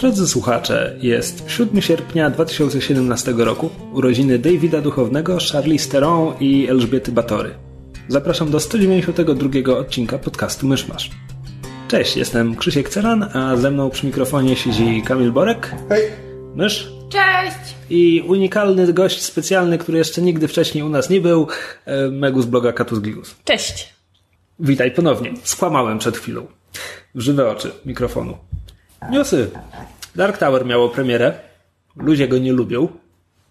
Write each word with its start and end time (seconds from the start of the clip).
Drodzy 0.00 0.28
słuchacze, 0.28 0.96
jest 1.00 1.44
7 1.48 1.82
sierpnia 1.82 2.30
2017 2.30 3.32
roku, 3.36 3.70
urodziny 3.92 4.38
Davida 4.38 4.80
Duchownego, 4.80 5.38
Charlize 5.52 5.90
Theron 5.90 6.34
i 6.40 6.68
Elżbiety 6.68 7.12
Batory. 7.12 7.54
Zapraszam 8.08 8.50
do 8.50 8.60
192 8.60 9.78
odcinka 9.78 10.18
podcastu 10.18 10.66
Myszmasz. 10.66 11.10
Cześć, 11.88 12.16
jestem 12.16 12.56
Krzysiek 12.56 12.88
Ceran, 12.88 13.22
a 13.36 13.56
ze 13.56 13.70
mną 13.70 13.90
przy 13.90 14.06
mikrofonie 14.06 14.56
siedzi 14.56 15.02
Kamil 15.02 15.32
Borek. 15.32 15.74
Hej! 15.88 16.02
Mysz. 16.54 16.92
Cześć! 17.08 17.74
I 17.90 18.24
unikalny 18.26 18.92
gość 18.92 19.22
specjalny, 19.22 19.78
który 19.78 19.98
jeszcze 19.98 20.22
nigdy 20.22 20.48
wcześniej 20.48 20.84
u 20.84 20.88
nas 20.88 21.10
nie 21.10 21.20
był, 21.20 21.46
e, 21.84 22.08
Megus 22.08 22.46
bloga 22.46 22.72
Katus 22.72 22.98
Gligus. 22.98 23.34
Cześć! 23.44 23.94
Witaj 24.60 24.90
ponownie. 24.90 25.32
Skłamałem 25.42 25.98
przed 25.98 26.16
chwilą. 26.16 26.46
W 27.14 27.20
żywe 27.20 27.50
oczy 27.50 27.70
mikrofonu. 27.86 28.38
Newsy. 29.10 29.50
Dark 30.16 30.38
Tower 30.38 30.66
miało 30.66 30.88
premierę. 30.88 31.32
Ludzie 31.96 32.28
go 32.28 32.38
nie 32.38 32.52
lubią. 32.52 32.88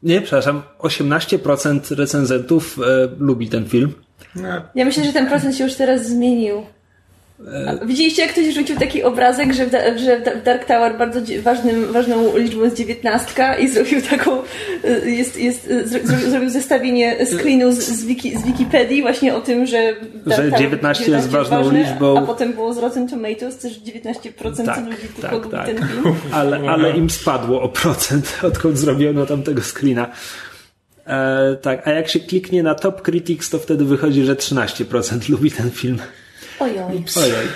Nie, 0.04 0.22
przepraszam, 0.22 0.62
18% 0.80 1.96
recenzentów 1.96 2.80
e, 2.80 3.08
lubi 3.20 3.50
ten 3.50 3.66
film. 3.66 3.94
Ja 4.76 4.86
myślę, 4.86 5.04
że 5.04 5.14
ten 5.14 5.28
procent 5.28 5.56
się 5.56 5.64
już 5.64 5.76
teraz 5.76 6.06
zmienił. 6.06 6.66
A 7.68 7.86
Widzieliście, 7.86 8.22
jak 8.22 8.32
ktoś 8.32 8.54
rzucił 8.54 8.76
taki 8.76 9.04
obrazek, 9.04 9.54
że 9.54 9.66
w, 9.66 9.70
da, 9.70 9.98
że 9.98 10.20
w 10.20 10.44
Dark 10.44 10.66
Tower 10.66 10.98
bardzo 10.98 11.20
ważnym, 11.44 11.94
ważną 11.94 12.38
liczbą 12.38 12.64
jest 12.64 12.76
dziewiętnastka 12.76 13.58
i 13.58 13.68
zrobił 13.68 14.02
taką, 14.02 14.38
y, 14.86 15.12
jest, 15.12 15.38
jest, 15.38 15.70
zro- 15.86 16.30
zrobił 16.30 16.50
zestawienie 16.50 17.26
screenu 17.26 17.72
z, 17.72 17.76
z, 17.76 18.06
wiki, 18.06 18.38
z 18.38 18.46
Wikipedii 18.46 19.02
właśnie 19.02 19.36
o 19.36 19.42
tym, 19.42 19.66
że 19.66 19.94
Dark 20.26 20.44
Że 20.44 20.52
Tower 20.52 20.60
19 20.60 21.12
jest 21.12 21.30
ważną 21.30 21.64
ważne, 21.64 21.80
liczbą. 21.80 22.18
A 22.18 22.22
potem 22.22 22.54
było 22.54 22.74
z 22.74 22.78
Rotten 22.78 23.08
Tomatoes, 23.08 23.58
też 23.58 23.80
19% 23.80 24.66
Tak, 24.66 24.86
ludzi 24.86 24.98
tak, 25.22 25.32
lubi 25.32 25.50
tak. 25.50 25.66
ten 25.66 25.78
film. 25.78 26.16
Ale, 26.32 26.60
ale 26.70 26.98
im 26.98 27.10
spadło 27.10 27.62
o 27.62 27.70
procent, 27.70 28.38
odkąd 28.44 28.78
zrobiono 28.78 29.26
tamtego 29.26 29.62
screena. 29.62 30.10
E, 31.08 31.56
tak, 31.62 31.88
a 31.88 31.92
jak 31.92 32.10
się 32.10 32.20
kliknie 32.20 32.64
na 32.64 32.76
Top 32.76 33.02
Critics, 33.02 33.50
to 33.50 33.60
wtedy 33.60 33.86
wychodzi, 33.86 34.24
że 34.24 34.36
13% 34.36 35.30
lubi 35.30 35.52
ten 35.52 35.72
film. 35.72 36.00
Ojoj. 36.60 37.04
Ojej. 37.16 37.48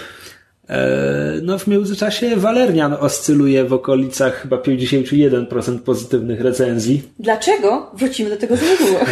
E, 0.70 1.40
no 1.44 1.60
w 1.60 1.68
międzyczasie 1.68 2.36
Walerian 2.36 2.94
oscyluje 2.94 3.64
w 3.66 3.74
okolicach 3.74 4.42
chyba 4.42 4.58
51% 4.58 5.80
pozytywnych 5.80 6.42
recenzji. 6.42 7.04
Dlaczego? 7.20 7.92
Wrócimy 7.94 8.30
do 8.30 8.38
tego 8.38 8.56
za 8.58 8.66
niedługo. 8.66 9.00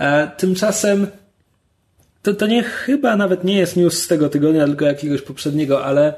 E, 0.00 0.30
tymczasem 0.36 1.06
to, 2.22 2.34
to 2.34 2.46
nie 2.46 2.62
chyba 2.62 3.16
nawet 3.16 3.44
nie 3.44 3.58
jest 3.58 3.76
news 3.76 4.02
z 4.02 4.08
tego 4.08 4.28
tygodnia, 4.28 4.66
tylko 4.66 4.84
jakiegoś 4.84 5.22
poprzedniego, 5.22 5.84
ale 5.84 6.14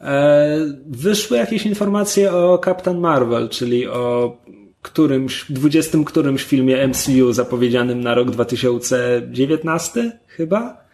e, 0.00 0.58
wyszły 0.86 1.36
jakieś 1.36 1.66
informacje 1.66 2.32
o 2.32 2.60
Captain 2.64 2.98
Marvel, 2.98 3.48
czyli 3.48 3.88
o 3.88 4.36
którymś, 4.82 5.52
20 5.52 5.98
którymś 6.06 6.44
filmie 6.44 6.88
MCU 6.88 7.32
zapowiedzianym 7.32 8.00
na 8.00 8.14
rok 8.14 8.30
2019 8.30 10.18
chyba. 10.26 10.85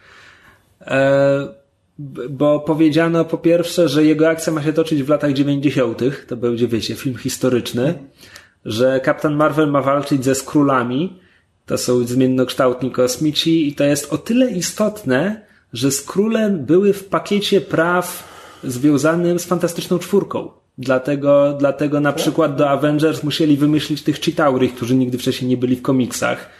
E, 0.86 1.62
bo 2.30 2.60
powiedziano 2.60 3.24
po 3.24 3.38
pierwsze, 3.38 3.88
że 3.88 4.04
jego 4.04 4.28
akcja 4.28 4.52
ma 4.52 4.62
się 4.62 4.72
toczyć 4.72 5.02
w 5.02 5.08
latach 5.08 5.32
90. 5.32 6.02
To 6.28 6.36
będzie, 6.36 6.68
wiecie, 6.68 6.94
film 6.94 7.16
historyczny. 7.16 7.94
Że 8.64 9.00
Captain 9.04 9.34
Marvel 9.34 9.70
ma 9.70 9.82
walczyć 9.82 10.24
ze 10.24 10.34
Skrulami. 10.34 11.20
To 11.66 11.78
są 11.78 12.06
zmiennokształtni 12.06 12.90
kosmici 12.90 13.68
i 13.68 13.74
to 13.74 13.84
jest 13.84 14.12
o 14.12 14.18
tyle 14.18 14.50
istotne, 14.50 15.46
że 15.72 15.90
Skrule 15.90 16.50
były 16.50 16.92
w 16.92 17.04
pakiecie 17.04 17.60
praw 17.60 18.32
związanym 18.64 19.38
z 19.38 19.44
Fantastyczną 19.44 19.98
Czwórką. 19.98 20.50
Dlatego, 20.78 21.56
dlatego 21.58 22.00
na 22.00 22.12
przykład 22.12 22.56
do 22.56 22.70
Avengers 22.70 23.22
musieli 23.22 23.56
wymyślić 23.56 24.02
tych 24.02 24.20
Chitauri, 24.20 24.68
którzy 24.68 24.94
nigdy 24.94 25.18
wcześniej 25.18 25.48
nie 25.48 25.56
byli 25.56 25.76
w 25.76 25.82
komiksach. 25.82 26.50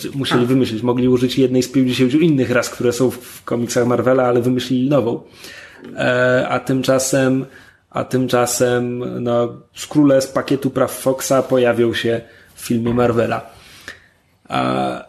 Znaczy, 0.00 0.18
musieli 0.18 0.46
wymyślić, 0.46 0.82
mogli 0.82 1.08
użyć 1.08 1.38
jednej 1.38 1.62
z 1.62 1.68
50 1.68 2.14
innych 2.14 2.50
ras, 2.50 2.70
które 2.70 2.92
są 2.92 3.10
w, 3.10 3.44
komiksach 3.44 3.86
Marvela, 3.86 4.24
ale 4.24 4.42
wymyślili 4.42 4.88
nową. 4.88 5.20
E, 5.96 6.46
a 6.48 6.60
tymczasem, 6.60 7.46
a 7.90 8.04
tymczasem, 8.04 9.04
no, 9.22 9.56
skróle 9.74 10.20
z 10.20 10.26
pakietu 10.26 10.70
praw 10.70 10.92
Foxa 10.92 11.42
pojawią 11.48 11.94
się 11.94 12.20
w 12.54 12.60
filmie 12.60 12.94
Marvela. 12.94 13.50
A 14.48 15.04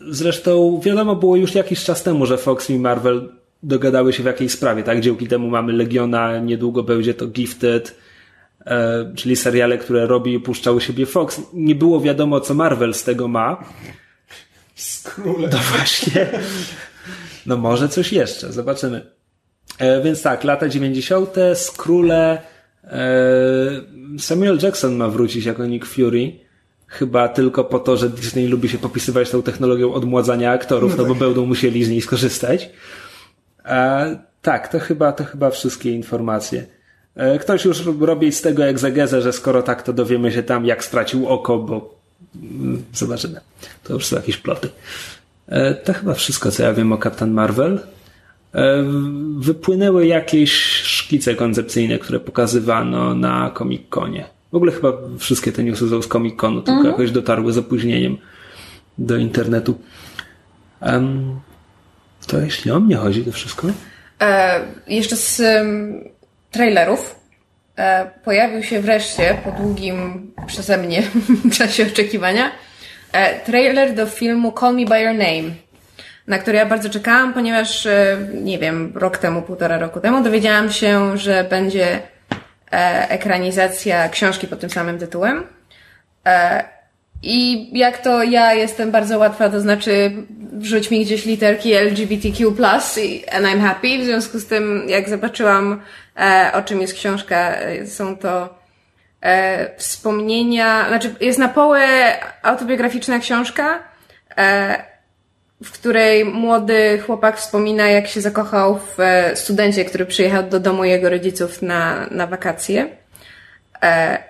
zresztą 0.00 0.80
wiadomo 0.84 1.16
było 1.16 1.36
już 1.36 1.54
jakiś 1.54 1.84
czas 1.84 2.02
temu, 2.02 2.26
że 2.26 2.38
Fox 2.38 2.70
i 2.70 2.78
Marvel 2.78 3.28
dogadały 3.62 4.12
się 4.12 4.22
w 4.22 4.26
jakiejś 4.26 4.52
sprawie, 4.52 4.82
tak? 4.82 5.00
Dzięki 5.00 5.26
temu 5.26 5.50
mamy 5.50 5.72
Legiona, 5.72 6.38
niedługo 6.38 6.82
będzie 6.82 7.14
to 7.14 7.26
Gifted, 7.26 7.96
e, 8.66 9.12
czyli 9.16 9.36
seriale, 9.36 9.78
które 9.78 10.06
robi 10.06 10.34
i 10.34 10.40
puszcza 10.40 10.72
u 10.72 10.80
siebie 10.80 11.06
Fox. 11.06 11.40
Nie 11.54 11.74
było 11.74 12.00
wiadomo, 12.00 12.40
co 12.40 12.54
Marvel 12.54 12.94
z 12.94 13.04
tego 13.04 13.28
ma. 13.28 13.64
Skróle. 14.82 15.48
No 15.52 15.58
właśnie. 15.58 16.26
No 17.46 17.56
może 17.56 17.88
coś 17.88 18.12
jeszcze, 18.12 18.52
zobaczymy. 18.52 19.06
E, 19.78 20.02
więc 20.02 20.22
tak, 20.22 20.44
lata 20.44 20.68
90., 20.68 21.34
Skróle, 21.54 22.42
e, 22.84 23.00
Samuel 24.18 24.58
Jackson 24.62 24.94
ma 24.94 25.08
wrócić 25.08 25.44
jako 25.44 25.66
Nick 25.66 25.86
Fury. 25.86 26.32
Chyba 26.86 27.28
tylko 27.28 27.64
po 27.64 27.78
to, 27.78 27.96
że 27.96 28.10
Disney 28.10 28.46
lubi 28.46 28.68
się 28.68 28.78
popisywać 28.78 29.30
tą 29.30 29.42
technologią 29.42 29.92
odmładzania 29.92 30.52
aktorów, 30.52 30.98
no 30.98 31.04
bo 31.04 31.14
będą 31.14 31.46
musieli 31.46 31.84
z 31.84 31.90
niej 31.90 32.00
skorzystać. 32.00 32.70
E, 33.64 34.18
tak, 34.42 34.68
to 34.68 34.78
chyba, 34.78 35.12
to 35.12 35.24
chyba 35.24 35.50
wszystkie 35.50 35.92
informacje. 35.92 36.66
E, 37.14 37.38
ktoś 37.38 37.64
już 37.64 37.86
robi 38.00 38.32
z 38.32 38.42
tego 38.42 38.64
egzegezę, 38.64 39.22
że 39.22 39.32
skoro 39.32 39.62
tak, 39.62 39.82
to 39.82 39.92
dowiemy 39.92 40.32
się 40.32 40.42
tam, 40.42 40.66
jak 40.66 40.84
stracił 40.84 41.28
oko, 41.28 41.58
bo 41.58 41.99
zobaczymy. 42.92 43.40
To 43.84 43.92
już 43.92 44.06
są 44.06 44.16
jakieś 44.16 44.36
ploty. 44.36 44.68
E, 45.48 45.74
to 45.74 45.92
chyba 45.92 46.14
wszystko, 46.14 46.50
co 46.50 46.62
ja 46.62 46.74
wiem 46.74 46.92
o 46.92 46.98
Captain 46.98 47.30
Marvel. 47.30 47.80
E, 48.54 48.84
wypłynęły 49.38 50.06
jakieś 50.06 50.52
szkice 50.82 51.34
koncepcyjne, 51.34 51.98
które 51.98 52.20
pokazywano 52.20 53.14
na 53.14 53.50
Comic-Conie. 53.58 54.24
W 54.52 54.54
ogóle 54.54 54.72
chyba 54.72 54.92
wszystkie 55.18 55.52
te 55.52 55.64
newsy 55.64 55.88
są 55.88 56.02
z 56.02 56.08
Comic-Conu, 56.08 56.62
tylko 56.62 56.88
jakoś 56.88 57.10
dotarły 57.10 57.52
z 57.52 57.58
opóźnieniem 57.58 58.18
do 58.98 59.16
internetu. 59.16 59.78
To 62.26 62.40
jeśli 62.40 62.70
o 62.70 62.80
mnie 62.80 62.96
chodzi, 62.96 63.24
to 63.24 63.32
wszystko? 63.32 63.68
E, 64.20 64.60
jeszcze 64.88 65.16
z 65.16 65.40
em, 65.40 66.04
trailerów 66.50 67.19
pojawił 68.24 68.62
się 68.62 68.80
wreszcie 68.80 69.36
po 69.44 69.52
długim 69.52 70.30
przeze 70.46 70.78
mnie 70.78 71.02
czasie 71.58 71.86
oczekiwania 71.86 72.50
e, 73.12 73.40
trailer 73.40 73.94
do 73.94 74.06
filmu 74.06 74.52
Call 74.60 74.74
Me 74.74 74.84
By 74.84 75.00
Your 75.00 75.14
Name, 75.14 75.54
na 76.26 76.38
który 76.38 76.58
ja 76.58 76.66
bardzo 76.66 76.90
czekałam, 76.90 77.34
ponieważ 77.34 77.86
e, 77.86 78.18
nie 78.34 78.58
wiem, 78.58 78.92
rok 78.94 79.18
temu, 79.18 79.42
półtora 79.42 79.78
roku 79.78 80.00
temu 80.00 80.22
dowiedziałam 80.22 80.72
się, 80.72 81.18
że 81.18 81.44
będzie 81.44 82.00
e, 82.72 83.10
ekranizacja 83.10 84.08
książki 84.08 84.46
pod 84.46 84.60
tym 84.60 84.70
samym 84.70 84.98
tytułem. 84.98 85.46
I 87.22 87.68
jak 87.78 87.98
to 87.98 88.22
ja 88.22 88.54
jestem 88.54 88.90
bardzo 88.90 89.18
łatwa, 89.18 89.48
to 89.48 89.60
znaczy 89.60 90.12
wrzuć 90.52 90.90
mi 90.90 91.04
gdzieś 91.04 91.24
literki 91.24 91.72
LGBTQ+, 91.74 92.46
and 93.32 93.46
I'm 93.46 93.60
happy. 93.60 93.98
W 93.98 94.04
związku 94.04 94.38
z 94.38 94.46
tym, 94.46 94.84
jak 94.88 95.08
zobaczyłam, 95.08 95.82
e, 96.16 96.50
o 96.54 96.62
czym 96.62 96.80
jest 96.80 96.94
książka, 96.94 97.54
e, 97.54 97.86
są 97.86 98.16
to 98.16 98.54
e, 99.20 99.76
wspomnienia, 99.76 100.88
znaczy 100.88 101.14
jest 101.20 101.38
na 101.38 101.48
połę 101.48 101.86
autobiograficzna 102.42 103.18
książka, 103.18 103.82
e, 104.36 104.84
w 105.64 105.72
której 105.72 106.24
młody 106.24 107.02
chłopak 107.06 107.36
wspomina, 107.38 107.88
jak 107.88 108.06
się 108.06 108.20
zakochał 108.20 108.78
w 108.78 109.00
e, 109.00 109.36
studencie, 109.36 109.84
który 109.84 110.06
przyjechał 110.06 110.42
do 110.42 110.60
domu 110.60 110.84
jego 110.84 111.10
rodziców 111.10 111.62
na, 111.62 112.06
na 112.10 112.26
wakacje. 112.26 112.88
E, 113.82 114.29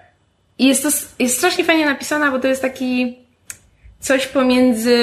I 0.60 0.66
jest 0.66 0.82
to 0.82 0.88
jest 1.18 1.36
strasznie 1.38 1.64
fajnie 1.64 1.86
napisana, 1.86 2.30
bo 2.30 2.38
to 2.38 2.48
jest 2.48 2.62
taki 2.62 3.18
coś 4.00 4.26
pomiędzy 4.26 4.96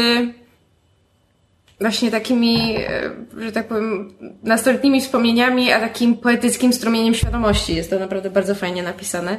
właśnie 1.82 2.12
takimi, 2.12 2.76
e, 2.78 3.10
że 3.38 3.52
tak 3.52 3.68
powiem, 3.68 4.14
nastoletnimi 4.44 5.02
wspomnieniami, 5.02 5.72
a 5.72 5.80
takim 5.80 6.18
poetyckim 6.18 6.74
strumieniem 6.74 7.14
świadomości. 7.14 7.76
Jest 7.76 7.90
to 7.90 8.00
naprawdę 8.00 8.30
bardzo 8.30 8.56
fajnie 8.56 8.84
napisane. 8.84 9.38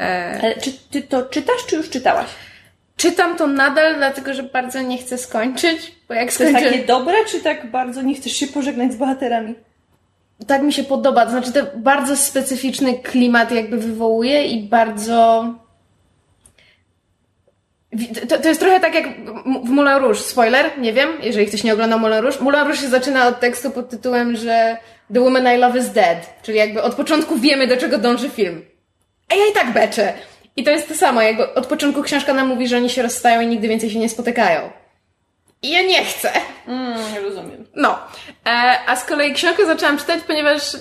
E, 0.00 0.38
Ale 0.42 0.56
czy 0.56 0.72
ty 0.90 1.02
to 1.02 1.22
czytasz, 1.22 1.66
czy 1.66 1.76
już 1.76 1.90
czytałaś? 1.90 2.26
czytam 2.96 3.36
to 3.36 3.46
nadal, 3.46 3.96
dlatego 3.96 4.34
że 4.34 4.42
bardzo 4.42 4.80
nie 4.82 4.98
chcę 4.98 5.18
skończyć, 5.18 5.92
bo 6.08 6.14
jak 6.14 6.32
To 6.32 6.44
jest 6.44 6.54
skończę... 6.56 6.70
takie 6.70 6.86
dobre, 6.86 7.14
czy 7.28 7.40
tak 7.40 7.70
bardzo 7.70 8.02
nie 8.02 8.14
chcesz 8.14 8.32
się 8.32 8.46
pożegnać 8.46 8.92
z 8.92 8.96
bohaterami? 8.96 9.54
Tak 10.46 10.62
mi 10.62 10.72
się 10.72 10.84
podoba. 10.84 11.24
To 11.24 11.30
znaczy, 11.30 11.52
to 11.52 11.60
bardzo 11.76 12.16
specyficzny 12.16 12.94
klimat 12.94 13.52
jakby 13.52 13.78
wywołuje 13.78 14.46
i 14.46 14.62
bardzo. 14.62 15.44
To, 18.28 18.38
to 18.38 18.48
jest 18.48 18.60
trochę 18.60 18.80
tak 18.80 18.94
jak 18.94 19.06
w 19.64 19.68
Moulin 19.68 19.96
Rouge. 19.96 20.18
Spoiler, 20.18 20.78
nie 20.78 20.92
wiem, 20.92 21.08
jeżeli 21.22 21.46
ktoś 21.46 21.64
nie 21.64 21.72
oglądał 21.72 21.98
Moulin 21.98 22.18
Rouge. 22.18 22.40
Moulin 22.40 22.60
Rouge 22.60 22.76
się 22.76 22.88
zaczyna 22.88 23.28
od 23.28 23.40
tekstu 23.40 23.70
pod 23.70 23.88
tytułem, 23.90 24.36
że 24.36 24.76
The 25.14 25.20
Woman 25.20 25.56
I 25.56 25.58
Love 25.58 25.78
is 25.78 25.90
Dead. 25.90 26.42
Czyli 26.42 26.58
jakby 26.58 26.82
od 26.82 26.94
początku 26.94 27.36
wiemy, 27.36 27.66
do 27.66 27.76
czego 27.76 27.98
dąży 27.98 28.30
film. 28.30 28.62
A 29.28 29.34
ja 29.34 29.46
i 29.50 29.54
tak 29.54 29.72
beczę. 29.72 30.12
I 30.56 30.64
to 30.64 30.70
jest 30.70 30.88
to 30.88 30.94
samo, 30.94 31.22
jakby 31.22 31.54
od 31.54 31.66
początku 31.66 32.02
książka 32.02 32.34
nam 32.34 32.48
mówi, 32.48 32.68
że 32.68 32.76
oni 32.76 32.90
się 32.90 33.02
rozstają 33.02 33.40
i 33.40 33.46
nigdy 33.46 33.68
więcej 33.68 33.90
się 33.90 33.98
nie 33.98 34.08
spotykają. 34.08 34.81
I 35.62 35.70
ja 35.70 35.82
nie 35.82 36.04
chcę. 36.04 36.32
Mm, 36.66 37.24
rozumiem. 37.24 37.64
No, 37.76 37.98
e, 38.46 38.50
a 38.86 38.96
z 38.96 39.04
kolei 39.04 39.34
książkę 39.34 39.66
zaczęłam 39.66 39.98
czytać, 39.98 40.22
ponieważ 40.26 40.74
e, 40.74 40.78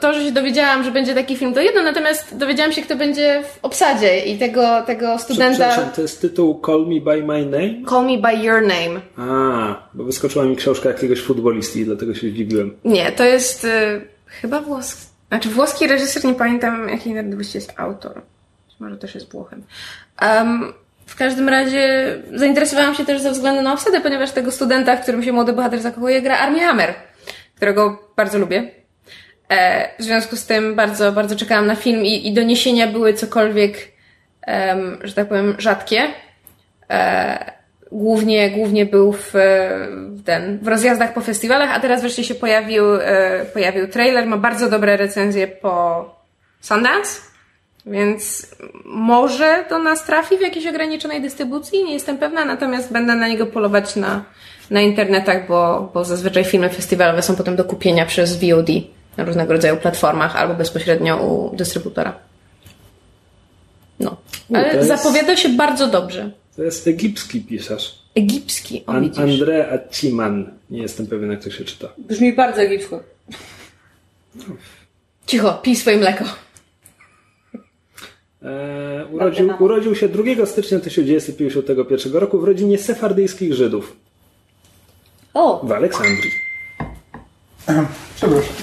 to, 0.00 0.14
że 0.14 0.24
się 0.24 0.32
dowiedziałam, 0.32 0.84
że 0.84 0.90
będzie 0.90 1.14
taki 1.14 1.36
film, 1.36 1.54
to 1.54 1.60
jedno, 1.60 1.82
natomiast 1.82 2.36
dowiedziałam 2.36 2.72
się, 2.72 2.82
kto 2.82 2.96
będzie 2.96 3.42
w 3.42 3.58
obsadzie 3.64 4.18
i 4.18 4.38
tego, 4.38 4.82
tego 4.86 5.18
studenta... 5.18 5.68
Przepraszam, 5.68 5.92
to 5.94 6.02
jest 6.02 6.20
tytuł 6.20 6.62
Call 6.66 6.86
Me 6.86 7.00
By 7.00 7.22
My 7.22 7.46
Name? 7.46 7.86
Call 7.88 8.06
Me 8.06 8.18
By 8.18 8.44
Your 8.44 8.62
Name. 8.62 9.00
A, 9.16 9.88
bo 9.94 10.04
wyskoczyła 10.04 10.44
mi 10.44 10.56
książka 10.56 10.88
jakiegoś 10.88 11.22
futbolisty 11.22 11.80
i 11.80 11.84
dlatego 11.84 12.14
się 12.14 12.28
zdziwiłem. 12.30 12.76
Nie, 12.84 13.12
to 13.12 13.24
jest 13.24 13.64
e, 13.64 14.00
chyba 14.26 14.60
włoski... 14.60 15.10
Znaczy 15.28 15.48
włoski 15.48 15.86
reżyser, 15.86 16.24
nie 16.24 16.34
pamiętam 16.34 16.88
jaki 16.88 17.14
narodowości 17.14 17.58
jest 17.58 17.72
autor. 17.76 18.14
Być 18.68 18.80
Może 18.80 18.96
też 18.96 19.14
jest 19.14 19.32
Włochem. 19.32 19.62
Um, 20.22 20.72
w 21.10 21.16
każdym 21.16 21.48
razie 21.48 22.14
zainteresowałam 22.34 22.94
się 22.94 23.04
też 23.04 23.20
ze 23.20 23.30
względu 23.30 23.62
na 23.62 23.72
obsadę, 23.72 24.00
ponieważ 24.00 24.30
tego 24.30 24.50
studenta, 24.52 24.96
w 24.96 25.02
którym 25.02 25.22
się 25.22 25.32
młody 25.32 25.52
bohater 25.52 25.80
zakochuje, 25.80 26.22
gra 26.22 26.38
Armie 26.38 26.60
Hammer, 26.60 26.94
którego 27.56 28.12
bardzo 28.16 28.38
lubię. 28.38 28.70
E, 29.48 29.88
w 29.98 30.02
związku 30.02 30.36
z 30.36 30.46
tym 30.46 30.74
bardzo, 30.74 31.12
bardzo 31.12 31.36
czekałam 31.36 31.66
na 31.66 31.74
film 31.74 32.04
i, 32.04 32.28
i 32.28 32.32
doniesienia 32.32 32.86
były 32.86 33.14
cokolwiek, 33.14 33.88
że 35.02 35.14
tak 35.14 35.28
powiem, 35.28 35.54
rzadkie. 35.58 36.02
E, 36.90 37.52
głównie, 37.92 38.50
głównie 38.50 38.86
był 38.86 39.12
w, 39.12 39.32
w 39.32 40.24
ten, 40.24 40.58
w 40.58 40.68
rozjazdach 40.68 41.14
po 41.14 41.20
festiwalach, 41.20 41.70
a 41.72 41.80
teraz 41.80 42.00
wreszcie 42.00 42.24
się 42.24 42.34
pojawił, 42.34 42.94
e, 42.94 43.44
pojawił 43.52 43.88
trailer, 43.88 44.26
ma 44.26 44.36
bardzo 44.36 44.70
dobre 44.70 44.96
recenzje 44.96 45.48
po 45.48 46.04
Sundance. 46.60 47.29
Więc 47.90 48.46
może 48.84 49.64
do 49.70 49.78
nas 49.78 50.04
trafi 50.04 50.38
w 50.38 50.40
jakiejś 50.40 50.66
ograniczonej 50.66 51.22
dystrybucji, 51.22 51.84
nie 51.84 51.92
jestem 51.92 52.18
pewna, 52.18 52.44
natomiast 52.44 52.92
będę 52.92 53.14
na 53.14 53.28
niego 53.28 53.46
polować 53.46 53.96
na, 53.96 54.24
na 54.70 54.80
internetach, 54.80 55.48
bo, 55.48 55.90
bo 55.94 56.04
zazwyczaj 56.04 56.44
filmy 56.44 56.68
festiwalowe 56.70 57.22
są 57.22 57.36
potem 57.36 57.56
do 57.56 57.64
kupienia 57.64 58.06
przez 58.06 58.36
VOD 58.36 58.68
na 59.16 59.24
różnego 59.24 59.52
rodzaju 59.52 59.76
platformach 59.76 60.36
albo 60.36 60.54
bezpośrednio 60.54 61.16
u 61.16 61.56
dystrybutora. 61.56 62.18
No. 64.00 64.10
To 64.10 64.56
Ale 64.58 64.74
jest- 64.76 64.88
zapowiada 64.88 65.36
się 65.36 65.48
bardzo 65.48 65.86
dobrze. 65.86 66.30
To 66.56 66.62
jest 66.62 66.86
egipski 66.86 67.40
pisarz. 67.40 67.98
Egipski, 68.14 68.84
o 68.86 68.92
An-. 68.92 69.10
André 69.10 69.72
Aciman. 69.72 70.50
Nie 70.70 70.82
jestem 70.82 71.06
pewien, 71.06 71.30
jak 71.30 71.44
to 71.44 71.50
się 71.50 71.64
czyta. 71.64 71.88
Brzmi 71.98 72.32
bardzo 72.32 72.60
egipsko. 72.62 73.00
Cicho, 75.26 75.52
pij 75.62 75.76
swoje 75.76 75.96
mleko. 75.96 76.24
E, 78.42 79.06
urodził, 79.12 79.50
urodził 79.58 79.94
się 79.94 80.08
2 80.08 80.46
stycznia 80.46 80.80
1951 80.80 82.12
roku 82.12 82.38
w 82.38 82.44
rodzinie 82.44 82.78
sefardyjskich 82.78 83.54
Żydów 83.54 83.96
O, 85.34 85.60
w 85.66 85.72
Aleksandrii. 85.72 86.32
Przepraszam. 88.16 88.54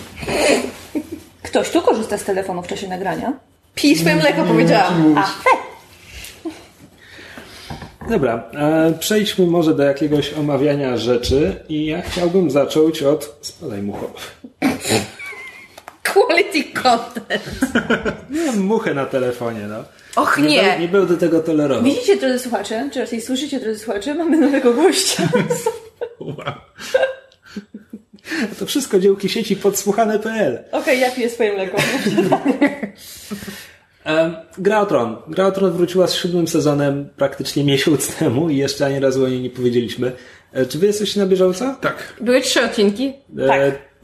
ktoś 1.44 1.70
tu 1.70 1.82
korzysta 1.82 2.18
z 2.18 2.24
telefonu 2.24 2.64
w 2.64 2.68
czasie 2.68 2.88
nagrania? 2.88 3.34
Pij 3.76 3.96
swoje 3.96 4.16
mleko, 4.16 4.44
powiedziałam. 4.44 5.18
A, 5.18 5.24
fe! 5.24 5.50
Dobra, 8.10 8.44
e, 8.54 8.94
przejdźmy 9.00 9.48
może 9.48 9.76
do 9.76 9.84
jakiegoś 9.84 10.34
omawiania 10.34 10.98
rzeczy 10.98 11.56
i 11.70 11.86
ja 11.86 12.02
chciałbym 12.02 12.52
zacząć 12.52 13.04
od... 13.04 13.38
Spadaj 13.42 13.82
mucho. 13.82 14.14
Quality 16.26 16.64
content. 16.74 17.44
Miałem 18.30 18.60
muchę 18.60 18.94
na 18.94 19.06
telefonie, 19.06 19.68
no. 19.68 19.84
Och 20.16 20.38
Nie, 20.38 20.48
nie. 20.50 20.62
Będę, 20.62 20.80
nie 20.80 20.88
będę 20.88 21.18
tego 21.18 21.40
tolerował. 21.40 21.84
Widzicie, 21.84 22.18
drodzy 22.18 22.40
słuchacze, 22.40 22.90
czy 22.94 23.00
raczej 23.00 23.22
słyszycie, 23.22 23.60
drodzy 23.60 23.80
słuchacze, 23.80 24.14
mamy 24.16 24.38
nowego 24.38 24.74
gościa. 24.74 25.24
Wow. 26.20 26.36
To 28.60 28.66
wszystko 28.66 29.00
dziełki 29.00 29.30
sieci 29.30 29.56
podsłuchane.pl. 29.56 30.64
Okej, 30.72 31.00
ja 31.00 31.12
piję 31.12 31.30
swoje 31.30 31.54
mleko. 31.54 31.78
Gra 34.58 34.82
o 34.82 34.86
Tron. 34.86 35.18
Gra 35.28 35.46
o 35.48 35.52
Tron 35.52 35.72
wróciła 35.72 36.08
z 36.08 36.16
siódmym 36.16 36.48
sezonem 36.48 37.10
praktycznie 37.18 37.64
miesiąc 37.64 38.08
temu 38.16 38.50
i 38.50 38.58
jeszcze 38.58 38.86
ani 38.86 39.00
razu 39.00 39.26
o 39.26 39.28
niej 39.28 39.42
nie 39.42 39.50
powiedzieliśmy. 39.50 40.12
E, 40.54 40.66
Czy 40.66 40.80
wy 40.80 40.88
jesteście 40.88 41.20
na 41.20 41.26
bieżąco? 41.26 41.76
Tak. 41.82 42.14
Były 42.22 42.42
trzy 42.42 42.62
odcinki. 42.64 43.14
E, 43.40 43.48
tak. 43.48 43.62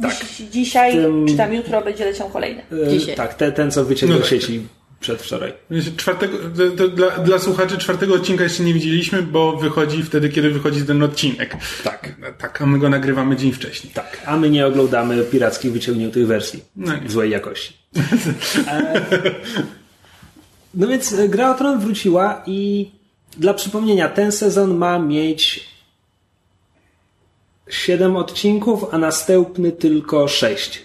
Dziś, 0.09 0.47
dzisiaj, 0.51 0.91
Tym- 0.93 1.27
czy 1.27 1.37
tam 1.37 1.53
jutro 1.53 1.81
będzie 1.81 2.05
leciał 2.05 2.29
kolejny. 2.29 2.61
e, 2.87 2.89
Dzisiaj. 2.89 3.15
Tak, 3.15 3.33
te, 3.33 3.51
ten 3.51 3.71
co 3.71 3.85
wyciekł 3.85 4.11
No 4.11 4.17
do 4.17 4.21
tak. 4.23 4.29
sieci 4.29 4.61
przedwczoraj. 4.99 5.53
Czwartego, 5.97 6.37
to, 6.57 6.71
to 6.77 6.87
dla, 6.87 7.09
dla 7.09 7.39
słuchaczy 7.39 7.77
czwartego 7.77 8.13
odcinka 8.13 8.43
jeszcze 8.43 8.63
nie 8.63 8.73
widzieliśmy, 8.73 9.21
bo 9.23 9.57
wychodzi 9.57 10.03
wtedy, 10.03 10.29
kiedy 10.29 10.49
wychodzi 10.49 10.81
ten 10.83 11.03
odcinek. 11.03 11.55
Tak. 11.83 12.15
Tak, 12.37 12.61
a 12.61 12.65
my 12.65 12.79
go 12.79 12.89
nagrywamy 12.89 13.35
dzień 13.35 13.51
wcześniej. 13.51 13.93
Tak, 13.93 14.21
a 14.25 14.37
my 14.37 14.49
nie 14.49 14.67
oglądamy 14.67 15.23
pirackich 15.23 15.71
wyciągniętych 15.71 16.27
wersji 16.27 16.63
No 16.75 16.95
nie. 17.03 17.09
złej 17.09 17.31
jakości. 17.31 17.73
E, 18.67 19.01
no 20.73 20.87
więc 20.87 21.13
e, 21.13 21.29
Gra 21.29 21.51
o 21.51 21.53
Tron 21.53 21.79
wróciła 21.79 22.43
i 22.45 22.91
dla 23.37 23.53
przypomnienia, 23.53 24.09
ten 24.09 24.31
sezon 24.31 24.77
ma 24.77 24.99
mieć 24.99 25.65
7 27.69 28.15
odcinków, 28.15 28.85
a 28.91 28.97
następny 28.97 29.71
tylko 29.71 30.27
6. 30.27 30.81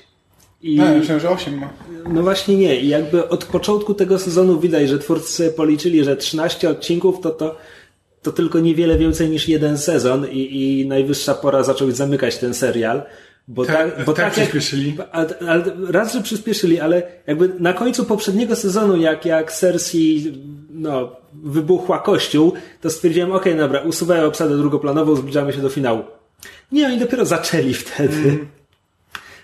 I 0.63 0.81
A, 0.81 0.85
ja 0.85 0.99
myślałem, 0.99 1.21
że 1.21 1.31
8 1.31 1.59
ma. 1.59 1.69
no 2.13 2.23
właśnie 2.23 2.57
nie. 2.57 2.81
I 2.81 2.89
jakby 2.89 3.29
od 3.29 3.45
początku 3.45 3.95
tego 3.95 4.19
sezonu 4.19 4.61
widać, 4.61 4.89
że 4.89 4.99
twórcy 4.99 5.51
policzyli, 5.57 6.05
że 6.05 6.17
13 6.17 6.71
odcinków 6.71 7.21
to 7.21 7.31
to, 7.31 7.57
to 8.23 8.33
tylko 8.33 8.59
niewiele 8.61 8.99
więcej 8.99 9.31
niż 9.31 9.49
jeden 9.49 9.79
sezon 9.79 10.27
i, 10.31 10.81
i 10.81 10.87
najwyższa 10.87 11.35
pora 11.35 11.63
zacząć 11.63 11.97
zamykać 11.97 12.37
ten 12.39 12.55
serial. 12.55 13.03
Bo 13.49 13.65
Tak, 13.65 13.95
tak, 13.97 14.05
bo 14.05 14.13
tak 14.13 14.25
jak- 14.25 14.33
przyspieszyli. 14.33 14.97
ale, 15.13 15.35
ale 15.49 15.65
raz, 15.91 16.13
że 16.13 16.23
przyspieszyli, 16.23 16.81
ale 16.81 17.03
jakby 17.27 17.51
na 17.61 17.73
końcu 17.73 18.05
poprzedniego 18.05 18.57
sezonu, 18.57 18.97
jak, 18.97 19.25
jak 19.27 19.53
Cersei 19.53 20.33
no, 20.71 21.13
wybuchła 21.45 21.99
kościół, 21.99 22.53
to 22.81 22.91
stwierdziłem, 22.91 23.33
okej, 23.33 23.57
dobra, 23.57 23.81
usuwają 23.81 24.27
obsadę 24.27 24.57
drugoplanową, 24.57 25.17
zbliżamy 25.17 25.53
się 25.53 25.61
do 25.61 25.69
finału. 25.69 26.03
Nie, 26.73 26.87
oni 26.87 26.99
dopiero 26.99 27.25
zaczęli 27.27 27.75
wtedy. 27.75 28.39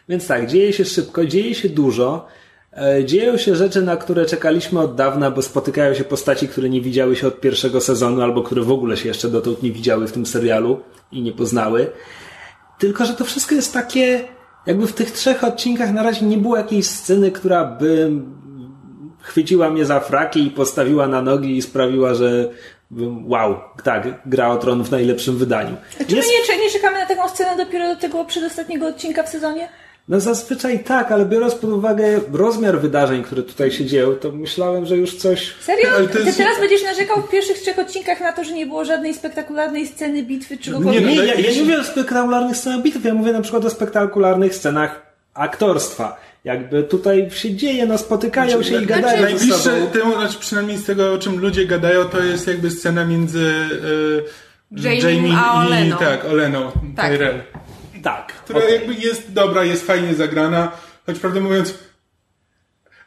Więc 0.09 0.27
tak, 0.27 0.47
dzieje 0.47 0.73
się 0.73 0.85
szybko, 0.85 1.27
dzieje 1.27 1.55
się 1.55 1.69
dużo. 1.69 2.27
E, 2.73 3.05
Dzieją 3.05 3.37
się 3.37 3.57
rzeczy, 3.57 3.83
na 3.83 3.97
które 3.97 4.27
czekaliśmy 4.27 4.81
od 4.81 4.95
dawna, 4.95 5.31
bo 5.31 5.43
spotykają 5.43 5.95
się 5.95 6.05
postaci, 6.05 6.49
które 6.49 6.71
nie 6.71 6.81
widziały 6.81 7.17
się 7.17 7.27
od 7.27 7.41
pierwszego 7.41 7.81
sezonu, 7.81 8.23
albo 8.23 8.43
które 8.43 8.63
w 8.63 8.71
ogóle 8.71 8.97
się 8.97 9.09
jeszcze 9.09 9.29
dotąd 9.29 9.63
nie 9.63 9.73
widziały 9.73 10.07
w 10.07 10.13
tym 10.13 10.27
serialu 10.27 10.81
i 11.13 11.23
nie 11.23 11.33
poznały. 11.33 11.91
Tylko, 12.79 13.05
że 13.05 13.15
to 13.15 13.25
wszystko 13.25 13.55
jest 13.55 13.73
takie, 13.73 14.25
jakby 14.67 14.87
w 14.87 14.93
tych 14.93 15.11
trzech 15.11 15.45
odcinkach 15.45 15.93
na 15.93 16.03
razie 16.03 16.27
nie 16.27 16.39
było 16.39 16.57
jakiejś 16.57 16.87
sceny, 16.87 17.33
która 17.33 17.65
by 17.65 18.11
chwyciła 19.21 19.71
mnie 19.71 19.85
za 19.87 20.01
fraki 20.01 20.47
i 20.47 20.51
postawiła 20.51 21.09
na 21.09 21.23
nogi 21.23 21.57
i 21.57 21.63
sprawiła, 21.63 22.15
że 22.15 22.51
wow, 23.27 23.61
tak, 23.85 24.07
gra 24.27 24.49
o 24.49 24.57
tron 24.57 24.85
w 24.85 24.91
najlepszym 24.91 25.37
wydaniu. 25.37 25.77
Czy 25.99 26.05
my 26.11 26.17
Jest- 26.17 26.29
nie, 26.29 26.47
czy 26.47 26.61
nie 26.61 26.71
czekamy 26.71 26.99
na 26.99 27.07
taką 27.07 27.29
scenę 27.29 27.65
dopiero 27.65 27.95
do 27.95 28.01
tego 28.01 28.25
przedostatniego 28.25 28.87
odcinka 28.87 29.23
w 29.23 29.29
sezonie? 29.29 29.69
No 30.09 30.21
zazwyczaj 30.21 30.85
tak, 30.85 31.13
ale 31.13 31.25
biorąc 31.25 31.55
pod 31.55 31.71
uwagę 31.71 32.21
rozmiar 32.33 32.81
wydarzeń, 32.81 33.23
które 33.23 33.43
tutaj 33.43 33.73
się 33.73 33.85
dzieją, 33.85 34.15
to 34.15 34.33
myślałem, 34.33 34.87
że 34.87 34.97
już 34.97 35.17
coś... 35.17 35.55
Serio? 35.61 35.89
Ale 35.97 36.09
to 36.09 36.19
Ty 36.19 36.33
teraz 36.33 36.59
będziesz 36.61 36.83
narzekał 36.83 37.23
w 37.23 37.31
pierwszych 37.31 37.59
trzech 37.59 37.79
odcinkach 37.79 38.21
na 38.21 38.33
to, 38.33 38.45
że 38.45 38.53
nie 38.53 38.67
było 38.67 38.85
żadnej 38.85 39.15
spektakularnej 39.15 39.87
sceny 39.87 40.23
bitwy 40.23 40.59
czy 40.59 40.71
Nie, 40.71 41.17
tak, 41.17 41.17
ja, 41.17 41.35
ja 41.35 41.53
nie 41.53 41.63
mówię 41.63 41.81
o 41.81 41.85
spektakularnych 41.85 42.57
scenach 42.57 42.83
bitew, 42.83 43.05
ja 43.05 43.15
mówię 43.15 43.33
na 43.33 43.41
przykład 43.41 43.65
o 43.65 43.71
spektakularnych 43.71 44.55
scenach 44.55 45.03
aktorstwa. 45.35 46.17
Jakby 46.45 46.83
tutaj 46.83 47.31
się 47.31 47.55
dzieje, 47.55 47.87
no 47.87 47.99
spotykają 47.99 48.63
się 48.63 48.83
i 48.83 48.87
gadają 48.87 49.17
ze 49.17 49.23
Najbliższe 49.23 49.59
sobą. 49.59 49.87
temu, 49.87 50.13
znaczy 50.15 50.39
przynajmniej 50.39 50.79
z 50.79 50.85
tego, 50.85 51.13
o 51.13 51.19
czym 51.19 51.39
ludzie 51.39 51.67
gadają, 51.67 52.05
to 52.05 52.25
jest 52.25 52.47
jakby 52.47 52.71
scena 52.71 53.05
między 53.05 53.53
e, 54.85 54.91
Jamie 55.11 55.29
i 55.29 55.37
Oleną. 55.67 55.97
tak, 55.97 56.25
Oleną 56.25 56.73
Tak. 56.97 57.11
Tyrell. 57.11 57.41
Tak. 58.03 58.33
Która 58.33 58.59
okej. 58.59 58.75
jakby 58.75 58.95
jest 58.95 59.33
dobra, 59.33 59.65
jest 59.65 59.87
fajnie 59.87 60.15
zagrana, 60.15 60.73
choć 61.07 61.19
prawdę 61.19 61.41
mówiąc 61.41 61.75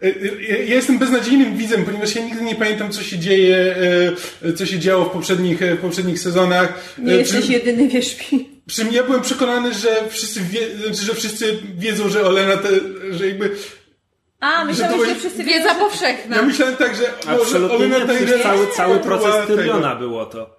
E, 0.03 0.05
e, 0.07 0.63
ja 0.65 0.75
jestem 0.75 0.99
beznadziejnym 0.99 1.57
widzem, 1.57 1.85
ponieważ 1.85 2.15
ja 2.15 2.21
nigdy 2.25 2.41
nie 2.41 2.55
pamiętam, 2.55 2.91
co 2.91 3.03
się 3.03 3.19
dzieje, 3.19 3.75
co 4.55 4.65
się 4.65 4.79
działo 4.79 5.05
w 5.05 5.09
poprzednich, 5.09 5.59
w 5.59 5.77
poprzednich 5.77 6.19
sezonach. 6.19 6.95
Nie 6.97 7.13
jesteś 7.13 7.41
przy, 7.41 7.51
jedyny, 7.51 7.87
wierz 7.87 8.15
Przy 8.67 8.85
ja 8.91 9.03
byłem 9.03 9.21
przekonany, 9.21 9.73
że 9.73 10.09
wszyscy, 10.09 10.41
wie, 10.41 10.77
znaczy, 10.77 11.05
że 11.05 11.13
wszyscy 11.13 11.59
wiedzą, 11.75 12.09
że 12.09 12.25
Olena, 12.25 12.57
te, 12.57 12.69
że 13.11 13.27
jakby 13.27 13.55
a, 14.39 14.65
myślałem, 14.65 14.99
że, 14.99 15.05
że 15.05 15.15
wszyscy 15.15 15.43
wiedza 15.43 15.75
powszechna. 15.75 16.35
Ja 16.35 16.41
myślałem 16.41 16.75
tak, 16.75 16.95
że 16.95 17.13
Absolutnie 17.27 17.77
Olena 17.77 18.13
nie, 18.13 18.43
cały, 18.43 18.67
cały 18.67 18.99
proces 18.99 19.47
Tyriona 19.47 19.95
było 19.95 20.25
to. 20.25 20.57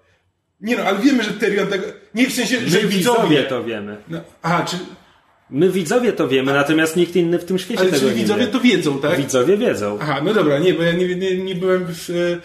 Nie 0.60 0.76
no, 0.76 0.82
ale 0.82 0.98
wiemy, 0.98 1.22
że 1.22 1.30
Tyrion 1.30 1.66
tego... 1.66 1.86
Nie 2.14 2.28
w 2.28 2.32
sensie, 2.32 2.60
My 2.60 2.68
że 2.68 2.80
widzowie 2.80 3.42
to 3.42 3.64
wiemy. 3.64 3.96
No, 4.08 4.20
aha, 4.42 4.64
czy... 4.68 4.76
My 5.50 5.70
widzowie 5.70 6.12
to 6.12 6.28
wiemy, 6.28 6.52
natomiast 6.52 6.96
nikt 6.96 7.16
inny 7.16 7.38
w 7.38 7.44
tym 7.44 7.58
świecie 7.58 7.80
Ale 7.80 7.90
tego 7.90 8.06
nie 8.06 8.12
wie. 8.12 8.16
widzowie 8.20 8.46
to 8.46 8.60
wiedzą, 8.60 8.98
tak? 8.98 9.16
Widzowie 9.16 9.56
wiedzą. 9.56 9.98
Aha, 10.02 10.20
no 10.24 10.34
dobra, 10.34 10.58
nie, 10.58 10.74
bo 10.74 10.82
ja 10.82 10.92
nie, 10.92 11.16
nie, 11.16 11.36
nie 11.36 11.54
byłem 11.54 11.86
w, 11.88 12.38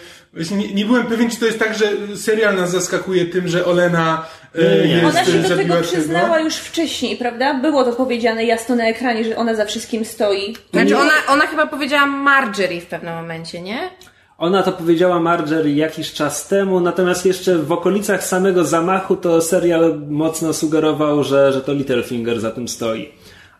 nie, 0.50 0.74
nie, 0.74 0.84
byłem 0.84 1.06
pewien, 1.06 1.30
czy 1.30 1.40
to 1.40 1.46
jest 1.46 1.58
tak, 1.58 1.78
że 1.78 2.16
serial 2.16 2.56
nas 2.56 2.70
zaskakuje 2.70 3.26
tym, 3.26 3.48
że 3.48 3.66
Olena 3.66 4.26
e, 4.58 4.86
jest 4.86 5.04
Ona 5.04 5.24
się 5.24 5.32
do 5.32 5.56
tego 5.56 5.74
przyznała 5.82 6.40
już 6.40 6.56
wcześniej, 6.56 7.16
prawda? 7.16 7.54
Było 7.54 7.84
to 7.84 7.92
powiedziane 7.92 8.44
jasno 8.44 8.76
na 8.76 8.84
ekranie, 8.84 9.24
że 9.24 9.36
ona 9.36 9.54
za 9.54 9.64
wszystkim 9.64 10.04
stoi. 10.04 10.56
Znaczy 10.72 10.96
ona, 10.96 11.12
ona 11.28 11.46
chyba 11.46 11.66
powiedziała 11.66 12.06
Marjorie 12.06 12.80
w 12.80 12.86
pewnym 12.86 13.14
momencie, 13.14 13.62
nie? 13.62 13.90
Ona 14.38 14.62
to 14.62 14.72
powiedziała 14.72 15.20
Marjorie 15.20 15.74
jakiś 15.74 16.12
czas 16.12 16.48
temu, 16.48 16.80
natomiast 16.80 17.26
jeszcze 17.26 17.58
w 17.58 17.72
okolicach 17.72 18.24
samego 18.24 18.64
zamachu 18.64 19.16
to 19.16 19.40
serial 19.40 20.00
mocno 20.08 20.52
sugerował, 20.52 21.24
że, 21.24 21.52
że 21.52 21.60
to 21.60 21.72
Littlefinger 21.72 22.40
za 22.40 22.50
tym 22.50 22.68
stoi. 22.68 23.12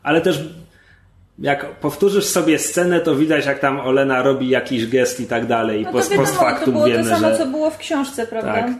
Ale 0.02 0.20
też 0.20 0.42
jak 1.38 1.80
powtórzysz 1.80 2.24
sobie 2.24 2.58
scenę, 2.58 3.00
to 3.00 3.16
widać 3.16 3.46
jak 3.46 3.58
tam 3.58 3.80
Olena 3.80 4.22
robi 4.22 4.48
jakiś 4.48 4.86
gest 4.86 5.20
i 5.20 5.26
tak 5.26 5.46
dalej. 5.46 5.82
No 5.82 5.92
post, 5.92 6.10
wiadomo, 6.10 6.28
post 6.28 6.40
factum 6.40 6.64
to 6.64 6.72
było 6.72 6.86
wiemy, 6.86 7.02
to 7.02 7.08
samo, 7.10 7.28
że... 7.28 7.38
co 7.38 7.46
było 7.46 7.70
w 7.70 7.78
książce, 7.78 8.26
prawda? 8.26 8.54
Tak. 8.54 8.72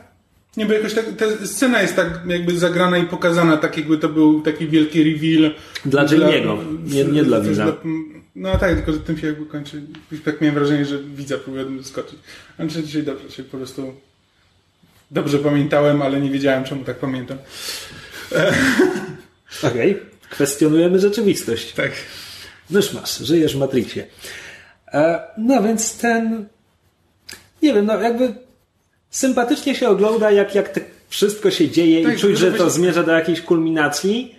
Nie, 0.56 0.66
bo 0.66 0.72
jakoś 0.72 0.94
tak, 0.94 1.04
ta 1.18 1.46
scena 1.46 1.82
jest 1.82 1.96
tak 1.96 2.20
jakby 2.26 2.58
zagrana 2.58 2.98
i 2.98 3.06
pokazana, 3.06 3.56
tak 3.56 3.76
jakby 3.76 3.98
to 3.98 4.08
był 4.08 4.42
taki 4.42 4.68
wielki 4.68 5.04
reveal. 5.04 5.54
Dla 5.84 6.04
Jamie'ego, 6.04 6.58
nie, 6.84 7.04
nie 7.04 7.24
dla 7.24 7.40
widza. 7.40 7.76
No 8.36 8.58
tak, 8.58 8.74
tylko 8.74 8.92
że 8.92 8.98
tym 8.98 9.18
się 9.18 9.26
jakby 9.26 9.46
kończy. 9.46 9.82
Tak 10.24 10.40
miałem 10.40 10.54
wrażenie, 10.54 10.84
że 10.84 10.98
widza 10.98 11.38
próbuje 11.38 11.82
skoczyć. 11.82 12.18
Znaczy 12.56 12.82
dzisiaj 12.82 13.02
dobrze, 13.02 13.30
się 13.30 13.42
po 13.42 13.56
prostu 13.56 13.94
dobrze 15.10 15.38
pamiętałem, 15.38 16.02
ale 16.02 16.20
nie 16.20 16.30
wiedziałem, 16.30 16.64
czemu 16.64 16.84
tak 16.84 16.96
pamiętam. 16.96 17.38
Okej, 19.62 19.90
okay. 19.90 20.06
kwestionujemy 20.30 20.98
rzeczywistość. 20.98 21.72
Tak. 21.72 21.92
Noż 22.70 22.92
masz, 22.92 23.18
żyjesz 23.18 23.56
w 23.56 23.58
Matrixie. 23.58 24.06
E, 24.92 25.20
no 25.38 25.62
więc 25.62 25.96
ten 25.98 26.46
nie 27.64 27.74
wiem, 27.74 27.86
no 27.86 28.00
jakby 28.00 28.34
sympatycznie 29.10 29.74
się 29.74 29.88
ogląda, 29.88 30.30
jak, 30.30 30.54
jak 30.54 30.68
to 30.68 30.80
wszystko 31.08 31.50
się 31.50 31.70
dzieje 31.70 32.04
tak, 32.04 32.14
i 32.14 32.20
czuć, 32.20 32.38
że 32.38 32.52
to 32.52 32.70
zmierza 32.70 33.02
do 33.02 33.12
jakiejś 33.12 33.40
kulminacji. 33.40 34.34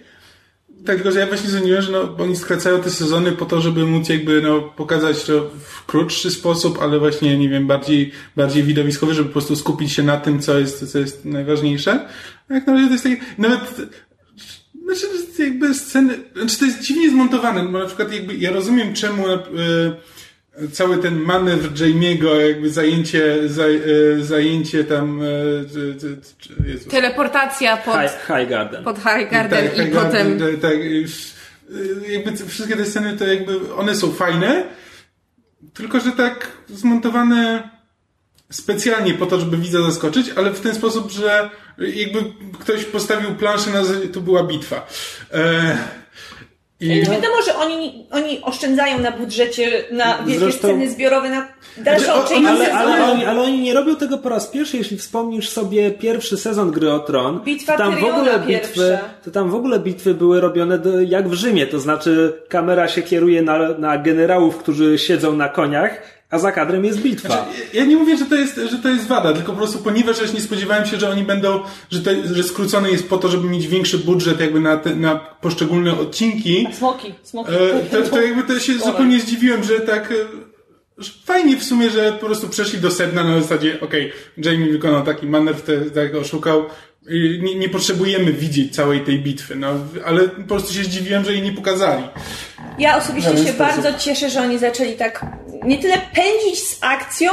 Tak, 0.86 0.96
tylko 0.96 1.12
że 1.12 1.20
ja 1.20 1.28
właśnie 1.28 1.50
sądziłem, 1.50 1.82
że 1.82 1.92
no, 1.92 2.16
oni 2.20 2.36
skracają 2.36 2.82
te 2.82 2.90
sezony 2.90 3.32
po 3.32 3.46
to, 3.46 3.62
żeby 3.62 3.86
móc 3.86 4.10
jakby 4.10 4.42
no, 4.42 4.62
pokazać 4.62 5.24
to 5.24 5.50
w 5.60 5.86
krótszy 5.86 6.32
sposób, 6.32 6.82
ale 6.82 7.00
właśnie, 7.00 7.38
nie 7.38 7.50
wiem, 7.50 7.68
bardziej, 7.68 8.12
bardziej 8.36 8.64
widowiskowy, 8.64 9.14
żeby 9.14 9.30
po 9.30 9.34
prostu 9.34 9.56
skupić 9.56 9.92
się 9.92 10.04
na 10.04 10.18
tym, 10.18 10.40
co 10.40 10.60
jest, 10.60 10.92
co 10.92 11.00
jest 11.00 11.26
najważniejsze. 11.26 12.08
Jak 12.50 12.68
na 12.68 12.74
razie 12.74 12.86
to 12.88 12.94
jest 12.94 13.04
takie, 13.04 13.18
nawet 13.38 13.62
znaczy, 14.86 15.08
jakby 15.40 15.74
sceny, 15.74 16.20
znaczy 16.36 16.60
to 16.60 16.66
jest 16.66 16.82
dziwnie 16.82 17.10
zmontowane, 17.10 17.64
bo 17.64 17.80
na 17.80 17.86
przykład 17.86 18.14
jakby, 18.14 18.36
ja 18.36 18.52
rozumiem 18.52 18.94
czemu 18.94 19.28
e, 19.28 19.40
cały 20.72 20.98
ten 20.98 21.20
manewr 21.20 21.74
Jamie'ego, 21.74 22.40
jakby 22.48 22.70
zajęcie, 22.70 23.50
zaj, 23.50 23.76
e, 23.76 24.24
zajęcie 24.24 24.84
tam 24.84 25.22
e, 25.22 26.68
Jezu. 26.68 26.90
teleportacja 26.90 27.78
pod 27.78 27.96
High, 27.96 28.28
high 28.28 28.50
Garden. 28.50 28.84
Pod 28.84 28.98
High 28.98 29.32
Garden 29.32 29.68
tak, 29.68 29.78
i 29.78 29.82
high 29.82 29.94
potem 29.94 30.38
garden, 30.38 30.60
tak, 30.60 30.72
tak, 30.72 30.80
jakby 32.10 32.48
wszystkie 32.48 32.76
te 32.76 32.86
sceny 32.86 33.18
to 33.18 33.28
jakby 33.28 33.76
one 33.76 33.96
są 33.96 34.12
fajne, 34.12 34.64
tylko 35.74 36.00
że 36.00 36.12
tak 36.12 36.52
zmontowane 36.70 37.75
specjalnie 38.56 39.14
po 39.14 39.26
to, 39.26 39.40
żeby 39.40 39.58
widza 39.58 39.82
zaskoczyć, 39.82 40.32
ale 40.36 40.52
w 40.52 40.60
ten 40.60 40.76
sposób, 40.76 41.12
że 41.12 41.50
jakby 41.78 42.20
ktoś 42.60 42.86
postawił 42.86 43.36
planszę 43.36 43.70
na 43.70 43.82
to 44.14 44.22
była 44.22 44.44
bitwa. 44.44 44.88
E, 45.34 45.78
i... 46.80 47.04
No 47.04 47.12
wiadomo, 47.12 47.42
że 47.46 47.56
oni, 47.56 48.08
oni 48.12 48.42
oszczędzają 48.42 49.00
na 49.00 49.12
budżecie, 49.12 49.84
na 49.92 50.18
wielkie 50.18 50.40
Zresztą... 50.40 50.68
sceny 50.68 50.90
zbiorowe, 50.90 51.30
na 51.30 51.48
dalszą 51.78 52.06
znaczy, 52.06 52.30
część 52.30 52.48
ale, 52.48 52.74
ale, 52.74 53.12
oni, 53.12 53.26
ale 53.26 53.42
oni 53.42 53.62
nie 53.62 53.74
robią 53.74 53.96
tego 53.96 54.18
po 54.18 54.30
raz 54.30 54.48
pierwszy, 54.48 54.78
jeśli 54.78 54.98
wspomnisz 54.98 55.50
sobie 55.50 55.92
pierwszy 55.92 56.38
sezon 56.38 56.72
Gry 56.72 56.92
o 56.92 57.00
Tron, 57.00 57.40
Bitwa 57.40 57.74
to 57.74 57.78
tam 57.78 58.00
w 58.00 58.04
ogóle 58.04 58.40
bitwy, 58.40 58.98
to 59.24 59.32
tam 59.32 59.50
w 59.50 59.56
ogóle 59.56 59.80
bitwy 59.80 60.14
były 60.14 60.42
robione 60.42 60.80
do, 60.80 61.02
jak 61.02 61.30
w 61.30 61.34
Rzymie, 61.34 61.68
to 61.68 61.80
znaczy 61.80 62.42
kamera 62.50 62.88
się 62.88 63.02
kieruje 63.02 63.42
na, 63.42 63.70
na 63.78 63.98
generałów, 63.98 64.58
którzy 64.58 64.98
siedzą 64.98 65.36
na 65.36 65.50
koniach, 65.50 66.02
a 66.36 66.40
za 66.40 66.52
kadrem 66.52 66.86
jest 66.86 67.00
bitwa. 67.00 67.28
Znaczy, 67.28 67.52
ja 67.74 67.86
nie 67.86 67.96
mówię, 67.96 68.18
że 68.18 68.26
to, 68.26 68.36
jest, 68.36 68.56
że 68.72 68.78
to 68.78 68.90
jest 68.90 69.08
wada, 69.08 69.34
tylko 69.34 69.52
po 69.52 69.58
prostu 69.58 69.80
ponieważ 69.80 70.22
ja 70.22 70.34
nie 70.34 70.42
spodziewałem 70.42 70.86
się, 70.86 70.98
że 70.98 71.10
oni 71.10 71.24
będą, 71.24 71.60
że, 71.92 72.02
to, 72.02 72.12
że 72.34 72.44
skrócony 72.44 72.92
jest 72.92 73.10
po 73.10 73.18
to, 73.18 73.30
żeby 73.30 73.50
mieć 73.50 73.68
większy 73.68 73.98
budżet 73.98 74.40
jakby 74.40 74.60
na, 74.60 74.78
te, 74.78 74.96
na 74.96 75.16
poszczególne 75.16 76.00
odcinki. 76.00 76.68
Smoki, 76.74 77.14
smoki. 77.24 77.52
E, 77.52 77.80
to, 77.92 78.10
to 78.10 78.22
jakby 78.22 78.44
to 78.54 78.60
się 78.60 78.78
zupełnie 78.78 79.20
zdziwiłem, 79.20 79.64
że 79.64 79.80
tak 79.80 80.12
e, 80.12 80.16
fajnie 81.26 81.58
w 81.58 81.64
sumie, 81.64 81.90
że 81.90 82.12
po 82.12 82.26
prostu 82.26 82.50
przeszli 82.50 82.80
do 82.80 82.92
sedna 82.92 83.24
na 83.24 83.42
zasadzie, 83.42 83.82
okej, 83.82 84.12
okay, 84.38 84.52
Jamie 84.52 84.72
wykonał 84.72 85.04
taki 85.04 85.28
manewr, 85.28 85.62
tak 85.96 86.16
oszukał, 86.16 86.66
nie, 87.42 87.56
nie, 87.56 87.70
potrzebujemy 87.70 88.34
widzieć 88.34 88.76
całej 88.76 89.02
tej 89.02 89.20
bitwy, 89.20 89.56
no, 89.56 89.68
ale 90.06 90.28
po 90.30 90.44
prostu 90.44 90.74
się 90.74 90.84
zdziwiłem, 90.84 91.26
że 91.26 91.34
jej 91.34 91.42
nie 91.42 91.52
pokazali. 91.52 92.04
Ja 92.80 92.98
osobiście 92.98 93.32
się 93.32 93.38
sposób. 93.38 93.58
bardzo 93.58 93.94
cieszę, 94.00 94.30
że 94.30 94.42
oni 94.42 94.60
zaczęli 94.60 94.94
tak 94.94 95.26
nie 95.64 95.78
tyle 95.78 95.98
pędzić 96.16 96.60
z 96.60 96.78
akcją, 96.82 97.32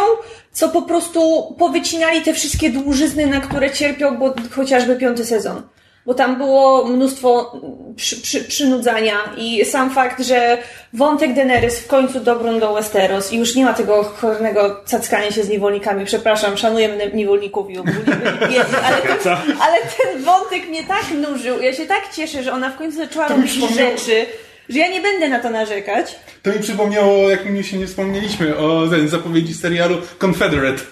co 0.52 0.69
po 0.69 0.83
prostu 0.83 1.21
powycinali 1.59 2.23
te 2.23 2.35
wszystkie 2.35 2.71
dłużyzny, 2.71 3.26
na 3.26 3.41
które 3.41 3.71
cierpiał 3.71 4.19
bo 4.19 4.35
chociażby 4.50 4.97
piąty 4.97 5.25
sezon. 5.25 5.62
Bo 6.06 6.14
tam 6.14 6.37
było 6.37 6.85
mnóstwo 6.85 7.61
przy, 7.97 8.21
przy, 8.21 8.44
przynudzania 8.44 9.16
i 9.37 9.64
sam 9.64 9.90
fakt, 9.90 10.23
że 10.23 10.59
wątek 10.92 11.35
Daenerys 11.35 11.80
w 11.80 11.87
końcu 11.87 12.21
dobrą 12.21 12.61
do 12.61 12.75
Westeros 12.75 13.32
i 13.32 13.38
już 13.38 13.54
nie 13.54 13.64
ma 13.64 13.73
tego 13.73 14.02
chornego 14.04 14.82
cackania 14.85 15.30
się 15.30 15.42
z 15.42 15.49
niewolnikami. 15.49 16.04
Przepraszam, 16.04 16.56
szanujemy 16.56 17.11
niewolników 17.14 17.71
i 17.71 17.78
ale, 17.78 18.97
ten, 19.02 19.56
ale 19.61 19.76
ten 20.02 20.23
wątek 20.23 20.68
mnie 20.68 20.85
tak 20.85 21.04
nużył. 21.28 21.61
Ja 21.61 21.73
się 21.73 21.87
tak 21.87 22.02
cieszę, 22.12 22.42
że 22.42 22.52
ona 22.52 22.71
w 22.71 22.76
końcu 22.76 22.99
zaczęła 22.99 23.28
robić 23.28 23.52
rzeczy 23.52 24.26
że 24.68 24.78
ja 24.78 24.88
nie 24.88 25.00
będę 25.00 25.28
na 25.28 25.38
to 25.38 25.50
narzekać. 25.50 26.16
To 26.42 26.50
mi 26.50 26.59
przypomniało, 26.59 27.30
jak 27.30 27.44
my 27.44 27.64
się 27.64 27.78
nie 27.78 27.87
wspomnieliśmy, 27.87 28.56
o 28.56 28.88
ten 28.88 29.09
zapowiedzi 29.09 29.54
serialu 29.54 29.97
Confederate. 30.25 30.82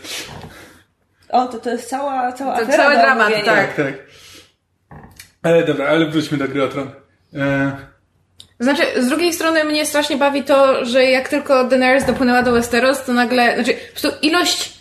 O, 1.29 1.47
to, 1.47 1.59
to 1.59 1.71
jest 1.71 1.89
cała, 1.89 2.33
cała 2.33 2.57
to 2.57 2.63
afera. 2.63 2.77
Cały 2.77 2.95
dramat, 2.95 3.33
tak. 3.33 3.45
tak. 3.45 3.77
tak. 3.77 4.10
Ale 5.43 5.65
dobra, 5.65 5.87
ale 5.89 6.07
wróćmy 6.07 6.39
do 6.39 6.49
gry 6.49 6.65
o 6.65 6.69
Tron. 6.69 6.91
E... 7.35 7.73
Znaczy, 8.61 8.83
z 8.99 9.09
drugiej 9.09 9.33
strony 9.33 9.65
mnie 9.65 9.87
strasznie 9.87 10.17
bawi 10.17 10.43
to, 10.43 10.85
że 10.85 11.05
jak 11.05 11.29
tylko 11.29 11.65
Daenerys 11.65 12.05
dopłynęła 12.05 12.43
do 12.43 12.53
Westeros, 12.53 13.05
to 13.05 13.13
nagle, 13.13 13.55
znaczy, 13.55 13.75
po 13.75 14.01
prostu 14.01 14.27
ilość, 14.27 14.73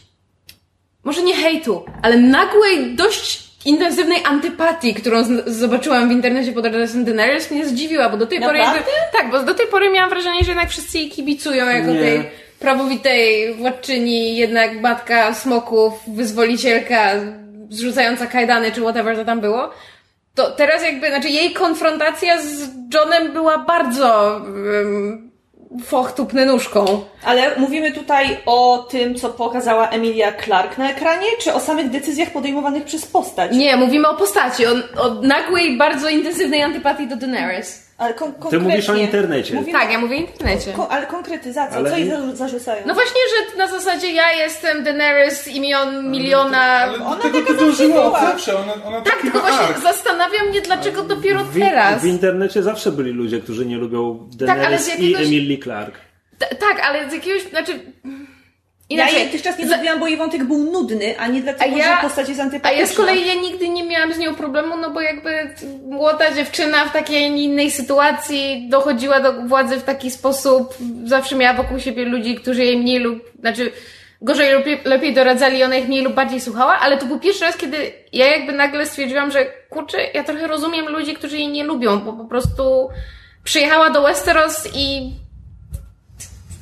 może 1.04 1.24
nie 1.24 1.36
hejtu, 1.36 1.86
ale 2.02 2.18
nagłej, 2.18 2.96
dość 2.96 3.50
intensywnej 3.66 4.18
antypatii, 4.26 4.94
którą 4.94 5.24
zobaczyłam 5.46 6.10
w 6.10 6.12
internecie 6.12 6.52
pod 6.52 6.66
adresem 6.66 7.06
Daenerys 7.06 7.52
mnie 7.52 7.66
zdziwiła, 7.66 8.10
bo 8.10 8.18
do 8.18 8.28
tej 8.28 8.40
Naprawdę? 8.40 8.66
pory 8.68 8.80
jakby, 8.80 9.18
tak, 9.18 9.32
bo 9.32 9.44
do 9.44 9.54
tej 9.54 9.68
pory 9.68 9.92
miałam 9.92 10.10
wrażenie, 10.10 10.44
że 10.44 10.52
jednak 10.52 10.70
wszyscy 10.70 10.98
jej 10.98 11.10
kibicują 11.10 11.70
jako 11.70 11.92
nie. 11.92 12.00
tej 12.00 12.30
prawowitej 12.60 13.54
władczyni, 13.54 14.38
jednak 14.38 14.82
matka 14.82 15.34
smoków, 15.34 15.94
wyzwolicielka, 16.08 17.12
zrzucająca 17.70 18.28
kajdany, 18.28 18.72
czy 18.72 18.82
whatever 18.82 19.16
to 19.16 19.26
tam 19.26 19.42
było. 19.42 19.72
To 20.36 20.52
teraz 20.52 20.84
jakby, 20.84 21.10
znaczy 21.10 21.30
jej 21.30 21.54
konfrontacja 21.54 22.42
z 22.42 22.70
Johnem 22.94 23.34
była 23.34 23.58
bardzo 23.58 24.42
um, 24.44 25.32
foch 25.84 26.12
tupny 26.12 26.46
nóżką. 26.46 27.04
Ale 27.26 27.56
mówimy 27.58 27.92
tutaj 27.92 28.38
o 28.46 28.88
tym, 28.90 29.16
co 29.16 29.30
pokazała 29.30 29.90
Emilia 29.90 30.34
Clark 30.46 30.78
na 30.78 30.92
ekranie, 30.92 31.28
czy 31.40 31.54
o 31.54 31.60
samych 31.60 31.90
decyzjach 31.90 32.32
podejmowanych 32.32 32.84
przez 32.84 33.06
postać? 33.06 33.52
Nie, 33.52 33.78
mówimy 33.78 34.08
o 34.08 34.16
postaci, 34.16 34.66
o, 34.66 34.72
o 34.98 35.14
nagłej, 35.22 35.78
bardzo 35.78 36.10
intensywnej 36.10 36.64
antypatii 36.64 37.08
do 37.08 37.16
Daenerys. 37.16 37.89
Ale 38.00 38.14
kon 38.14 38.34
Ty 38.50 38.60
mówisz 38.60 38.90
o 38.90 38.96
internecie. 38.96 39.56
Mówimy, 39.56 39.80
tak, 39.80 39.92
ja 39.92 40.00
mówię 40.00 40.16
o 40.16 40.20
internecie. 40.20 40.74
Ko 40.74 40.92
ale 40.92 41.08
konkretyzacja, 41.08 41.78
ale... 41.78 41.92
co 41.92 41.98
jej 41.98 42.12
zarzucają? 42.34 42.84
No 42.88 42.94
właśnie, 42.94 43.22
że 43.30 43.58
na 43.58 43.68
zasadzie 43.68 44.12
ja 44.12 44.32
jestem 44.32 44.84
Daenerys 44.84 45.48
imion 45.48 46.12
miliona... 46.12 46.62
Ale, 46.62 46.94
ale 46.94 47.06
ona 47.06 47.22
tego 47.22 47.42
to 47.42 47.54
dążyła 47.54 48.04
od 48.04 48.14
zawsze. 48.14 48.58
Ona, 48.58 48.74
ona 48.86 49.02
tak, 49.02 49.22
tylko 49.22 49.40
właśnie 49.40 49.68
ark. 49.68 49.80
zastanawia 49.80 50.44
mnie, 50.44 50.62
dlaczego 50.62 51.04
dopiero 51.04 51.44
w, 51.44 51.60
teraz. 51.60 52.02
W 52.02 52.06
internecie 52.06 52.64
zawsze 52.64 52.92
byli 52.92 53.12
ludzie, 53.12 53.40
którzy 53.40 53.66
nie 53.66 53.78
lubią 53.78 54.30
Daenerys 54.36 54.62
tak, 54.62 54.68
ale 54.68 54.80
z 54.80 54.88
jakiegoś... 54.88 55.22
i 55.22 55.26
Emilie 55.26 55.58
Clark. 55.58 55.96
T- 56.38 56.56
tak, 56.56 56.80
ale 56.80 57.10
z 57.10 57.14
jakiegoś, 57.14 57.44
znaczy... 57.44 57.80
Inaczej, 58.90 59.14
ja 59.14 59.20
jej 59.20 59.30
też 59.30 59.42
czas 59.42 59.58
nie 59.58 59.66
lubiłam, 59.66 60.00
bo 60.00 60.08
jej 60.08 60.18
wątek 60.18 60.44
był 60.44 60.58
nudny, 60.58 61.20
a 61.20 61.28
nie 61.28 61.42
dlatego, 61.42 61.78
ja, 61.78 61.96
że 61.96 62.02
postać 62.02 62.30
jest 62.30 62.42
antypatyczna. 62.42 62.78
A 62.78 62.82
ja 62.82 62.88
z 62.88 62.96
kolei 62.96 63.28
ja 63.28 63.34
nigdy 63.34 63.70
nie 63.70 63.84
miałam 63.84 64.14
z 64.14 64.18
nią 64.18 64.36
problemu, 64.36 64.78
no 64.78 64.92
bo 64.92 65.02
jakby 65.02 65.56
młoda 65.90 66.34
dziewczyna 66.34 66.86
w 66.86 66.94
takiej 66.94 67.44
innej 67.44 67.72
sytuacji 67.72 68.68
dochodziła 68.70 69.20
do 69.20 69.34
władzy 69.34 69.78
w 69.78 69.84
taki 69.84 70.12
sposób, 70.12 70.74
zawsze 71.04 71.36
miała 71.36 71.54
wokół 71.54 71.80
siebie 71.80 72.06
ludzi, 72.06 72.36
którzy 72.36 72.66
jej 72.66 72.78
mniej 72.78 73.00
lub, 73.00 73.32
znaczy 73.40 73.72
gorzej 74.22 74.54
lub 74.54 74.86
lepiej 74.86 75.14
doradzali, 75.14 75.64
ona 75.64 75.76
ich 75.76 75.88
mniej 75.88 76.04
lub 76.04 76.14
bardziej 76.14 76.42
słuchała, 76.42 76.80
ale 76.80 76.98
to 76.98 77.06
był 77.06 77.20
pierwszy 77.20 77.46
raz, 77.46 77.58
kiedy 77.58 77.92
ja 78.14 78.28
jakby 78.28 78.52
nagle 78.52 78.86
stwierdziłam, 78.86 79.32
że 79.32 79.46
kurczę, 79.70 79.98
ja 80.14 80.24
trochę 80.24 80.48
rozumiem 80.48 80.90
ludzi, 80.90 81.14
którzy 81.14 81.38
jej 81.38 81.48
nie 81.48 81.64
lubią, 81.64 82.00
bo 82.00 82.14
po 82.14 82.26
prostu 82.26 82.90
przyjechała 83.44 83.90
do 83.90 84.02
Westeros 84.02 84.70
i 84.76 85.12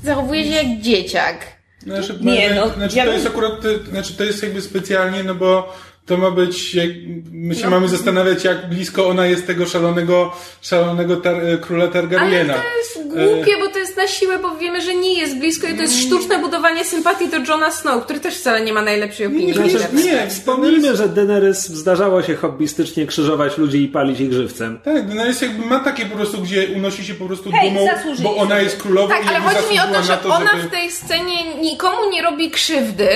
zachowuje 0.03 0.43
się 0.43 0.49
jak 0.49 0.67
dzieciak. 0.79 1.56
Znaczy, 1.83 2.17
Nie, 2.21 2.55
no, 2.55 2.69
znaczy 2.69 2.97
ja 2.97 3.03
to 3.03 3.09
bym- 3.09 3.19
jest 3.19 3.27
akurat, 3.27 3.53
znaczy 3.89 4.13
to 4.13 4.23
jest 4.23 4.43
jakby 4.43 4.61
specjalnie, 4.61 5.23
no 5.23 5.35
bo 5.35 5.77
to 6.07 6.17
ma 6.17 6.31
być, 6.31 6.75
jak, 6.75 6.89
my 7.31 7.55
się 7.55 7.69
mamy 7.69 7.87
zastanawiać, 7.87 8.43
jak 8.43 8.69
blisko 8.69 9.07
ona 9.07 9.25
jest 9.25 9.47
tego 9.47 9.65
szalonego, 9.65 10.35
szalonego 10.61 11.17
tar, 11.17 11.35
e, 11.35 11.57
króla 11.57 11.83
Ale 11.83 11.93
Targaryena. 11.93 12.53
to 12.53 12.77
jest 12.77 13.07
głupie, 13.07 13.57
bo 13.59 13.67
to 13.67 13.79
jest 13.79 13.97
na 13.97 14.07
siłę, 14.07 14.39
bo 14.39 14.55
wiemy, 14.55 14.81
że 14.81 14.95
nie 14.95 15.13
jest 15.13 15.37
blisko 15.37 15.67
i 15.67 15.75
to 15.75 15.81
jest 15.81 15.99
sztuczne 15.99 16.39
budowanie 16.39 16.85
sympatii 16.85 17.29
do 17.29 17.37
Johna 17.37 17.71
Snow, 17.71 18.03
który 18.03 18.19
też 18.19 18.37
wcale 18.37 18.61
nie 18.61 18.73
ma 18.73 18.81
najlepszej 18.81 19.27
opinii. 19.27 19.47
nie, 19.47 19.53
Znaczy, 19.53 19.87
nie, 19.93 20.03
nie, 20.03 20.27
wspomnijmy, 20.27 20.95
że 20.95 21.09
Daenerys 21.09 21.67
zdarzało 21.67 22.23
się 22.23 22.35
hobbystycznie 22.35 23.05
krzyżować 23.05 23.57
ludzi 23.57 23.83
i 23.83 23.87
palić 23.87 24.19
ich 24.19 24.33
żywcem. 24.33 24.79
Tak, 24.83 25.15
no 25.15 25.25
jest 25.25 25.41
jakby 25.41 25.65
ma 25.65 25.79
takie 25.79 26.05
po 26.05 26.15
prostu, 26.15 26.41
gdzie 26.41 26.67
unosi 26.75 27.05
się 27.05 27.13
po 27.13 27.25
prostu 27.25 27.51
Hej, 27.51 27.71
dumą, 27.71 27.87
bo 28.23 28.35
ona 28.35 28.59
jest 28.59 28.81
królową 28.81 29.07
Tak, 29.07 29.25
i 29.25 29.27
ale 29.27 29.39
chodzi 29.39 29.73
mi 29.73 29.79
o 29.79 29.87
to, 29.93 30.03
że 30.03 30.17
to, 30.17 30.29
ona 30.29 30.51
żeby... 30.51 30.67
w 30.67 30.71
tej 30.71 30.91
scenie 30.91 31.55
nikomu 31.61 32.09
nie 32.11 32.21
robi 32.21 32.51
krzywdy, 32.51 33.09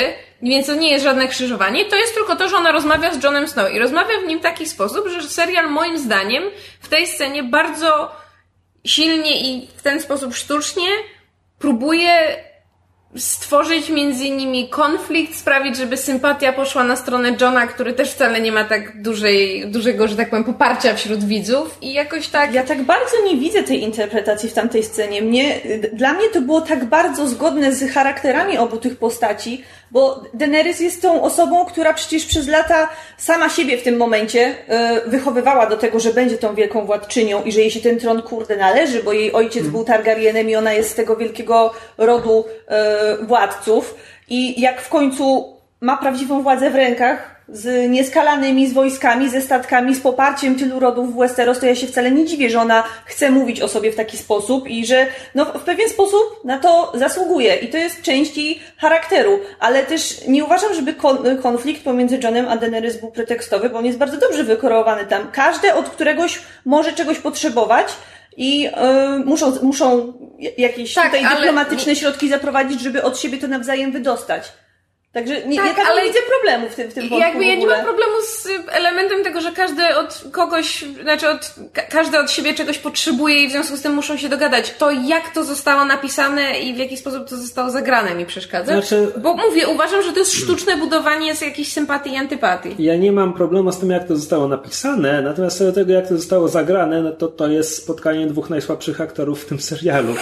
więc 0.43 0.67
to 0.67 0.75
nie 0.75 0.91
jest 0.91 1.03
żadne 1.03 1.27
krzyżowanie, 1.27 1.85
to 1.85 1.95
jest 1.95 2.13
tylko 2.13 2.35
to, 2.35 2.49
że 2.49 2.57
ona 2.57 2.71
rozmawia 2.71 3.13
z 3.13 3.23
Johnem 3.23 3.47
Snow 3.47 3.73
i 3.73 3.79
rozmawia 3.79 4.19
w 4.23 4.27
nim 4.27 4.39
w 4.39 4.43
taki 4.43 4.65
sposób, 4.65 5.07
że 5.07 5.29
serial 5.29 5.69
moim 5.69 5.97
zdaniem 5.97 6.43
w 6.81 6.87
tej 6.87 7.07
scenie 7.07 7.43
bardzo 7.43 8.11
silnie 8.85 9.41
i 9.41 9.67
w 9.77 9.81
ten 9.81 10.01
sposób 10.01 10.35
sztucznie 10.35 10.89
próbuje 11.59 12.11
stworzyć 13.17 13.89
między 13.89 14.29
nimi 14.29 14.69
konflikt, 14.69 15.35
sprawić, 15.35 15.77
żeby 15.77 15.97
sympatia 15.97 16.53
poszła 16.53 16.83
na 16.83 16.95
stronę 16.95 17.35
Johna, 17.41 17.67
który 17.67 17.93
też 17.93 18.11
wcale 18.11 18.41
nie 18.41 18.51
ma 18.51 18.63
tak 18.63 19.01
dużej, 19.01 19.67
dużego, 19.67 20.07
że 20.07 20.15
tak 20.15 20.29
powiem, 20.29 20.43
poparcia 20.43 20.93
wśród 20.93 21.23
widzów 21.23 21.77
i 21.81 21.93
jakoś 21.93 22.27
tak... 22.27 22.53
Ja 22.53 22.63
tak 22.63 22.83
bardzo 22.83 23.15
nie 23.25 23.37
widzę 23.37 23.63
tej 23.63 23.81
interpretacji 23.81 24.49
w 24.49 24.53
tamtej 24.53 24.83
scenie. 24.83 25.21
Mnie, 25.21 25.59
dla 25.93 26.13
mnie 26.13 26.29
to 26.29 26.41
było 26.41 26.61
tak 26.61 26.85
bardzo 26.85 27.27
zgodne 27.27 27.73
z 27.73 27.91
charakterami 27.91 28.57
obu 28.57 28.77
tych 28.77 28.97
postaci, 28.97 29.63
bo 29.91 30.23
Daenerys 30.33 30.79
jest 30.79 31.01
tą 31.01 31.23
osobą, 31.23 31.65
która 31.65 31.93
przecież 31.93 32.25
przez 32.25 32.47
lata 32.47 32.89
sama 33.17 33.49
siebie 33.49 33.77
w 33.77 33.83
tym 33.83 33.97
momencie 33.97 34.55
e, 34.67 35.01
wychowywała 35.09 35.65
do 35.65 35.77
tego, 35.77 35.99
że 35.99 36.13
będzie 36.13 36.37
tą 36.37 36.55
wielką 36.55 36.85
władczynią 36.85 37.43
i 37.43 37.51
że 37.51 37.59
jej 37.59 37.71
się 37.71 37.79
ten 37.79 37.99
tron 37.99 38.21
kurde 38.21 38.57
należy, 38.57 39.03
bo 39.03 39.13
jej 39.13 39.33
ojciec 39.33 39.67
był 39.67 39.83
Targaryenem 39.83 40.49
i 40.49 40.55
ona 40.55 40.73
jest 40.73 40.89
z 40.89 40.95
tego 40.95 41.15
wielkiego 41.15 41.73
rodu 41.97 42.45
e, 42.67 43.17
władców. 43.17 43.95
I 44.29 44.61
jak 44.61 44.81
w 44.81 44.89
końcu 44.89 45.55
ma 45.81 45.97
prawdziwą 45.97 46.43
władzę 46.43 46.69
w 46.69 46.75
rękach, 46.75 47.40
z 47.51 47.89
nieskalanymi, 47.89 48.67
z 48.67 48.73
wojskami, 48.73 49.29
ze 49.29 49.41
statkami, 49.41 49.95
z 49.95 49.99
poparciem 50.01 50.55
tylu 50.55 50.79
rodów 50.79 51.13
w 51.13 51.17
Westeros, 51.17 51.59
to 51.59 51.65
ja 51.65 51.75
się 51.75 51.87
wcale 51.87 52.11
nie 52.11 52.25
dziwię, 52.25 52.49
że 52.49 52.61
ona 52.61 52.83
chce 53.05 53.31
mówić 53.31 53.61
o 53.61 53.67
sobie 53.67 53.91
w 53.91 53.95
taki 53.95 54.17
sposób 54.17 54.67
i 54.67 54.85
że 54.85 55.07
no, 55.35 55.45
w 55.45 55.61
pewien 55.61 55.89
sposób 55.89 56.41
na 56.45 56.59
to 56.59 56.91
zasługuje. 56.95 57.55
I 57.55 57.67
to 57.69 57.77
jest 57.77 58.01
część 58.01 58.37
jej 58.37 58.59
charakteru. 58.77 59.39
Ale 59.59 59.83
też 59.83 60.27
nie 60.27 60.43
uważam, 60.43 60.73
żeby 60.73 60.93
kon- 60.93 61.37
konflikt 61.41 61.83
pomiędzy 61.83 62.19
Johnem 62.23 62.47
a 62.49 62.57
Daenerys 62.57 62.97
był 62.97 63.11
pretekstowy, 63.11 63.69
bo 63.69 63.77
on 63.77 63.85
jest 63.85 63.97
bardzo 63.97 64.17
dobrze 64.17 64.43
wykorowany 64.43 65.05
tam. 65.05 65.31
Każdy 65.31 65.73
od 65.73 65.89
któregoś 65.89 66.39
może 66.65 66.93
czegoś 66.93 67.19
potrzebować 67.19 67.87
i 68.37 68.67
y, 68.67 69.25
muszą, 69.25 69.51
muszą 69.61 70.13
jakieś 70.57 70.93
Tak, 70.93 71.05
tutaj 71.05 71.25
ale 71.25 71.35
dyplomatyczne 71.35 71.95
środki 71.95 72.29
zaprowadzić, 72.29 72.81
żeby 72.81 73.03
od 73.03 73.19
siebie 73.19 73.37
to 73.37 73.47
nawzajem 73.47 73.91
wydostać. 73.91 74.51
Także 75.13 75.47
nie, 75.47 75.57
Tak, 75.57 75.77
ja 75.77 75.83
ale- 75.89 76.01
nie 76.01 76.07
widzę 76.07 76.19
problemu 76.29 76.69
w 76.69 76.75
tym, 76.75 76.91
w 76.91 76.93
tym 76.93 77.09
wątku 77.09 77.27
jakby 77.27 77.45
ja 77.45 77.55
nie 77.55 77.67
mam 77.67 77.83
problemu 77.83 78.11
z 78.27 78.45
y, 78.45 78.49
elementem 78.71 79.23
tego, 79.23 79.41
że 79.41 79.51
każdy 79.51 79.95
od 79.95 80.23
kogoś, 80.31 80.85
znaczy 81.03 81.29
od, 81.29 81.53
ka- 81.73 81.81
każdy 81.81 82.19
od 82.19 82.31
siebie 82.31 82.53
czegoś 82.53 82.77
potrzebuje 82.77 83.43
i 83.43 83.47
w 83.47 83.51
związku 83.51 83.77
z 83.77 83.81
tym 83.81 83.93
muszą 83.93 84.17
się 84.17 84.29
dogadać. 84.29 84.73
To 84.77 84.91
jak 84.91 85.29
to 85.33 85.43
zostało 85.43 85.85
napisane 85.85 86.59
i 86.59 86.73
w 86.73 86.77
jaki 86.77 86.97
sposób 86.97 87.29
to 87.29 87.37
zostało 87.37 87.69
zagrane 87.69 88.15
mi 88.15 88.25
przeszkadza. 88.25 88.73
Znaczy- 88.73 89.11
Bo 89.17 89.33
mówię, 89.37 89.67
uważam, 89.67 90.03
że 90.03 90.11
to 90.13 90.19
jest 90.19 90.33
sztuczne 90.33 90.77
budowanie 90.77 91.35
z 91.35 91.41
jakiejś 91.41 91.73
sympatii 91.73 92.13
i 92.13 92.17
antypatii. 92.17 92.75
Ja 92.79 92.95
nie 92.95 93.11
mam 93.11 93.33
problemu 93.33 93.71
z 93.71 93.79
tym, 93.79 93.89
jak 93.89 94.07
to 94.07 94.15
zostało 94.15 94.47
napisane, 94.47 95.21
natomiast 95.21 95.57
co 95.57 95.63
do 95.63 95.73
tego, 95.73 95.93
jak 95.93 96.07
to 96.07 96.17
zostało 96.17 96.47
zagrane, 96.47 97.01
no 97.01 97.11
to 97.11 97.27
to 97.27 97.47
jest 97.47 97.77
spotkanie 97.83 98.27
dwóch 98.27 98.49
najsłabszych 98.49 99.01
aktorów 99.01 99.43
w 99.43 99.45
tym 99.45 99.59
serialu. 99.61 100.15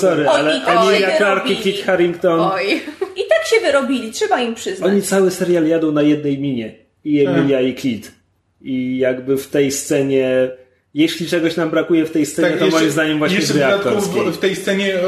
Sorry, 0.00 0.28
Oj, 0.30 0.40
ale 0.66 0.80
Emilia 0.80 1.16
Clarke 1.16 1.52
i. 1.52 1.56
Kit 1.56 1.84
Harington, 1.84 2.40
Oj. 2.40 2.82
I 3.16 3.28
tak 3.28 3.45
się 3.46 3.60
wyrobili, 3.60 4.12
trzeba 4.12 4.40
im 4.40 4.54
przyznać. 4.54 4.90
oni 4.90 5.02
cały 5.02 5.30
serial 5.30 5.66
jadą 5.66 5.92
na 5.92 6.02
jednej 6.02 6.38
minie. 6.38 6.74
I 7.04 7.26
Emilia 7.26 7.60
i 7.60 7.74
Kit. 7.74 8.12
I 8.62 8.98
jakby 8.98 9.36
w 9.36 9.48
tej 9.48 9.72
scenie, 9.72 10.50
jeśli 10.96 11.26
czegoś 11.26 11.56
nam 11.56 11.70
brakuje 11.70 12.06
w 12.06 12.10
tej 12.10 12.26
scenie, 12.26 12.56
to 12.56 12.64
jeszcze- 12.64 12.80
moim 12.80 12.90
zdaniem 12.90 13.18
właśnie 13.18 13.38
jeszcze 13.38 13.54
gry 13.54 13.62
w 13.62 13.84
dodatku 13.84 14.30
w, 14.30 14.36
w 14.36 14.38
tej 14.38 14.56
scenie 14.56 14.94
e, 14.94 15.00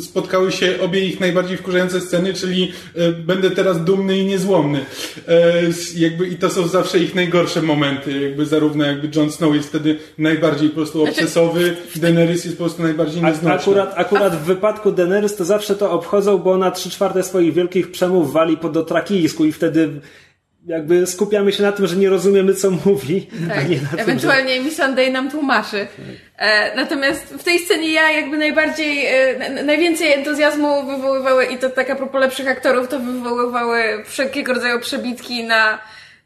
spotkały 0.00 0.52
się 0.52 0.74
obie 0.80 1.04
ich 1.06 1.20
najbardziej 1.20 1.56
wkurzające 1.56 2.00
sceny, 2.00 2.34
czyli 2.34 2.72
e, 2.94 3.12
będę 3.12 3.50
teraz 3.50 3.84
dumny 3.84 4.18
i 4.18 4.24
niezłomny. 4.24 4.84
E, 5.28 5.52
jakby, 5.96 6.26
I 6.26 6.36
to 6.36 6.50
są 6.50 6.68
zawsze 6.68 6.98
ich 6.98 7.14
najgorsze 7.14 7.62
momenty. 7.62 8.20
Jakby 8.20 8.46
zarówno 8.46 8.84
jakby 8.84 9.08
Jon 9.20 9.32
Snow 9.32 9.54
jest 9.54 9.68
wtedy 9.68 9.98
najbardziej 10.18 10.68
po 10.68 10.74
prostu 10.74 11.02
obsesowy, 11.02 11.76
Daenerys 11.96 12.44
jest 12.44 12.56
po 12.56 12.64
prostu 12.64 12.82
najbardziej 12.82 13.22
nieznośny. 13.22 13.52
akurat, 13.52 13.94
akurat 13.96 14.36
w 14.36 14.44
wypadku 14.44 14.92
Daenerys 14.92 15.36
to 15.36 15.44
zawsze 15.44 15.74
to 15.76 15.90
obchodzą, 15.90 16.38
bo 16.38 16.52
ona 16.52 16.70
trzy 16.70 16.90
czwarte 16.90 17.22
swoich 17.22 17.54
wielkich 17.54 17.90
przemów 17.90 18.32
wali 18.32 18.56
po 18.56 18.68
dotrakijsku 18.68 19.44
i 19.44 19.52
wtedy 19.52 20.00
jakby 20.66 21.06
skupiamy 21.06 21.52
się 21.52 21.62
na 21.62 21.72
tym, 21.72 21.86
że 21.86 21.96
nie 21.96 22.10
rozumiemy 22.10 22.54
co 22.54 22.70
mówi, 22.70 23.28
a 23.50 23.54
Tak, 23.54 23.68
nie 23.68 23.80
na 23.80 23.88
tym, 23.88 23.98
że... 23.98 24.02
ewentualnie 24.02 24.60
mi 24.60 24.70
Sunday 24.70 25.10
nam 25.10 25.30
tłumaczy. 25.30 25.86
E, 26.36 26.76
natomiast 26.76 27.24
w 27.24 27.42
tej 27.42 27.58
scenie 27.58 27.92
ja 27.92 28.10
jakby 28.10 28.38
najbardziej, 28.38 29.06
e, 29.06 29.62
najwięcej 29.64 30.12
entuzjazmu 30.12 30.86
wywoływały, 30.86 31.44
i 31.44 31.58
to 31.58 31.70
tak 31.70 31.90
a 31.90 31.96
propos 31.96 32.20
lepszych 32.20 32.48
aktorów, 32.48 32.88
to 32.88 33.00
wywoływały 33.00 34.04
wszelkiego 34.06 34.54
rodzaju 34.54 34.80
przebitki 34.80 35.44
na, 35.44 35.78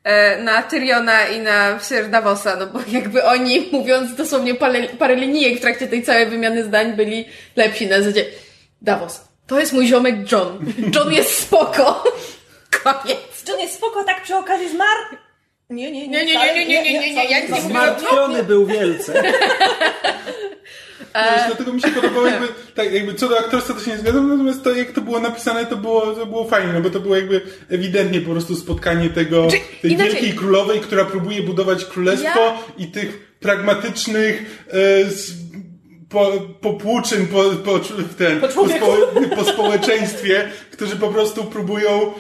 e, 0.04 0.42
na 0.42 0.62
Tyriona 0.62 1.26
i 1.26 1.40
na 1.40 1.78
Sir 1.80 2.10
Davosa, 2.10 2.56
no 2.56 2.66
bo 2.66 2.78
jakby 2.88 3.24
oni, 3.24 3.68
mówiąc 3.72 4.14
dosłownie 4.14 4.54
parę, 4.54 4.88
parę 4.98 5.16
linijek 5.16 5.58
w 5.58 5.60
trakcie 5.60 5.86
tej 5.86 6.02
całej 6.02 6.26
wymiany 6.26 6.64
zdań, 6.64 6.96
byli 6.96 7.24
lepsi 7.56 7.86
na 7.86 7.98
zasadzie 7.98 8.24
Davos, 8.82 9.24
to 9.46 9.60
jest 9.60 9.72
mój 9.72 9.86
ziomek 9.86 10.32
John. 10.32 10.72
John 10.94 11.12
jest 11.12 11.38
spoko. 11.38 12.04
Koniec. 12.84 13.35
John 13.48 13.60
jest 13.60 13.74
spoko, 13.74 14.04
tak 14.04 14.22
przy 14.22 14.36
okazji 14.36 14.68
zmarł? 14.68 15.00
Nie, 15.70 15.92
nie, 15.92 16.08
Nie, 16.08 16.24
nie, 16.24 16.34
nie, 16.34 16.54
nie, 16.54 16.66
nie, 16.66 16.82
nie, 16.82 17.00
nie, 17.00 17.14
nie, 17.14 17.24
ja 17.30 17.40
nie. 17.40 17.60
Zmartwiony 17.60 18.42
był 18.42 18.66
wielce. 18.66 19.22
Wiesz, 21.14 21.46
dlatego 21.46 21.72
mi 21.72 21.80
się 21.82 21.88
podobało 21.88 22.26
jakby, 22.26 22.48
tak 22.74 22.92
jakby 22.92 23.14
co 23.14 23.28
do 23.28 23.38
aktorstwa 23.38 23.74
to 23.74 23.80
się 23.80 23.90
nie 23.90 23.98
zgadzam, 23.98 24.28
natomiast 24.28 24.64
to 24.64 24.74
jak 24.74 24.92
to 24.92 25.00
było 25.00 25.20
napisane 25.20 25.66
to 25.66 25.76
było, 25.76 26.06
to 26.06 26.26
było 26.26 26.44
fajne, 26.44 26.72
no 26.72 26.80
bo 26.80 26.90
to 26.90 27.00
było 27.00 27.16
jakby 27.16 27.40
ewidentnie 27.70 28.20
po 28.20 28.30
prostu 28.30 28.56
spotkanie 28.56 29.10
tego, 29.10 29.48
Czy- 29.50 29.58
tej 29.82 29.92
inaczej- 29.92 30.12
wielkiej 30.12 30.32
królowej, 30.32 30.80
która 30.80 31.04
próbuje 31.04 31.42
budować 31.42 31.84
królestwo 31.84 32.40
Ja- 32.40 32.58
i 32.78 32.86
tych 32.86 33.36
pragmatycznych 33.40 34.64
e, 34.70 35.04
z, 35.10 35.32
po, 36.08 36.32
popłuczyn 36.60 37.26
po, 37.26 37.42
po, 37.64 37.78
w 37.78 38.14
ten, 38.14 38.40
po, 38.40 38.48
człowieku. 38.48 38.86
spo, 39.30 39.36
po 39.36 39.44
społeczeństwie, 39.44 40.48
którzy 40.70 40.96
po 40.96 41.08
prostu 41.08 41.44
próbują 41.44 42.12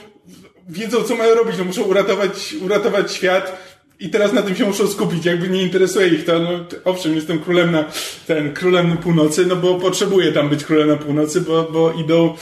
wiedzą 0.68 1.02
co 1.02 1.14
mają 1.14 1.34
robić, 1.34 1.58
no 1.58 1.64
muszą 1.64 1.82
uratować, 1.82 2.54
uratować 2.64 3.12
świat 3.12 3.66
i 4.00 4.10
teraz 4.10 4.32
na 4.32 4.42
tym 4.42 4.54
się 4.54 4.64
muszą 4.64 4.86
skupić, 4.86 5.24
jakby 5.24 5.48
nie 5.48 5.62
interesuje 5.62 6.08
ich 6.08 6.24
to, 6.24 6.38
no 6.38 6.50
owszem, 6.84 7.14
jestem 7.14 7.38
królem 7.38 7.72
na, 7.72 7.84
ten, 8.26 8.54
królem 8.54 8.88
na 8.88 8.96
północy, 8.96 9.46
no 9.46 9.56
bo 9.56 9.74
potrzebuję 9.74 10.32
tam 10.32 10.48
być 10.48 10.64
królem 10.64 10.88
na 10.88 10.96
północy, 10.96 11.40
bo, 11.40 11.68
bo 11.72 11.92
idą, 11.92 12.34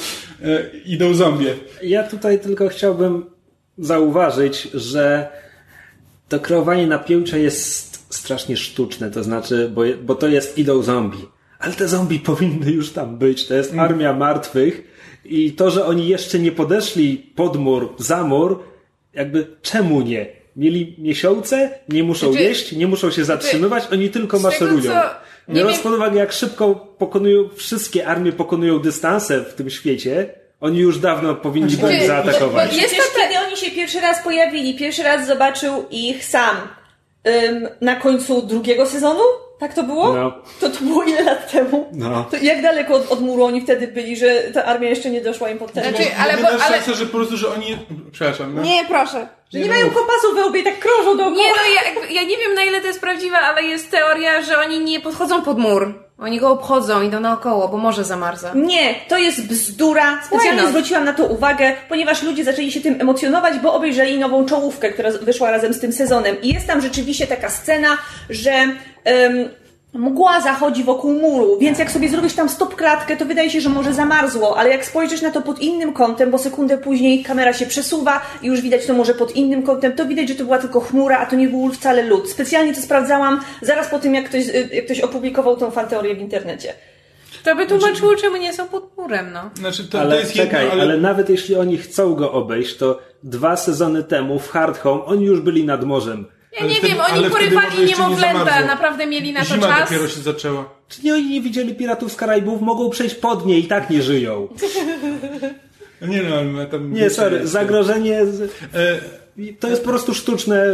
e, 0.42 0.70
idą 0.87 1.14
zombie. 1.14 1.46
Ja 1.82 2.02
tutaj 2.02 2.40
tylko 2.40 2.68
chciałbym 2.68 3.24
zauważyć, 3.78 4.62
że 4.74 5.28
to 6.28 6.40
kreowanie 6.40 6.87
napięcia 6.87 7.38
jest 7.38 8.14
strasznie 8.14 8.56
sztuczne, 8.56 9.10
to 9.10 9.22
znaczy, 9.22 9.70
bo, 9.74 9.82
bo 10.02 10.14
to 10.14 10.28
jest 10.28 10.58
idą 10.58 10.82
zombie. 10.82 11.28
Ale 11.58 11.74
te 11.74 11.88
zombie 11.88 12.20
powinny 12.30 12.70
już 12.70 12.90
tam 12.90 13.18
być, 13.18 13.46
to 13.46 13.54
jest 13.54 13.74
armia 13.74 14.12
martwych 14.12 14.93
i 15.24 15.52
to, 15.52 15.70
że 15.70 15.87
oni 15.87 16.08
jeszcze 16.08 16.38
nie 16.38 16.52
podeszli 16.52 17.16
pod 17.37 17.56
mur, 17.56 17.94
za 17.98 18.22
mur, 18.24 18.62
jakby 19.14 19.46
czemu 19.62 20.00
nie? 20.00 20.26
Mieli 20.56 20.94
miesiące, 20.98 21.78
nie 21.88 22.02
muszą 22.02 22.30
Znaczy- 22.32 22.44
jeść, 22.44 22.72
nie 22.72 22.87
muszą 22.87 23.10
się 23.10 23.24
zatrzymywać, 23.24 23.84
oni 23.92 24.10
tylko 24.10 24.37
tego, 24.37 24.48
maszerują. 24.48 24.82
co- 24.92 25.10
nie 25.48 25.54
Biorąc 25.54 25.74
wiem- 25.76 25.82
pod 25.82 25.92
uwagę, 25.92 26.18
jak 26.18 26.32
szybko 26.32 26.74
pokonują, 26.98 27.48
wszystkie 27.56 28.06
armie 28.06 28.32
pokonują 28.32 28.78
dystanse 28.78 29.40
w 29.40 29.54
tym 29.54 29.70
świecie, 29.70 30.34
oni 30.60 30.78
już 30.78 30.98
dawno 30.98 31.34
powinni 31.34 31.76
byli 31.76 31.92
Znaczy, 31.92 32.06
zaatakować. 32.06 32.70
bo- 32.70 32.76
jest 32.76 32.96
to 32.96 33.02
kiedy 33.20 33.34
oni 33.46 33.56
się 33.56 33.70
pierwszy 33.70 34.00
raz 34.00 34.24
pojawili, 34.24 34.74
pierwszy 34.78 35.02
raz 35.02 35.26
zobaczył 35.26 35.84
ich 35.90 36.24
sam 36.24 36.56
ym, 37.28 37.68
na 37.80 37.96
końcu 37.96 38.42
drugiego 38.42 38.87
sezonu? 38.87 39.20
Tak 39.64 39.74
to 39.74 39.83
było? 39.83 40.14
No. 40.14 40.33
To 40.61 40.70
to 40.70 40.85
było 40.85 41.03
ile 41.03 41.22
lat 41.22 41.53
temu? 41.53 41.88
No. 41.92 42.24
To 42.31 42.37
jak 42.37 42.62
daleko 42.62 42.94
od, 42.94 43.12
od 43.12 43.20
muru 43.20 43.44
oni 43.44 43.61
wtedy 43.61 43.88
byli, 43.88 44.16
że 44.16 44.42
ta 44.55 44.64
armia 44.64 44.88
jeszcze 44.88 45.11
nie 45.11 45.20
doszła 45.20 45.50
im 45.50 45.59
pod 45.59 45.72
ten 45.72 45.85
Znaczy, 45.85 46.11
ale, 46.18 46.37
bo, 46.37 46.48
ale, 46.48 46.59
szansę, 46.59 46.94
że 46.94 47.07
po 47.07 47.16
prostu, 47.16 47.37
że 47.37 47.48
oni... 47.48 47.79
Przepraszam, 48.12 48.55
no. 48.55 48.62
nie, 48.62 48.85
proszę. 48.88 49.29
Że 49.53 49.59
nie 49.59 49.68
mają 49.68 49.85
kompasów 49.85 50.35
we 50.35 50.46
łbie 50.46 50.61
i 50.61 50.64
tak 50.64 50.79
krążą 50.79 51.16
dookoła. 51.16 51.37
Nie, 51.37 51.48
no 51.48 51.62
ja, 51.74 52.20
ja 52.20 52.29
nie 52.29 52.37
wiem 52.37 52.55
na 52.55 52.64
ile 52.64 52.81
to 52.81 52.87
jest 52.87 53.00
prawdziwe, 53.00 53.38
ale 53.38 53.62
jest 53.62 53.90
teoria, 53.90 54.42
że 54.42 54.59
oni 54.59 54.81
nie 54.81 55.00
podchodzą 55.00 55.42
pod 55.42 55.59
mur. 55.59 56.05
Oni 56.18 56.40
go 56.40 56.50
obchodzą, 56.50 57.03
idą 57.03 57.20
naokoło, 57.20 57.68
bo 57.68 57.77
morze 57.77 58.05
zamarza. 58.05 58.53
Nie, 58.55 58.94
to 59.09 59.18
jest 59.18 59.46
bzdura. 59.48 60.22
Specjalnie 60.27 60.62
not? 60.62 60.70
zwróciłam 60.70 61.05
na 61.05 61.12
to 61.12 61.24
uwagę, 61.24 61.72
ponieważ 61.88 62.22
ludzie 62.22 62.44
zaczęli 62.44 62.72
się 62.72 62.81
tym 62.81 63.00
emocjonować, 63.00 63.59
bo 63.59 63.74
obejrzeli 63.74 64.18
nową 64.18 64.46
czołówkę, 64.46 64.90
która 64.90 65.11
wyszła 65.11 65.50
razem 65.50 65.74
z 65.74 65.81
tym 65.81 65.92
sezonem. 65.92 66.42
I 66.42 66.55
jest 66.55 66.66
tam 66.66 66.81
rzeczywiście 66.81 67.27
taka 67.27 67.50
scena, 67.50 67.98
że 68.31 68.53
mgła 69.94 70.40
zachodzi 70.40 70.84
wokół 70.84 71.12
muru, 71.12 71.58
więc 71.58 71.78
jak 71.78 71.90
sobie 71.90 72.08
zrobisz 72.08 72.34
tam 72.34 72.48
stop 72.48 72.74
klatkę, 72.74 73.16
to 73.16 73.24
wydaje 73.24 73.50
się, 73.50 73.60
że 73.60 73.68
może 73.68 73.94
zamarzło, 73.94 74.58
ale 74.58 74.70
jak 74.70 74.84
spojrzysz 74.84 75.22
na 75.22 75.30
to 75.30 75.42
pod 75.42 75.58
innym 75.58 75.92
kątem, 75.92 76.30
bo 76.30 76.38
sekundę 76.38 76.78
później 76.78 77.22
kamera 77.22 77.52
się 77.52 77.66
przesuwa 77.66 78.22
i 78.42 78.46
już 78.46 78.60
widać 78.60 78.86
to 78.86 78.94
może 78.94 79.14
pod 79.14 79.36
innym 79.36 79.62
kątem, 79.62 79.92
to 79.92 80.06
widać, 80.06 80.28
że 80.28 80.34
to 80.34 80.44
była 80.44 80.58
tylko 80.58 80.80
chmura, 80.80 81.18
a 81.18 81.26
to 81.26 81.36
nie 81.36 81.48
był 81.48 81.72
wcale 81.72 82.02
lód. 82.02 82.30
Specjalnie 82.30 82.74
to 82.74 82.82
sprawdzałam 82.82 83.40
zaraz 83.62 83.88
po 83.88 83.98
tym, 83.98 84.14
jak 84.14 84.28
ktoś, 84.28 84.48
y, 84.48 84.68
jak 84.72 84.84
ktoś 84.84 85.00
opublikował 85.00 85.56
tą 85.56 85.70
fanteorię 85.70 86.14
w 86.14 86.18
internecie. 86.18 86.74
To 87.44 87.56
by 87.56 87.66
tłumaczyło, 87.66 88.16
czemu 88.16 88.36
nie 88.36 88.52
są 88.52 88.68
pod 88.68 88.96
murem, 88.96 89.32
no. 89.32 89.50
Znaczy, 89.54 89.84
to, 89.84 89.90
to 89.90 90.00
Ale 90.00 90.20
jest 90.20 90.32
czekaj, 90.32 90.66
jedno, 90.66 90.82
ale... 90.82 90.96
nawet 90.96 91.28
jeśli 91.28 91.56
oni 91.56 91.78
chcą 91.78 92.14
go 92.14 92.32
obejść, 92.32 92.76
to 92.76 93.00
dwa 93.22 93.56
sezony 93.56 94.04
temu 94.04 94.38
w 94.38 94.48
Hard 94.48 94.78
Home 94.78 95.04
oni 95.04 95.24
już 95.24 95.40
byli 95.40 95.64
nad 95.64 95.84
morzem. 95.84 96.26
Ja 96.54 96.60
Ale 96.60 96.68
nie 96.68 96.74
wtedy- 96.74 96.94
wiem, 96.94 97.02
oni 97.12 97.30
porywali 97.30 97.84
niemowlęta, 97.86 98.64
naprawdę 98.66 99.06
mieli 99.06 99.32
na 99.32 99.40
to 99.40 99.46
Zima 99.46 99.66
czas. 99.68 99.88
dopiero 99.90 100.08
się 100.08 100.20
zaczęła. 100.20 100.70
Czy 100.88 101.02
nie 101.02 101.14
oni 101.14 101.28
nie 101.30 101.40
widzieli 101.40 101.74
piratów 101.74 102.12
z 102.12 102.16
Karaibów? 102.16 102.60
Mogą 102.62 102.90
przejść 102.90 103.14
pod 103.14 103.46
nie 103.46 103.58
i 103.58 103.64
tak 103.64 103.90
nie 103.90 104.02
żyją. 104.02 104.48
No 106.00 106.06
Nie 106.12 106.22
no, 106.22 106.36
ale 106.36 106.66
tam... 106.66 106.92
Nie, 106.92 107.10
sorry, 107.10 107.46
zagrożenie... 107.46 108.26
z- 108.26 108.42
E, 108.74 109.00
To 109.61 109.68
jest 109.68 109.83
po 109.83 109.88
prostu 109.90 110.14
sztuczne... 110.14 110.64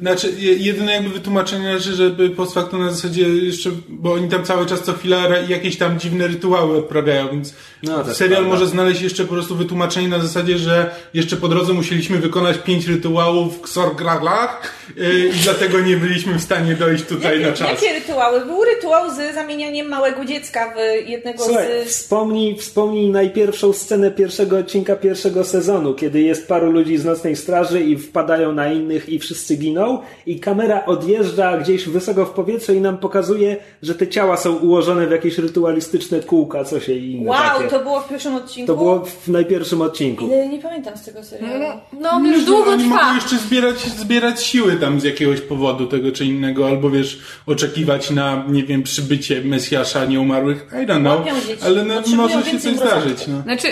Znaczy, 0.00 0.32
je- 0.38 0.54
jedyne 0.56 0.92
jakby 0.92 1.08
wytłumaczenie 1.10 1.68
leży, 1.74 1.94
żeby 1.94 2.30
post 2.30 2.54
factum 2.54 2.80
na 2.80 2.90
zasadzie 2.90 3.22
jeszcze, 3.28 3.70
bo 3.88 4.12
oni 4.12 4.28
tam 4.28 4.44
cały 4.44 4.66
czas 4.66 4.82
co 4.82 4.92
chwilę 4.92 5.28
ra- 5.28 5.40
jakieś 5.40 5.76
tam 5.76 5.98
dziwne 6.00 6.26
rytuały 6.26 6.78
odprawiają, 6.78 7.28
więc 7.30 7.54
No, 7.82 8.14
serial 8.14 8.36
prawda. 8.42 8.48
może 8.58 8.66
znaleźć 8.66 9.00
jeszcze 9.02 9.24
po 9.24 9.32
prostu 9.34 9.56
wytłumaczenie 9.56 10.08
na 10.08 10.20
zasadzie, 10.20 10.58
że 10.58 10.90
jeszcze 11.14 11.36
po 11.36 11.48
drodze 11.48 11.72
musieliśmy 11.72 12.18
wykonać 12.18 12.58
pięć 12.58 12.86
rytuałów 12.86 13.58
w 13.58 13.60
Xorgraglach 13.60 14.72
yy, 14.96 15.28
i 15.28 15.38
dlatego 15.44 15.80
nie 15.80 15.96
byliśmy 15.96 16.38
w 16.38 16.42
stanie 16.42 16.74
dojść 16.74 17.04
tutaj 17.04 17.40
na 17.40 17.52
czas. 17.52 17.68
Jakie 17.82 17.98
rytuały? 17.98 18.46
Był 18.46 18.64
rytuał 18.64 19.10
z 19.10 19.34
zamienianiem 19.34 19.88
małego 19.88 20.24
dziecka 20.24 20.74
w 20.76 21.08
jednego 21.08 21.44
Słuchaj, 21.44 21.66
z... 21.86 21.88
wspomnij, 21.88 22.56
wspomnij 22.56 23.08
najpierwszą 23.10 23.72
scenę 23.72 24.10
pierwszego 24.10 24.58
odcinka 24.58 24.96
pierwszego 24.96 25.44
sezonu, 25.44 25.94
kiedy 25.94 26.20
jest 26.22 26.48
paru 26.48 26.70
ludzi 26.72 26.98
z 26.98 27.04
Nocnej 27.04 27.36
Straży 27.36 27.80
i 27.80 27.96
wpadają 28.06 28.52
na 28.52 28.72
innych 28.72 29.08
i 29.08 29.18
wszyscy 29.18 29.56
giną 29.56 29.98
i 30.26 30.40
kamera 30.40 30.84
odjeżdża 30.86 31.58
gdzieś 31.58 31.88
wysoko 31.88 32.24
w 32.26 32.30
powietrze 32.30 32.74
i 32.74 32.80
nam 32.80 32.98
pokazuje, 32.98 33.56
że 33.82 33.94
te 33.94 34.08
ciała 34.08 34.36
są 34.36 34.56
ułożone 34.56 35.06
w 35.06 35.10
jakieś 35.10 35.38
rytualistyczne 35.38 36.20
kółka, 36.20 36.64
coś 36.64 36.88
i 36.88 37.12
inne 37.12 37.30
Wow, 37.30 37.38
takie. 37.58 37.68
to 37.70 37.80
było 37.80 38.00
w 38.00 38.08
pierwszym 38.08 38.34
odcinku? 38.34 38.66
To 38.72 38.78
było 38.78 39.04
w 39.04 39.28
najpierwszym 39.28 39.82
odcinku. 39.82 40.24
Ale 40.24 40.48
nie 40.48 40.58
pamiętam 40.58 40.96
z 40.96 41.04
tego 41.04 41.24
serialu. 41.24 41.64
No, 42.00 42.10
on 42.10 42.26
już 42.26 42.44
długo 42.44 42.70
oni 42.70 42.84
mogą 42.84 43.00
trwa. 43.00 43.14
jeszcze 43.14 43.36
zbierać, 43.36 43.78
zbierać 43.78 44.42
siły 44.44 44.76
tam 44.76 45.00
z 45.00 45.04
jakiegoś 45.04 45.40
powodu 45.40 45.86
tego 45.86 46.12
czy 46.12 46.24
innego, 46.24 46.68
albo 46.68 46.90
wiesz, 46.90 47.20
oczekiwać 47.46 48.10
na, 48.10 48.44
nie 48.48 48.62
wiem, 48.64 48.82
przybycie 48.82 49.40
Mesjasza 49.44 50.04
nieumarłych. 50.04 50.66
I 50.82 50.86
don't 50.86 51.00
know. 51.00 51.20
Ale 51.64 51.84
no, 51.84 51.94
może 52.16 52.42
się 52.42 52.60
coś 52.60 52.76
zdarzyć. 52.76 53.26
No. 53.28 53.42
Znaczy, 53.42 53.68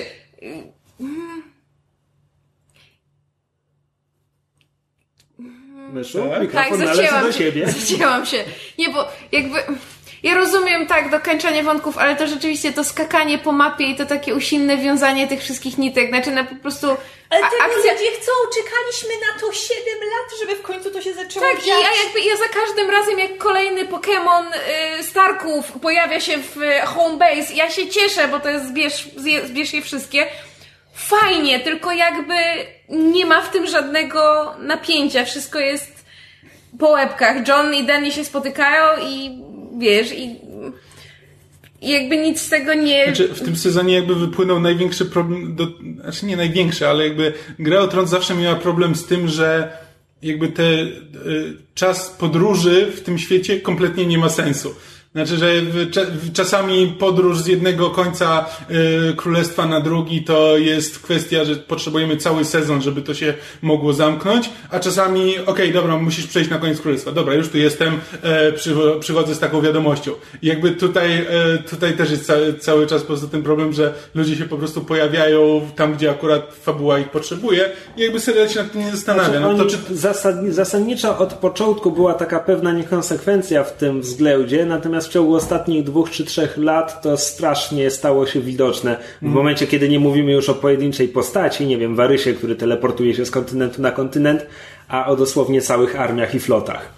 Myszu, 5.95 6.19
Tak? 6.19 6.31
tak, 6.33 6.43
mikrofon 6.43 6.79
należy 6.79 7.03
zacięłam 7.03 7.23
do 7.25 7.33
się. 7.33 7.39
siebie. 7.39 7.67
Zacięłam 7.81 8.27
się. 8.27 8.45
Nie, 8.79 8.89
bo 8.89 9.09
jakby... 9.33 9.59
Ja 10.23 10.35
rozumiem 10.35 10.87
tak, 10.87 11.11
dokończanie 11.11 11.63
wątków, 11.63 11.99
ale 11.99 12.17
to 12.17 12.27
rzeczywiście 12.27 12.73
to 12.73 12.85
skakanie 12.85 13.39
po 13.39 13.53
mapie 13.53 13.85
i 13.85 13.97
to 13.97 14.07
takie 14.07 14.35
usilne 14.35 14.77
wiązanie 14.77 15.29
tych 15.29 15.41
wszystkich 15.41 15.79
nitek, 15.79 16.09
znaczy 16.09 16.31
na 16.31 16.45
po 16.45 16.55
prostu... 16.55 16.87
Ale 17.31 17.45
a- 17.47 17.51
tego 17.51 17.63
akcja... 17.65 17.93
ludzie 17.93 18.11
chcą, 18.21 18.33
czekaliśmy 18.55 19.09
na 19.27 19.41
to 19.41 19.53
7 19.53 19.79
lat, 20.01 20.41
żeby 20.41 20.57
w 20.57 20.63
końcu 20.63 20.91
to 20.91 21.03
się 21.03 21.15
zaczęło 21.15 21.47
Tak, 21.47 21.63
i 21.63 21.67
dziać. 21.67 21.79
ja 21.83 22.05
jakby 22.05 22.21
ja 22.21 22.37
za 22.37 22.49
każdym 22.61 22.91
razem, 22.91 23.19
jak 23.19 23.39
kolejny 23.39 23.85
Pokémon 23.85 24.45
y, 25.01 25.03
Starków 25.03 25.73
pojawia 25.73 26.21
się 26.21 26.39
w 26.39 26.63
y, 26.63 26.81
home 26.87 27.17
base, 27.19 27.55
ja 27.55 27.71
się 27.71 27.89
cieszę, 27.89 28.29
bo 28.29 28.41
to 28.41 28.49
jest 28.49 28.69
zbierz, 28.69 29.09
zbierz 29.47 29.73
je 29.73 29.83
wszystkie. 29.83 30.27
Fajnie, 30.95 31.61
tylko 31.61 31.93
jakby 31.93 32.35
nie 32.89 33.27
ma 33.27 33.43
w 33.43 33.51
tym 33.51 33.67
żadnego 33.67 34.53
napięcia. 34.59 35.25
Wszystko 35.25 35.59
jest 35.59 36.05
po 36.79 36.89
łebkach. 36.89 37.49
John 37.49 37.75
i 37.75 37.87
Danny 37.87 38.13
się 38.13 38.25
spotykają 38.25 39.09
i 39.09 39.39
wiesz, 39.79 40.13
i, 40.13 40.37
jakby 41.83 42.17
nic 42.17 42.41
z 42.41 42.49
tego 42.49 42.75
nie... 42.75 43.05
Znaczy, 43.05 43.29
w 43.29 43.41
tym 43.41 43.57
sezonie 43.57 43.95
jakby 43.95 44.15
wypłynął 44.15 44.61
największy 44.61 45.07
problem, 45.07 45.57
do, 45.57 45.67
znaczy 46.03 46.27
nie 46.27 46.37
największy, 46.37 46.89
ale 46.89 47.05
jakby 47.05 47.33
Gra 47.59 47.81
o 47.81 47.89
Tron 47.89 48.07
zawsze 48.07 48.35
miała 48.35 48.57
problem 48.57 48.95
z 48.95 49.07
tym, 49.07 49.29
że 49.29 49.79
jakby 50.23 50.49
te 50.49 50.63
y, 50.73 50.93
czas 51.75 52.11
podróży 52.11 52.93
w 52.97 53.01
tym 53.01 53.19
świecie 53.19 53.61
kompletnie 53.61 54.07
nie 54.07 54.19
ma 54.19 54.29
sensu. 54.29 54.75
Znaczy, 55.15 55.37
że 55.37 55.53
czasami 56.33 56.87
podróż 56.99 57.39
z 57.41 57.47
jednego 57.47 57.91
końca 57.91 58.47
y, 59.11 59.15
królestwa 59.17 59.67
na 59.67 59.81
drugi 59.81 60.25
to 60.25 60.59
jest 60.59 60.99
kwestia, 60.99 61.45
że 61.45 61.57
potrzebujemy 61.57 62.17
cały 62.17 62.45
sezon, 62.45 62.83
żeby 62.83 63.03
to 63.03 63.15
się 63.15 63.35
mogło 63.63 63.93
zamknąć, 63.93 64.51
a 64.71 64.81
czasami, 64.81 65.35
okej, 65.47 65.73
dobra, 65.73 65.97
musisz 65.97 66.27
przejść 66.27 66.51
na 66.51 66.59
koniec 66.59 66.81
królestwa. 66.81 67.13
Dobra, 67.13 67.35
już 67.35 67.49
tu 67.49 67.59
jestem, 67.59 68.01
e, 68.23 68.53
przycho- 68.53 68.99
przychodzę 68.99 69.35
z 69.35 69.39
taką 69.39 69.61
wiadomością. 69.61 70.13
I 70.43 70.47
jakby 70.47 70.71
tutaj, 70.71 71.13
e, 71.15 71.59
tutaj 71.71 71.97
też 71.97 72.11
jest 72.11 72.27
cały, 72.27 72.55
cały 72.55 72.87
czas 72.87 73.01
po 73.03 73.07
prostu 73.07 73.29
ten 73.29 73.43
problem, 73.43 73.73
że 73.73 73.93
ludzie 74.15 74.37
się 74.37 74.45
po 74.45 74.57
prostu 74.57 74.81
pojawiają 74.81 75.61
tam, 75.77 75.95
gdzie 75.95 76.11
akurat 76.11 76.55
fabuła 76.63 76.99
ich 76.99 77.09
potrzebuje 77.11 77.71
i 77.97 78.01
jakby 78.03 78.21
serial 78.21 78.49
się 78.49 78.63
nad 78.63 78.73
tym 78.73 78.81
nie 78.81 78.91
zastanawia. 78.91 79.39
Znaczy, 79.39 79.57
No 79.59 79.65
to 79.65 79.71
czy, 79.71 79.77
zasadni- 79.95 80.53
zasadniczo 80.53 81.19
od 81.19 81.33
początku 81.35 81.91
była 81.91 82.15
taka 82.15 82.41
pewna 82.41 82.73
niekonsekwencja 82.73 83.65
w 83.65 83.73
tym 83.77 84.01
względzie, 84.01 84.67
natomiast 84.67 85.04
w 85.07 85.13
ciągu 85.13 85.35
ostatnich 85.35 85.85
dwóch 85.85 86.11
czy 86.11 86.25
trzech 86.25 86.57
lat 86.57 87.03
to 87.03 87.17
strasznie 87.17 87.91
stało 87.91 88.27
się 88.27 88.41
widoczne. 88.41 88.97
W 89.23 89.27
momencie, 89.27 89.67
kiedy 89.67 89.89
nie 89.89 90.01
mówimy 90.01 90.33
już 90.33 90.49
o 90.49 90.55
pojedynczej 90.55 91.09
postaci, 91.09 91.67
nie 91.67 91.79
wiem, 91.79 91.97
Warysie, 91.97 92.33
który 92.33 92.57
teleportuje 92.57 93.15
się 93.15 93.27
z 93.27 93.31
kontynentu 93.31 93.83
na 93.83 93.91
kontynent, 93.91 94.47
a 94.89 95.07
o 95.07 95.17
dosłownie 95.17 95.61
całych 95.61 96.01
armiach 96.01 96.35
i 96.35 96.41
flotach. 96.41 96.93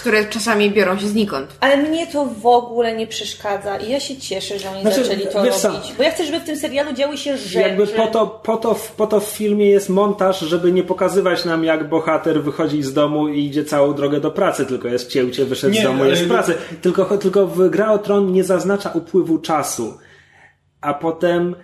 Które 0.00 0.24
czasami 0.24 0.70
biorą 0.70 0.98
się 0.98 1.06
znikąd. 1.06 1.56
Ale 1.60 1.76
mnie 1.76 2.06
to 2.06 2.26
w 2.26 2.46
ogóle 2.46 2.96
nie 2.96 3.06
przeszkadza 3.06 3.76
i 3.76 3.90
ja 3.90 4.00
się 4.00 4.16
cieszę, 4.16 4.58
że 4.58 4.70
oni 4.70 4.82
Znaczy, 4.82 5.04
zaczęli 5.04 5.26
to 5.26 5.38
robić. 5.38 5.92
Bo 5.96 6.02
ja 6.02 6.10
chcę, 6.10 6.24
żeby 6.24 6.40
w 6.40 6.44
tym 6.44 6.56
serialu 6.56 6.92
działy 6.92 7.16
się 7.16 7.36
rzeczy. 7.36 7.58
Jakby 7.58 7.86
po 7.86 8.06
to, 8.06 8.26
po, 8.26 8.56
to, 8.56 8.76
po 8.96 9.06
to 9.06 9.20
w 9.20 9.26
filmie 9.28 9.70
jest 9.70 9.88
montaż, 9.88 10.40
żeby 10.40 10.72
nie 10.72 10.82
pokazywać 10.82 11.44
nam, 11.44 11.64
jak 11.64 11.88
bohater 11.88 12.42
wychodzi 12.42 12.82
z 12.82 12.92
domu 12.92 13.28
i 13.28 13.44
idzie 13.44 13.64
całą 13.64 13.94
drogę 13.94 14.20
do 14.20 14.30
pracy, 14.30 14.66
tylko 14.66 14.88
jest 14.88 15.10
cięcie, 15.10 15.44
wyszedł 15.44 15.74
Nie, 15.74 15.80
z 15.80 15.84
domu, 15.84 16.04
jest 16.04 16.22
w 16.22 16.28
pracy. 16.28 16.54
Tylko, 16.82 17.18
tylko 17.18 17.46
w 17.46 17.68
Gra 17.68 17.92
o 17.92 17.98
Tron 17.98 18.32
nie 18.32 18.44
zaznacza 18.44 18.90
upływu 18.90 19.38
czasu. 19.38 19.98
A 20.80 20.94
potem 20.94 21.54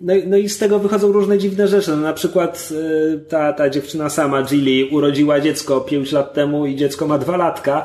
no, 0.00 0.14
i- 0.14 0.26
no 0.26 0.36
i 0.36 0.48
z 0.48 0.58
tego 0.58 0.78
wychodzą 0.78 1.12
różne 1.12 1.38
dziwne 1.38 1.68
rzeczy. 1.68 1.90
No, 1.90 1.96
na 1.96 2.12
przykład 2.12 2.68
y, 2.72 3.20
ta, 3.28 3.52
ta 3.52 3.70
dziewczyna 3.70 4.10
sama, 4.10 4.42
Gilly, 4.42 4.88
urodziła 4.90 5.40
dziecko 5.40 5.80
5 5.80 6.12
lat 6.12 6.34
temu 6.34 6.66
i 6.66 6.76
dziecko 6.76 7.06
ma 7.06 7.18
dwa 7.18 7.36
latka. 7.36 7.84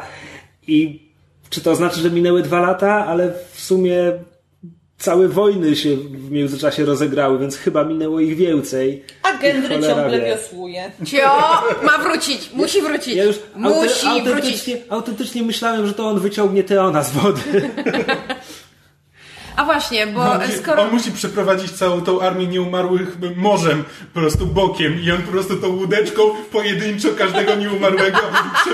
I 0.68 1.04
czy 1.50 1.62
to 1.62 1.76
znaczy, 1.76 2.00
że 2.00 2.10
minęły 2.12 2.42
dwa 2.42 2.60
lata, 2.62 3.06
ale 3.08 3.34
w 3.54 3.60
sumie 3.62 4.12
całe 4.98 5.28
wojny 5.28 5.76
się 5.76 5.96
w 5.96 6.32
międzyczasie 6.32 6.86
rozegrały, 6.86 7.40
więc 7.40 7.58
chyba 7.58 7.84
minęło 7.84 8.20
ich 8.20 8.36
więcej. 8.38 9.04
A 9.24 9.38
Gendry 9.42 9.82
ciągle 9.82 10.22
wiosłuje. 10.22 10.92
Cio, 11.06 11.18
ma 11.84 11.98
wrócić, 12.04 12.50
musi 12.54 12.82
wrócić. 12.82 13.16
Ja 13.16 13.24
już 13.24 13.40
musi 13.56 14.06
auty- 14.08 14.24
wrócić. 14.24 14.30
autentycznie, 14.30 14.78
autentycznie 14.90 15.44
myślałem, 15.44 15.88
że 15.88 15.94
to 15.94 16.08
on 16.08 16.20
wyciągnie 16.20 16.64
Teona 16.64 17.04
z 17.04 17.12
wody. 17.12 17.42
A 19.56 19.66
właśnie, 19.66 20.08
bo 20.08 20.22
On, 20.22 20.42
skoro... 20.62 20.84
on 20.84 20.92
musi 20.92 21.12
przeprowadzić 21.12 21.72
całą 21.72 22.02
tą 22.02 22.22
armię 22.22 22.48
nieumarłych 22.48 23.18
morzem, 23.36 23.84
po 24.14 24.20
prostu 24.20 24.46
bokiem 24.46 25.02
i 25.02 25.12
on 25.12 25.22
po 25.22 25.32
prostu 25.32 25.56
tą 25.56 25.68
łódeczką 25.68 26.22
pojedynczo 26.52 27.10
każdego 27.18 27.56
nieumarłego, 27.56 28.20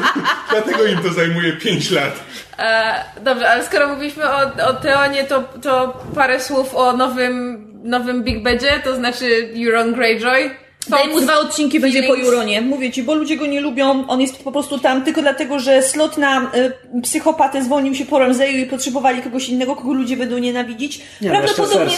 dlatego 0.52 0.86
im 0.86 0.98
to 0.98 1.14
zajmuje 1.14 1.54
5 1.54 1.92
lat. 1.92 2.20
E, 2.60 3.04
dobrze, 3.22 3.50
ale 3.50 3.66
skoro 3.66 3.88
mówiliśmy 3.88 4.24
o, 4.30 4.68
o 4.68 4.74
Teonie, 4.74 5.24
to, 5.24 5.44
to 5.62 6.04
parę 6.16 6.40
słów 6.40 6.76
o 6.76 6.94
nowym, 6.94 7.68
nowym 7.84 8.24
Big 8.24 8.44
Bedzie, 8.44 8.82
to 8.84 8.96
znaczy 8.96 9.54
Euron 9.66 9.94
Greyjoy. 9.94 10.69
Daj 10.90 11.08
mu 11.08 11.22
dwa 11.22 11.40
odcinki, 11.40 11.80
będzie 11.80 12.04
po? 12.04 12.16
Juronie. 12.16 12.62
Mówię 12.62 12.92
ci, 12.92 13.04
bo 13.04 13.14
ludzie 13.14 13.38
go 13.38 13.46
nie 13.46 13.62
lubią. 13.62 14.08
On 14.08 14.22
jest 14.22 14.44
po 14.44 14.52
prostu 14.52 14.80
tam 14.80 15.04
tylko 15.04 15.22
dlatego, 15.22 15.60
że 15.60 15.82
slot 15.82 16.18
na 16.18 16.52
y, 16.96 17.02
psychopatę 17.02 17.64
zwolnił 17.64 17.96
się 17.96 18.06
po 18.06 18.20
Ramseju 18.20 18.58
i 18.58 18.66
potrzebowali 18.66 19.22
kogoś 19.22 19.50
innego, 19.50 19.76
kogo 19.76 19.94
ludzie 19.94 20.18
będą 20.18 20.38
nienawidzić. 20.38 21.02
Nie, 21.22 21.30
no, 21.30 21.42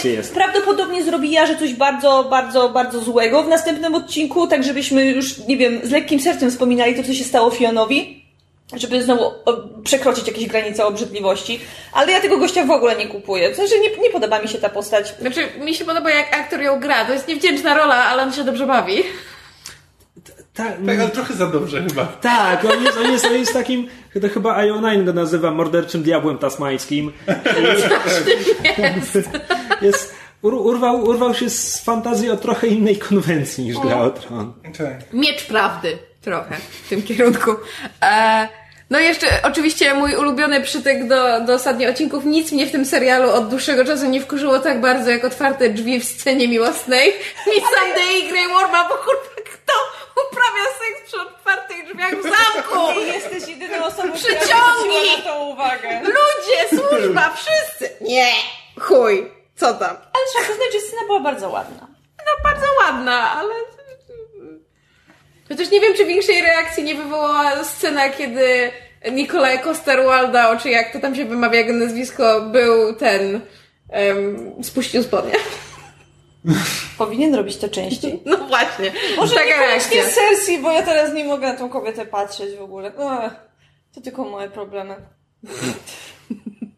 jest. 0.04 0.34
prawdopodobnie 0.34 1.04
zrobi 1.04 1.30
Jarze 1.30 1.56
coś 1.56 1.74
bardzo, 1.74 2.26
bardzo, 2.30 2.68
bardzo 2.68 3.00
złego 3.00 3.42
w 3.42 3.48
następnym 3.48 3.94
odcinku, 3.94 4.46
tak 4.46 4.64
żebyśmy 4.64 5.06
już, 5.06 5.46
nie 5.46 5.56
wiem, 5.56 5.80
z 5.82 5.90
lekkim 5.90 6.20
sercem 6.20 6.50
wspominali 6.50 6.94
to, 6.94 7.02
co 7.02 7.14
się 7.14 7.24
stało 7.24 7.50
Fionowi. 7.50 8.21
Żeby 8.76 9.02
znowu 9.02 9.24
o, 9.24 9.68
przekroczyć 9.84 10.26
jakieś 10.28 10.46
granice 10.46 10.86
obrzydliwości. 10.86 11.60
Ale 11.92 12.12
ja 12.12 12.20
tego 12.20 12.38
gościa 12.38 12.64
w 12.64 12.70
ogóle 12.70 12.96
nie 12.96 13.06
kupuję. 13.08 13.52
W 13.52 13.56
sensie 13.56 13.74
nie, 13.78 13.96
nie 13.96 14.10
podoba 14.10 14.42
mi 14.42 14.48
się 14.48 14.58
ta 14.58 14.68
postać. 14.68 15.14
Znaczy, 15.20 15.48
mi 15.60 15.74
się 15.74 15.84
podoba 15.84 16.10
jak 16.10 16.34
aktor 16.40 16.60
ją 16.60 16.80
gra. 16.80 17.04
To 17.04 17.12
jest 17.12 17.28
niewdzięczna 17.28 17.74
rola, 17.74 17.94
ale 17.94 18.22
on 18.22 18.32
się 18.32 18.44
dobrze 18.44 18.66
bawi. 18.66 19.02
Tak, 20.54 20.66
Tak, 20.86 21.00
ale 21.00 21.08
trochę 21.08 21.34
za 21.34 21.46
dobrze 21.46 21.82
chyba. 21.88 22.04
tak 22.06 22.64
on, 22.64 22.84
jest, 22.84 22.98
on, 22.98 23.12
jest, 23.12 23.24
on 23.26 23.32
jest 23.34 23.52
takim, 23.52 23.88
to 24.22 24.28
chyba 24.28 24.62
Io9 24.64 25.04
go 25.04 25.12
nazywa 25.12 25.50
morderczym 25.50 26.02
diabłem 26.02 26.38
tasmańskim. 26.38 27.12
jest, 29.82 30.14
ur, 30.42 30.54
urwał, 30.54 31.04
urwał 31.04 31.34
się 31.34 31.50
z 31.50 31.84
fantazji 31.84 32.30
o 32.30 32.36
trochę 32.36 32.66
innej 32.66 32.96
konwencji 32.96 33.64
niż 33.64 33.78
gra 33.78 33.96
o 34.00 34.10
tron. 34.10 34.52
Tak. 34.78 35.12
Miecz 35.12 35.44
prawdy. 35.46 35.98
Trochę 36.20 36.56
w 36.84 36.88
tym 36.88 37.02
kierunku. 37.02 37.50
E, 38.02 38.48
no 38.92 39.00
i 39.00 39.04
jeszcze 39.04 39.26
oczywiście 39.42 39.94
mój 39.94 40.16
ulubiony 40.16 40.60
przytyk 40.60 41.08
do, 41.08 41.40
do 41.40 41.54
ostatnich 41.54 41.88
odcinków. 41.88 42.24
Nic 42.24 42.52
mnie 42.52 42.66
w 42.66 42.72
tym 42.72 42.84
serialu 42.84 43.30
od 43.30 43.48
dłuższego 43.48 43.84
czasu 43.84 44.06
nie 44.06 44.20
wkurzyło 44.20 44.58
tak 44.58 44.80
bardzo 44.80 45.10
jak 45.10 45.24
otwarte 45.24 45.68
drzwi 45.68 46.00
w 46.00 46.04
scenie 46.04 46.48
miłosnej. 46.48 47.08
Mi 47.46 47.52
Sunday 47.60 48.18
i 48.18 48.28
Grey 48.28 48.48
Worma, 48.48 48.88
bo 48.88 48.94
kurwa 48.94 49.32
kto 49.44 49.72
uprawia 50.22 50.64
seks 50.64 51.06
przy 51.06 51.20
otwartych 51.20 51.86
drzwiach 51.86 52.14
w 52.14 52.22
zamku? 52.22 53.00
Ty 53.00 53.06
jesteś 53.06 53.48
jedyną 53.48 53.84
osobą, 53.84 54.12
która 54.12 54.14
Przyciągnij! 54.14 55.06
zwróciła 55.08 55.16
na 55.16 55.22
to 55.22 55.44
uwagę. 55.44 56.00
Ludzie, 56.00 56.68
służba, 56.68 57.34
wszyscy! 57.36 57.96
Nie! 58.00 58.32
Chuj, 58.80 59.30
co 59.56 59.74
tam? 59.74 59.90
Ale 59.90 60.24
trzeba 60.32 60.44
przyznać, 60.44 60.72
że 60.72 60.80
scena 60.80 61.02
była 61.06 61.20
bardzo 61.20 61.50
ładna. 61.50 61.86
No 62.18 62.50
bardzo 62.50 62.66
ładna, 62.82 63.32
ale... 63.32 63.54
Chociaż 65.48 65.70
nie 65.70 65.80
wiem, 65.80 65.94
czy 65.94 66.04
większej 66.04 66.42
reakcji 66.42 66.82
nie 66.84 66.94
wywołała 66.94 67.64
scena, 67.64 68.08
kiedy 68.10 68.72
Nikolaj 69.12 69.58
Coster-Walda, 69.58 70.60
czy 70.60 70.70
jak 70.70 70.92
to 70.92 71.00
tam 71.00 71.14
się 71.14 71.24
wymawia 71.24 71.58
jego 71.58 71.72
nazwisko, 71.72 72.40
był 72.40 72.94
ten... 72.94 73.40
Um, 73.88 74.64
spuścił 74.64 75.02
spodnie. 75.02 75.34
Powinien 76.98 77.34
robić 77.34 77.56
to 77.56 77.68
częściej. 77.68 78.22
No 78.24 78.36
właśnie, 78.36 78.92
Może 79.16 79.34
taka 79.34 79.58
reakcja. 79.58 80.02
Cersei, 80.04 80.58
bo 80.58 80.70
ja 80.70 80.82
teraz 80.82 81.14
nie 81.14 81.24
mogę 81.24 81.46
na 81.46 81.58
tą 81.58 81.68
kobietę 81.68 82.06
patrzeć 82.06 82.56
w 82.56 82.62
ogóle. 82.62 82.88
Ech, 83.24 83.32
to 83.94 84.00
tylko 84.00 84.24
moje 84.24 84.50
problemy. 84.50 84.96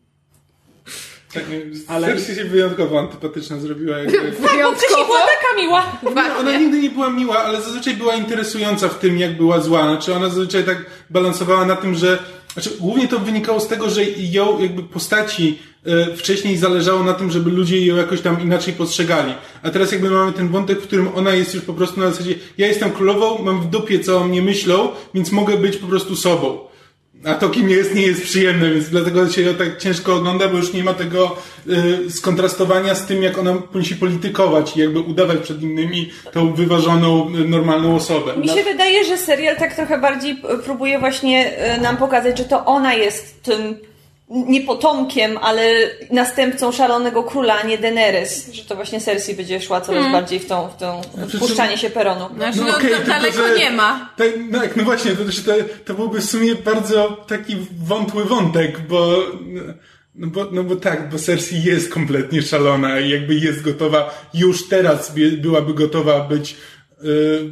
tak 1.35 1.45
Ale- 1.89 2.07
ale 2.07 2.21
się 2.21 2.45
wyjątkowo 2.45 2.99
antypatyczna 2.99 3.59
zrobiła. 3.59 3.99
Jakby. 3.99 4.13
Tak, 4.13 4.23
bo 4.31 4.33
wcześniej 4.33 4.51
Wyjątkowo. 4.57 5.05
była 5.07 5.19
taka 5.21 5.61
miła. 5.63 6.01
Nie, 6.25 6.37
ona 6.37 6.59
nigdy 6.59 6.79
nie 6.79 6.91
była 6.91 7.11
miła, 7.11 7.39
ale 7.45 7.63
zazwyczaj 7.63 7.95
była 7.97 8.15
interesująca 8.15 8.89
w 8.89 8.99
tym, 8.99 9.19
jak 9.19 9.37
była 9.37 9.61
zła. 9.61 9.83
Znaczy 9.83 10.15
ona 10.15 10.29
zazwyczaj 10.29 10.65
tak 10.65 10.85
balansowała 11.11 11.65
na 11.67 11.77
tym, 11.77 11.95
że... 11.95 12.19
Znaczy, 12.53 12.71
głównie 12.81 13.09
to 13.09 13.19
wynikało 13.19 13.61
z 13.61 13.69
tego, 13.69 13.91
że 13.91 14.01
ją 14.19 14.59
jakby 14.61 14.83
postaci 14.83 15.59
e, 15.87 16.17
wcześniej 16.17 16.57
zależało 16.57 17.03
na 17.03 17.15
tym, 17.15 17.31
żeby 17.31 17.51
ludzie 17.51 17.87
ją 17.87 17.97
jakoś 17.97 18.21
tam 18.21 18.43
inaczej 18.43 18.75
postrzegali. 18.75 19.35
A 19.63 19.71
teraz 19.71 19.93
jakby 19.93 20.11
mamy 20.11 20.33
ten 20.33 20.49
wątek, 20.49 20.79
w 20.81 20.83
którym 20.87 21.09
ona 21.15 21.31
jest 21.35 21.55
już 21.55 21.65
po 21.65 21.75
prostu 21.75 22.01
na 22.01 22.11
zasadzie 22.11 22.35
ja 22.59 22.67
jestem 22.67 22.91
królową, 22.93 23.39
mam 23.43 23.61
w 23.61 23.67
dupie, 23.71 24.01
co 24.01 24.19
o 24.19 24.25
mnie 24.25 24.43
myślą, 24.43 24.89
więc 25.15 25.33
mogę 25.33 25.57
być 25.59 25.77
po 25.77 25.87
prostu 25.87 26.17
sobą. 26.17 26.59
A 27.25 27.35
to 27.35 27.51
kim 27.51 27.71
jest, 27.71 27.95
nie 27.95 28.03
jest 28.03 28.23
przyjemne, 28.23 28.71
więc 28.71 28.89
dlatego 28.89 29.29
się 29.29 29.43
ją 29.43 29.55
tak 29.55 29.79
ciężko 29.79 30.15
ogląda, 30.15 30.49
bo 30.49 30.57
już 30.57 30.73
nie 30.73 30.85
ma 30.85 30.95
tego 30.95 31.37
y, 32.07 32.11
skontrastowania 32.11 32.95
z 32.95 33.07
tym, 33.07 33.23
jak 33.23 33.39
ona 33.39 33.55
musi 33.75 33.97
politykować 33.97 34.77
i 34.77 34.81
jakby 34.81 35.01
udawać 35.01 35.39
przed 35.39 35.63
innymi 35.63 36.11
tą 36.33 36.55
wyważoną, 36.55 37.35
y, 37.35 37.49
normalną 37.49 37.97
osobę. 37.97 38.37
Mi 38.37 38.49
się 38.49 38.63
wydaje, 38.63 39.05
że 39.05 39.19
serial 39.19 39.57
tak 39.57 39.75
trochę 39.75 39.99
bardziej 39.99 40.43
próbuje 40.65 40.99
właśnie 40.99 41.57
e, 41.57 41.81
nam 41.81 41.97
pokazać, 41.97 42.39
że 42.39 42.45
to 42.45 42.65
ona 42.65 42.95
jest 42.95 43.43
tym 43.43 43.79
nie 44.29 44.61
potomkiem, 44.61 45.39
ale 45.39 45.71
następcą 46.11 46.73
szalonego 46.73 47.23
króla, 47.23 47.55
a 47.63 47.67
nie 47.67 47.79
Daenerys. 47.79 48.53
Że 48.53 48.65
to 48.65 48.75
właśnie 48.75 49.01
Cersei 49.01 49.35
będzie 49.35 49.61
szła 49.61 49.81
coraz 49.81 50.13
bardziej 50.13 50.41
w 50.41 50.47
tą, 50.47 50.69
w 50.69 50.77
tą 50.77 51.01
Znaczy, 51.15 51.37
wpuszczanie 51.37 51.79
się 51.79 51.91
peronu. 51.91 52.29
Znaczy, 52.37 52.59
no, 52.61 52.77
okej, 52.77 52.91
to 52.91 52.97
tylko, 52.97 53.11
daleko 53.11 53.49
że- 53.49 53.59
nie 53.59 53.71
ma. 53.71 54.13
Tak, 54.17 54.29
no, 54.51 54.61
tak, 54.61 54.77
no 54.77 54.85
właśnie, 54.85 55.13
to, 55.13 55.25
to, 55.25 55.53
to 55.85 55.95
byłby 55.95 56.21
w 56.21 56.25
sumie 56.25 56.55
bardzo 56.55 57.25
taki 57.29 57.57
wątły 57.85 58.25
wątek, 58.25 58.81
bo, 58.81 59.17
no 60.15 60.27
bo, 60.27 60.47
no 60.53 60.65
bo 60.65 60.77
tak, 60.77 61.11
bo 61.11 61.19
Cersei 61.19 61.63
jest 61.63 61.93
kompletnie 61.93 62.43
szalona 62.43 63.01
i 63.01 63.11
jakby 63.11 63.35
jest 63.35 63.63
gotowa, 63.63 64.15
już 64.35 64.69
teraz 64.69 65.15
by- 65.15 65.31
byłaby 65.33 65.75
gotowa 65.75 66.21
być 66.21 66.57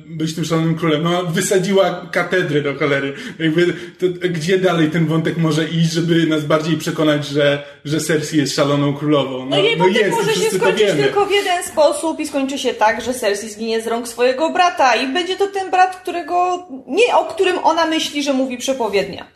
być 0.07 0.35
tym 0.35 0.45
szalonym 0.45 0.75
królem. 0.75 1.03
No, 1.03 1.25
wysadziła 1.25 2.07
katedrę 2.13 2.63
do 2.63 2.75
cholery. 2.75 3.15
Jakby, 3.39 3.67
to, 3.73 4.07
gdzie 4.29 4.59
dalej 4.59 4.91
ten 4.91 5.07
wątek 5.07 5.37
może 5.37 5.69
iść, 5.69 5.93
żeby 5.93 6.27
nas 6.27 6.45
bardziej 6.45 6.77
przekonać, 6.77 7.27
że, 7.27 7.65
że 7.85 8.01
Cersei 8.01 8.39
jest 8.39 8.55
szaloną 8.55 8.95
królową? 8.95 9.47
No, 9.47 9.59
jej 9.59 9.77
wątek 9.77 9.97
jest, 9.97 10.17
może 10.17 10.35
się 10.35 10.51
skończyć 10.51 10.91
tylko 10.91 11.27
w 11.27 11.31
jeden 11.31 11.65
sposób 11.65 12.21
i 12.21 12.27
skończy 12.27 12.59
się 12.59 12.75
tak, 12.75 13.01
że 13.01 13.15
Cersei 13.15 13.51
zginie 13.51 13.83
z 13.83 13.87
rąk 13.87 14.09
swojego 14.09 14.51
brata 14.51 14.95
i 14.95 15.13
będzie 15.13 15.37
to 15.37 15.47
ten 15.47 15.71
brat, 15.71 15.97
którego 15.97 16.67
nie 16.87 17.17
o 17.17 17.25
którym 17.25 17.59
ona 17.59 17.87
myśli, 17.87 18.23
że 18.23 18.33
mówi 18.33 18.59
przepowiednia. 18.59 19.27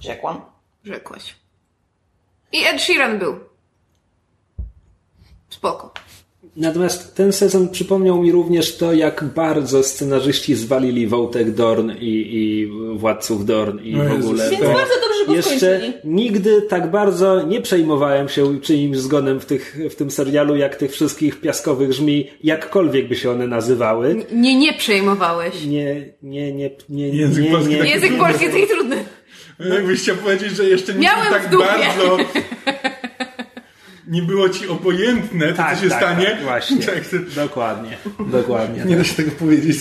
Rzekłam. 0.00 0.40
Rzekłaś. 0.84 1.34
I 2.52 2.64
Ed 2.64 2.82
Sheeran 2.82 3.18
był. 3.18 3.40
Spoko. 5.50 5.94
Natomiast 6.56 7.14
ten 7.14 7.32
sezon 7.32 7.68
przypomniał 7.68 8.22
mi 8.22 8.32
również 8.32 8.76
to, 8.76 8.92
jak 8.92 9.24
bardzo 9.24 9.82
scenarzyści 9.82 10.54
zwalili 10.54 11.06
Wątek 11.06 11.50
Dorn 11.50 11.90
i, 12.00 12.28
i 12.32 12.66
Władców 12.98 13.46
Dorn 13.46 13.78
i 13.78 13.96
No 13.96 14.04
w 14.04 14.12
ogóle. 14.12 14.50
Więc 14.50 14.62
bardzo 14.62 14.94
dobrze 14.94 15.26
go 15.26 15.34
Jeszcze 15.34 15.92
nigdy 16.04 16.62
tak 16.62 16.90
bardzo 16.90 17.42
nie 17.42 17.60
przejmowałem 17.60 18.28
się 18.28 18.60
czyimś 18.60 18.98
zgonem 18.98 19.40
w, 19.40 19.46
tych, 19.46 19.78
w 19.90 19.94
tym 19.94 20.10
serialu, 20.10 20.56
jak 20.56 20.76
tych 20.76 20.92
wszystkich 20.92 21.40
piaskowych 21.40 21.92
żmi, 21.92 22.30
jakkolwiek 22.44 23.08
by 23.08 23.16
się 23.16 23.30
one 23.30 23.46
nazywały. 23.46 24.24
Nie, 24.32 24.56
nie 24.56 24.72
przejmowałeś. 24.72 25.64
Nie, 25.64 26.12
nie, 26.22 26.52
nie, 26.52 26.70
nie, 26.88 27.08
Język 27.08 27.44
nie, 27.44 27.50
polski 27.50 27.70
nie, 27.70 27.78
taki 27.78 27.90
Język 27.90 28.18
polski 28.18 28.44
jest 28.44 28.56
taki 28.56 28.68
trudny. 28.68 29.04
Jakbyś 29.58 30.00
chciał 30.00 30.16
powiedzieć, 30.16 30.56
że 30.56 30.64
jeszcze 30.64 30.94
nie 30.94 31.00
Miałem 31.00 31.32
tak 31.32 31.50
bardzo 31.50 32.16
nie 34.12 34.22
było 34.22 34.48
ci 34.48 34.68
obojętne, 34.68 35.48
to 35.48 35.56
Tak, 35.56 35.76
co 35.76 35.82
się 35.82 35.90
tak, 35.90 35.98
stanie. 35.98 36.26
tak, 36.26 36.42
właśnie. 36.42 36.76
Tak, 36.86 37.06
to, 37.06 37.16
Dokładnie, 37.36 37.96
dokładnie. 38.38 38.84
nie 38.84 38.96
da 38.96 39.04
się 39.04 39.14
tego 39.14 39.30
powiedzieć. 39.30 39.78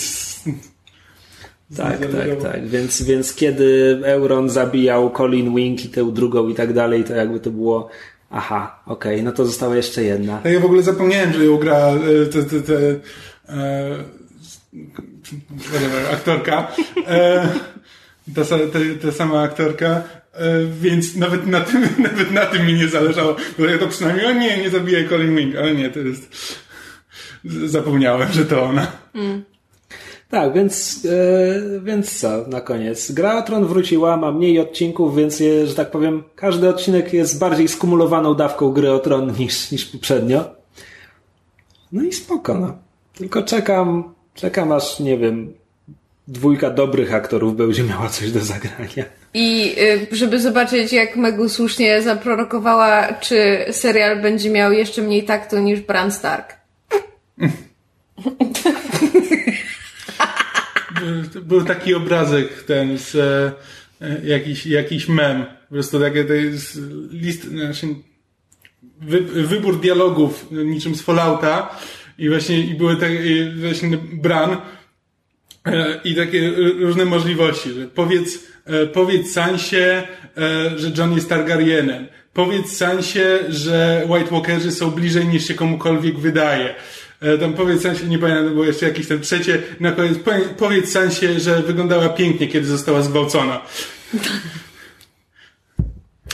Tak, 1.77 1.99
tak, 1.99 2.41
tak. 2.51 2.67
Więc, 2.67 3.01
więc 3.01 3.33
kiedy 3.35 3.99
Euron 4.05 4.49
zabijał 4.49 5.11
Colin 5.11 5.55
Wing 5.55 5.85
i 5.85 5.89
tę 5.89 6.11
drugą 6.11 6.47
i 6.47 6.55
tak 6.55 6.73
dalej, 6.73 7.03
to 7.03 7.13
jakby 7.13 7.39
to 7.39 7.51
było 7.51 7.89
aha, 8.29 8.83
okej, 8.85 9.23
no 9.23 9.31
to 9.31 9.45
została 9.45 9.75
jeszcze 9.75 10.03
jedna. 10.03 10.41
Ja 10.43 10.59
w 10.59 10.65
ogóle 10.65 10.83
zapomniałem, 10.83 11.33
że 11.33 11.45
ją 11.45 11.57
gra 11.57 11.77
e, 11.77 12.25
te, 12.25 12.43
te, 12.43 12.61
te, 12.61 12.75
e, 13.49 13.97
whatever, 15.57 16.13
aktorka. 16.13 16.67
E, 17.07 17.49
ta, 18.35 18.45
te, 18.45 18.95
ta 19.01 19.11
sama 19.11 19.41
aktorka. 19.41 20.01
E, 20.33 20.65
więc 20.81 21.15
nawet 21.15 21.47
na, 21.47 21.61
tym, 21.61 21.81
nawet 22.09 22.31
na 22.31 22.45
tym 22.45 22.67
mi 22.67 22.73
nie 22.73 22.87
zależało. 22.87 23.35
Bo 23.59 23.65
ja 23.65 23.77
to 23.77 23.87
przynajmniej, 23.87 24.25
o 24.25 24.31
nie, 24.31 24.57
nie 24.57 24.69
zabiję 24.69 25.09
Colin 25.09 25.35
Wing, 25.35 25.55
ale 25.55 25.75
nie, 25.75 25.89
to 25.89 25.99
jest... 25.99 26.55
Zapomniałem, 27.65 28.31
że 28.31 28.45
to 28.45 28.63
ona. 28.63 28.91
Tak, 30.29 30.53
więc, 30.53 31.05
e, 31.05 31.79
więc 31.79 32.19
co, 32.19 32.47
na 32.47 32.61
koniec. 32.61 33.11
Gra 33.11 33.37
o 33.37 33.41
Tron 33.41 33.65
wróciła, 33.65 34.17
ma 34.17 34.31
mniej 34.31 34.59
odcinków, 34.59 35.15
więc, 35.15 35.39
je, 35.39 35.67
że 35.67 35.75
tak 35.75 35.91
powiem, 35.91 36.23
każdy 36.35 36.69
odcinek 36.69 37.13
jest 37.13 37.39
bardziej 37.39 37.67
skumulowaną 37.67 38.35
dawką 38.35 38.71
gry 38.71 38.91
o 38.91 38.99
Tron 38.99 39.33
niż, 39.39 39.71
niż 39.71 39.85
poprzednio. 39.85 40.45
No 41.91 42.03
i 42.03 42.13
spoko, 42.13 42.57
no. 42.57 42.77
Tylko 43.13 43.43
czekam, 43.43 44.13
czekam 44.33 44.71
aż, 44.71 44.99
nie 44.99 45.17
wiem, 45.17 45.53
dwójka 46.27 46.69
dobrych 46.69 47.13
aktorów 47.13 47.55
będzie 47.55 47.83
miała 47.83 48.09
coś 48.09 48.31
do 48.31 48.39
zagrania. 48.39 49.05
I 49.33 49.75
y, 50.11 50.15
żeby 50.15 50.39
zobaczyć, 50.39 50.93
jak 50.93 51.15
Megu 51.15 51.49
słusznie 51.49 52.01
zaprorokowała, 52.01 53.13
czy 53.13 53.65
serial 53.71 54.21
będzie 54.21 54.49
miał 54.49 54.71
jeszcze 54.71 55.01
mniej 55.01 55.23
taktu 55.23 55.59
niż 55.59 55.79
Bran 55.79 56.11
Stark. 56.11 56.53
Był, 61.41 61.65
taki 61.65 61.93
obrazek 61.93 62.63
ten 62.63 62.97
z 62.97 63.15
e, 63.15 63.51
jakiś, 64.23 64.65
jakiś 64.65 65.07
mem. 65.07 65.45
Po 65.45 65.73
prostu 65.73 65.99
takie 65.99 66.25
to 66.25 66.33
jest 66.33 66.79
list, 67.11 67.43
znaczy, 67.43 67.87
wy, 69.01 69.21
wybór 69.21 69.79
dialogów 69.79 70.47
niczym 70.51 70.95
z 70.95 71.01
Fallouta 71.01 71.75
i 72.17 72.29
właśnie 72.29 72.59
i 72.59 72.75
były 72.75 72.95
takie 72.95 73.51
właśnie 73.51 73.97
Bran 73.97 74.57
e, 75.65 76.01
i 76.03 76.15
takie 76.15 76.49
różne 76.79 77.05
możliwości, 77.05 77.73
że 77.73 77.87
powiedz, 77.87 78.39
powiedz 78.93 79.31
Sansie, 79.33 80.03
e, 80.37 80.79
że 80.79 80.91
John 80.97 81.13
jest 81.13 81.29
Targaryenem. 81.29 82.07
Powiedz 82.33 82.77
Sansie, 82.77 83.39
że 83.49 84.03
White 84.09 84.31
Walkerzy 84.31 84.71
są 84.71 84.91
bliżej 84.91 85.25
niż 85.27 85.47
się 85.47 85.53
komukolwiek 85.53 86.19
wydaje. 86.19 86.75
E, 87.21 87.37
Tam 87.37 87.53
powiedz 87.53 87.81
Sansie, 87.81 88.05
nie 88.07 88.19
pamiętam, 88.19 88.49
było 88.49 88.65
jeszcze 88.65 88.85
jakieś 88.87 89.07
tam 89.07 89.21
trzecie, 89.21 89.61
na 89.79 89.91
koniec 89.91 90.17
powie- 90.17 90.49
powiedz 90.57 90.91
Sansie, 90.91 91.39
że 91.39 91.61
wyglądała 91.61 92.09
pięknie, 92.09 92.47
kiedy 92.47 92.67
została 92.67 93.01
zgwałcona. 93.01 93.61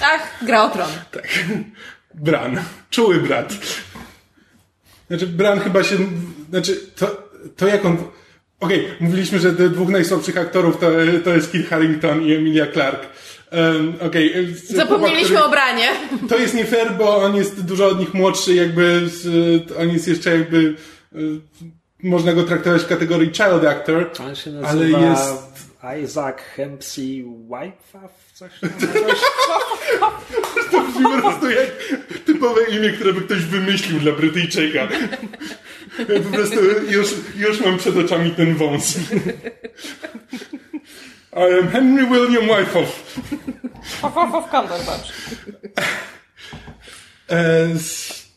Ach, 0.02 0.44
gra 0.46 0.64
o 0.64 0.70
tron. 0.70 0.90
Tak. 1.12 1.28
Bran. 2.14 2.60
Czuły 2.90 3.16
brat. 3.22 3.54
Znaczy, 5.08 5.28
Bran 5.28 5.60
chyba 5.60 5.84
się. 5.84 5.96
Znaczy, 6.50 6.80
to, 6.96 7.28
to 7.56 7.68
jak 7.68 7.86
on. 7.86 7.98
Okej, 8.60 8.88
mówiliśmy, 9.00 9.40
że 9.40 9.54
te 9.54 9.70
dwóch 9.70 9.90
najsłabszych 9.90 10.38
aktorów 10.38 10.78
to, 10.80 10.88
to 11.24 11.30
jest 11.30 11.52
Kit 11.52 11.68
Harington 11.70 12.22
i 12.24 12.34
Emilia 12.34 12.68
Clarke. 12.74 13.08
Um, 13.52 13.94
Okej. 14.08 14.28
e, 14.30 14.34
chłopak, 14.46 14.58
Zapomnieliśmy 14.76 15.26
który- 15.36 15.44
o 15.44 15.50
Branie. 15.50 15.88
To 16.30 16.38
jest 16.38 16.54
nie 16.54 16.66
fair, 16.66 16.92
bo 16.98 17.18
on 17.18 17.36
jest 17.36 17.66
dużo 17.66 17.88
od 17.88 18.00
nich 18.00 18.14
młodszy, 18.14 18.56
jakby. 18.56 19.02
Z, 19.10 19.28
on 19.82 19.90
jest 19.90 20.08
jeszcze 20.08 20.30
jakby. 20.38 20.76
e, 21.16 21.18
Można 22.04 22.34
go 22.34 22.44
traktować 22.44 22.82
w 22.82 22.88
kategorii 22.88 23.28
child 23.34 23.66
actor. 23.70 24.10
On 24.28 24.36
się 24.36 24.52
Ale 24.52 24.62
nazywa 24.76 25.00
jest- 25.00 25.47
Isaac 26.04 26.38
Hempsey 26.56 27.24
Whitefaff, 27.50 28.12
coś 28.34 28.52
tam. 28.60 28.70
To 30.72 30.82
brzmi 30.82 31.04
po 31.04 31.22
prostu 31.22 31.50
jak 31.50 31.70
typowe 32.26 32.62
imię, 32.64 32.90
które 32.90 33.14
by 33.14 33.22
ktoś 33.22 33.40
wymyślił 33.46 34.00
dla 34.00 34.12
Brytyjczyka. 34.12 34.88
Po 36.24 36.30
prostu 36.38 36.60
już, 36.90 37.08
już 37.36 37.60
mam 37.62 37.78
przed 37.78 37.98
oczami 37.98 38.32
ten 38.32 38.56
wąs. 38.56 38.98
I 41.34 41.60
am 41.60 41.68
Henry 41.70 42.08
William 42.08 42.48
Wyckoff. 42.58 43.20
E, 47.30 47.64
s- 47.76 48.28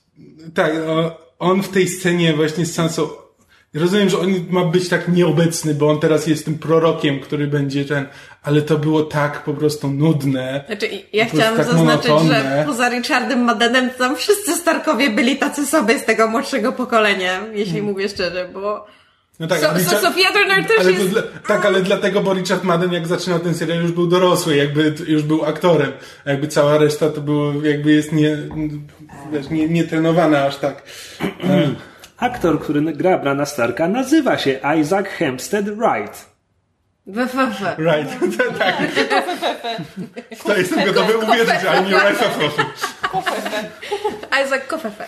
tak, 0.54 0.72
o, 0.86 1.20
on 1.38 1.62
w 1.62 1.68
tej 1.68 1.88
scenie 1.88 2.32
właśnie 2.34 2.66
z 2.66 2.74
Sansą 2.74 3.08
Rozumiem, 3.74 4.08
że 4.08 4.18
on 4.18 4.28
ma 4.50 4.64
być 4.64 4.88
tak 4.88 5.08
nieobecny, 5.08 5.74
bo 5.74 5.90
on 5.90 6.00
teraz 6.00 6.26
jest 6.26 6.44
tym 6.44 6.58
prorokiem, 6.58 7.20
który 7.20 7.46
będzie 7.46 7.84
ten, 7.84 8.06
ale 8.42 8.62
to 8.62 8.78
było 8.78 9.02
tak 9.02 9.44
po 9.44 9.54
prostu 9.54 9.88
nudne. 9.88 10.64
Znaczy, 10.66 10.88
ja 11.12 11.24
chciałam 11.24 11.56
tak 11.56 11.66
zaznaczyć, 11.66 12.10
monotonne. 12.10 12.34
że 12.34 12.64
poza 12.66 12.88
Richardem 12.88 13.44
Maddenem 13.44 13.90
tam 13.90 14.16
wszyscy 14.16 14.52
Starkowie 14.52 15.10
byli 15.10 15.36
tacy 15.36 15.66
sobie 15.66 15.98
z 15.98 16.04
tego 16.04 16.28
młodszego 16.28 16.72
pokolenia, 16.72 17.40
jeśli 17.52 17.82
mówię 17.82 18.08
szczerze, 18.08 18.48
bo 18.52 18.86
No 19.40 19.46
tak, 19.46 19.60
so, 19.60 19.70
a 19.70 19.78
so 19.78 19.78
Richard- 19.78 20.02
Sofia 20.02 20.32
Turner 20.32 20.66
też 20.66 20.78
ale 20.80 20.92
jest... 20.92 21.04
to 21.04 21.08
dla, 21.10 21.22
tak, 21.48 21.64
ale 21.64 21.82
dlatego, 21.82 22.20
bo 22.20 22.34
Richard 22.34 22.64
Madden 22.64 22.92
jak 22.92 23.06
zaczynał 23.06 23.38
ten 23.38 23.54
serial 23.54 23.82
już 23.82 23.92
był 23.92 24.06
dorosły, 24.06 24.56
jakby 24.56 24.94
już 25.06 25.22
był 25.22 25.44
aktorem. 25.44 25.92
A 26.24 26.30
jakby 26.30 26.48
cała 26.48 26.78
reszta 26.78 27.08
to 27.10 27.20
było, 27.20 27.52
jakby 27.62 27.92
jest 27.92 28.12
nie, 28.12 28.36
wiesz, 29.32 29.50
nie, 29.50 29.68
nie 29.68 29.84
trenowana 29.84 30.44
aż 30.44 30.56
tak. 30.56 30.82
Aktor, 32.20 32.60
który 32.60 32.80
gra 32.92 33.18
Brana 33.18 33.46
Starka, 33.46 33.88
nazywa 33.88 34.38
się 34.38 34.60
Isaac 34.80 35.06
Hempstead 35.06 35.64
Wright. 35.64 36.30
WFF. 37.06 37.78
Right, 37.78 38.10
tak. 38.58 38.76
To 40.44 40.56
jestem 40.58 40.86
gotowy 40.86 41.18
uwierzyć, 41.18 41.64
ale 41.68 41.82
nie 41.82 41.90
Rifle 41.90 42.28
Isaac 44.44 44.66
Kofefe. 44.66 45.06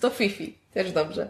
To 0.00 0.10
Fifi. 0.10 0.58
Też 0.74 0.92
dobrze. 0.92 1.28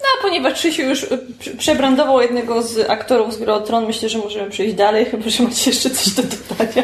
No, 0.00 0.06
a 0.18 0.22
ponieważ 0.22 0.54
Krzysiu 0.54 0.82
już 0.82 1.02
y, 1.02 1.18
prze- 1.38 1.56
przebrandował 1.56 2.20
jednego 2.20 2.62
z 2.62 2.90
aktorów 2.90 3.34
z 3.34 3.38
Gry 3.38 3.52
o 3.52 3.60
Tron, 3.60 3.86
myślę, 3.86 4.08
że 4.08 4.18
możemy 4.18 4.50
przejść 4.50 4.74
dalej, 4.74 5.04
chyba, 5.04 5.30
że 5.30 5.42
macie 5.42 5.70
jeszcze 5.70 5.90
coś 5.90 6.08
do 6.10 6.22
dodania. 6.22 6.82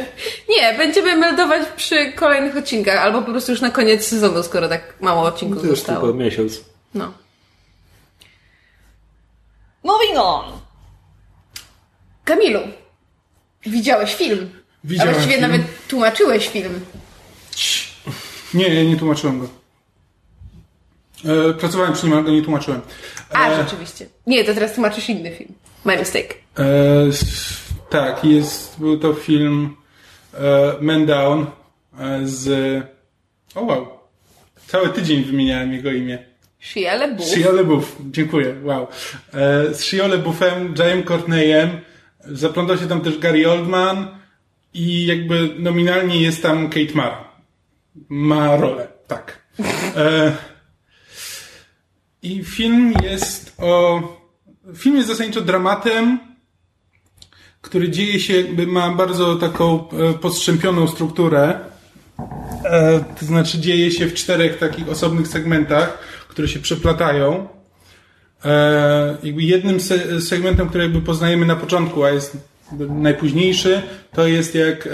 Nie, 0.49 0.75
będziemy 0.79 1.17
meldować 1.17 1.63
przy 1.77 2.13
kolejnych 2.13 2.57
odcinkach, 2.57 2.99
albo 2.99 3.23
po 3.23 3.31
prostu 3.31 3.53
już 3.53 3.61
na 3.61 3.71
koniec 3.71 4.07
sezonu, 4.07 4.43
skoro 4.43 4.69
tak 4.69 4.95
mało 5.01 5.23
odcinków 5.23 5.63
To 5.63 5.67
już 5.69 5.79
zostało. 5.79 6.01
tylko 6.01 6.19
miesiąc. 6.19 6.61
No. 6.95 7.13
Moving 9.85 10.17
on! 10.19 10.45
Kamilu, 12.25 12.61
widziałeś 13.67 14.15
film. 14.15 14.51
Widziałem 14.85 15.11
A 15.11 15.13
właściwie 15.13 15.37
film. 15.39 15.51
nawet 15.51 15.87
tłumaczyłeś 15.89 16.49
film. 16.49 16.81
Nie, 18.55 18.69
ja 18.75 18.85
nie 18.85 18.97
tłumaczyłem 18.97 19.41
go. 19.41 19.49
E, 21.25 21.55
pracowałem 21.55 21.93
przy 21.93 22.07
nim, 22.07 22.15
ale 22.15 22.23
go 22.25 22.31
nie 22.31 22.43
tłumaczyłem. 22.43 22.81
A, 23.31 23.51
E, 23.51 23.63
rzeczywiście. 23.65 24.07
Nie, 24.27 24.45
to 24.45 24.55
teraz 24.55 24.73
tłumaczysz 24.73 25.09
inny 25.09 25.31
film. 25.37 25.53
My 25.85 25.97
mistake. 25.99 26.35
E, 26.59 26.65
tak, 27.91 28.25
jest, 28.25 28.81
był 28.81 28.99
to 28.99 29.15
film 29.15 29.77
e, 30.35 30.75
Man 30.81 31.07
Down 31.07 31.47
e, 31.99 32.21
z... 32.27 32.83
O 33.55 33.61
wow. 33.63 33.87
Cały 34.67 34.89
tydzień 34.89 35.25
wymieniałem 35.25 35.73
jego 35.73 35.93
imię. 35.93 36.19
Shia 36.61 36.95
LaBeouf. 36.95 37.29
Shia 37.29 37.53
LaBeouf, 37.53 37.97
dziękuję, 38.11 38.55
wow. 38.63 38.87
E, 39.35 39.75
z 39.75 39.81
Shia 39.85 40.07
LaBeoufem, 40.07 40.75
James 40.79 41.07
Courtneyem, 41.07 41.71
zaplątał 42.25 42.79
się 42.79 42.87
tam 42.89 43.01
też 43.01 43.19
Gary 43.19 43.51
Oldman 43.51 44.09
i 44.75 45.07
jakby 45.07 45.55
nominalnie 45.59 46.23
jest 46.23 46.43
tam 46.43 46.69
Kate 46.69 46.95
Mara. 46.95 47.25
Ma 48.09 48.57
rolę, 48.57 48.89
tak. 49.07 49.39
E, 49.97 50.33
I 52.25 52.45
film 52.45 52.95
jest 53.03 53.55
o... 53.59 54.03
Film 54.77 54.97
jest 54.97 55.09
zasadniczo 55.09 55.41
dramatem, 55.41 56.19
który 57.61 57.91
dzieje 57.91 58.21
się, 58.21 58.37
jakby 58.37 58.67
ma 58.67 58.95
bardzo 58.95 59.37
taką 59.37 59.89
e, 59.91 60.15
postrzępioną 60.15 60.89
strukturę. 60.89 61.59
E, 62.65 63.05
to 63.21 63.27
znaczy 63.27 63.59
dzieje 63.59 63.91
się 63.91 64.07
w 64.07 64.15
czterech 64.15 64.59
takich 64.59 64.89
osobnych 64.89 65.29
segmentach, 65.29 65.99
które 66.29 66.49
się 66.49 66.61
przeplatają. 66.61 67.49
E, 68.45 69.17
jakby 69.23 69.43
jednym 69.43 69.81
se 69.81 70.21
segmentem, 70.21 70.69
który 70.69 70.85
jakby 70.85 71.01
poznajemy 71.01 71.47
na 71.47 71.57
początku, 71.57 72.05
a 72.05 72.11
jest 72.11 72.37
najpóźniejszy, 72.89 73.83
to 74.13 74.27
jest 74.27 74.55
jak 74.55 74.89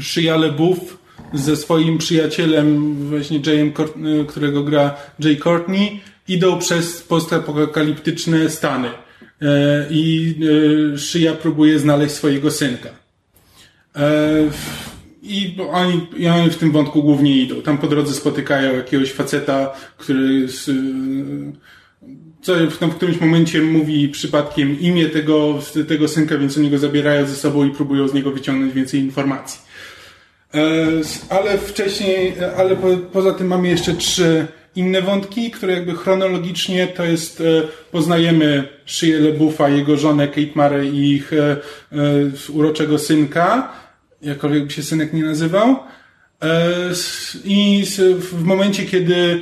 Shia 0.00 0.36
LaBeouf 0.36 1.03
ze 1.34 1.56
swoim 1.56 1.98
przyjacielem, 1.98 2.94
właśnie 2.94 3.40
Jayem, 3.46 3.68
e, 3.68 4.24
którego 4.24 4.62
gra 4.62 4.96
Jay 5.18 5.36
Courtney, 5.36 6.00
idą 6.28 6.58
przez 6.58 7.02
postapokaliptyczne 7.02 8.50
Stany. 8.50 8.88
E, 9.42 9.86
I 9.90 10.34
e, 10.94 10.98
Shia 10.98 11.32
próbuje 11.32 11.78
znaleźć 11.78 12.14
swojego 12.14 12.50
synka. 12.50 12.88
E, 13.96 14.30
I 15.22 15.56
oni, 15.72 16.06
I 16.16 16.28
oni 16.28 16.50
w 16.50 16.56
tym 16.56 16.72
wątku 16.72 17.02
głównie 17.02 17.36
idą. 17.36 17.62
Tam 17.62 17.78
po 17.78 17.86
drodze 17.86 18.14
spotykają 18.14 18.76
jakiegoś 18.76 19.12
faceta, 19.12 19.74
który 19.96 20.48
z, 20.48 20.68
y, 20.68 20.72
co 22.42 22.54
w 22.80 22.94
którymś 22.96 23.20
momencie 23.20 23.62
mówi 23.62 24.08
przypadkiem 24.08 24.80
imię 24.80 25.06
tego, 25.06 25.58
tego 25.88 26.08
synka, 26.08 26.38
więc 26.38 26.58
oni 26.58 26.70
go 26.70 26.78
zabierają 26.78 27.26
ze 27.26 27.36
sobą 27.36 27.64
i 27.64 27.70
próbują 27.70 28.08
z 28.08 28.14
niego 28.14 28.30
wyciągnąć 28.30 28.72
więcej 28.72 29.00
informacji. 29.00 29.60
E, 30.54 30.60
Ale 31.28 31.58
wcześniej, 31.58 32.34
ale 32.56 32.76
po, 32.76 32.88
poza 33.12 33.32
tym 33.32 33.46
mamy 33.46 33.68
jeszcze 33.68 33.94
trzy 33.94 34.46
inne 34.76 35.02
wątki, 35.02 35.50
które 35.50 35.72
jakby 35.72 35.94
chronologicznie 35.94 36.86
to 36.86 37.04
jest, 37.04 37.40
e, 37.40 37.44
poznajemy 37.92 38.68
Shia 38.86 39.18
LaBeoufa, 39.18 39.68
jego 39.68 39.96
żonę 39.96 40.28
Kate 40.28 40.54
Murray 40.54 40.88
i 40.88 41.12
ich 41.12 41.32
e, 41.32 41.36
e, 41.50 41.56
uroczego 42.52 42.98
synka, 42.98 43.72
jakkolwiek 44.22 44.64
by 44.64 44.70
się 44.70 44.82
synek 44.82 45.12
nie 45.12 45.22
nazywał. 45.22 45.76
E, 46.42 46.90
I 47.44 47.84
w 48.18 48.44
momencie, 48.44 48.84
kiedy 48.86 49.40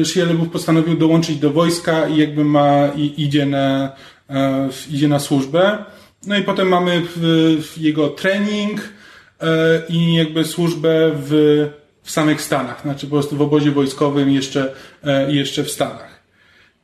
e, 0.00 0.04
Shia 0.04 0.24
LaBeouf 0.24 0.48
postanowił 0.48 0.96
dołączyć 0.96 1.36
do 1.36 1.50
wojska 1.50 2.08
i 2.08 2.16
jakby 2.16 2.44
ma, 2.44 2.88
i 2.96 3.22
idzie 3.22 3.46
na, 3.46 3.92
e, 4.30 4.68
idzie 4.90 5.08
na 5.08 5.18
służbę. 5.18 5.78
No 6.26 6.36
i 6.36 6.42
potem 6.42 6.68
mamy 6.68 7.02
jego 7.76 8.08
trening 8.08 8.80
e, 8.80 9.01
i 9.88 10.14
jakby 10.14 10.44
służbę 10.44 11.10
w, 11.14 11.30
w 12.02 12.10
samych 12.10 12.42
Stanach, 12.42 12.82
znaczy 12.82 13.06
po 13.06 13.10
prostu 13.12 13.36
w 13.36 13.42
obozie 13.42 13.70
wojskowym 13.70 14.30
jeszcze, 14.30 14.74
e, 15.04 15.32
jeszcze 15.32 15.64
w 15.64 15.70
Stanach. 15.70 16.22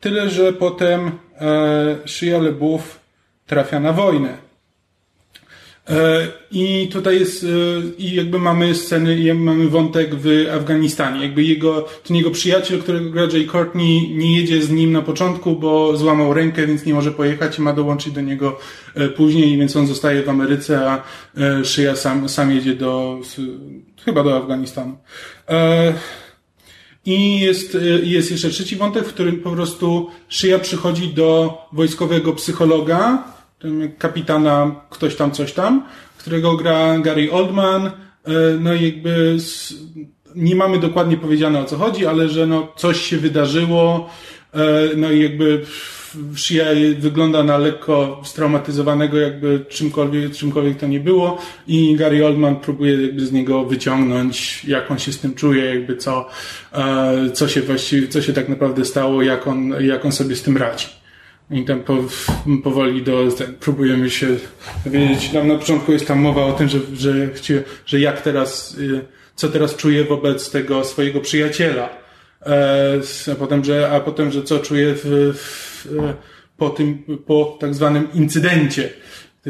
Tyle, 0.00 0.30
że 0.30 0.52
potem 0.52 1.11
e, 1.40 1.98
Shia 2.06 2.38
LeBouf 2.38 3.00
trafia 3.46 3.80
na 3.80 3.92
wojnę. 3.92 4.47
E, 5.89 6.28
I 6.51 6.89
tutaj 6.93 7.20
jest, 7.20 7.45
e, 7.45 7.47
i 7.99 8.14
jakby 8.14 8.39
mamy 8.39 8.74
sceny, 8.74 9.18
i 9.18 9.34
mamy 9.34 9.68
wątek 9.68 10.14
w 10.14 10.47
Afganistanie. 10.55 11.22
Jakby 11.22 11.45
jego, 11.45 11.86
ten 12.07 12.16
jego 12.16 12.30
przyjaciel, 12.30 12.82
którego 12.82 13.11
gra 13.11 13.22
Jay 13.32 13.47
Courtney, 13.47 14.14
nie 14.16 14.41
jedzie 14.41 14.62
z 14.62 14.70
nim 14.70 14.93
na 14.93 15.03
początku, 15.03 15.57
bo 15.57 15.97
złamał 15.97 16.34
rękę, 16.34 16.66
więc 16.66 16.84
nie 16.84 16.95
może 16.95 17.12
pojechać 17.12 17.59
i 17.59 17.62
ma 17.62 17.72
dołączyć 17.72 18.12
do 18.12 18.20
niego 18.20 18.59
e, 18.95 19.09
później, 19.09 19.59
więc 19.59 19.76
on 19.76 19.86
zostaje 19.86 20.22
w 20.22 20.28
Ameryce, 20.28 20.91
a 20.91 21.03
Shia 21.64 21.97
sam, 21.97 22.28
sam 22.28 22.51
jedzie 22.51 22.74
do, 22.74 23.20
chyba 24.05 24.24
do 24.24 24.36
Afganistanu. 24.36 24.99
I 27.07 27.41
jest, 27.41 27.78
jest 28.03 28.30
jeszcze 28.30 28.51
trzeci 28.51 28.76
wątek, 28.76 29.05
w 29.05 29.12
którym 29.12 29.41
po 29.41 29.51
prostu 29.51 30.11
Shia 30.28 30.59
przychodzi 30.59 31.09
do 31.09 31.59
wojskowego 31.72 32.32
psychologa, 32.32 33.24
kapitana 33.98 34.74
ktoś 34.90 35.16
tam, 35.16 35.30
coś 35.30 35.52
tam, 35.52 35.86
którego 36.18 36.56
gra 36.56 36.98
Gary 36.98 37.32
Oldman. 37.32 37.86
E, 37.86 37.92
no 38.61 38.74
i 38.74 38.84
jakby 38.84 39.36
nie 40.34 40.56
mamy 40.56 40.78
dokładnie 40.78 41.16
powiedziane 41.16 41.61
o 41.61 41.64
co 41.64 41.76
chodzi, 41.76 42.06
ale 42.06 42.28
że 42.28 42.46
no 42.46 42.72
coś 42.76 43.00
się 43.00 43.16
wydarzyło, 43.16 44.11
e, 44.54 44.61
no 44.96 45.11
i 45.11 45.22
jakby 45.22 45.62
Shia 46.34 46.64
wygląda 46.98 47.42
na 47.42 47.59
lekko 47.59 48.20
straumatyzowanego, 48.24 49.18
jakby 49.18 49.64
czymkolwiek, 49.68 50.32
czymkolwiek 50.32 50.78
to 50.78 50.86
nie 50.86 51.00
było 51.00 51.38
i 51.66 51.96
Gary 51.96 52.26
Oldman 52.26 52.56
próbuje 52.56 53.02
jakby 53.02 53.26
z 53.26 53.32
niego 53.32 53.64
wyciągnąć, 53.64 54.64
jak 54.64 54.90
on 54.90 54.98
się 54.98 55.12
z 55.12 55.18
tym 55.18 55.34
czuje, 55.34 55.64
jakby 55.64 55.96
co, 55.96 56.28
e, 56.72 57.30
co 57.30 57.48
się 57.48 57.62
właściwie, 57.62 58.09
co 58.09 58.22
się 58.22 58.32
tak 58.32 58.48
naprawdę 58.48 58.84
stało, 58.84 59.22
jak 59.22 59.46
on, 59.46 59.74
jak 59.80 60.04
on 60.04 60.12
sobie 60.12 60.36
z 60.36 60.42
tym 60.42 60.56
radzi. 60.56 60.97
I 61.51 61.64
tam 61.64 61.80
po, 61.80 61.96
powoli 62.64 63.03
do, 63.03 63.28
próbujemy 63.61 64.11
się 64.11 64.26
wiedzieć, 64.86 65.28
tam 65.28 65.49
na 65.49 65.57
początku 65.57 65.92
jest 65.92 66.07
tam 66.07 66.20
mowa 66.20 66.44
o 66.44 66.53
tym, 66.53 66.68
że, 66.68 66.78
że, 66.94 67.12
że 67.86 68.01
jak 68.01 68.22
teraz, 68.22 68.78
y, 68.78 69.05
co 69.34 69.49
teraz 69.49 69.76
czuje 69.76 70.05
wobec 70.05 70.51
tego 70.51 70.84
swojego 70.84 71.20
przyjaciela. 71.20 71.88
E, 72.46 73.01
a 73.32 73.34
potem, 73.34 73.64
że, 73.64 73.90
a 73.90 74.01
potem, 74.01 74.30
że 74.30 74.42
co 74.42 74.59
czuje 74.59 74.94
w, 74.94 75.05
w, 75.34 75.86
po 76.57 76.70
tym, 76.70 77.03
po 77.26 77.57
tak 77.61 77.74
zwanym 77.74 78.09
incydencie, 78.14 78.90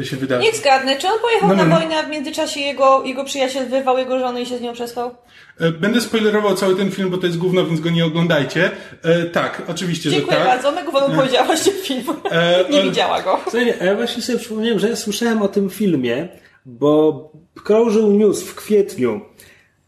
się 0.05 0.17
wydarzył. 0.17 0.43
Niech 0.43 0.55
zgadnę, 0.55 0.95
czy 0.95 1.07
on 1.07 1.19
pojechał 1.19 1.49
no, 1.49 1.55
no, 1.55 1.63
na 1.63 1.69
no. 1.69 1.75
wojnę, 1.75 1.97
a 1.97 2.03
w 2.03 2.09
międzyczasie 2.09 2.59
jego, 2.59 3.03
jego 3.05 3.23
przyjaciel 3.23 3.69
wyrwał 3.69 3.97
jego 3.97 4.19
żonę 4.19 4.41
i 4.41 4.45
się 4.45 4.57
z 4.57 4.61
nią 4.61 4.73
przespał? 4.73 5.15
E, 5.59 5.71
będę 5.71 6.01
spoilerował 6.01 6.55
cały 6.55 6.75
ten 6.75 6.91
film, 6.91 7.09
bo 7.09 7.17
to 7.17 7.25
jest 7.25 7.37
gówno, 7.37 7.65
więc 7.65 7.79
go 7.79 7.89
nie 7.89 8.05
oglądajcie. 8.05 8.71
E, 9.03 9.23
tak, 9.23 9.61
oczywiście, 9.67 10.09
Dziękuję 10.09 10.37
że 10.37 10.43
tak. 10.43 10.47
Dziękuję 10.47 10.71
bardzo, 10.71 10.81
my 10.81 10.91
go 10.91 10.99
wam 10.99 11.15
powiedziałaś 11.15 11.63
ten 11.63 11.73
film. 11.73 12.03
E, 12.31 12.63
nie 12.71 12.83
widziała 12.83 13.21
go. 13.21 13.39
Słuchajcie, 13.43 13.77
ja 13.85 13.95
właśnie 13.95 14.21
sobie 14.21 14.39
przypomniałem, 14.39 14.79
że 14.79 14.89
ja 14.89 14.95
słyszałem 14.95 15.41
o 15.41 15.47
tym 15.47 15.69
filmie, 15.69 16.27
bo 16.65 17.31
krążył 17.63 18.13
news 18.13 18.43
w 18.43 18.55
kwietniu. 18.55 19.21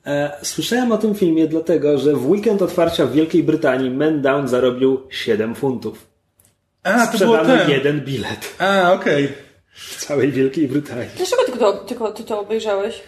E, 0.06 0.32
słyszałem 0.42 0.92
o 0.92 0.98
tym 0.98 1.16
filmie 1.16 1.48
dlatego, 1.48 1.98
że 1.98 2.14
w 2.14 2.30
weekend 2.30 2.62
otwarcia 2.62 3.06
w 3.06 3.12
Wielkiej 3.12 3.44
Brytanii 3.44 3.92
Man 3.92 4.22
Down 4.22 4.48
zarobił 4.48 5.02
7 5.10 5.56
funtów. 5.56 6.12
A, 6.84 7.08
to 7.08 7.18
było 7.18 7.38
ten. 7.38 7.70
jeden 7.70 8.02
bilet. 8.02 8.56
A, 8.60 8.94
okej. 8.94 9.26
Okay. 9.26 9.51
W 9.90 10.06
całej 10.06 10.32
Wielkiej 10.32 10.68
Brytanii. 10.68 11.10
Dlaczego 11.18 11.44
ty 11.44 11.52
to, 11.60 11.74
tylko 11.74 12.12
ty 12.12 12.24
to 12.24 12.40
obejrzałeś? 12.40 13.02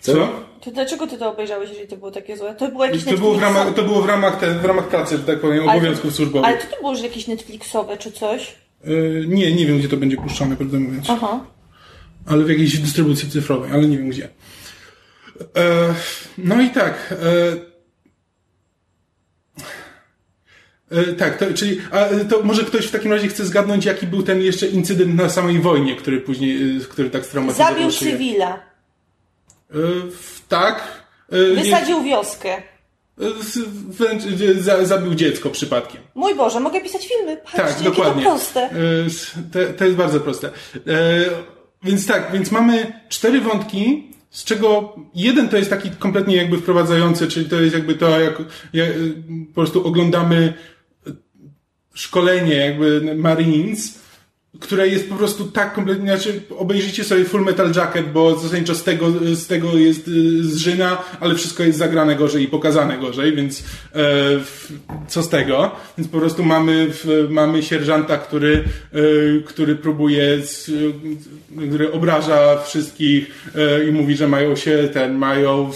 Co? 0.00 0.12
To 0.60 0.70
dlaczego 0.70 1.06
ty 1.06 1.18
to 1.18 1.30
obejrzałeś, 1.32 1.70
jeżeli 1.70 1.88
to 1.88 1.96
było 1.96 2.10
takie 2.10 2.36
złe? 2.36 2.54
To 2.54 2.68
było 2.68 2.84
jakieś 2.84 3.04
to 3.04 3.16
było 3.16 3.34
w 3.34 3.42
ramach, 3.42 3.74
To 3.74 3.82
było 3.82 4.02
w 4.02 4.06
ramach, 4.06 4.40
te, 4.40 4.54
w 4.54 4.64
ramach 4.64 4.88
pracy, 4.88 5.16
że 5.16 5.22
tak 5.22 5.40
powiem, 5.40 5.68
obowiązków 5.68 6.14
służbowych. 6.14 6.48
Ale 6.48 6.58
to, 6.58 6.66
to 6.66 6.76
było 6.76 6.94
że 6.94 7.02
jakieś 7.02 7.26
Netflixowe 7.26 7.96
czy 7.96 8.12
coś? 8.12 8.54
Yy, 8.84 9.24
nie, 9.28 9.54
nie 9.54 9.66
wiem, 9.66 9.78
gdzie 9.78 9.88
to 9.88 9.96
będzie 9.96 10.16
puszczane, 10.16 10.56
prawdę 10.56 10.78
mówiąc. 10.78 11.06
Aha. 11.10 11.44
Ale 12.26 12.44
w 12.44 12.50
jakiejś 12.50 12.78
dystrybucji 12.78 13.30
cyfrowej, 13.30 13.70
ale 13.72 13.86
nie 13.86 13.98
wiem 13.98 14.08
gdzie. 14.08 14.28
E, 15.56 15.94
no 16.38 16.60
i 16.60 16.70
tak. 16.70 17.14
E, 17.22 17.69
E, 20.90 21.12
tak, 21.12 21.38
to, 21.38 21.54
czyli 21.54 21.80
a 21.90 22.24
to 22.30 22.42
może 22.42 22.64
ktoś 22.64 22.86
w 22.86 22.90
takim 22.90 23.12
razie 23.12 23.28
chce 23.28 23.44
zgadnąć, 23.44 23.84
jaki 23.84 24.06
był 24.06 24.22
ten 24.22 24.42
jeszcze 24.42 24.66
incydent 24.66 25.14
na 25.14 25.28
samej 25.28 25.58
wojnie, 25.58 25.96
który 25.96 26.20
później, 26.20 26.76
e, 26.76 26.80
który 26.80 27.10
tak 27.10 27.26
straumatyzował 27.26 27.74
Zabił 27.74 27.92
cywila. 27.92 28.60
E, 29.70 29.76
tak. 30.48 31.04
E, 31.32 31.54
Wysadził 31.54 32.02
nie, 32.02 32.08
wioskę. 32.10 32.56
E, 32.56 32.62
wręcz 33.88 34.22
za, 34.58 34.84
zabił 34.84 35.14
dziecko 35.14 35.50
przypadkiem. 35.50 36.00
Mój 36.14 36.34
Boże, 36.34 36.60
mogę 36.60 36.80
pisać 36.80 37.08
filmy. 37.08 37.36
Patrzcie, 37.36 37.62
tak, 37.62 37.82
dokładnie. 37.82 38.24
To 38.24 38.30
proste. 38.30 38.70
To, 39.52 39.58
to 39.78 39.84
jest 39.84 39.96
bardzo 39.96 40.20
proste. 40.20 40.50
Więc 41.82 42.06
tak, 42.06 42.32
więc 42.32 42.50
mamy 42.50 42.92
cztery 43.08 43.40
wątki, 43.40 44.12
z 44.30 44.44
czego 44.44 44.96
jeden 45.14 45.48
to 45.48 45.56
jest 45.56 45.70
taki 45.70 45.90
kompletnie 45.90 46.36
jakby 46.36 46.58
wprowadzający, 46.58 47.28
czyli 47.28 47.46
to 47.46 47.60
jest 47.60 47.74
jakby 47.74 47.94
to, 47.94 48.20
jak, 48.20 48.38
jak 48.72 48.88
po 49.48 49.54
prostu 49.54 49.86
oglądamy 49.86 50.54
szkolenie 51.94 52.56
jakby 52.56 53.14
Marines, 53.16 54.00
które 54.60 54.88
jest 54.88 55.08
po 55.08 55.14
prostu 55.14 55.44
tak 55.44 55.74
kompletnie, 55.74 56.06
znaczy 56.06 56.42
obejrzyjcie 56.58 57.04
sobie 57.04 57.24
Full 57.24 57.44
Metal 57.44 57.72
Jacket, 57.76 58.12
bo 58.12 58.38
zasadniczo 58.38 58.74
z 58.74 58.84
tego, 58.84 59.12
z 59.32 59.46
tego 59.46 59.76
jest 59.76 60.08
y, 60.08 60.44
zżyna, 60.44 61.02
ale 61.20 61.34
wszystko 61.34 61.62
jest 61.62 61.78
zagrane 61.78 62.16
gorzej 62.16 62.44
i 62.44 62.48
pokazane 62.48 62.98
gorzej, 62.98 63.36
więc 63.36 63.64
e, 63.94 64.04
co 65.08 65.22
z 65.22 65.28
tego? 65.28 65.70
Więc 65.98 66.10
po 66.10 66.18
prostu 66.18 66.44
mamy, 66.44 66.90
mamy 67.28 67.62
sierżanta, 67.62 68.18
który, 68.18 68.64
e, 68.92 69.00
który 69.46 69.76
próbuje, 69.76 70.46
z, 70.46 70.70
który 71.68 71.92
obraża 71.92 72.62
wszystkich 72.62 73.50
e, 73.54 73.84
i 73.88 73.92
mówi, 73.92 74.16
że 74.16 74.28
mają 74.28 74.56
się 74.56 74.88
ten, 74.92 75.14
mają 75.14 75.70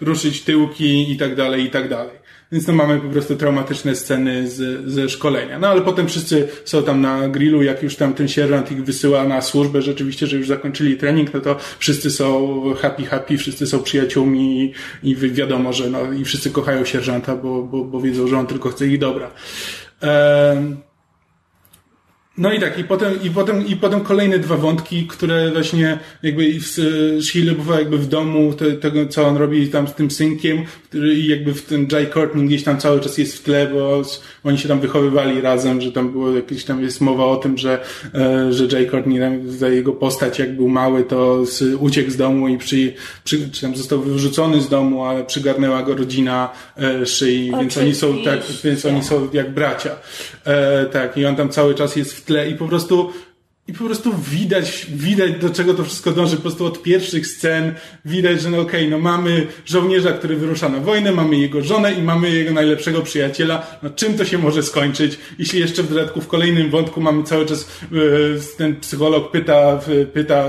ruszyć 0.00 0.42
tyłki 0.42 1.12
i 1.12 1.16
tak 1.16 1.36
dalej, 1.36 1.64
i 1.64 1.70
tak 1.70 1.88
dalej. 1.88 2.19
Więc 2.52 2.66
no 2.66 2.74
mamy 2.74 3.00
po 3.00 3.08
prostu 3.08 3.36
traumatyczne 3.36 3.96
sceny 3.96 4.48
z, 4.48 4.86
ze 4.90 5.08
szkolenia. 5.08 5.58
No 5.58 5.68
ale 5.68 5.80
potem 5.80 6.08
wszyscy 6.08 6.48
są 6.64 6.82
tam 6.82 7.00
na 7.00 7.28
grillu, 7.28 7.62
jak 7.62 7.82
już 7.82 7.96
tam 7.96 8.14
ten 8.14 8.28
sierżant 8.28 8.72
ich 8.72 8.84
wysyła 8.84 9.24
na 9.24 9.42
służbę, 9.42 9.82
rzeczywiście, 9.82 10.26
że 10.26 10.36
już 10.36 10.48
zakończyli 10.48 10.96
trening, 10.96 11.34
no 11.34 11.40
to 11.40 11.56
wszyscy 11.78 12.10
są 12.10 12.62
happy, 12.74 13.04
happy, 13.04 13.38
wszyscy 13.38 13.66
są 13.66 13.82
przyjaciółmi 13.82 14.74
i, 15.02 15.10
i 15.10 15.16
wiadomo, 15.16 15.72
że 15.72 15.90
no 15.90 16.12
i 16.12 16.24
wszyscy 16.24 16.50
kochają 16.50 16.84
sierżanta, 16.84 17.36
bo, 17.36 17.62
bo, 17.62 17.84
bo 17.84 18.00
wiedzą, 18.00 18.26
że 18.26 18.38
on 18.38 18.46
tylko 18.46 18.68
chce 18.68 18.86
ich 18.86 18.98
dobra. 18.98 19.30
No 22.40 22.52
i 22.52 22.60
tak, 22.60 22.78
i 22.78 22.84
potem, 22.84 23.22
i 23.22 23.30
potem, 23.30 23.66
i 23.66 23.76
potem 23.76 24.00
kolejne 24.00 24.38
dwa 24.38 24.56
wątki, 24.56 25.06
które 25.06 25.50
właśnie 25.50 25.98
jakby 26.22 26.60
Shile 27.22 27.52
bywa 27.52 27.78
jakby 27.78 27.98
w 27.98 28.06
domu, 28.06 28.52
te, 28.52 28.72
tego 28.72 29.06
co 29.06 29.26
on 29.26 29.36
robi 29.36 29.68
tam 29.68 29.88
z 29.88 29.94
tym 29.94 30.10
synkiem, 30.10 30.64
który 30.88 31.20
jakby 31.20 31.54
w 31.54 31.62
ten 31.62 31.86
Jay 31.92 32.06
Courtney 32.06 32.46
gdzieś 32.46 32.64
tam 32.64 32.78
cały 32.78 33.00
czas 33.00 33.18
jest 33.18 33.36
w 33.36 33.42
tle, 33.42 33.66
bo 33.72 34.02
oni 34.44 34.58
się 34.58 34.68
tam 34.68 34.80
wychowywali 34.80 35.40
razem, 35.40 35.80
że 35.80 35.92
tam 35.92 36.12
było 36.12 36.30
jakieś 36.30 36.64
tam 36.64 36.82
jest 36.82 37.00
mowa 37.00 37.24
o 37.24 37.36
tym, 37.36 37.58
że, 37.58 37.80
e, 38.14 38.52
że 38.52 38.78
Jay 38.78 38.86
Courtney 38.86 39.20
tam, 39.20 39.50
za 39.50 39.68
jego 39.68 39.92
postać 39.92 40.38
jak 40.38 40.56
był 40.56 40.68
mały, 40.68 41.04
to 41.04 41.46
z, 41.46 41.62
uciekł 41.80 42.10
z 42.10 42.16
domu 42.16 42.48
i 42.48 42.58
przy, 42.58 42.92
przy, 43.24 43.50
czy 43.50 43.60
tam 43.60 43.76
został 43.76 44.00
wyrzucony 44.00 44.60
z 44.60 44.68
domu, 44.68 45.04
ale 45.04 45.24
przygarnęła 45.24 45.82
go 45.82 45.94
rodzina 45.94 46.52
e, 46.76 47.06
szyi, 47.06 47.52
więc 47.60 47.78
oni 47.78 47.94
są 47.94 48.22
tak, 48.24 48.40
więc 48.64 48.86
oni 48.86 49.04
są 49.04 49.28
jak 49.32 49.54
bracia. 49.54 49.90
E, 50.44 50.86
tak, 50.86 51.16
i 51.16 51.26
on 51.26 51.36
tam 51.36 51.48
cały 51.48 51.74
czas 51.74 51.96
jest 51.96 52.12
w 52.12 52.24
tle 52.24 52.29
i 52.50 52.54
po 52.54 52.68
prostu 52.68 53.12
i 53.70 53.72
po 53.72 53.84
prostu 53.84 54.14
widać, 54.18 54.86
widać 54.90 55.32
do 55.32 55.50
czego 55.50 55.74
to 55.74 55.84
wszystko 55.84 56.12
dąży, 56.12 56.36
po 56.36 56.42
prostu 56.42 56.66
od 56.66 56.82
pierwszych 56.82 57.26
scen 57.26 57.74
widać, 58.04 58.42
że 58.42 58.50
no 58.50 58.60
okej, 58.60 58.80
okay, 58.80 58.90
no 58.90 58.98
mamy 58.98 59.46
żołnierza, 59.66 60.12
który 60.12 60.36
wyrusza 60.36 60.68
na 60.68 60.80
wojnę, 60.80 61.12
mamy 61.12 61.36
jego 61.36 61.62
żonę 61.62 61.92
i 61.92 62.02
mamy 62.02 62.30
jego 62.30 62.52
najlepszego 62.52 63.02
przyjaciela, 63.02 63.78
no 63.82 63.90
czym 63.90 64.18
to 64.18 64.24
się 64.24 64.38
może 64.38 64.62
skończyć? 64.62 65.18
Jeśli 65.38 65.60
jeszcze 65.60 65.82
w 65.82 65.88
dodatku 65.88 66.20
w 66.20 66.26
kolejnym 66.26 66.70
wątku 66.70 67.00
mamy 67.00 67.22
cały 67.22 67.46
czas, 67.46 67.68
e, 67.82 68.56
ten 68.56 68.76
psycholog 68.76 69.30
pyta, 69.30 69.80
pyta 70.12 70.44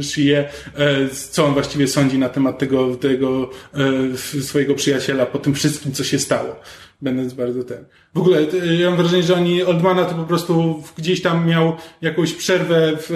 Shie, 0.00 0.38
e, 0.38 1.08
co 1.30 1.44
on 1.46 1.52
właściwie 1.52 1.88
sądzi 1.88 2.18
na 2.18 2.28
temat 2.28 2.58
tego, 2.58 2.96
tego 2.96 3.50
e, 3.74 4.42
swojego 4.42 4.74
przyjaciela 4.74 5.26
po 5.26 5.38
tym 5.38 5.54
wszystkim, 5.54 5.92
co 5.92 6.04
się 6.04 6.18
stało 6.18 6.56
będąc 7.02 7.34
bardzo 7.34 7.64
ten. 7.64 7.84
W 8.14 8.18
ogóle 8.18 8.42
ja 8.78 8.90
mam 8.90 8.98
wrażenie, 8.98 9.22
że 9.22 9.34
oni 9.34 9.62
Oldmana 9.62 10.04
to 10.04 10.14
po 10.14 10.24
prostu 10.24 10.82
gdzieś 10.98 11.22
tam 11.22 11.48
miał 11.48 11.76
jakąś 12.02 12.32
przerwę 12.32 12.92
w, 12.96 13.10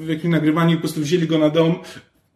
w 0.00 0.08
jakimś 0.08 0.32
nagrywaniu 0.32 0.72
i 0.72 0.76
po 0.76 0.80
prostu 0.80 1.00
wzięli 1.00 1.26
go 1.26 1.38
na 1.38 1.50
dom, 1.50 1.74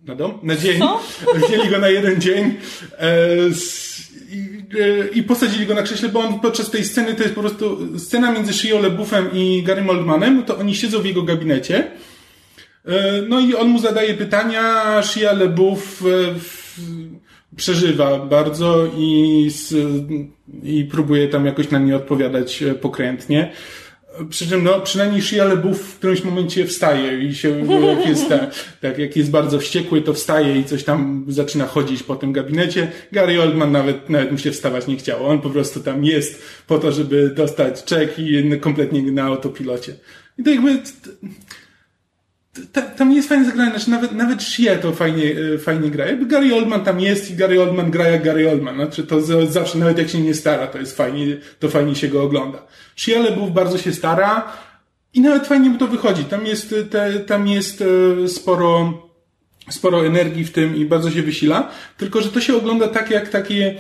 na 0.07 0.15
dom? 0.15 0.39
Na 0.43 0.57
dzień. 0.57 0.79
Co? 0.79 1.01
Wzięli 1.47 1.69
go 1.69 1.79
na 1.79 1.89
jeden 1.89 2.21
dzień 2.21 2.55
e, 2.99 3.27
i, 4.31 4.65
e, 4.81 5.09
i 5.09 5.23
posadzili 5.23 5.67
go 5.67 5.75
na 5.75 5.83
krześle, 5.83 6.09
bo 6.09 6.21
on 6.21 6.41
podczas 6.41 6.71
tej 6.71 6.85
sceny, 6.85 7.15
to 7.15 7.23
jest 7.23 7.35
po 7.35 7.41
prostu 7.41 7.99
scena 7.99 8.33
między 8.33 8.53
Shio 8.53 8.79
LeBuffem 8.79 9.29
i 9.33 9.63
Garym 9.63 9.91
Oldmanem, 9.91 10.43
to 10.43 10.59
oni 10.59 10.77
siedzą 10.77 11.01
w 11.01 11.07
jego 11.07 11.23
gabinecie 11.23 11.91
e, 12.85 13.23
no 13.29 13.41
i 13.41 13.55
on 13.55 13.69
mu 13.69 13.79
zadaje 13.79 14.15
pytania, 14.15 15.03
Shia 15.03 15.33
LeBuff 15.33 16.03
przeżywa 17.61 18.19
bardzo 18.19 18.87
i, 18.97 19.51
i 20.63 20.85
próbuje 20.85 21.29
tam 21.29 21.47
jakoś 21.47 21.71
na 21.71 21.79
nie 21.79 21.97
odpowiadać 21.97 22.63
e, 22.63 22.75
pokrętnie. 22.75 23.53
Przy 24.31 24.49
czym, 24.49 24.65
no, 24.65 24.81
przynajmniej 24.81 25.23
Shia 25.23 25.45
LaBeouf 25.45 25.79
w 25.79 25.99
którymś 25.99 26.25
momencie 26.25 26.67
wstaje 26.67 27.25
i 27.25 27.35
się, 27.35 27.67
jak 27.87 28.09
jest, 28.09 28.29
tak, 28.29 28.55
tak, 28.81 28.99
jak 28.99 29.17
jest 29.17 29.31
bardzo 29.31 29.59
wściekły, 29.59 30.03
to 30.03 30.15
wstaje 30.15 30.61
i 30.61 30.65
coś 30.65 30.85
tam 30.85 31.25
zaczyna 31.29 31.67
chodzić 31.67 32.03
po 32.03 32.17
tym 32.17 32.33
gabinecie. 32.33 32.93
Gary 33.13 33.43
Oldman 33.43 33.73
nawet, 33.73 34.11
nawet 34.11 34.33
mu 34.33 34.39
się 34.39 34.51
wstawać 34.51 34.87
nie 34.87 34.97
chciało. 34.97 35.29
On 35.29 35.41
po 35.41 35.51
prostu 35.51 35.81
tam 35.81 36.05
jest 36.05 36.43
po 36.67 36.79
to, 36.79 36.93
żeby 36.93 37.31
dostać 37.37 37.85
czek 37.85 38.19
i 38.19 38.51
kompletnie 38.61 39.03
na 39.03 39.23
autopilocie. 39.23 39.95
I 40.39 40.43
to 40.43 40.51
jakby, 40.51 40.79
tam 42.97 43.13
jest 43.13 43.29
fajnie 43.29 43.45
zagrane, 43.45 43.71
znaczy 43.71 43.91
nawet, 43.91 44.13
nawet 44.13 44.43
Shia 44.43 44.79
to 44.79 44.93
fajnie, 44.93 45.35
e, 45.55 45.59
fajnie 45.59 45.91
gra. 45.91 46.07
Jakby 46.07 46.27
Gary 46.27 46.55
Oldman 46.55 46.85
tam 46.85 47.01
jest 47.01 47.31
i 47.31 47.35
Gary 47.35 47.63
Oldman 47.63 47.91
gra 47.91 48.09
jak 48.09 48.23
Gary 48.23 48.51
Oldman. 48.51 48.75
Znaczy 48.75 49.03
to 49.07 49.21
zawsze, 49.47 49.79
nawet 49.79 49.99
jak 49.99 50.09
się 50.09 50.21
nie 50.21 50.35
stara, 50.35 50.67
to 50.67 50.79
jest 50.79 50.97
fajnie, 50.97 51.37
to 51.59 51.69
fajnie 51.69 51.95
się 51.95 52.09
go 52.09 52.23
ogląda. 52.23 52.63
Shia 52.97 53.19
LaBeouf 53.19 53.51
bardzo 53.51 53.79
się 53.79 53.93
stara 53.93 54.53
i 55.15 55.21
nawet 55.21 55.47
fajnie 55.47 55.71
mu 55.71 55.79
to 55.79 55.87
wychodzi. 55.87 56.25
Tam 56.25 56.47
jest, 56.47 56.75
te, 56.91 57.21
tam 57.21 57.49
jest 57.49 57.85
e, 58.25 58.29
sporo, 58.29 58.93
sporo 59.71 60.07
energii 60.07 60.45
w 60.45 60.53
tym 60.53 60.77
i 60.77 60.85
bardzo 60.85 61.11
się 61.11 61.23
wysila. 61.23 61.71
Tylko, 61.97 62.23
że 62.23 62.29
to 62.29 62.41
się 62.41 62.57
ogląda 62.57 62.89
tak 62.89 63.11
jak 63.11 63.29
takie 63.29 63.75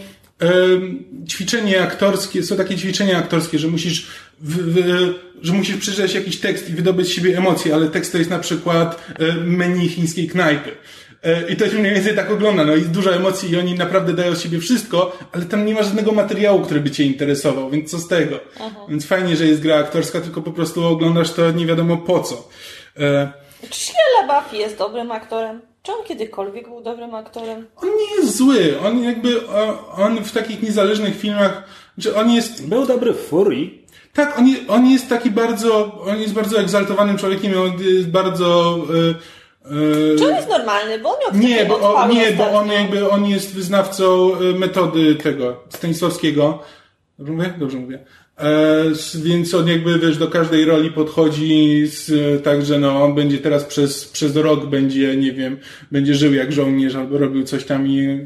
ćwiczenie 1.29 1.83
aktorskie, 1.83 2.43
są 2.43 2.57
takie 2.57 2.77
ćwiczenia 2.77 3.19
aktorskie, 3.19 3.59
że 3.59 3.69
musisz, 3.69 4.07
w, 4.41 4.75
w, 4.75 5.15
że 5.43 5.53
musisz 5.53 5.77
przeczytać 5.77 6.15
jakiś 6.15 6.41
tekst 6.41 6.71
i 6.71 6.73
wydobyć 6.73 7.07
z 7.07 7.11
siebie 7.11 7.39
emocje, 7.39 7.75
ale 7.75 7.89
tekst 7.89 8.13
to 8.13 8.19
jest 8.19 8.31
na 8.31 8.39
przykład 8.39 9.13
e, 9.19 9.33
menu 9.35 9.89
chińskiej 9.89 10.29
knajpy. 10.29 10.71
E, 11.23 11.53
I 11.53 11.57
to 11.57 11.69
się 11.69 11.79
mniej 11.79 11.95
więcej 11.95 12.17
tak 12.17 12.31
ogląda. 12.31 12.65
No 12.65 12.77
jest 12.77 12.91
dużo 12.91 13.15
emocji 13.15 13.51
i 13.51 13.59
oni 13.59 13.75
naprawdę 13.75 14.13
dają 14.13 14.35
z 14.35 14.43
siebie 14.43 14.59
wszystko, 14.59 15.19
ale 15.33 15.45
tam 15.45 15.67
nie 15.67 15.75
ma 15.75 15.83
żadnego 15.83 16.13
materiału, 16.13 16.61
który 16.61 16.81
by 16.81 16.91
cię 16.91 17.05
interesował, 17.05 17.71
więc 17.71 17.91
co 17.91 17.99
z 17.99 18.09
tego? 18.09 18.41
Aha. 18.57 18.81
Więc 18.89 19.07
fajnie, 19.07 19.37
że 19.37 19.47
jest 19.47 19.61
gra 19.61 19.77
aktorska, 19.77 20.21
tylko 20.21 20.43
po 20.43 20.53
prostu 20.53 20.85
oglądasz 20.87 21.33
to 21.33 21.51
nie 21.51 21.67
wiadomo 21.67 21.97
po 21.97 22.21
co. 22.21 22.49
E... 22.99 23.33
Czy 23.71 23.81
Shia 23.81 23.95
jest 24.53 24.79
dobrym 24.79 25.13
aktorem? 25.13 25.61
Czy 25.83 25.93
on 25.93 26.05
kiedykolwiek 26.05 26.69
był 26.69 26.83
dobrym 26.83 27.15
aktorem? 27.15 27.67
On 27.77 27.89
nie 27.89 28.17
jest 28.17 28.37
zły. 28.37 28.81
On 28.81 29.03
jakby, 29.03 29.49
on 29.97 30.25
w 30.25 30.33
takich 30.33 30.63
niezależnych 30.63 31.17
filmach, 31.19 31.63
że 31.99 32.15
on 32.15 32.31
jest... 32.31 32.69
Był 32.69 32.87
dobry 32.87 33.13
w 33.13 33.21
Furii. 33.21 33.80
Tak, 34.13 34.39
on, 34.39 34.45
on 34.69 34.87
jest 34.87 35.09
taki 35.09 35.31
bardzo, 35.31 36.03
on 36.07 36.21
jest 36.21 36.35
bardzo 36.35 36.61
egzaltowanym 36.61 37.17
człowiekiem, 37.17 37.53
on 37.61 37.83
jest 37.83 38.09
bardzo... 38.11 38.79
Yy, 39.71 40.17
Czy 40.19 40.29
on 40.29 40.35
jest 40.35 40.49
normalny? 40.49 40.99
Bo 40.99 41.09
on 41.09 41.17
miał 41.21 41.43
Nie, 41.43 41.65
bo, 41.65 41.95
o, 41.95 42.09
nie, 42.09 42.33
bo 42.33 42.51
on 42.51 42.69
jakby, 42.69 43.11
on 43.11 43.27
jest 43.27 43.55
wyznawcą 43.55 44.35
e, 44.35 44.59
metody 44.59 45.15
tego, 45.15 45.57
Stanisławskiego. 45.69 46.59
Dobrze 47.19 47.33
mówię? 47.33 47.55
Dobrze 47.59 47.79
mówię. 47.79 48.05
E, 48.41 48.85
więc 49.15 49.55
on 49.55 49.69
jakby, 49.69 49.99
wiesz, 49.99 50.19
do 50.19 50.29
każdej 50.29 50.65
roli 50.65 50.91
podchodzi 50.91 51.87
z, 51.87 52.13
tak, 52.45 52.65
że 52.65 52.79
no, 52.79 53.05
on 53.05 53.15
będzie 53.15 53.39
teraz 53.39 53.65
przez, 53.65 54.09
przez 54.09 54.37
rok 54.37 54.67
będzie, 54.67 55.17
nie 55.17 55.33
wiem, 55.33 55.57
będzie 55.93 56.15
żył 56.15 56.35
jak 56.35 56.53
żołnierz 56.53 56.95
albo 56.95 57.19
robił 57.19 57.45
coś 57.45 57.65
tam 57.65 57.87
i, 57.87 58.21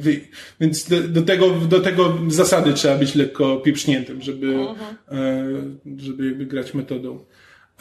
więc 0.61 0.89
do, 0.89 1.01
do 1.01 1.23
tego, 1.23 1.51
do 1.51 1.81
tego 1.81 2.19
zasady 2.29 2.73
trzeba 2.73 2.99
być 2.99 3.15
lekko 3.15 3.57
pieprzniętym, 3.57 4.23
żeby, 4.23 4.47
mhm. 4.47 4.97
e, 5.09 6.03
żeby 6.03 6.27
jakby 6.27 6.47
grać 6.47 6.75
metodą. 6.75 7.25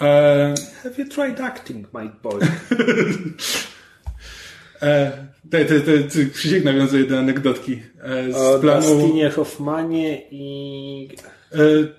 E, 0.01 0.53
Have 0.83 0.95
you 0.97 1.09
tried 1.09 1.41
acting, 1.41 1.93
my 1.93 2.09
boy? 2.23 2.39
e, 4.81 5.11
te, 5.49 5.65
te, 5.65 5.79
te, 5.79 6.03
te, 6.03 6.25
Krzysiek 6.25 6.63
nawiązuje 6.63 7.03
do 7.03 7.19
anegdotki 7.19 7.81
e, 8.03 8.31
z 8.31 8.35
o 8.35 8.59
planu... 8.59 8.95
Dustinie 8.95 9.29
Hoffmanie 9.29 10.21
i 10.31 11.09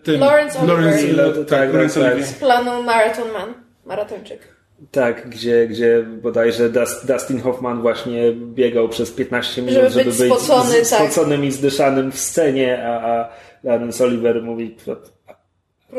tym, 0.03 0.21
Lawrence 0.21 0.59
Oliver. 0.59 0.79
Lawrence, 0.79 1.45
tak, 1.45 1.73
Lawrence 1.73 2.01
tak, 2.01 2.15
tak. 2.15 2.25
Z 2.25 2.35
planu 2.35 2.83
Marathon 2.83 3.33
Man. 3.33 3.55
Maratończyk. 3.87 4.55
Tak, 4.91 5.29
gdzie, 5.29 5.69
gdzie 5.69 6.03
bodajże 6.03 6.71
Dustin 7.05 7.41
Hoffman 7.41 7.83
właśnie 7.83 8.33
biegał 8.33 8.89
przez 8.89 9.11
15 9.11 9.63
minut, 9.63 9.75
żeby, 9.75 9.91
żeby 9.91 10.05
być, 10.05 10.19
być 10.19 10.27
spocony, 10.27 10.85
z, 10.85 10.91
tak. 10.91 11.13
spoconym 11.13 11.45
i 11.45 11.53
zdyszanym 11.53 12.13
w 12.13 12.19
scenie, 12.19 12.87
a, 12.87 12.91
a 12.91 13.29
Lawrence 13.65 14.05
Oliver 14.05 14.43
mówi 14.43 14.77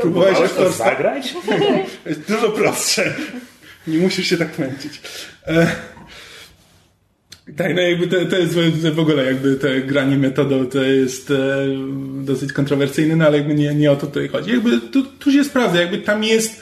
Próbowałeś 0.01 0.51
to 0.51 0.71
zagrać? 0.71 1.33
jest 2.05 2.27
dużo 2.27 2.49
prostsze. 2.49 3.13
Nie 3.87 3.97
musisz 3.97 4.27
się 4.27 4.37
tak 4.37 4.59
męczyć. 4.59 5.01
E 5.47 5.67
tak, 7.57 7.75
no 7.75 7.81
jakby 7.81 8.07
to, 8.07 8.25
to 8.25 8.37
jest 8.37 8.53
w 8.93 8.99
ogóle 8.99 9.25
jakby 9.25 9.55
te 9.55 9.81
granie 9.81 10.17
metodą 10.17 10.65
to 10.65 10.83
jest 10.83 11.31
e, 11.31 11.67
dosyć 12.23 12.53
kontrowersyjne, 12.53 13.15
no 13.15 13.25
ale 13.25 13.37
jakby 13.37 13.55
nie, 13.55 13.75
nie 13.75 13.91
o 13.91 13.95
to 13.95 14.07
tutaj 14.07 14.27
chodzi. 14.27 14.51
Jakby 14.51 14.81
tu, 14.81 15.03
tu 15.03 15.31
się 15.31 15.43
sprawdza, 15.43 15.81
jakby 15.81 15.97
tam 15.97 16.23
jest 16.23 16.61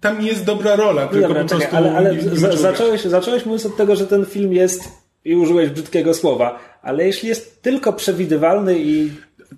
tam 0.00 0.22
jest 0.22 0.44
dobra 0.44 0.76
rola, 0.76 1.06
tylko 1.06 1.28
Dobra, 1.28 1.42
po 1.42 1.48
czekaj, 1.48 1.68
prostu 1.68 1.76
ale, 1.76 1.96
ale 1.96 2.16
nie, 2.16 2.56
zacząłeś, 2.56 3.02
zacząłeś 3.02 3.44
mówiąc 3.44 3.66
od 3.66 3.76
tego, 3.76 3.96
że 3.96 4.06
ten 4.06 4.26
film 4.26 4.52
jest 4.52 4.82
i 5.24 5.36
użyłeś 5.36 5.70
brzydkiego 5.70 6.14
słowa, 6.14 6.78
ale 6.82 7.06
jeśli 7.06 7.28
jest 7.28 7.62
tylko 7.62 7.92
przewidywalny 7.92 8.78
i 8.78 9.10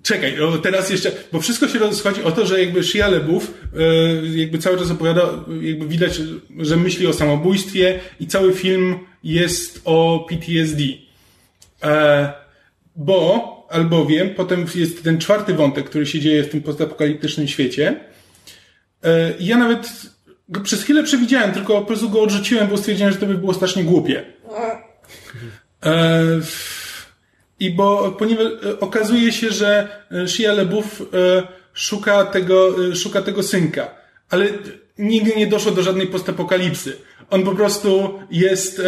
Czekaj, 0.03 0.37
teraz 0.63 0.89
jeszcze, 0.89 1.11
bo 1.31 1.39
wszystko 1.39 1.67
się 1.67 1.79
rozchodzi 1.79 2.23
o 2.23 2.31
to, 2.31 2.45
że 2.45 2.59
jakby 2.59 2.83
Shia 2.83 3.07
LaBeouf 3.07 3.53
e, 3.77 3.81
jakby 4.37 4.57
cały 4.57 4.77
czas 4.77 4.91
opowiada, 4.91 5.21
jakby 5.61 5.87
widać, 5.87 6.21
że 6.59 6.77
myśli 6.77 7.07
o 7.07 7.13
samobójstwie 7.13 7.99
i 8.19 8.27
cały 8.27 8.53
film 8.53 8.95
jest 9.25 9.81
o 9.85 10.25
PTSD. 10.29 10.83
E, 11.83 12.33
bo, 12.95 13.67
albowiem, 13.69 14.29
potem 14.35 14.65
jest 14.75 15.03
ten 15.03 15.17
czwarty 15.17 15.53
wątek, 15.53 15.89
który 15.89 16.05
się 16.05 16.19
dzieje 16.19 16.43
w 16.43 16.49
tym 16.49 16.61
postapokaliptycznym 16.61 17.47
świecie. 17.47 17.99
E, 19.03 19.33
ja 19.39 19.57
nawet 19.57 19.91
go 20.49 20.61
przez 20.61 20.83
chwilę 20.83 21.03
przewidziałem, 21.03 21.51
tylko 21.51 21.73
po 21.73 21.85
prostu 21.85 22.09
go 22.09 22.21
odrzuciłem, 22.21 22.67
bo 22.67 22.77
stwierdziłem, 22.77 23.13
że 23.13 23.19
to 23.19 23.25
by 23.25 23.37
było 23.37 23.53
strasznie 23.53 23.83
głupie. 23.83 24.23
E, 25.85 26.23
I 27.59 27.71
bo, 27.71 28.15
ponieważ 28.19 28.47
okazuje 28.79 29.31
się, 29.31 29.51
że 29.51 29.87
Shia 30.27 30.53
LaBeouf 30.53 31.01
szuka 31.73 32.25
tego, 32.25 32.75
szuka 32.95 33.21
tego 33.21 33.43
synka. 33.43 33.95
Ale 34.29 34.47
nigdy 34.97 35.35
nie 35.35 35.47
doszło 35.47 35.71
do 35.71 35.83
żadnej 35.83 36.07
postapokalipsy. 36.07 36.97
On 37.29 37.43
po 37.43 37.51
prostu 37.51 38.19
jest, 38.31 38.79
e, 38.79 38.83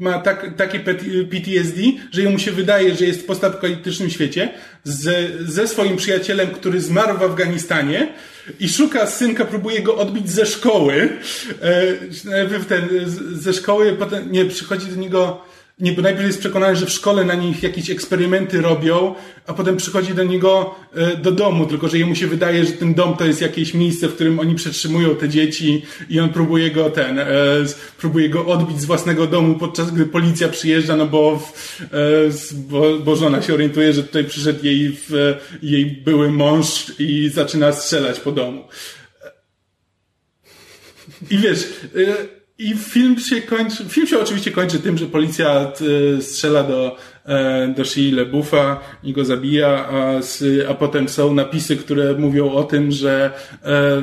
ma 0.00 0.18
tak, 0.18 0.56
takie 0.56 0.80
PTSD, 1.30 1.80
że 2.10 2.22
jemu 2.22 2.38
się 2.38 2.52
wydaje, 2.52 2.94
że 2.94 3.04
jest 3.04 3.20
w 3.20 3.24
postapokaliptycznym 3.24 4.10
świecie 4.10 4.48
ze, 4.84 5.14
ze 5.40 5.68
swoim 5.68 5.96
przyjacielem, 5.96 6.48
który 6.48 6.80
zmarł 6.80 7.18
w 7.18 7.22
Afganistanie 7.22 8.12
i 8.60 8.68
szuka 8.68 9.06
synka, 9.06 9.44
próbuje 9.44 9.82
go 9.82 9.96
odbić 9.96 10.30
ze 10.30 10.46
szkoły. 10.46 11.08
E, 11.62 12.64
ten, 12.68 12.88
ze 13.32 13.52
szkoły, 13.52 13.96
potem, 13.98 14.32
nie, 14.32 14.44
przychodzi 14.44 14.86
do 14.86 14.96
niego, 14.96 15.44
nie, 15.78 15.92
bo 15.92 16.02
najpierw 16.02 16.26
jest 16.26 16.38
przekonany, 16.38 16.76
że 16.76 16.86
w 16.86 16.90
szkole 16.90 17.24
na 17.24 17.34
nich 17.34 17.62
jakieś 17.62 17.90
eksperymenty 17.90 18.60
robią, 18.60 19.14
a 19.46 19.54
potem 19.54 19.76
przychodzi 19.76 20.14
do 20.14 20.24
niego 20.24 20.74
e, 20.94 21.16
do 21.16 21.32
domu, 21.32 21.66
tylko 21.66 21.88
że 21.88 21.98
jemu 21.98 22.14
się 22.14 22.26
wydaje, 22.26 22.64
że 22.64 22.72
ten 22.72 22.94
dom 22.94 23.16
to 23.16 23.26
jest 23.26 23.40
jakieś 23.40 23.74
miejsce, 23.74 24.08
w 24.08 24.14
którym 24.14 24.40
oni 24.40 24.54
przetrzymują 24.54 25.16
te 25.16 25.28
dzieci 25.28 25.82
i 26.10 26.20
on 26.20 26.28
próbuje 26.28 26.70
go 26.70 26.90
ten, 26.90 27.18
e, 27.18 27.26
próbuje 27.98 28.28
go 28.28 28.46
odbić 28.46 28.80
z 28.80 28.84
własnego 28.84 29.26
domu, 29.26 29.54
podczas 29.54 29.90
gdy 29.90 30.06
policja 30.06 30.48
przyjeżdża, 30.48 30.96
no 30.96 31.06
bo, 31.06 31.42
e, 31.80 31.88
bo, 32.54 32.98
bo 32.98 33.16
żona 33.16 33.42
się 33.42 33.54
orientuje, 33.54 33.92
że 33.92 34.02
tutaj 34.02 34.24
przyszedł 34.24 34.66
jej, 34.66 34.96
jej 35.62 35.86
były 35.86 36.30
mąż 36.30 36.92
i 36.98 37.30
zaczyna 37.34 37.72
strzelać 37.72 38.20
po 38.20 38.32
domu. 38.32 38.64
I 41.30 41.38
wiesz, 41.38 41.66
i 42.58 42.74
film 42.76 43.18
się 43.18 43.42
kończy, 43.42 43.84
film 43.88 44.06
się 44.06 44.18
oczywiście 44.18 44.50
kończy 44.50 44.78
tym, 44.78 44.98
że 44.98 45.06
policja 45.06 45.72
e, 46.16 46.22
strzela 46.22 46.62
do, 46.62 46.96
e, 47.24 47.68
do 47.76 47.84
Shia 47.84 48.14
LeBuffa 48.14 48.80
i 49.02 49.12
go 49.12 49.24
zabija, 49.24 49.88
a, 49.88 50.20
a 50.68 50.74
potem 50.74 51.08
są 51.08 51.34
napisy, 51.34 51.76
które 51.76 52.14
mówią 52.14 52.50
o 52.52 52.64
tym, 52.64 52.92
że 52.92 53.30
e, 53.64 54.02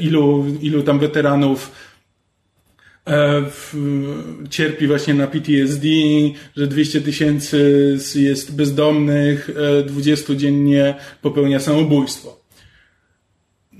ilu, 0.00 0.46
ilu 0.60 0.82
tam 0.82 0.98
weteranów 0.98 1.92
cierpi 4.50 4.86
właśnie 4.86 5.14
na 5.14 5.26
PTSD, 5.26 5.86
że 6.56 6.66
200 6.66 7.00
tysięcy 7.00 7.98
jest 8.14 8.56
bezdomnych, 8.56 9.50
20 9.86 10.34
dziennie 10.34 10.94
popełnia 11.22 11.60
samobójstwo. 11.60 12.41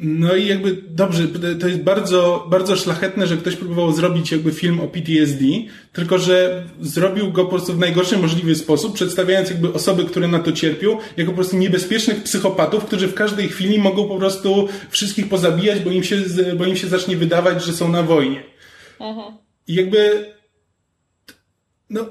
No 0.05 0.37
i 0.37 0.47
jakby 0.47 0.77
dobrze, 0.91 1.29
to 1.61 1.69
jest 1.69 1.83
bardzo, 1.83 2.47
bardzo 2.51 2.77
szlachetne, 2.77 3.27
że 3.27 3.37
ktoś 3.37 3.57
próbował 3.57 3.93
zrobić 3.93 4.33
jakby 4.33 4.53
film 4.53 4.81
o 4.81 4.89
PTSD, 4.89 5.45
tylko 5.93 6.19
że 6.19 6.65
zrobił 6.81 7.33
go 7.33 7.45
po 7.45 7.51
prostu 7.51 7.73
w 7.73 7.79
najgorszy 7.79 8.19
możliwy 8.19 8.55
sposób, 8.55 8.95
przedstawiając 8.95 9.51
jakby 9.51 9.73
osoby, 9.73 10.05
które 10.05 10.29
na 10.29 10.39
to 10.39 10.53
cierpią, 10.53 10.99
jako 11.17 11.31
po 11.31 11.35
prostu 11.35 11.57
niebezpiecznych 11.57 12.23
psychopatów, 12.23 12.85
którzy 12.85 13.09
w 13.09 13.15
każdej 13.15 13.49
chwili 13.49 13.79
mogą 13.79 14.09
po 14.09 14.17
prostu 14.17 14.69
wszystkich 14.91 15.29
pozabijać, 15.29 15.81
bo 15.81 15.91
im 15.91 16.05
się, 16.05 16.17
bo 16.57 16.65
im 16.65 16.77
się 16.77 16.89
zacznie 16.89 17.17
wydawać, 17.17 17.65
że 17.65 17.73
są 17.73 17.89
na 17.89 18.03
wojnie. 18.03 18.43
Mhm. 19.01 19.37
I 19.69 19.75
jakby 19.75 20.33
no, 21.91 22.07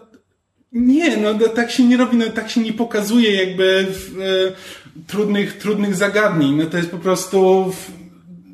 Nie, 0.71 1.17
no 1.17 1.33
tak 1.55 1.71
się 1.71 1.83
nie 1.83 1.97
robi, 1.97 2.17
no 2.17 2.29
tak 2.29 2.49
się 2.49 2.61
nie 2.61 2.73
pokazuje 2.73 3.45
jakby 3.45 3.87
w, 3.89 4.21
e, 4.21 4.80
trudnych, 5.07 5.57
trudnych 5.57 5.95
zagadnień. 5.95 6.55
No 6.55 6.65
to 6.65 6.77
jest 6.77 6.89
po 6.89 6.97
prostu 6.97 7.71
w, 7.71 7.91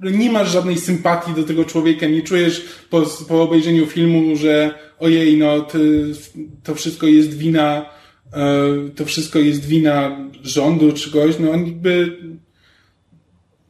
nie 0.01 0.31
masz 0.31 0.51
żadnej 0.51 0.77
sympatii 0.77 1.33
do 1.33 1.43
tego 1.43 1.65
człowieka, 1.65 2.07
nie 2.07 2.21
czujesz 2.21 2.65
po, 2.89 3.01
po 3.27 3.41
obejrzeniu 3.41 3.85
filmu, 3.85 4.35
że 4.35 4.79
ojej, 4.99 5.37
no 5.37 5.61
to, 5.61 5.77
to 6.63 6.75
wszystko 6.75 7.07
jest 7.07 7.37
wina, 7.37 7.85
e, 8.33 8.89
to 8.95 9.05
wszystko 9.05 9.39
jest 9.39 9.65
wina 9.65 10.17
rządu 10.43 10.93
czy 10.93 11.11
kogoś, 11.11 11.39
no 11.39 11.51
jakby 11.51 12.17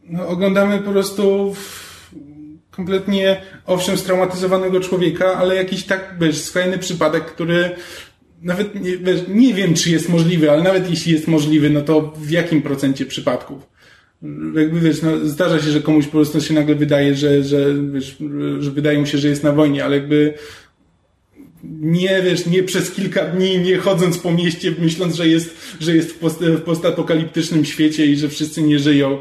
no, 0.03 0.27
oglądamy 0.27 0.79
po 0.79 0.91
prostu 0.91 1.55
kompletnie, 2.71 3.41
owszem, 3.65 3.97
straumatyzowanego 3.97 4.79
człowieka, 4.79 5.35
ale 5.37 5.55
jakiś 5.55 5.83
tak, 5.83 6.15
wiesz, 6.21 6.41
skrajny 6.41 6.77
przypadek, 6.77 7.25
który 7.25 7.75
nawet 8.41 8.81
nie, 8.81 8.97
wiesz, 8.97 9.21
nie 9.27 9.53
wiem, 9.53 9.73
czy 9.73 9.89
jest 9.89 10.09
możliwy, 10.09 10.51
ale 10.51 10.63
nawet 10.63 10.89
jeśli 10.89 11.13
jest 11.13 11.27
możliwy, 11.27 11.69
no 11.69 11.81
to 11.81 12.13
w 12.17 12.31
jakim 12.31 12.61
procencie 12.61 13.05
przypadków? 13.05 13.67
Jakby 14.55 14.79
wiesz, 14.79 15.01
no, 15.01 15.25
zdarza 15.25 15.59
się, 15.59 15.71
że 15.71 15.81
komuś 15.81 16.05
po 16.05 16.11
prostu 16.11 16.41
się 16.41 16.53
nagle 16.53 16.75
wydaje, 16.75 17.15
że, 17.15 17.43
że, 17.43 17.73
wiesz, 17.93 18.17
że 18.59 18.71
wydaje 18.71 18.99
mu 18.99 19.05
się, 19.05 19.17
że 19.17 19.27
jest 19.27 19.43
na 19.43 19.51
wojnie, 19.51 19.85
ale 19.85 19.95
jakby 19.95 20.33
nie 21.63 22.21
wiesz, 22.23 22.45
nie 22.45 22.63
przez 22.63 22.91
kilka 22.91 23.25
dni, 23.25 23.59
nie 23.59 23.77
chodząc 23.77 24.17
po 24.17 24.31
mieście, 24.31 24.73
myśląc, 24.79 25.15
że 25.15 25.27
jest, 25.27 25.75
że 25.79 25.95
jest 25.95 26.11
w, 26.11 26.17
post, 26.17 26.39
w 26.39 26.61
postapokaliptycznym 26.61 27.65
świecie 27.65 28.05
i 28.05 28.15
że 28.15 28.29
wszyscy 28.29 28.61
nie 28.61 28.79
żyją. 28.79 29.19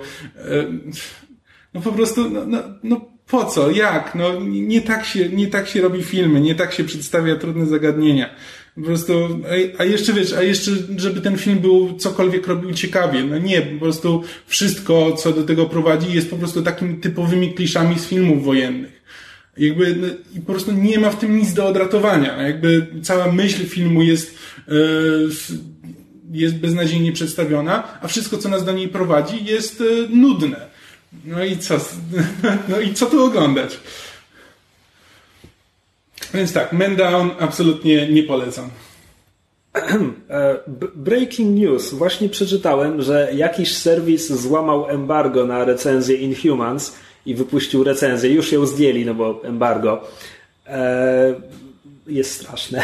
No 1.74 1.80
po 1.80 1.92
prostu, 1.92 2.30
no, 2.30 2.46
no, 2.46 2.62
no 2.82 3.10
po 3.26 3.44
co? 3.44 3.70
Jak? 3.70 4.14
No 4.14 4.40
nie 4.40 4.80
tak 4.80 5.04
się, 5.04 5.28
nie 5.28 5.46
tak 5.46 5.68
się 5.68 5.80
robi 5.80 6.02
filmy, 6.02 6.40
nie 6.40 6.54
tak 6.54 6.72
się 6.72 6.84
przedstawia 6.84 7.36
trudne 7.36 7.66
zagadnienia. 7.66 8.34
Po 8.76 8.82
prostu, 8.82 9.40
a 9.78 9.84
jeszcze 9.84 10.12
wiesz, 10.12 10.32
a 10.32 10.42
jeszcze, 10.42 10.70
żeby 10.96 11.20
ten 11.20 11.38
film 11.38 11.58
był 11.58 11.96
cokolwiek 11.98 12.46
robił 12.46 12.72
ciekawie. 12.72 13.24
No 13.24 13.38
nie, 13.38 13.62
po 13.62 13.80
prostu 13.80 14.22
wszystko, 14.46 15.12
co 15.12 15.32
do 15.32 15.42
tego 15.42 15.66
prowadzi, 15.66 16.14
jest 16.14 16.30
po 16.30 16.36
prostu 16.36 16.62
takimi 16.62 16.96
typowymi 16.96 17.54
kliszami 17.54 17.98
z 17.98 18.06
filmów 18.06 18.44
wojennych. 18.44 19.02
Jakby, 19.56 19.96
no, 19.96 20.06
i 20.36 20.40
po 20.40 20.52
prostu 20.52 20.72
nie 20.72 20.98
ma 20.98 21.10
w 21.10 21.18
tym 21.18 21.38
nic 21.38 21.52
do 21.52 21.66
odratowania. 21.66 22.42
Jakby 22.42 22.86
cała 23.02 23.32
myśl 23.32 23.66
filmu 23.66 24.02
jest, 24.02 24.38
yy, 24.68 25.28
jest 26.32 26.56
beznadziejnie 26.56 27.12
przedstawiona, 27.12 28.00
a 28.00 28.08
wszystko, 28.08 28.38
co 28.38 28.48
nas 28.48 28.64
do 28.64 28.72
niej 28.72 28.88
prowadzi, 28.88 29.44
jest 29.44 29.80
yy, 29.80 30.08
nudne. 30.10 30.66
No 31.24 31.44
i 31.44 31.58
co? 31.58 31.76
No 32.68 32.80
i 32.80 32.94
co 32.94 33.06
tu 33.06 33.24
oglądać? 33.24 33.78
Więc 36.34 36.52
tak, 36.52 36.72
Man 36.72 36.96
Down 36.96 37.30
absolutnie 37.40 38.08
nie 38.08 38.22
polecam. 38.22 38.70
E, 40.30 40.58
breaking 40.94 41.58
news. 41.58 41.94
Właśnie 41.94 42.28
przeczytałem, 42.28 43.02
że 43.02 43.30
jakiś 43.34 43.76
serwis 43.76 44.32
złamał 44.32 44.88
embargo 44.88 45.46
na 45.46 45.64
recenzję 45.64 46.16
Inhumans 46.16 46.96
i 47.26 47.34
wypuścił 47.34 47.84
recenzję. 47.84 48.30
Już 48.30 48.52
ją 48.52 48.66
zdjęli, 48.66 49.04
no 49.04 49.14
bo 49.14 49.40
embargo. 49.44 50.02
Jest 52.08 52.32
straszne. 52.32 52.82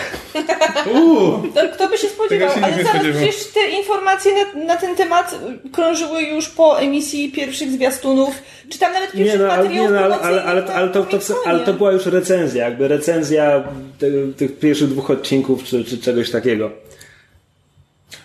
Kto 1.75 1.89
by 1.89 1.99
się 1.99 2.09
spodziewał? 2.09 2.51
Ale 2.63 2.85
zaraz 2.85 3.03
przecież 3.17 3.47
te 3.55 3.71
informacje 3.71 4.33
na, 4.35 4.65
na, 4.65 4.77
ten 4.77 4.97
temat 4.97 5.39
krążyły 5.73 6.23
już 6.23 6.49
po 6.49 6.81
emisji 6.81 7.33
pierwszych 7.33 7.71
zwiastunów, 7.71 8.35
czy 8.69 8.79
tam 8.79 8.93
nawet 8.93 9.13
pierwszych 9.13 9.41
nie, 9.41 9.47
no, 9.47 9.53
ale, 9.53 9.69
nie, 9.69 9.91
no, 9.91 9.99
ale, 9.99 10.19
ale, 10.19 10.45
ale, 10.45 10.65
ale, 10.65 10.89
to, 10.89 11.05
to, 11.05 11.19
ale 11.45 11.61
to 11.61 11.75
była 11.75 11.93
już 11.93 12.07
recenzja, 12.07 12.65
jakby 12.65 12.89
recenzja 12.89 13.65
tych, 13.99 14.37
tych 14.37 14.59
pierwszych 14.59 14.89
dwóch 14.89 15.11
odcinków, 15.11 15.65
czy, 15.65 15.85
czy 15.85 15.99
czegoś 15.99 16.31
takiego. 16.31 16.71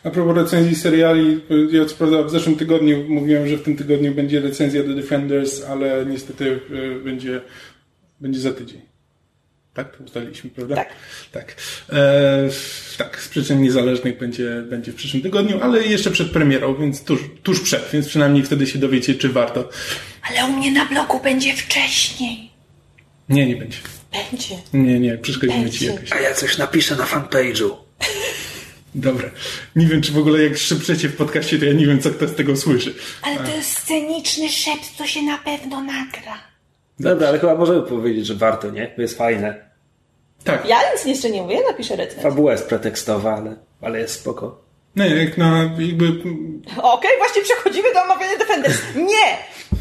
A 0.04 0.10
propos 0.10 0.36
recenzji 0.36 0.76
seriali, 0.76 1.42
ja 1.72 1.86
co 1.86 1.96
prawda 1.96 2.24
w 2.24 2.32
zeszłym 2.32 2.56
tygodniu 2.56 3.06
mówiłem, 3.10 3.48
że 3.48 3.58
w 3.58 3.64
tym 3.64 3.78
tygodniu 3.78 4.14
będzie 4.16 4.40
recenzja 4.40 4.84
The 4.84 4.96
Defenders, 4.96 5.66
ale 5.66 6.06
niestety 6.06 6.60
e, 6.74 7.00
będzie, 7.00 7.42
będzie 8.20 8.40
za 8.40 8.52
tydzień. 8.52 8.97
Tak? 9.78 9.98
Ustaliliśmy, 10.06 10.50
prawda? 10.50 10.76
Tak. 10.76 10.90
Tak. 11.32 11.56
E, 11.90 12.50
tak, 12.98 13.22
z 13.22 13.28
przyczyn 13.28 13.62
niezależnych 13.62 14.18
będzie, 14.18 14.64
będzie 14.70 14.92
w 14.92 14.96
przyszłym 14.96 15.24
tygodniu, 15.24 15.60
ale 15.62 15.84
jeszcze 15.84 16.12
przed 16.12 16.32
premierą, 16.32 16.76
więc 16.76 17.04
tuż, 17.04 17.20
tuż 17.44 17.62
przed, 17.62 17.90
więc 17.94 18.08
przynajmniej 18.08 18.44
wtedy 18.44 18.68
się 18.68 18.80
dowiecie, 18.80 19.16
czy 19.16 19.30
warto. 19.30 19.70
Ale 20.30 20.46
u 20.46 20.58
mnie 20.58 20.72
na 20.72 20.86
bloku 20.86 21.20
będzie 21.24 21.56
wcześniej. 21.56 22.50
Nie, 23.30 23.48
nie 23.48 23.56
będzie. 23.56 23.78
Będzie. 24.32 24.56
Nie, 24.74 25.00
nie, 25.00 25.18
przeszkodzimy 25.18 25.62
będzie. 25.62 25.80
ci 25.80 25.86
jakoś. 25.86 26.12
A 26.12 26.20
ja 26.20 26.34
coś 26.34 26.58
napiszę 26.58 26.96
na 26.96 27.06
fanpage'u. 27.06 27.72
Dobra. 28.96 29.30
Nie 29.76 29.88
wiem, 29.88 30.02
czy 30.02 30.12
w 30.12 30.18
ogóle 30.18 30.44
jak 30.44 30.58
szepczecie 30.58 31.10
w 31.10 31.16
podcaście, 31.16 31.60
to 31.60 31.66
ja 31.66 31.74
nie 31.74 31.86
wiem, 31.86 32.02
co 32.02 32.10
kto 32.10 32.28
z 32.28 32.36
tego 32.36 32.58
słyszy. 32.58 32.96
Ale 33.22 33.38
to 33.38 33.56
jest 33.56 33.78
sceniczny 33.78 34.50
szept, 34.50 34.98
to 34.98 35.08
się 35.08 35.22
na 35.22 35.38
pewno 35.38 35.82
nagra. 35.84 36.38
Dobra, 37.00 37.28
ale 37.28 37.40
chyba 37.40 37.56
możemy 37.56 37.82
powiedzieć, 37.82 38.26
że 38.26 38.36
warto, 38.36 38.72
nie? 38.72 38.88
To 38.88 39.02
jest 39.02 39.18
fajne. 39.18 39.67
Tak. 40.44 40.66
Ja 40.66 40.78
nic 40.94 41.06
jeszcze 41.06 41.30
nie 41.30 41.42
mówię, 41.42 41.60
napiszę 41.68 41.96
recenzję. 41.96 42.24
Fabuła 42.24 42.52
jest 42.52 42.68
pretekstowa, 42.68 43.36
ale, 43.36 43.56
ale 43.82 44.00
jest 44.00 44.20
spoko. 44.20 44.62
Nie, 44.96 45.08
jak 45.08 45.38
na 45.38 45.64
jakby... 45.78 46.08
Okej, 46.08 46.84
okay, 46.84 47.12
właśnie 47.18 47.42
przechodzimy 47.42 47.94
do 47.94 48.04
omawiania 48.04 48.38
Defenders. 48.38 48.78
Nie! 48.96 49.38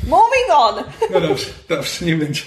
Moving 0.07 0.51
on! 0.57 0.75
No 1.11 1.21
dobrze, 1.21 1.47
dobrze, 1.69 2.05
nie 2.05 2.17
będzie. 2.17 2.43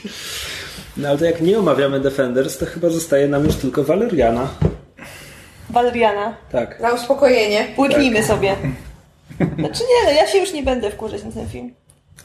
No 0.97 1.09
ale 1.09 1.17
to 1.17 1.25
jak 1.25 1.41
nie 1.41 1.59
omawiamy 1.59 1.99
Defenders, 1.99 2.57
to 2.57 2.65
chyba 2.65 2.89
zostaje 2.89 3.27
nam 3.27 3.45
już 3.45 3.55
tylko 3.55 3.83
Valeriana. 3.83 4.47
Valeriana? 5.69 6.37
Tak. 6.51 6.79
Na 6.79 6.93
uspokojenie. 6.93 7.67
Łyknijmy 7.77 8.17
tak. 8.17 8.27
sobie. 8.27 8.55
Znaczy 9.59 9.83
nie, 9.83 10.05
no 10.05 10.11
ja 10.11 10.27
się 10.27 10.37
już 10.37 10.53
nie 10.53 10.63
będę 10.63 10.91
wkurzać 10.91 11.23
na 11.23 11.31
ten 11.31 11.49
film. 11.49 11.73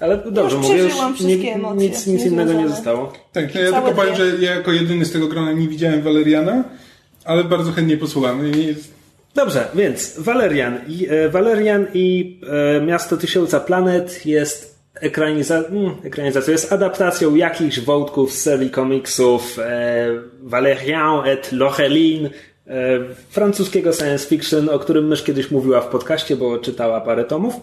Ale 0.00 0.22
dobrze, 0.30 0.56
już 0.56 0.68
mówię, 0.68 0.82
już 0.82 1.20
nie, 1.20 1.56
nic, 1.76 2.06
nic 2.06 2.24
innego 2.24 2.52
nie 2.52 2.68
zostało. 2.68 3.12
Tak, 3.32 3.54
no 3.54 3.60
ja 3.60 3.72
tylko 3.72 3.92
powiem, 3.92 4.16
że 4.16 4.26
ja 4.40 4.54
jako 4.54 4.72
jedyny 4.72 5.04
z 5.04 5.12
tego 5.12 5.28
grona 5.28 5.52
nie 5.52 5.68
widziałem 5.68 6.02
Valeriana, 6.02 6.64
ale 7.24 7.44
bardzo 7.44 7.72
chętnie 7.72 7.96
posłucham. 7.96 8.40
Dobrze, 9.34 9.68
więc 9.74 10.14
Valerian 10.18 10.78
i, 10.88 11.06
e, 11.10 11.28
Valerian 11.28 11.86
i 11.94 12.38
e, 12.76 12.80
Miasto 12.80 13.16
Tysiąca 13.16 13.60
Planet 13.60 14.26
jest 14.26 14.74
ekraniza 14.94 15.58
mm, 15.58 15.94
ekranizacją, 16.04 16.52
jest 16.52 16.72
adaptacją 16.72 17.34
jakichś 17.34 17.80
wątków 17.80 18.32
z 18.32 18.42
serii 18.42 18.70
komiksów 18.70 19.58
e, 19.58 20.08
Valerian 20.42 21.28
et 21.28 21.52
Locheline, 21.52 22.30
e, 22.66 22.70
francuskiego 23.30 23.92
science 23.92 24.28
fiction, 24.28 24.68
o 24.68 24.78
którym 24.78 25.08
mysz 25.08 25.22
kiedyś 25.22 25.50
mówiła 25.50 25.80
w 25.80 25.88
podcaście, 25.88 26.36
bo 26.36 26.58
czytała 26.58 27.00
parę 27.00 27.24
tomów. 27.24 27.54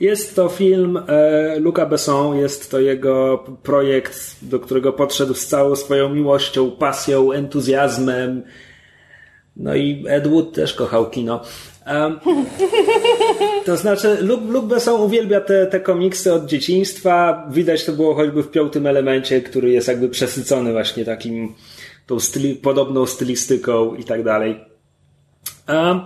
Jest 0.00 0.36
to 0.36 0.48
film 0.48 0.96
e, 0.96 1.58
Luca 1.60 1.86
Besson, 1.86 2.36
jest 2.36 2.70
to 2.70 2.80
jego 2.80 3.44
projekt, 3.62 4.36
do 4.42 4.60
którego 4.60 4.92
podszedł 4.92 5.34
z 5.34 5.46
całą 5.46 5.76
swoją 5.76 6.08
miłością, 6.08 6.70
pasją, 6.70 7.32
entuzjazmem. 7.32 8.42
No 9.56 9.74
i 9.74 10.04
Ed 10.08 10.28
Wood 10.28 10.54
też 10.54 10.74
kochał 10.74 11.10
kino. 11.10 11.42
Um, 11.86 12.20
to 13.66 13.76
znaczy, 13.76 14.16
Luc, 14.20 14.40
Luc 14.48 14.64
Besson 14.64 15.00
uwielbia 15.00 15.40
te, 15.40 15.66
te 15.66 15.80
komiksy 15.80 16.32
od 16.32 16.46
dzieciństwa. 16.46 17.46
Widać 17.50 17.84
to 17.84 17.92
było 17.92 18.14
choćby 18.14 18.42
w 18.42 18.50
piątym 18.50 18.86
elemencie, 18.86 19.40
który 19.40 19.70
jest 19.70 19.88
jakby 19.88 20.08
przesycony 20.08 20.72
właśnie 20.72 21.04
takim, 21.04 21.54
tą 22.06 22.20
styli, 22.20 22.54
podobną 22.54 23.06
stylistyką 23.06 23.94
i 23.94 24.04
tak 24.04 24.24
dalej. 24.24 24.60
Um, 25.68 26.00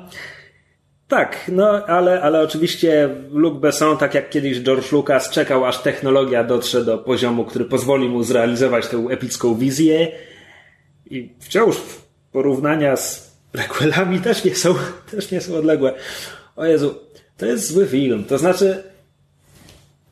tak, 1.12 1.50
no 1.52 1.86
ale, 1.86 2.22
ale 2.22 2.40
oczywiście 2.40 3.08
Luc 3.30 3.60
Besson, 3.60 3.96
tak 3.96 4.14
jak 4.14 4.30
kiedyś 4.30 4.60
George 4.60 4.92
Lucas, 4.92 5.30
czekał 5.30 5.64
aż 5.64 5.78
technologia 5.78 6.44
dotrze 6.44 6.84
do 6.84 6.98
poziomu, 6.98 7.44
który 7.44 7.64
pozwoli 7.64 8.08
mu 8.08 8.22
zrealizować 8.22 8.86
tę 8.86 8.96
epicką 9.10 9.54
wizję. 9.54 10.12
I 11.10 11.32
wciąż 11.40 11.76
porównania 12.32 12.96
z 12.96 13.36
prequelami 13.52 14.20
też 14.20 14.44
nie 14.44 14.54
są, 14.54 14.74
też 15.10 15.30
nie 15.30 15.40
są 15.40 15.54
odległe. 15.54 15.94
O 16.56 16.66
Jezu, 16.66 16.94
to 17.36 17.46
jest 17.46 17.72
zły 17.72 17.86
film. 17.86 18.24
To 18.24 18.38
znaczy, 18.38 18.82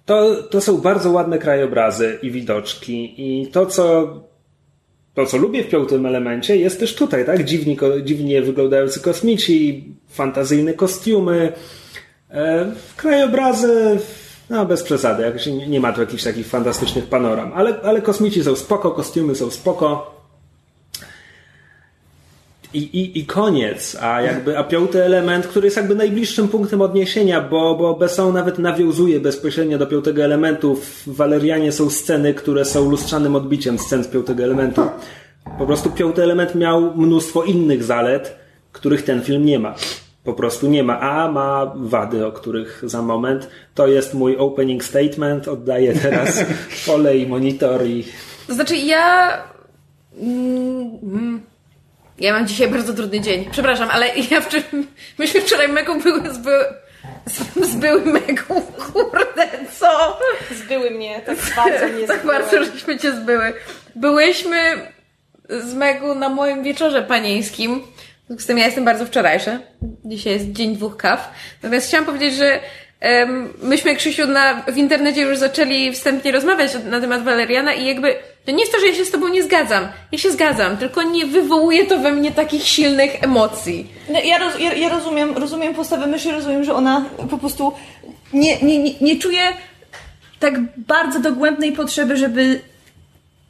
to, 0.07 0.43
to 0.43 0.61
są 0.61 0.79
bardzo 0.79 1.11
ładne 1.11 1.39
krajobrazy 1.39 2.19
i 2.23 2.31
widoczki. 2.31 3.15
I 3.17 3.47
to, 3.47 3.67
co 3.67 4.15
to, 5.15 5.27
co 5.27 5.37
lubię 5.37 5.65
w 5.65 5.69
piątym 5.69 6.07
elemencie, 6.07 6.57
jest 6.57 6.81
też 6.81 6.95
tutaj, 6.95 7.27
tak? 7.27 7.45
Dziwnie, 7.45 7.77
dziwnie 8.05 8.43
wyglądający 8.43 9.01
kosmici, 9.01 9.85
fantazyjne 10.09 10.75
kostiumy, 10.75 11.53
e, 12.31 12.73
krajobrazy, 12.97 13.99
no 14.51 14.67
bez 14.67 14.83
przesady, 14.83 15.33
nie, 15.47 15.69
nie 15.69 15.81
ma 15.81 15.93
tu 15.93 16.01
jakichś 16.01 16.25
takich 16.25 16.47
fantastycznych 16.47 17.05
panoram, 17.05 17.53
ale, 17.55 17.81
ale 17.83 18.03
kosmici 18.03 18.45
są 18.45 18.57
spoko, 18.57 18.91
kostiumy 18.91 19.35
są 19.35 19.51
spoko. 19.51 20.20
I, 22.75 22.79
i, 22.79 23.19
I 23.19 23.27
koniec, 23.27 23.97
a 24.01 24.23
jakby, 24.23 24.59
a 24.59 24.65
piąty 24.65 25.05
element, 25.05 25.47
który 25.47 25.67
jest 25.67 25.77
jakby 25.77 25.95
najbliższym 25.95 26.49
punktem 26.49 26.81
odniesienia, 26.81 27.41
bo, 27.41 27.75
bo 27.75 27.95
Besson 27.95 28.35
nawet 28.35 28.59
nawiązuje 28.59 29.21
bezpośrednio 29.21 29.79
do 29.79 29.87
piątego 29.87 30.25
elementu. 30.25 30.75
W 30.75 31.03
Walerianie 31.07 31.73
są 31.73 31.91
sceny, 31.91 32.35
które 32.35 32.65
są 32.65 32.91
lustrzanym 32.91 33.37
odbiciem 33.37 33.79
scen 33.79 34.05
z 34.05 34.09
piątego 34.09 34.45
elementu. 34.45 34.83
Po 35.59 35.67
prostu 35.67 35.91
piąty 35.91 36.23
element 36.23 36.55
miał 36.55 36.97
mnóstwo 36.97 37.45
innych 37.45 37.85
zalet, 37.85 38.37
których 38.73 39.03
ten 39.03 39.23
film 39.23 39.45
nie 39.45 39.59
ma. 39.59 39.75
Po 40.25 40.35
prostu 40.35 40.69
nie 40.69 40.83
ma, 40.83 41.01
a 41.01 41.33
ma 41.33 41.73
wady, 41.77 42.27
o 42.27 42.33
których 42.33 42.83
za 42.87 43.03
moment. 43.03 43.49
To 43.75 43.87
jest 43.87 44.15
mój 44.15 44.37
opening 44.37 44.85
statement. 44.85 45.49
Oddaję 45.49 45.95
teraz 45.95 46.45
pole 46.87 47.17
i 47.17 47.27
monitor 47.27 47.87
i. 47.87 48.05
To 48.47 48.55
znaczy, 48.55 48.77
ja. 48.77 49.33
Mm, 50.23 51.41
ja 52.21 52.33
mam 52.33 52.47
dzisiaj 52.47 52.69
bardzo 52.69 52.95
trudny 52.95 53.21
dzień. 53.21 53.49
Przepraszam, 53.53 53.89
ale 53.91 54.07
ja 54.31 54.41
wczoraj. 54.41 54.65
Myśmy 55.19 55.41
wczoraj 55.41 55.69
Megą 55.69 56.01
były 56.01 56.35
z, 56.35 56.39
by, 56.39 56.65
z, 57.27 57.67
z 57.71 57.75
byłym 57.77 58.05
Megą. 58.13 58.63
Kurde, 58.93 59.49
co? 59.79 60.19
Zbyły 60.55 60.91
mnie, 60.91 61.21
tak 61.27 61.37
bardzo 61.57 61.87
mnie 61.89 62.07
Tak 62.07 62.19
zbyły. 62.21 62.35
bardzo, 62.39 62.65
żeśmy 62.65 62.99
cię 62.99 63.13
zbyły. 63.13 63.53
Byłyśmy 63.95 64.57
z 65.49 65.75
Megu 65.75 66.15
na 66.15 66.29
moim 66.29 66.63
wieczorze 66.63 67.03
panieńskim. 67.03 67.83
Z 68.39 68.47
tym 68.47 68.59
ja 68.59 68.67
jestem 68.67 68.85
bardzo 68.85 69.07
wczorajsza. 69.07 69.59
Dzisiaj 70.05 70.33
jest 70.33 70.53
dzień 70.53 70.77
dwóch 70.77 70.97
kaw. 70.97 71.31
Natomiast 71.63 71.89
chciałam 71.89 72.07
powiedzieć, 72.07 72.35
że 72.35 72.61
em, 73.01 73.53
myśmy, 73.63 73.97
Krzysiu, 73.97 74.27
na, 74.27 74.63
w 74.69 74.77
internecie 74.77 75.21
już 75.21 75.39
zaczęli 75.39 75.93
wstępnie 75.93 76.33
rozmawiać 76.33 76.71
na 76.85 77.01
temat 77.01 77.25
Waleriana 77.25 77.73
i 77.75 77.87
jakby 77.87 78.15
to 78.45 78.51
nie 78.51 78.61
jest 78.61 78.73
to, 78.73 78.81
że 78.81 78.87
ja 78.87 78.95
się 78.95 79.05
z 79.05 79.11
tobą 79.11 79.29
nie 79.29 79.43
zgadzam. 79.43 79.89
Ja 80.13 80.19
się 80.19 80.31
zgadzam, 80.31 80.77
tylko 80.77 81.03
nie 81.03 81.27
wywołuje 81.27 81.87
to 81.87 81.99
we 81.99 82.13
mnie 82.13 82.33
takich 82.33 82.63
silnych 82.63 83.25
emocji. 83.25 83.91
No, 84.09 84.21
ja, 84.25 84.39
roz, 84.39 84.61
ja, 84.61 84.75
ja 84.75 84.89
rozumiem, 84.89 85.39
rozumiem 85.39 85.75
postawę 85.75 86.07
myszy, 86.07 86.33
rozumiem, 86.33 86.65
że 86.65 86.75
ona 86.75 87.05
po 87.31 87.39
prostu 87.39 87.73
nie, 88.33 88.63
nie, 88.63 88.79
nie, 88.79 88.95
nie 89.01 89.19
czuje 89.19 89.41
tak 90.41 90.55
bardzo 90.77 91.21
dogłębnej 91.21 91.73
potrzeby, 91.73 92.17
żeby 92.17 92.61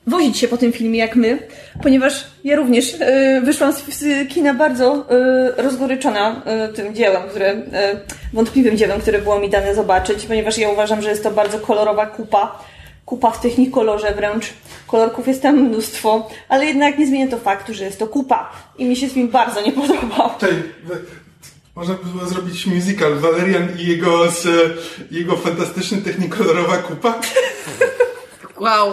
wozić 0.06 0.38
się 0.38 0.48
po 0.48 0.56
tym 0.56 0.72
filmie 0.72 0.98
jak 0.98 1.16
my, 1.16 1.38
ponieważ 1.82 2.26
ja 2.44 2.56
również 2.56 2.94
e, 3.00 3.40
wyszłam 3.40 3.72
z, 3.72 3.94
z 3.94 4.28
kina 4.28 4.54
bardzo 4.54 5.06
e, 5.10 5.62
rozgoryczona 5.62 6.42
e, 6.44 6.68
tym 6.68 6.94
dziełem, 6.94 7.22
które, 7.30 7.46
e, 7.46 8.00
wątpliwym 8.32 8.76
dziełem, 8.76 9.00
które 9.00 9.18
było 9.18 9.38
mi 9.38 9.50
dane 9.50 9.74
zobaczyć, 9.74 10.26
ponieważ 10.26 10.58
ja 10.58 10.68
uważam, 10.68 11.02
że 11.02 11.10
jest 11.10 11.22
to 11.22 11.30
bardzo 11.30 11.58
kolorowa 11.58 12.06
kupa, 12.06 12.58
kupa 13.10 13.30
w 13.30 13.40
technikolorze 13.40 14.14
wręcz. 14.14 14.46
Kolorków 14.86 15.28
jest 15.28 15.42
tam 15.42 15.56
mnóstwo, 15.56 16.28
ale 16.48 16.66
jednak 16.66 16.98
nie 16.98 17.06
zmienia 17.06 17.28
to 17.30 17.38
faktu, 17.38 17.74
że 17.74 17.84
jest 17.84 17.98
to 17.98 18.06
kupa 18.06 18.50
i 18.78 18.84
mi 18.84 18.96
się 18.96 19.08
film 19.08 19.28
bardzo 19.28 19.60
nie 19.62 19.72
podobał. 19.72 20.30
We- 20.84 20.96
można 21.74 21.94
by 21.94 22.04
było 22.10 22.26
zrobić 22.26 22.66
musical 22.66 23.14
Valerian 23.18 23.68
i 23.78 23.86
jego, 23.86 24.30
z, 24.30 24.46
jego 25.10 25.36
fantastyczny 25.36 25.98
technikolorowa 25.98 26.76
kupa. 26.76 27.20
Wow. 28.60 28.92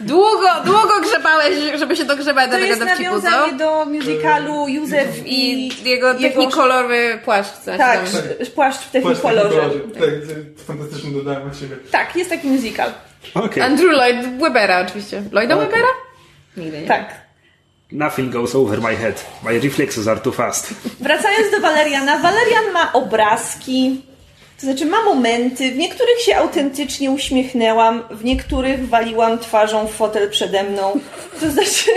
Długo, 0.00 0.48
długo 0.64 1.00
grzebałeś, 1.08 1.54
żeby 1.78 1.96
się 1.96 2.04
dogrzebać 2.04 2.46
do 2.46 2.52
To 2.52 2.58
tego 2.58 2.66
jest 2.66 2.80
dowcipu, 2.80 3.02
co? 3.04 3.10
nawiązanie 3.10 3.52
do 3.58 3.84
musicalu 3.84 4.68
Józef 4.68 5.26
I 5.26 5.68
i, 5.68 5.88
jego 5.88 6.14
technikolowy 6.14 7.18
płaszcz. 7.24 7.52
co 7.64 7.76
Tak, 7.78 8.06
się 8.06 8.12
domyślam. 8.12 8.24
sz- 8.40 8.50
płaszcz 8.50 8.80
w 8.80 8.90
technikolorze. 8.90 9.70
Tak, 9.94 10.10
to 10.58 10.64
fantastycznie 10.64 11.10
dodałem 11.10 11.48
od 11.48 11.58
siebie. 11.58 11.76
Tak, 11.90 12.16
jest 12.16 12.30
taki 12.30 12.46
musical. 12.46 12.90
Okej. 13.34 13.62
Andrew 13.62 13.92
Lloyd 13.92 14.38
Webera 14.38 14.80
oczywiście. 14.80 15.22
Lloyda 15.32 15.56
Webera? 15.56 15.88
Nigdy 16.56 16.80
nie. 16.80 16.86
Tak. 16.86 17.28
Nothing 17.92 18.32
goes 18.32 18.54
over 18.54 18.80
my 18.80 18.96
head. 18.96 19.24
My 19.42 19.60
reflexes 19.60 20.08
are 20.08 20.20
too 20.20 20.32
fast. 20.32 20.74
Wracając 21.00 21.50
do 21.50 21.60
Waleriana, 21.60 22.18
Walerian 22.22 22.72
ma 22.72 22.92
obrazki, 22.92 24.02
to 24.60 24.66
znaczy 24.66 24.86
ma 24.86 25.04
momenty, 25.04 25.70
w 25.72 25.76
niektórych 25.76 26.20
się 26.20 26.36
autentycznie 26.36 27.10
uśmiechnęłam, 27.10 28.02
w 28.10 28.24
niektórych 28.24 28.88
waliłam 28.88 29.38
twarzą 29.38 29.86
w 29.86 29.92
fotel 29.94 30.30
przede 30.30 30.62
mną. 30.64 31.00
To 31.40 31.50
znaczy, 31.50 31.90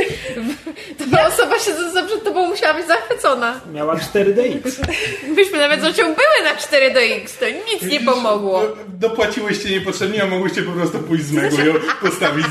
Ta 1.11 1.27
osoba 1.27 1.59
siedząca 1.59 2.03
przed 2.05 2.23
tobą 2.23 2.47
musiała 2.47 2.73
być 2.73 2.87
zachwycona. 2.87 3.61
Miała 3.73 3.95
4DX. 3.95 4.71
Myśmy 5.37 5.57
nawet 5.57 5.81
z 5.81 5.83
Ocią 5.83 6.03
były 6.03 6.43
na 6.53 6.55
4 6.59 6.93
do 6.93 6.99
X, 7.01 7.37
to 7.37 7.45
nic 7.49 7.91
nie 7.91 7.99
pomogło. 7.99 8.61
Do- 8.61 8.75
Dopłaciłyście 9.09 9.69
niepotrzebnie, 9.69 10.23
a 10.23 10.27
mogłyście 10.27 10.61
po 10.61 10.71
prostu 10.71 10.99
pójść 10.99 11.23
z 11.25 11.31
mego 11.31 11.57
i 11.63 11.65
ją 11.67 11.73
postawić, 12.01 12.45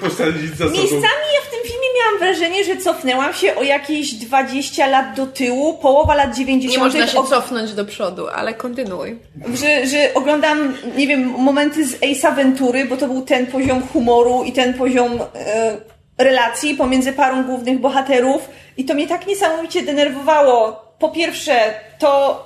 postawić 0.00 0.50
za 0.50 0.64
sobą. 0.64 0.70
miejscami 0.70 1.02
ja 1.34 1.40
w 1.46 1.50
tym 1.50 1.60
filmie 1.62 1.88
miałam 2.00 2.18
wrażenie, 2.18 2.64
że 2.64 2.76
cofnęłam 2.76 3.32
się 3.34 3.54
o 3.54 3.62
jakieś 3.62 4.14
20 4.14 4.86
lat 4.86 5.16
do 5.16 5.26
tyłu, 5.26 5.74
połowa 5.78 6.14
lat 6.14 6.36
90. 6.36 6.72
Nie 6.78 6.84
można 6.84 7.06
się 7.06 7.18
o- 7.18 7.22
cofnąć 7.24 7.72
do 7.72 7.84
przodu, 7.84 8.28
ale 8.28 8.54
kontynuuj. 8.54 9.18
że, 9.54 9.86
że 9.86 10.14
oglądam, 10.14 10.76
nie 10.96 11.06
wiem, 11.06 11.28
momenty 11.38 11.84
z 11.86 11.94
Ace 11.94 12.32
Ventury, 12.34 12.84
bo 12.84 12.96
to 12.96 13.06
był 13.08 13.22
ten 13.22 13.46
poziom 13.46 13.82
humoru 13.92 14.44
i 14.44 14.52
ten 14.52 14.74
poziom 14.74 15.20
e, 15.34 15.76
relacji 16.18 16.74
pomiędzy 16.74 17.12
parą 17.12 17.44
głównych 17.44 17.78
bohaterów 17.80 18.48
i 18.76 18.84
to 18.84 18.94
mnie 18.94 19.06
tak 19.08 19.26
niesamowicie 19.26 19.82
denerwowało. 19.82 20.84
Po 20.98 21.08
pierwsze, 21.08 21.74
to 21.98 22.42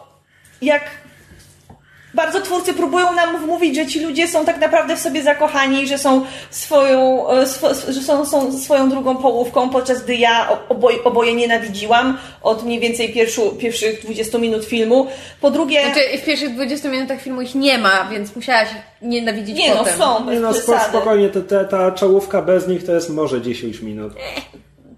jak 0.62 0.82
bardzo 2.14 2.40
twórcy 2.40 2.74
próbują 2.74 3.12
nam 3.12 3.38
wmówić, 3.38 3.76
że 3.76 3.86
ci 3.86 4.00
ludzie 4.00 4.28
są 4.28 4.44
tak 4.44 4.58
naprawdę 4.58 4.96
w 4.96 5.00
sobie 5.00 5.22
zakochani, 5.22 5.86
że 5.86 5.98
są 5.98 6.24
swoją, 6.50 7.30
e, 7.30 7.46
swo, 7.46 7.68
że 7.88 8.00
są, 8.02 8.26
są 8.26 8.58
swoją 8.58 8.90
drugą 8.90 9.16
połówką, 9.16 9.70
podczas 9.70 10.02
gdy 10.04 10.14
ja 10.14 10.48
oboje, 10.68 11.04
oboje 11.04 11.34
nienawidziłam 11.34 12.18
od 12.42 12.64
mniej 12.64 12.80
więcej 12.80 13.12
pierwszu, 13.12 13.56
pierwszych 13.58 14.02
20 14.02 14.38
minut 14.38 14.64
filmu. 14.64 15.06
Po 15.40 15.50
drugie... 15.50 15.82
Znaczy, 15.84 16.00
w 16.18 16.24
pierwszych 16.24 16.54
20 16.54 16.88
minutach 16.88 17.20
filmu 17.20 17.42
ich 17.42 17.54
nie 17.54 17.78
ma, 17.78 18.04
więc 18.10 18.36
musiałaś 18.36 18.68
nienawidzić 19.02 19.58
Nie 19.58 19.70
no, 19.70 19.76
potem. 19.76 19.98
są, 19.98 20.24
bez 20.24 20.34
Nie 20.34 20.40
no, 20.40 20.52
przesady. 20.52 20.84
spokojnie, 20.88 21.28
te, 21.28 21.40
te, 21.42 21.64
ta 21.64 21.92
czołówka 21.92 22.42
bez 22.42 22.68
nich 22.68 22.86
to 22.86 22.92
jest 22.92 23.10
może 23.10 23.42
10 23.42 23.80
minut. 23.80 24.12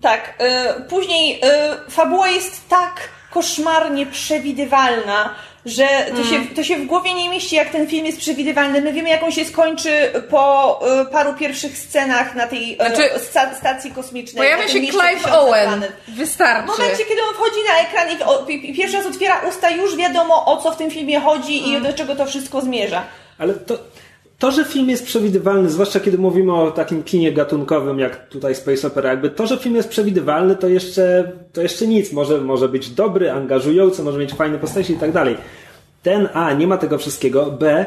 Tak. 0.01 0.35
y, 0.79 0.83
później 0.89 1.41
y, 1.87 1.91
fabuła 1.91 2.29
jest 2.29 2.69
tak 2.69 3.09
koszmarnie 3.31 4.07
przewidywalna, 4.07 5.35
że 5.67 5.89
to, 6.17 6.25
się, 6.25 6.47
to 6.57 6.65
się 6.65 6.77
w 6.77 6.87
głowie 6.87 7.15
nie 7.15 7.29
mieści, 7.29 7.57
jak 7.57 7.71
ten 7.71 7.87
film 7.87 8.07
jest 8.07 8.19
przewidywalny. 8.19 8.81
My 8.81 8.93
wiemy, 8.93 9.09
jak 9.09 9.23
on 9.23 9.33
się 9.33 9.45
skończy 9.45 10.13
po 10.31 10.81
y, 11.03 11.07
paru 11.07 11.35
pierwszych 11.35 11.79
scenach 11.79 12.35
na 12.35 12.47
tej 12.47 12.73
y, 12.73 12.77
Znaczy, 12.77 13.03
sta- 13.19 13.55
stacji 13.55 13.91
kosmicznej. 13.93 14.37
Pojawia 14.43 14.69
się 14.69 14.81
Clive 14.81 15.27
Owen. 15.33 15.67
planet. 15.69 15.93
Wystarczy. 16.09 16.73
W 16.75 16.79
momencie, 16.79 17.05
kiedy 17.05 17.21
on 17.29 17.35
wchodzi 17.35 17.57
na 17.69 17.81
ekran 17.89 18.19
i, 18.19 18.23
o, 18.23 18.47
i, 18.49 18.71
i 18.71 18.75
pierwszy 18.77 18.97
raz 18.97 19.07
otwiera 19.07 19.41
usta, 19.49 19.71
już 19.71 19.97
wiadomo, 19.97 20.47
o 20.47 20.57
co 20.63 20.71
w 20.73 20.77
tym 20.77 20.91
filmie 20.91 21.21
chodzi 21.21 21.69
i 21.69 21.81
do 21.81 21.93
czego 21.93 22.17
to 22.17 22.27
wszystko 22.27 22.61
zmierza. 22.61 23.03
Ale 23.39 23.55
to, 23.55 23.75
to, 24.41 24.51
że 24.51 24.65
film 24.65 24.91
jest 24.91 25.05
przewidywalny, 25.05 25.71
zwłaszcza 25.71 26.01
kiedy 26.01 26.19
mówimy 26.19 26.55
o 26.55 26.71
takim 26.71 27.03
kinie 27.03 27.33
gatunkowym 27.33 27.99
jak 27.99 28.29
tutaj 28.29 28.55
Space 28.55 28.87
Opera, 28.87 29.11
jakby 29.11 29.31
to, 29.31 29.47
że 29.47 29.57
film 29.57 29.75
jest 29.75 29.89
przewidywalny, 29.89 30.57
to 30.57 30.69
jeszcze, 30.69 31.33
to 31.53 31.63
jeszcze 31.63 31.87
nic. 31.87 32.13
Może, 32.13 32.41
może 32.41 32.69
być 32.69 32.91
dobry, 32.91 33.31
angażujący, 33.31 34.03
może 34.03 34.19
mieć 34.19 34.33
fajne 34.33 34.59
postaci 34.59 34.93
i 34.93 34.97
tak 34.97 35.13
dalej. 35.13 35.37
Ten 36.03 36.29
A 36.35 36.53
nie 36.53 36.67
ma 36.67 36.77
tego 36.79 36.99
wszystkiego, 36.99 37.51
B 37.51 37.87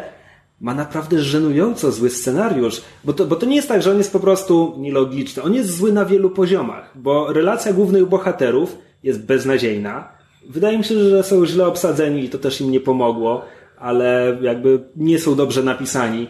ma 0.61 0.73
naprawdę 0.73 1.19
żenująco 1.19 1.91
zły 1.91 2.09
scenariusz, 2.09 2.81
bo 3.03 3.13
to, 3.13 3.25
bo 3.25 3.35
to 3.35 3.45
nie 3.45 3.55
jest 3.55 3.67
tak, 3.67 3.81
że 3.83 3.91
on 3.91 3.97
jest 3.97 4.13
po 4.13 4.19
prostu 4.19 4.75
nielogiczny. 4.77 5.43
On 5.43 5.53
jest 5.53 5.77
zły 5.77 5.91
na 5.91 6.05
wielu 6.05 6.29
poziomach, 6.29 6.91
bo 6.95 7.33
relacja 7.33 7.73
głównych 7.73 8.05
bohaterów 8.05 8.77
jest 9.03 9.25
beznadziejna. 9.25 10.09
Wydaje 10.49 10.77
mi 10.77 10.83
się, 10.83 10.99
że 10.99 11.23
są 11.23 11.45
źle 11.45 11.67
obsadzeni 11.67 12.23
i 12.23 12.29
to 12.29 12.37
też 12.37 12.61
im 12.61 12.71
nie 12.71 12.79
pomogło, 12.79 13.45
ale 13.84 14.38
jakby 14.41 14.79
nie 14.95 15.19
są 15.19 15.36
dobrze 15.36 15.63
napisani. 15.63 16.27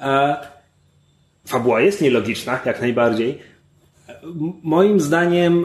E, 0.00 0.36
fabuła 1.46 1.80
jest 1.80 2.00
nielogiczna, 2.00 2.60
jak 2.64 2.80
najbardziej. 2.80 3.38
Moim 4.62 5.00
zdaniem 5.00 5.64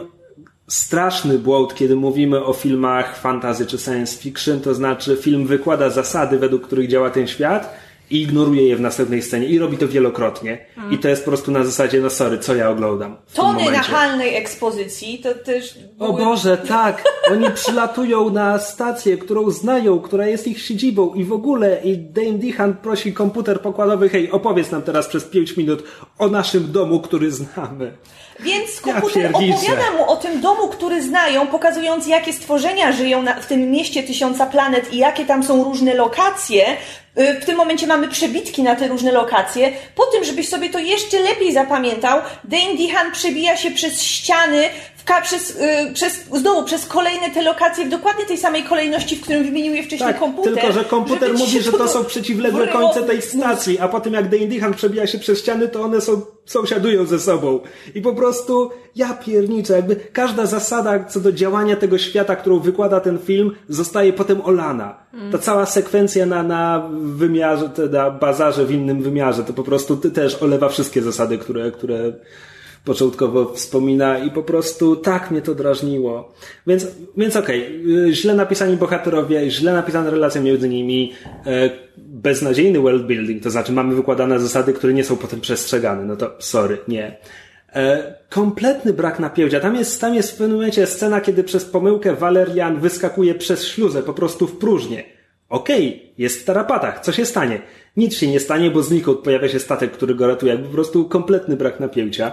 straszny 0.68 1.38
błąd, 1.38 1.74
kiedy 1.74 1.96
mówimy 1.96 2.44
o 2.44 2.52
filmach 2.52 3.18
fantasy 3.18 3.66
czy 3.66 3.78
science 3.78 4.18
fiction, 4.18 4.60
to 4.60 4.74
znaczy 4.74 5.16
film 5.16 5.46
wykłada 5.46 5.90
zasady, 5.90 6.38
według 6.38 6.66
których 6.66 6.88
działa 6.88 7.10
ten 7.10 7.26
świat 7.26 7.74
i 8.12 8.22
ignoruje 8.22 8.68
je 8.68 8.76
w 8.76 8.80
następnej 8.80 9.22
scenie 9.22 9.46
i 9.46 9.58
robi 9.58 9.78
to 9.78 9.88
wielokrotnie. 9.88 10.66
I 10.90 10.98
to 10.98 11.08
jest 11.08 11.24
po 11.24 11.30
prostu 11.30 11.50
na 11.50 11.64
zasadzie, 11.64 12.00
no 12.00 12.10
sorry, 12.10 12.38
co 12.38 12.54
ja 12.54 12.70
oglądam 12.70 13.16
Tony 13.34 13.70
nachalnej 13.70 14.36
ekspozycji 14.36 15.18
to 15.18 15.34
też... 15.34 15.78
O 15.98 16.12
były- 16.12 16.24
Boże, 16.24 16.56
tak! 16.56 17.04
Oni 17.32 17.50
przylatują 17.50 18.30
na 18.30 18.58
stację, 18.58 19.16
którą 19.16 19.50
znają, 19.50 20.00
która 20.00 20.26
jest 20.26 20.48
ich 20.48 20.62
siedzibą 20.62 21.14
i 21.14 21.24
w 21.24 21.32
ogóle 21.32 21.80
i 21.84 21.98
Dame 21.98 22.38
Dehan 22.38 22.74
prosi 22.74 23.12
komputer 23.12 23.60
pokładowy, 23.60 24.08
hej, 24.08 24.30
opowiedz 24.30 24.70
nam 24.70 24.82
teraz 24.82 25.08
przez 25.08 25.24
5 25.24 25.56
minut 25.56 25.82
o 26.18 26.28
naszym 26.28 26.72
domu, 26.72 27.00
który 27.00 27.30
znamy. 27.30 27.92
Więc 28.40 28.70
Ja 28.86 28.92
komputer 28.92 29.32
pierdziczę. 29.32 29.54
opowiada 29.56 29.90
mu 29.98 30.10
o 30.10 30.16
tym 30.16 30.40
domu, 30.40 30.68
który 30.68 31.02
znają, 31.02 31.46
pokazując 31.46 32.06
jakie 32.06 32.32
stworzenia 32.32 32.92
żyją 32.92 33.22
na, 33.22 33.34
w 33.34 33.46
tym 33.46 33.70
mieście 33.70 34.02
tysiąca 34.02 34.46
planet 34.46 34.92
i 34.92 34.96
jakie 34.96 35.24
tam 35.24 35.42
są 35.42 35.64
różne 35.64 35.94
lokacje. 35.94 36.66
Y, 37.18 37.40
W 37.40 37.44
tym 37.44 37.56
momencie 37.56 37.86
mamy 37.86 38.08
przebitki 38.08 38.62
na 38.62 38.76
te 38.76 38.88
różne 38.88 39.12
lokacje. 39.12 39.72
Po 39.94 40.06
tym, 40.06 40.24
żebyś 40.24 40.48
sobie 40.48 40.70
to 40.70 40.78
jeszcze 40.78 41.20
lepiej 41.20 41.52
zapamiętał, 41.52 42.20
Dane 42.44 42.74
Dehan 42.78 43.12
przebija 43.12 43.56
się 43.56 43.70
przez 43.70 44.02
ściany, 44.02 44.62
przez, 45.22 45.50
y, 45.50 45.92
przez, 45.94 46.12
znowu 46.32 46.62
przez 46.66 46.86
kolejne 46.86 47.30
te 47.30 47.42
lokacje 47.42 47.84
w 47.84 47.88
dokładnie 47.88 48.24
tej 48.24 48.38
samej 48.38 48.62
kolejności, 48.62 49.16
w 49.16 49.20
którym 49.22 49.44
wymienił 49.44 49.74
je 49.74 49.82
wcześniej 49.82 50.08
Tak, 50.08 50.18
komputer. 50.18 50.54
tylko 50.54 50.72
że 50.72 50.84
komputer 50.84 51.34
mówi, 51.34 51.60
że 51.60 51.72
to 51.72 51.88
są 51.88 52.04
przeciwległe 52.04 52.68
końce 52.68 53.02
tej 53.02 53.22
stacji, 53.22 53.78
a 53.78 53.88
po 53.88 54.00
tym 54.00 54.14
jak 54.14 54.28
Dane 54.28 54.46
Dehan 54.46 54.74
przebija 54.74 55.06
się 55.06 55.18
przez 55.18 55.38
ściany, 55.38 55.68
to 55.68 55.82
one 55.82 56.00
są 56.00 56.20
sąsiadują 56.44 57.06
ze 57.06 57.20
sobą. 57.20 57.60
I 57.94 58.02
po 58.02 58.14
prostu 58.14 58.70
ja 58.96 59.14
pierniczę, 59.14 59.72
jakby 59.74 59.96
każda 59.96 60.46
zasada 60.46 61.04
co 61.04 61.20
do 61.20 61.32
działania 61.32 61.76
tego 61.76 61.98
świata, 61.98 62.36
którą 62.36 62.58
wykłada 62.58 63.00
ten 63.00 63.18
film, 63.18 63.50
zostaje 63.68 64.12
potem 64.12 64.40
olana. 64.40 64.98
Ta 65.32 65.38
cała 65.38 65.66
sekwencja 65.66 66.26
na, 66.26 66.42
na 66.42 66.90
wymiarze, 67.02 67.70
na 67.92 68.10
bazarze 68.10 68.66
w 68.66 68.70
innym 68.70 69.02
wymiarze, 69.02 69.44
to 69.44 69.52
po 69.52 69.62
prostu 69.62 69.96
też 69.96 70.42
olewa 70.42 70.68
wszystkie 70.68 71.02
zasady, 71.02 71.38
które, 71.38 71.70
które 71.70 72.12
początkowo 72.84 73.52
wspomina 73.54 74.18
i 74.18 74.30
po 74.30 74.42
prostu 74.42 74.96
tak 74.96 75.30
mnie 75.30 75.42
to 75.42 75.54
drażniło. 75.54 76.32
Więc, 76.66 76.86
więc 77.16 77.36
okej, 77.36 77.82
okay, 77.82 78.14
źle 78.14 78.34
napisani 78.34 78.76
bohaterowie, 78.76 79.50
źle 79.50 79.72
napisane 79.72 80.10
relacje 80.10 80.40
między 80.40 80.68
nimi, 80.68 81.12
e, 81.46 81.70
beznadziejny 81.96 82.80
world 82.80 83.06
building, 83.06 83.42
to 83.42 83.50
znaczy 83.50 83.72
mamy 83.72 83.94
wykładane 83.94 84.40
zasady, 84.40 84.72
które 84.72 84.92
nie 84.92 85.04
są 85.04 85.16
potem 85.16 85.40
przestrzegane, 85.40 86.04
no 86.04 86.16
to 86.16 86.30
sorry, 86.38 86.78
nie. 86.88 87.16
E, 87.74 88.14
kompletny 88.30 88.92
brak 88.92 89.18
napięcia. 89.18 89.60
Tam 89.60 89.76
jest, 89.76 90.00
tam 90.00 90.14
jest 90.14 90.32
w 90.32 90.36
pewnym 90.36 90.56
momencie 90.56 90.86
scena, 90.86 91.20
kiedy 91.20 91.44
przez 91.44 91.64
pomyłkę 91.64 92.16
Valerian 92.16 92.80
wyskakuje 92.80 93.34
przez 93.34 93.66
śluzę, 93.66 94.02
po 94.02 94.14
prostu 94.14 94.46
w 94.46 94.58
próżnię. 94.58 95.04
Okej, 95.48 95.88
okay, 95.88 96.12
jest 96.18 96.40
w 96.40 96.44
tarapatach, 96.44 97.00
co 97.00 97.12
się 97.12 97.24
stanie? 97.24 97.62
Nic 97.96 98.14
się 98.14 98.26
nie 98.26 98.40
stanie, 98.40 98.70
bo 98.70 98.82
znikąd 98.82 99.18
pojawia 99.18 99.48
się 99.48 99.58
statek, 99.58 99.92
który 99.92 100.14
go 100.14 100.26
ratuje. 100.26 100.52
Jakby 100.52 100.68
po 100.68 100.74
prostu 100.74 101.04
kompletny 101.04 101.56
brak 101.56 101.80
napięcia. 101.80 102.32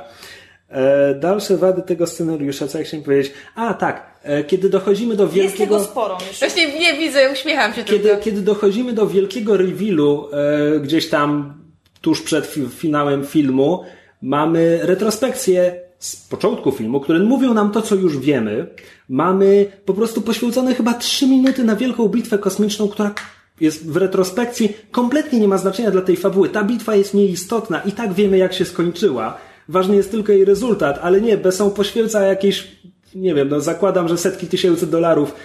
E, 0.70 1.16
dalsze 1.16 1.58
wady 1.58 1.82
tego 1.82 2.08
scenariusza, 2.08 2.68
co 2.68 2.78
ja 2.78 2.84
chciałem 2.84 3.04
powiedzieć? 3.04 3.34
A, 3.56 3.74
tak. 3.74 4.20
E, 4.24 4.44
kiedy 4.44 4.70
dochodzimy 4.70 5.16
do 5.16 5.28
wielkiego... 5.28 5.44
Jest 5.44 5.58
tego 5.58 5.80
sporo. 5.80 6.18
Właśnie 6.40 6.80
nie 6.80 6.94
widzę, 6.94 7.32
uśmiecham 7.32 7.74
się 7.74 7.84
kiedy, 7.84 8.00
tylko. 8.10 8.24
Kiedy 8.24 8.42
dochodzimy 8.42 8.94
do 8.94 9.08
wielkiego 9.08 9.58
revealu 9.58 10.30
e, 10.32 10.80
gdzieś 10.80 11.10
tam 11.10 11.54
tuż 12.02 12.22
przed 12.22 12.56
finałem 12.70 13.26
filmu, 13.26 13.84
mamy 14.22 14.80
retrospekcję 14.82 15.76
z 16.00 16.16
początku 16.16 16.72
filmu, 16.72 17.00
które 17.00 17.20
mówią 17.20 17.54
nam 17.54 17.72
to, 17.72 17.82
co 17.82 17.96
już 17.96 18.18
wiemy. 18.18 18.68
Mamy 19.10 19.66
po 19.86 19.94
prostu 19.94 20.22
poświęcone 20.22 20.76
chyba 20.76 20.94
trzy 20.94 21.28
minuty 21.28 21.64
na 21.64 21.76
wielką 21.76 22.08
bitwę 22.08 22.38
kosmiczną, 22.38 22.88
która 22.88 23.14
jest 23.62 23.92
w 23.92 23.98
retrospekcji, 23.98 24.74
kompletnie 24.92 25.40
nie 25.40 25.48
ma 25.48 25.58
znaczenia 25.58 25.92
dla 25.92 26.02
tej 26.02 26.18
fabuły. 26.18 26.50
Ta 26.50 26.64
bitwa 26.64 26.96
jest 26.96 27.14
nieistotna 27.14 27.82
i 27.82 27.92
tak 27.92 28.14
wiemy, 28.14 28.38
jak 28.38 28.54
się 28.54 28.66
skończyła 28.66 29.38
ważny 29.70 29.96
jest 29.96 30.12
tylko 30.12 30.32
jej 30.32 30.46
rezultat, 30.46 31.00
ale 31.02 31.22
nie, 31.22 31.38
Besson 31.38 31.72
poświęca 31.72 32.22
jakieś 32.22 32.80
nie 33.16 33.36
wiem, 33.36 33.50
no 33.50 33.62
zakładam, 33.62 34.08
że 34.08 34.18
setki 34.18 34.48
tysięcy 34.48 34.88
dolarów, 34.88 35.36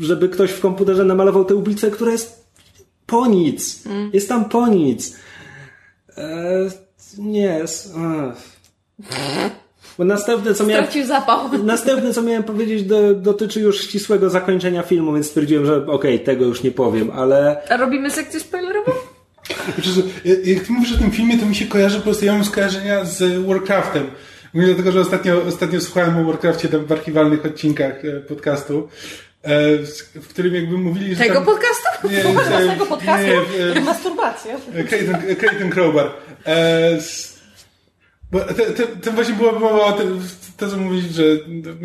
żeby 0.00 0.28
ktoś 0.28 0.50
w 0.50 0.60
komputerze 0.60 1.04
namalował 1.04 1.44
tę 1.44 1.54
ubicę, 1.54 1.90
która 1.90 2.12
jest 2.12 2.48
po 3.06 3.26
nic. 3.26 3.86
Mm. 3.86 4.10
Jest 4.12 4.28
tam 4.28 4.44
po 4.44 4.68
nic. 4.68 5.16
Eee, 6.16 6.70
nie, 7.18 7.58
jest... 7.58 7.94
Bo 9.98 10.04
następne, 10.04 10.54
co 10.54 10.66
miałem. 10.66 11.06
zapał. 11.06 11.38
Następne, 11.64 12.12
co 12.12 12.22
miałem 12.22 12.42
powiedzieć, 12.42 12.82
do, 12.82 13.14
dotyczy 13.14 13.60
już 13.60 13.80
ścisłego 13.80 14.30
zakończenia 14.30 14.82
filmu, 14.82 15.12
więc 15.12 15.26
stwierdziłem, 15.26 15.66
że 15.66 15.76
okej, 15.76 15.92
okay, 15.92 16.18
tego 16.18 16.44
już 16.44 16.62
nie 16.62 16.70
powiem, 16.70 17.10
ale. 17.10 17.62
A 17.68 17.76
robimy 17.76 18.10
sekcję 18.10 18.40
spoilerową? 18.40 18.92
Jak 20.44 20.64
ty 20.64 20.72
mówisz 20.72 20.92
o 20.92 20.98
tym 20.98 21.10
filmie, 21.10 21.38
to 21.38 21.46
mi 21.46 21.54
się 21.54 21.66
kojarzy 21.66 21.96
po 21.96 22.04
prostu, 22.04 22.24
ja 22.24 22.32
mam 22.32 22.44
skojarzenia 22.44 23.04
z 23.04 23.46
Warcraftem. 23.46 24.10
Mówię 24.54 24.66
dlatego, 24.66 24.92
że 24.92 25.00
ostatnio, 25.00 25.42
ostatnio 25.42 25.80
słuchałem 25.80 26.18
o 26.18 26.24
Warcraftie 26.24 26.68
tam 26.68 26.86
w 26.86 26.92
archiwalnych 26.92 27.46
odcinkach 27.46 28.04
e, 28.04 28.20
podcastu, 28.20 28.88
e, 29.42 29.78
w 30.14 30.28
którym 30.28 30.54
jakby 30.54 30.78
mówili, 30.78 31.14
że 31.14 31.22
Tego 31.22 31.34
tam, 31.34 31.44
podcastu? 31.44 32.08
Nie, 32.08 32.16
nie, 32.64 32.72
tego 32.72 32.86
podcastu? 32.86 33.26
Nie, 33.26 33.74
nie, 33.74 33.80
Masturbacja. 33.80 34.56
Clayton, 34.88 35.36
Clayton 35.40 35.70
Crowbar. 35.70 36.10
E, 36.46 36.98
bo 38.32 38.40
właśnie 39.12 39.34
była 39.34 39.52
mowa 39.52 39.84
o 39.84 39.92
tym, 39.92 40.20
to 40.56 40.68
co 40.68 40.76
że 41.10 41.22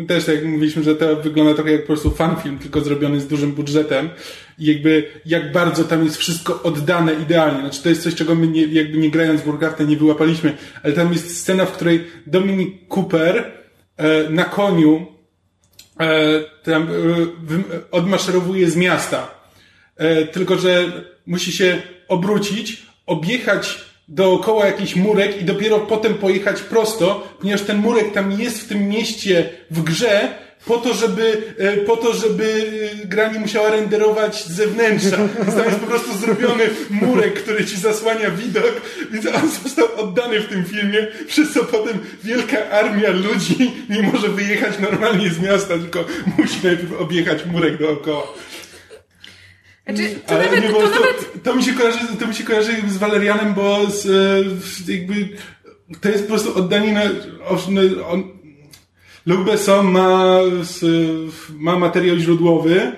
też 0.08 0.24
tak 0.24 0.34
jak 0.34 0.44
mówiliśmy, 0.44 0.82
że 0.82 0.94
to 0.94 1.16
wygląda 1.16 1.54
trochę 1.54 1.72
jak 1.72 1.80
po 1.80 1.86
prostu 1.86 2.10
fanfilm, 2.10 2.58
tylko 2.58 2.80
zrobiony 2.80 3.20
z 3.20 3.26
dużym 3.26 3.52
budżetem 3.52 4.10
i 4.58 4.66
jakby 4.66 5.10
jak 5.26 5.52
bardzo 5.52 5.84
tam 5.84 6.04
jest 6.04 6.16
wszystko 6.16 6.62
oddane 6.62 7.14
idealnie. 7.14 7.60
Znaczy 7.60 7.82
to 7.82 7.88
jest 7.88 8.02
coś, 8.02 8.14
czego 8.14 8.34
my 8.34 8.46
nie, 8.46 8.62
jakby 8.66 8.98
nie 8.98 9.10
grając 9.10 9.40
w 9.40 9.44
Warcrafta 9.44 9.84
nie 9.84 9.96
wyłapaliśmy, 9.96 10.56
ale 10.82 10.92
tam 10.92 11.12
jest 11.12 11.40
scena, 11.40 11.66
w 11.66 11.72
której 11.72 12.06
Dominic 12.26 12.74
Cooper 12.88 13.52
e, 13.96 14.30
na 14.30 14.44
koniu 14.44 15.06
e, 16.00 16.40
tam 16.62 16.82
e, 16.82 16.86
odmaszerowuje 17.90 18.70
z 18.70 18.76
miasta. 18.76 19.34
E, 19.96 20.26
tylko, 20.26 20.58
że 20.58 20.92
musi 21.26 21.52
się 21.52 21.82
obrócić, 22.08 22.86
objechać 23.06 23.93
dookoła 24.08 24.66
jakiś 24.66 24.96
murek 24.96 25.42
i 25.42 25.44
dopiero 25.44 25.80
potem 25.80 26.14
pojechać 26.14 26.60
prosto, 26.60 27.28
ponieważ 27.40 27.62
ten 27.62 27.76
murek 27.76 28.12
tam 28.12 28.32
jest 28.32 28.60
w 28.60 28.68
tym 28.68 28.88
mieście 28.88 29.48
w 29.70 29.82
grze, 29.82 30.44
po 30.66 30.78
to, 30.78 30.94
żeby, 30.94 31.54
e, 31.58 31.76
po 31.76 31.96
to, 31.96 32.14
żeby 32.14 32.70
e, 33.02 33.06
gra 33.06 33.32
nie 33.32 33.38
musiała 33.38 33.70
renderować 33.70 34.44
z 34.44 34.50
zewnętrza. 34.50 35.16
Więc 35.16 35.56
tam 35.56 35.64
jest 35.64 35.78
po 35.78 35.86
prostu 35.86 36.18
zrobiony 36.18 36.64
murek, 36.90 37.34
który 37.34 37.64
ci 37.64 37.76
zasłania 37.76 38.30
widok, 38.30 38.80
więc 39.10 39.26
on 39.26 39.50
został 39.62 39.86
oddany 39.96 40.40
w 40.40 40.48
tym 40.48 40.64
filmie, 40.64 41.06
przez 41.26 41.52
co 41.52 41.64
potem 41.64 41.98
wielka 42.24 42.70
armia 42.70 43.10
ludzi 43.10 43.72
nie 43.90 44.02
może 44.02 44.28
wyjechać 44.28 44.78
normalnie 44.78 45.30
z 45.30 45.40
miasta, 45.40 45.78
tylko 45.78 46.04
musi 46.38 46.56
najpierw 46.64 47.00
objechać 47.00 47.46
murek 47.46 47.78
dookoła. 47.78 48.26
Znaczy, 49.86 50.14
to, 50.26 50.34
nawet, 50.34 50.66
to, 50.66 50.72
to, 50.72 51.00
nawet... 51.00 51.42
to, 51.42 51.56
mi 51.56 51.62
się 51.62 51.72
kojarzy, 51.72 51.98
to 52.20 52.26
mi 52.26 52.34
się 52.34 52.44
kojarzy 52.44 52.72
z 52.88 52.96
Walerianem, 52.96 53.54
bo 53.54 53.90
z, 53.90 54.06
e, 54.88 54.92
jakby 54.92 55.28
to 56.00 56.08
jest 56.08 56.22
po 56.22 56.28
prostu 56.28 56.58
oddanie 56.58 56.92
na, 56.92 57.02
on, 58.08 58.22
Luc 59.26 59.46
Besson 59.46 59.90
ma, 59.90 60.38
ma 61.56 61.78
materiał 61.78 62.16
źródłowy. 62.16 62.92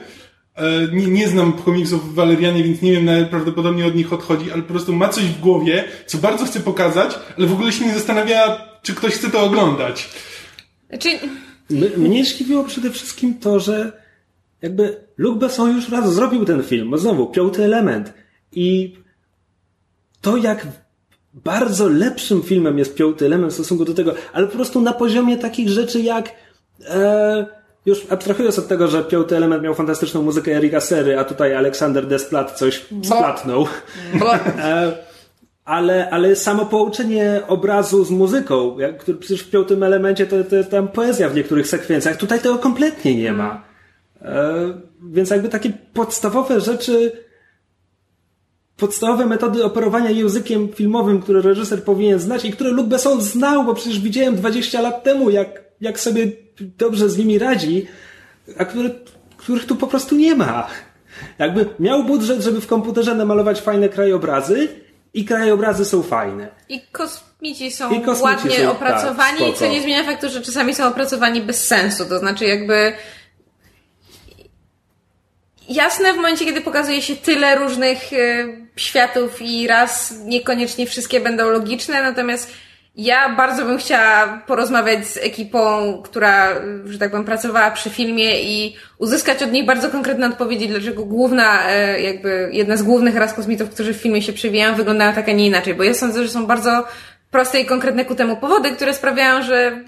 E, 0.54 0.88
nie, 0.92 1.06
nie 1.06 1.28
znam 1.28 1.52
komiksów 1.52 2.12
w 2.12 2.14
Walerianie, 2.14 2.64
więc 2.64 2.82
nie 2.82 2.92
wiem, 2.92 3.08
prawdopodobnie 3.30 3.86
od 3.86 3.94
nich 3.94 4.12
odchodzi, 4.12 4.52
ale 4.52 4.62
po 4.62 4.68
prostu 4.68 4.92
ma 4.92 5.08
coś 5.08 5.24
w 5.24 5.40
głowie, 5.40 5.84
co 6.06 6.18
bardzo 6.18 6.44
chce 6.44 6.60
pokazać, 6.60 7.18
ale 7.38 7.46
w 7.46 7.52
ogóle 7.52 7.72
się 7.72 7.86
nie 7.86 7.94
zastanawia, 7.94 8.68
czy 8.82 8.94
ktoś 8.94 9.14
chce 9.14 9.30
to 9.30 9.40
oglądać. 9.40 10.08
Znaczy... 10.88 11.08
Mnie 11.96 12.24
zdziwiło 12.24 12.64
przede 12.64 12.90
wszystkim 12.90 13.34
to, 13.34 13.60
że 13.60 14.05
jakby 14.66 14.96
Luc 15.16 15.38
Besson 15.38 15.76
już 15.76 15.88
raz 15.88 16.12
zrobił 16.14 16.44
ten 16.44 16.62
film, 16.62 16.98
znowu, 16.98 17.26
piąty 17.26 17.64
element. 17.64 18.12
I 18.52 18.96
to 20.20 20.36
jak 20.36 20.66
bardzo 21.34 21.88
lepszym 21.88 22.42
filmem 22.42 22.78
jest 22.78 22.94
piąty 22.94 23.26
element 23.26 23.52
w 23.52 23.54
stosunku 23.54 23.84
do 23.84 23.94
tego, 23.94 24.14
ale 24.32 24.46
po 24.46 24.52
prostu 24.52 24.80
na 24.80 24.92
poziomie 24.92 25.36
takich 25.36 25.68
rzeczy 25.68 26.00
jak 26.00 26.30
e, 26.88 27.46
już 27.86 28.06
abstrahując 28.10 28.58
od 28.58 28.68
tego, 28.68 28.88
że 28.88 29.04
piąty 29.04 29.36
element 29.36 29.62
miał 29.62 29.74
fantastyczną 29.74 30.22
muzykę 30.22 30.56
Erika 30.56 30.80
Sery, 30.80 31.18
a 31.18 31.24
tutaj 31.24 31.54
Aleksander 31.54 32.06
Desplat 32.06 32.58
coś 32.58 32.86
splatnął. 33.02 33.66
E, 34.58 34.92
ale, 35.64 36.10
ale 36.10 36.36
samo 36.36 36.66
połączenie 36.66 37.42
obrazu 37.48 38.04
z 38.04 38.10
muzyką, 38.10 38.76
który 38.98 39.18
przecież 39.18 39.40
w 39.40 39.50
piątym 39.50 39.82
elemencie 39.82 40.26
to, 40.26 40.44
to 40.44 40.56
jest 40.56 40.70
tam 40.70 40.88
poezja 40.88 41.28
w 41.28 41.34
niektórych 41.34 41.66
sekwencjach, 41.66 42.16
tutaj 42.16 42.40
tego 42.40 42.58
kompletnie 42.58 43.14
nie 43.14 43.32
ma. 43.32 43.65
E, 44.26 44.80
więc 45.02 45.30
jakby 45.30 45.48
takie 45.48 45.72
podstawowe 45.94 46.60
rzeczy, 46.60 47.12
podstawowe 48.76 49.26
metody 49.26 49.64
operowania 49.64 50.10
językiem 50.10 50.68
filmowym, 50.72 51.22
które 51.22 51.42
reżyser 51.42 51.84
powinien 51.84 52.18
znać 52.18 52.44
i 52.44 52.52
które 52.52 52.70
Luc 52.70 52.86
Besson 52.86 53.20
znał, 53.20 53.64
bo 53.64 53.74
przecież 53.74 54.00
widziałem 54.00 54.36
20 54.36 54.80
lat 54.80 55.04
temu, 55.04 55.30
jak, 55.30 55.48
jak 55.80 56.00
sobie 56.00 56.26
dobrze 56.78 57.08
z 57.08 57.18
nimi 57.18 57.38
radzi, 57.38 57.86
a 58.58 58.64
które, 58.64 58.90
których 59.36 59.66
tu 59.66 59.76
po 59.76 59.86
prostu 59.86 60.16
nie 60.16 60.34
ma. 60.34 60.66
Jakby 61.38 61.66
miał 61.78 62.04
budżet, 62.04 62.40
żeby 62.40 62.60
w 62.60 62.66
komputerze 62.66 63.14
namalować 63.14 63.60
fajne 63.60 63.88
krajobrazy 63.88 64.68
i 65.14 65.24
krajobrazy 65.24 65.84
są 65.84 66.02
fajne. 66.02 66.48
I 66.68 66.80
kosmici 66.92 67.70
są 67.70 67.90
I 67.90 68.00
kosmici 68.00 68.24
ładnie 68.24 68.50
są, 68.50 68.62
tak, 68.62 68.70
opracowani, 68.70 69.38
tak, 69.38 69.54
co 69.54 69.66
nie 69.66 69.82
zmienia 69.82 70.04
faktu, 70.04 70.28
że 70.28 70.40
czasami 70.40 70.74
są 70.74 70.86
opracowani 70.86 71.42
bez 71.42 71.66
sensu. 71.66 72.04
To 72.08 72.18
znaczy 72.18 72.44
jakby 72.44 72.92
jasne 75.68 76.12
w 76.12 76.16
momencie, 76.16 76.44
kiedy 76.44 76.60
pokazuje 76.60 77.02
się 77.02 77.16
tyle 77.16 77.56
różnych 77.56 78.12
y, 78.12 78.66
światów 78.76 79.42
i 79.42 79.66
raz 79.66 80.14
niekoniecznie 80.24 80.86
wszystkie 80.86 81.20
będą 81.20 81.50
logiczne, 81.50 82.02
natomiast 82.02 82.52
ja 82.96 83.28
bardzo 83.28 83.64
bym 83.64 83.78
chciała 83.78 84.42
porozmawiać 84.46 85.06
z 85.06 85.16
ekipą, 85.16 85.58
która, 86.04 86.54
że 86.84 86.98
tak 86.98 87.10
powiem, 87.10 87.24
pracowała 87.24 87.70
przy 87.70 87.90
filmie 87.90 88.42
i 88.42 88.76
uzyskać 88.98 89.42
od 89.42 89.52
nich 89.52 89.66
bardzo 89.66 89.90
konkretne 89.90 90.26
odpowiedzi, 90.26 90.68
dlaczego 90.68 91.04
główna, 91.04 91.70
e, 91.70 92.00
jakby 92.00 92.48
jedna 92.52 92.76
z 92.76 92.82
głównych 92.82 93.16
ras 93.16 93.34
kosmitów, 93.34 93.70
którzy 93.70 93.94
w 93.94 93.96
filmie 93.96 94.22
się 94.22 94.32
przewijają, 94.32 94.74
wyglądają 94.74 95.12
tak, 95.12 95.28
a 95.28 95.32
nie 95.32 95.46
inaczej, 95.46 95.74
bo 95.74 95.82
ja 95.82 95.94
sądzę, 95.94 96.22
że 96.22 96.28
są 96.28 96.46
bardzo 96.46 96.84
proste 97.30 97.60
i 97.60 97.66
konkretne 97.66 98.04
ku 98.04 98.14
temu 98.14 98.36
powody, 98.36 98.70
które 98.70 98.94
sprawiają, 98.94 99.42
że 99.42 99.84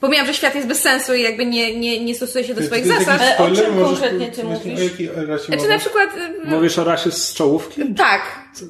pomijam, 0.00 0.26
że 0.26 0.34
świat 0.34 0.54
jest 0.54 0.66
bez 0.68 0.80
sensu 0.80 1.14
i 1.14 1.22
jakby 1.22 1.46
nie, 1.46 1.78
nie, 1.78 2.04
nie 2.04 2.14
stosuje 2.14 2.44
się 2.44 2.54
do 2.54 2.62
swoich 2.62 2.86
zasad. 2.86 3.20
Ale 3.20 3.36
o 3.38 3.50
czym 3.56 3.84
konkretnie 3.84 4.30
ty 4.30 4.44
mówisz? 4.44 4.80
Czy 5.62 5.68
na 5.68 5.78
przykład... 5.78 6.10
Mówisz 6.44 6.78
o 6.78 6.84
rasie 6.84 7.10
z 7.10 7.34
czołówki? 7.34 7.94
Tak. 7.94 8.20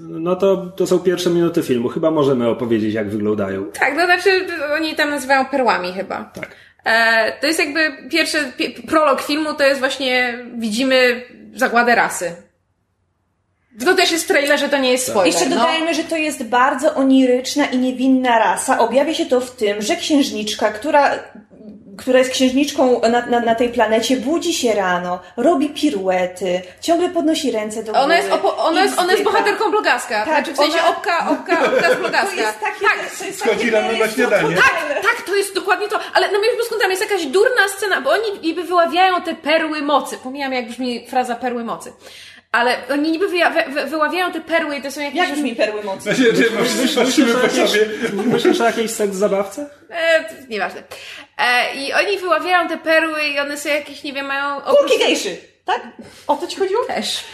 No 0.09 0.37
to, 0.37 0.57
to 0.57 0.87
są 0.87 0.99
pierwsze 0.99 1.31
minuty 1.31 1.63
filmu. 1.63 1.89
Chyba 1.89 2.11
możemy 2.11 2.49
opowiedzieć, 2.49 2.95
jak 2.95 3.11
wyglądają. 3.11 3.65
Tak, 3.65 3.95
no 3.97 4.05
znaczy 4.05 4.47
oni 4.77 4.95
tam 4.95 5.11
nazywają 5.11 5.45
perłami 5.45 5.93
chyba. 5.93 6.25
Tak. 6.35 6.49
E, 6.85 7.33
to 7.41 7.47
jest 7.47 7.59
jakby 7.59 7.81
pierwszy 8.11 8.53
pi- 8.57 8.83
prolog 8.89 9.23
filmu, 9.23 9.55
to 9.55 9.65
jest 9.65 9.81
właśnie, 9.81 10.39
widzimy 10.59 11.23
zagładę 11.55 11.95
rasy. 11.95 12.33
To 13.85 13.95
też 13.95 14.13
jest 14.13 14.25
w 14.25 14.29
trailerze, 14.29 14.69
to 14.69 14.77
nie 14.79 14.93
jest 14.93 15.07
spoiler. 15.07 15.27
Jeszcze 15.27 15.49
no. 15.49 15.57
dodajmy, 15.57 15.95
że 15.95 16.05
to 16.05 16.17
jest 16.17 16.45
bardzo 16.45 16.95
oniryczna 16.95 17.67
i 17.67 17.79
niewinna 17.79 18.39
rasa. 18.39 18.79
Objawia 18.79 19.15
się 19.15 19.27
to 19.27 19.41
w 19.41 19.51
tym, 19.51 19.83
że 19.83 19.97
księżniczka, 19.97 20.71
która, 20.71 21.11
która 21.99 22.19
jest 22.19 22.31
księżniczką 22.31 23.01
na, 23.01 23.27
na, 23.27 23.41
na 23.41 23.55
tej 23.55 23.69
planecie, 23.69 24.17
budzi 24.17 24.55
się 24.55 24.75
rano, 24.75 25.21
robi 25.37 25.69
piruety, 25.71 26.63
ciągle 26.81 27.09
podnosi 27.09 27.51
ręce 27.51 27.83
do 27.83 27.93
góry. 27.93 28.05
Ona 28.05 28.17
jest, 28.17 28.29
opo- 28.31 28.55
ona 28.59 28.83
jest, 28.83 28.99
ona 28.99 29.13
jest 29.13 29.25
bohaterką 29.25 29.71
blogaska. 29.71 30.25
Tak, 30.25 30.29
znaczy 30.35 30.53
w 30.53 30.57
sensie 30.57 30.79
ona- 30.79 30.89
opka, 30.89 31.31
opka, 31.31 31.65
opka 31.67 31.95
z 31.95 31.97
blogaska. 31.97 32.31
To 32.37 32.41
jest 32.41 32.61
takie, 32.61 32.81
tak, 32.85 33.19
to 33.19 33.25
jest 33.25 33.39
Schodzi 33.39 33.57
takie 33.59 33.71
rano 33.71 33.93
na 33.99 34.09
śniadanie. 34.09 34.43
Poppins. 34.43 34.63
tak, 35.03 35.23
to 35.27 35.37
jest 35.37 35.55
dokładnie 35.55 35.89
to. 35.89 36.01
Ale 36.15 36.27
na 36.33 36.39
moim 36.39 36.55
wniosku 36.55 36.75
tam 36.81 36.91
jest 36.91 37.03
jakaś 37.03 37.27
durna 37.27 37.69
scena, 37.77 38.01
bo 38.01 38.11
oni 38.11 38.39
niby 38.43 38.63
wyławiają 38.65 39.23
te 39.23 39.35
perły 39.35 39.83
mocy. 39.83 40.17
Pomijam, 40.23 40.53
jak 40.53 40.69
brzmi 40.69 41.07
fraza 41.07 41.35
perły 41.37 41.65
mocy. 41.65 41.93
Ale 42.53 42.77
oni 42.93 43.11
niby 43.11 43.29
wyja- 43.29 43.53
wy, 43.55 43.73
wy, 43.73 43.87
wyławiają 43.87 44.33
te 44.33 44.41
perły 44.41 44.77
i 44.77 44.83
to 44.83 44.91
są 44.91 45.01
jakieś... 45.01 45.19
Jak 45.19 45.33
brzmi 45.33 45.57
perły 45.57 45.83
mocy? 45.85 46.03
Znaczy, 46.03 46.37
że 46.37 46.43
Myślisz, 46.61 46.95
patrzymy 46.95 47.33
o 47.35 47.37
po 47.37 47.43
jakiejś, 47.43 47.71
sobie. 47.71 47.87
myślisz 48.25 48.61
o 48.61 48.65
jakiejś 48.65 48.91
seks 48.91 49.15
zabawce? 49.17 49.71
E, 49.91 50.25
nieważne. 50.49 50.83
E, 51.39 51.75
I 51.75 51.93
oni 51.93 52.19
wyławiają 52.19 52.69
te 52.69 52.79
perły 52.79 53.23
i 53.25 53.39
one 53.41 53.57
są 53.57 53.69
jakieś, 53.69 54.03
nie 54.03 54.13
wiem, 54.13 54.27
mają... 54.27 54.61
Kulki 54.61 54.99
gejszy, 54.99 55.37
tak? 55.65 55.81
O 56.27 56.37
to 56.37 56.47
ci 56.47 56.57
chodziło? 56.57 56.85
Też. 56.85 57.25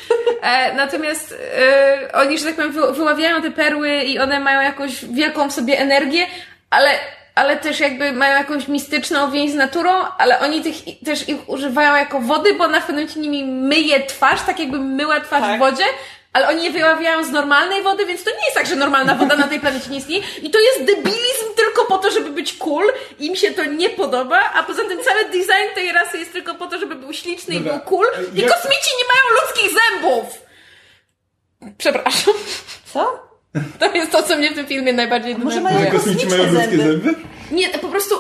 E, 0.43 0.75
natomiast 0.75 1.35
e, 1.59 2.13
oni, 2.13 2.39
że 2.39 2.45
tak 2.45 2.55
powiem, 2.55 2.73
wy, 2.73 2.93
wyławiają 2.93 3.43
te 3.43 3.51
perły 3.51 3.89
i 3.99 4.19
one 4.19 4.41
mają 4.41 4.61
jakąś 4.61 5.05
wielką 5.05 5.51
w 5.51 5.53
sobie 5.53 5.79
energię, 5.79 6.27
ale, 6.71 6.91
ale 7.37 7.57
też 7.57 7.81
jakby 7.81 8.13
mają 8.13 8.39
jakąś 8.39 8.69
mistyczną 8.69 9.31
więź 9.31 9.51
z 9.51 9.55
naturą, 9.55 9.91
ale 10.19 10.41
oni 10.41 10.63
tych, 10.63 10.75
też 11.05 11.29
ich 11.29 11.49
używają 11.49 11.95
jako 11.97 12.21
wody, 12.21 12.55
bo 12.55 12.65
ona 12.65 12.81
w 12.81 12.87
pewnym 12.87 13.05
momencie 13.07 13.21
nimi 13.21 13.45
myje 13.45 14.07
twarz, 14.07 14.41
tak 14.47 14.59
jakby 14.59 14.79
myła 14.79 15.21
twarz 15.21 15.43
Tak. 15.43 15.57
w 15.57 15.59
wodzie, 15.59 15.85
ale 16.33 16.49
oni 16.49 16.65
je 16.65 16.71
wyławiają 16.71 17.25
z 17.25 17.31
normalnej 17.31 17.83
wody, 17.83 18.07
więc 18.07 18.25
to 18.25 18.31
nie 18.31 18.45
jest 18.45 18.55
tak, 18.55 18.67
że 18.67 18.77
normalna 18.77 19.15
woda 19.15 19.37
na 19.37 19.49
tej 19.49 19.61
planecie 19.61 19.91
nie 19.91 19.99
istnieje. 19.99 20.23
I 20.43 20.51
to 20.51 20.59
jest 20.59 20.85
debilizm 20.85 21.55
tylko 21.57 21.85
po 21.85 21.99
to, 21.99 22.11
żeby 22.11 22.31
być 22.31 22.53
cool. 22.53 22.93
Im 23.19 23.37
się 23.37 23.51
to 23.51 23.65
nie 23.65 23.91
podoba, 23.91 24.39
a 24.55 24.63
poza 24.63 24.85
tym 24.85 24.99
cały 25.05 25.25
design 25.25 25.75
tej 25.75 25.93
rasy 25.93 26.19
jest 26.19 26.33
tylko 26.33 26.55
po 26.55 26.67
to, 26.67 26.79
żeby 26.79 26.95
był 26.95 27.13
śliczny 27.13 27.55
Dobra. 27.55 27.73
i 27.73 27.77
był 27.77 27.85
cool. 27.85 28.07
I 28.35 28.41
Jak- 28.41 28.53
kosmici 28.53 28.91
nie 28.99 29.05
mają 29.15 29.41
ludzkich 29.43 29.71
zębów! 29.81 30.25
Przepraszam. 31.79 32.35
Co? 32.93 33.26
To 33.81 33.93
jest 33.95 34.13
to, 34.13 34.23
co 34.23 34.37
mnie 34.37 34.51
w 34.51 34.55
tym 34.55 34.67
filmie 34.67 34.93
najbardziej 34.93 35.39
Może 35.39 35.57
denerwuje. 35.57 35.75
mają 35.81 35.93
Że 35.93 35.99
kosmici 35.99 36.27
mają 36.27 36.43
kosmiczne 36.43 36.61
ludzkie 36.67 36.77
zęby? 36.77 37.03
zęby? 37.05 37.15
Nie, 37.51 37.69
po 37.69 37.89
prostu. 37.89 38.15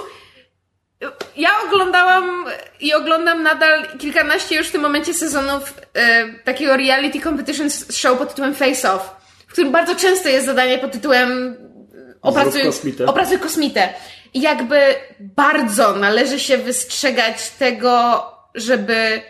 Ja 1.37 1.49
oglądałam 1.67 2.45
i 2.81 2.95
oglądam 2.95 3.43
nadal 3.43 3.87
kilkanaście 3.99 4.57
już 4.57 4.67
w 4.69 4.73
tym 4.73 4.81
momencie 4.81 5.15
sezonów 5.15 5.75
e, 5.95 6.29
takiego 6.45 6.77
reality 6.77 7.21
competition 7.21 7.69
show 7.91 8.19
pod 8.19 8.29
tytułem 8.29 8.55
Face 8.55 8.93
Off, 8.93 9.17
w 9.47 9.53
którym 9.53 9.73
bardzo 9.73 9.95
często 9.95 10.29
jest 10.29 10.47
zadanie 10.47 10.79
pod 10.79 10.93
tytułem 10.93 11.57
Opracuj, 12.23 12.63
kosmitę. 12.63 13.07
opracuj 13.07 13.39
kosmitę. 13.39 13.89
I 14.35 14.41
jakby 14.41 14.81
bardzo 15.21 15.93
należy 15.97 16.39
się 16.41 16.59
wystrzegać 16.59 17.51
tego, 17.51 18.23
żeby 18.55 19.21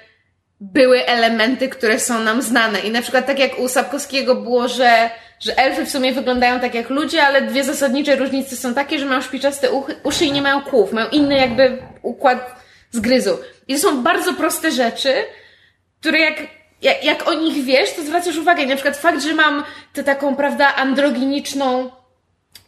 były 0.61 1.07
elementy, 1.07 1.69
które 1.69 2.01
są 2.01 2.21
nam 2.21 2.43
znane. 2.43 2.81
I 2.81 2.91
na 2.91 3.03
przykład 3.03 3.27
tak 3.27 3.39
jak 3.39 3.59
u 3.59 3.69
Sapkowskiego 3.69 4.35
było, 4.35 4.69
że, 4.69 5.11
że 5.41 5.59
elfy 5.59 5.85
w 5.87 5.91
sumie 5.91 6.13
wyglądają 6.13 6.61
tak 6.61 6.75
jak 6.75 6.91
ludzie, 6.91 7.23
ale 7.23 7.43
dwie 7.43 7.65
zasadnicze 7.65 8.17
różnice 8.17 8.57
są 8.57 8.75
takie, 8.75 8.99
że 8.99 9.07
mają 9.07 9.23
szpiczaste 9.23 9.71
uchy, 9.71 9.97
uszy 10.03 10.25
i 10.25 10.33
nie 10.33 10.43
mają 10.43 10.63
kłów. 10.63 10.93
Mają 10.93 11.09
inny 11.09 11.37
jakby 11.37 11.79
układ 12.03 12.61
zgryzu. 12.91 13.39
I 13.69 13.75
to 13.75 13.81
są 13.81 14.03
bardzo 14.03 14.35
proste 14.35 14.71
rzeczy, 14.71 15.15
które 16.01 16.19
jak, 16.19 16.37
jak, 16.83 17.05
jak 17.05 17.29
o 17.29 17.35
nich 17.35 17.65
wiesz, 17.65 17.93
to 17.93 18.03
zwracasz 18.03 18.37
uwagę. 18.37 18.67
Na 18.67 18.75
przykład 18.75 18.97
fakt, 18.97 19.23
że 19.23 19.35
mam 19.35 19.65
tę 19.93 20.05
taką, 20.05 20.37
prawda, 20.37 20.75
androginiczną, 20.75 21.91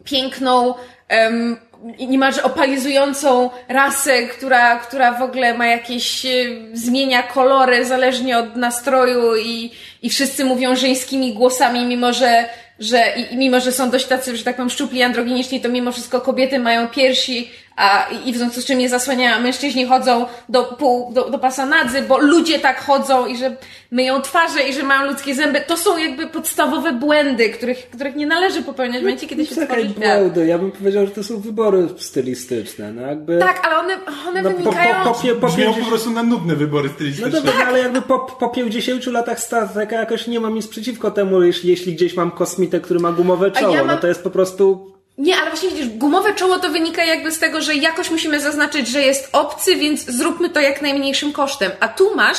piękną, 0.05 0.75
um, 1.11 1.57
niemalże 1.99 2.43
opalizującą 2.43 3.51
rasę, 3.69 4.23
która, 4.23 4.79
która 4.79 5.13
w 5.13 5.23
ogóle 5.23 5.55
ma 5.55 5.67
jakieś, 5.67 6.27
e, 6.27 6.29
zmienia 6.73 7.23
kolory 7.23 7.85
zależnie 7.85 8.39
od 8.39 8.57
nastroju 8.57 9.37
i, 9.37 9.71
i 10.03 10.11
wszyscy 10.11 10.45
mówią 10.45 10.77
żeńskimi 10.77 11.35
głosami, 11.35 11.87
mimo 11.87 12.13
że, 12.13 12.49
że 12.79 13.15
i, 13.17 13.37
mimo, 13.37 13.61
że 13.61 13.73
są 13.73 13.91
dość 13.91 14.07
tacy, 14.07 14.37
że 14.37 14.45
tak 14.45 14.57
powiem, 14.57 14.71
szczupli 14.71 15.03
androginiczni, 15.03 15.61
to 15.61 15.69
mimo 15.69 15.93
wszystko 15.93 16.21
kobiety 16.21 16.59
mają 16.59 16.89
piersi, 16.89 17.51
a, 17.79 18.07
i, 18.25 18.33
w 18.33 18.37
związku 18.37 18.61
z 18.61 18.65
czym 18.65 18.81
je 18.81 18.89
zasłaniają, 18.89 19.37
a 19.37 19.41
mężczyźni 19.41 19.87
chodzą 19.87 20.27
do, 20.49 20.65
pół, 20.65 21.13
do, 21.13 21.31
do 21.31 21.39
pasa 21.39 21.67
nadzy, 21.67 22.03
bo 22.03 22.19
ludzie 22.19 22.59
tak 22.59 22.81
chodzą 22.85 23.27
i 23.27 23.37
że 23.37 23.57
myją 23.91 24.23
twarze 24.23 24.61
i 24.63 24.73
że 24.73 24.83
mają 24.83 25.07
ludzkie 25.11 25.35
zęby. 25.35 25.61
To 25.67 25.77
są 25.77 25.99
jakby 25.99 26.27
podstawowe 26.27 26.93
błędy, 26.93 27.51
których, 27.51 27.91
których 27.91 28.17
nie 28.17 28.27
należy 28.27 28.63
popełniać 28.63 29.01
w 29.01 29.05
momencie, 29.05 29.27
kiedy 29.27 29.47
się 29.47 29.55
tworzy 29.67 29.81
świat. 29.81 29.95
błędy. 29.97 30.47
Ja 30.47 30.59
bym 30.59 30.71
powiedział, 30.73 31.07
że 31.07 31.13
to 31.13 31.25
są 31.25 31.41
wybory 31.41 31.89
stylistyczne. 31.99 32.93
No 32.93 33.03
jakby... 33.03 33.39
Tak, 33.39 33.67
ale 33.67 33.77
one, 33.79 33.97
one 34.29 34.43
no, 34.43 34.51
po, 34.51 34.57
wynikają... 34.57 34.95
po, 35.05 35.11
po, 35.11 35.21
pie- 35.21 35.35
po, 35.35 35.47
Brzmią 35.47 35.65
po 35.67 35.73
50 35.73 35.89
prostu 35.89 36.11
na 36.11 36.23
nudne 36.23 36.57
wybory 36.57 36.89
No 36.89 36.95
stylistyczne. 36.95 37.31
dobra, 37.31 37.67
ale 37.67 37.79
jakby 37.79 38.03
po, 38.03 38.19
po 38.19 38.49
50 38.49 39.07
latach 39.07 39.41
Star 39.41 39.69
Treka 39.69 39.97
jakoś 39.97 40.27
nie 40.27 40.41
mam 40.41 40.55
nic 40.55 40.67
przeciwko 40.69 41.11
temu, 41.11 41.43
jeśli, 41.43 41.71
jeśli 41.71 41.95
gdzieś 41.95 42.15
mam 42.15 42.31
kosmitę, 42.31 42.81
który 42.81 43.01
ma 43.01 43.13
gumowe 43.13 43.51
czoło. 43.51 43.75
ja 43.75 43.79
mam- 43.85 43.87
No 43.87 43.97
to 44.01 44.07
jest 44.07 44.23
po 44.23 44.31
prostu... 44.31 44.98
Nie, 45.19 45.37
ale 45.37 45.51
właśnie 45.51 45.71
widzisz, 45.71 45.89
gumowe 45.89 46.35
czoło 46.35 46.59
to 46.59 46.71
wynika 46.71 47.05
jakby 47.05 47.33
z 47.33 47.39
tego, 47.39 47.61
że 47.61 47.75
jakoś 47.75 48.11
musimy 48.11 48.41
zaznaczyć, 48.41 48.89
że 48.89 49.03
jest 49.03 49.29
obcy, 49.33 49.77
więc 49.77 50.05
zróbmy 50.05 50.51
to 50.51 50.61
jak 50.61 50.83
najmniejszym 50.83 51.33
kosztem. 51.33 51.73
A 51.81 51.89
tu 51.89 52.17
masz 52.17 52.39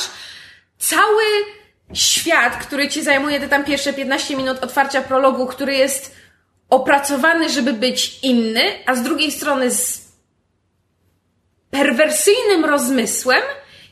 cały 0.78 1.22
świat, 1.94 2.56
który 2.56 2.88
ci 2.88 3.02
zajmuje 3.02 3.40
te 3.40 3.48
tam 3.48 3.64
pierwsze 3.64 3.92
15 3.92 4.36
minut 4.36 4.58
otwarcia 4.58 5.02
prologu, 5.02 5.46
który 5.46 5.74
jest 5.74 6.16
opracowany, 6.70 7.50
żeby 7.50 7.72
być 7.72 8.18
inny, 8.22 8.62
a 8.86 8.94
z 8.94 9.02
drugiej 9.02 9.32
strony 9.32 9.70
z 9.70 10.08
perwersyjnym 11.70 12.64
rozmysłem 12.64 13.42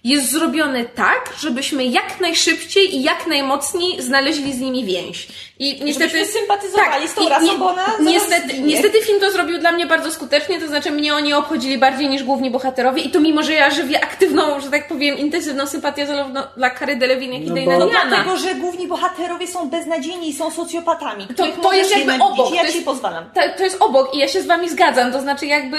jest 0.04 0.30
zrobiony 0.30 0.84
tak, 0.84 1.32
żebyśmy 1.38 1.84
jak 1.84 2.20
najszybciej 2.20 2.96
i 2.96 3.02
jak 3.02 3.26
najmocniej 3.26 4.02
znaleźli 4.02 4.52
z 4.52 4.60
nimi 4.60 4.84
więź. 4.84 5.28
I 5.58 5.84
niestety 5.84 6.10
Żebyśmy 6.10 6.40
sympatyzowali 6.40 7.08
z 7.08 7.14
tą 7.14 7.28
rasą, 7.28 7.58
bo 7.58 7.70
ona 7.70 7.86
niestety, 8.00 8.60
niestety 8.60 9.00
film 9.00 9.20
to 9.20 9.30
zrobił 9.30 9.58
dla 9.58 9.72
mnie 9.72 9.86
bardzo 9.86 10.12
skutecznie, 10.12 10.60
to 10.60 10.68
znaczy 10.68 10.90
mnie 10.90 11.14
oni 11.14 11.32
obchodzili 11.32 11.78
bardziej 11.78 12.08
niż 12.08 12.22
główni 12.22 12.50
bohaterowie 12.50 13.02
i 13.02 13.10
to 13.10 13.20
mimo, 13.20 13.42
że 13.42 13.52
ja 13.52 13.70
żywię 13.70 14.04
aktywną, 14.04 14.60
że 14.60 14.70
tak 14.70 14.88
powiem, 14.88 15.18
intensywną 15.18 15.66
sympatię 15.66 16.06
zarówno 16.06 16.46
dla 16.56 16.70
Kary 16.70 16.96
Delevingne, 16.96 17.38
jak 17.38 17.46
i 17.46 17.66
No 17.66 17.72
Dana 17.72 17.78
No 17.78 17.90
dlatego, 18.08 18.36
że 18.36 18.54
główni 18.54 18.88
bohaterowie 18.88 19.46
są 19.46 19.70
beznadziejni 19.70 20.28
i 20.28 20.34
są 20.34 20.50
socjopatami, 20.50 21.26
To, 21.36 21.46
to 21.46 21.72
jest 21.72 21.96
jakby 21.96 22.14
obok. 22.14 22.54
Ja 22.54 22.60
to 22.60 22.66
jest, 22.66 22.84
pozwalam. 22.84 23.24
To, 23.34 23.40
to 23.56 23.64
jest 23.64 23.82
obok 23.82 24.14
i 24.14 24.18
ja 24.18 24.28
się 24.28 24.42
z 24.42 24.46
wami 24.46 24.68
zgadzam. 24.68 25.12
To 25.12 25.20
znaczy 25.20 25.46
jakby 25.46 25.78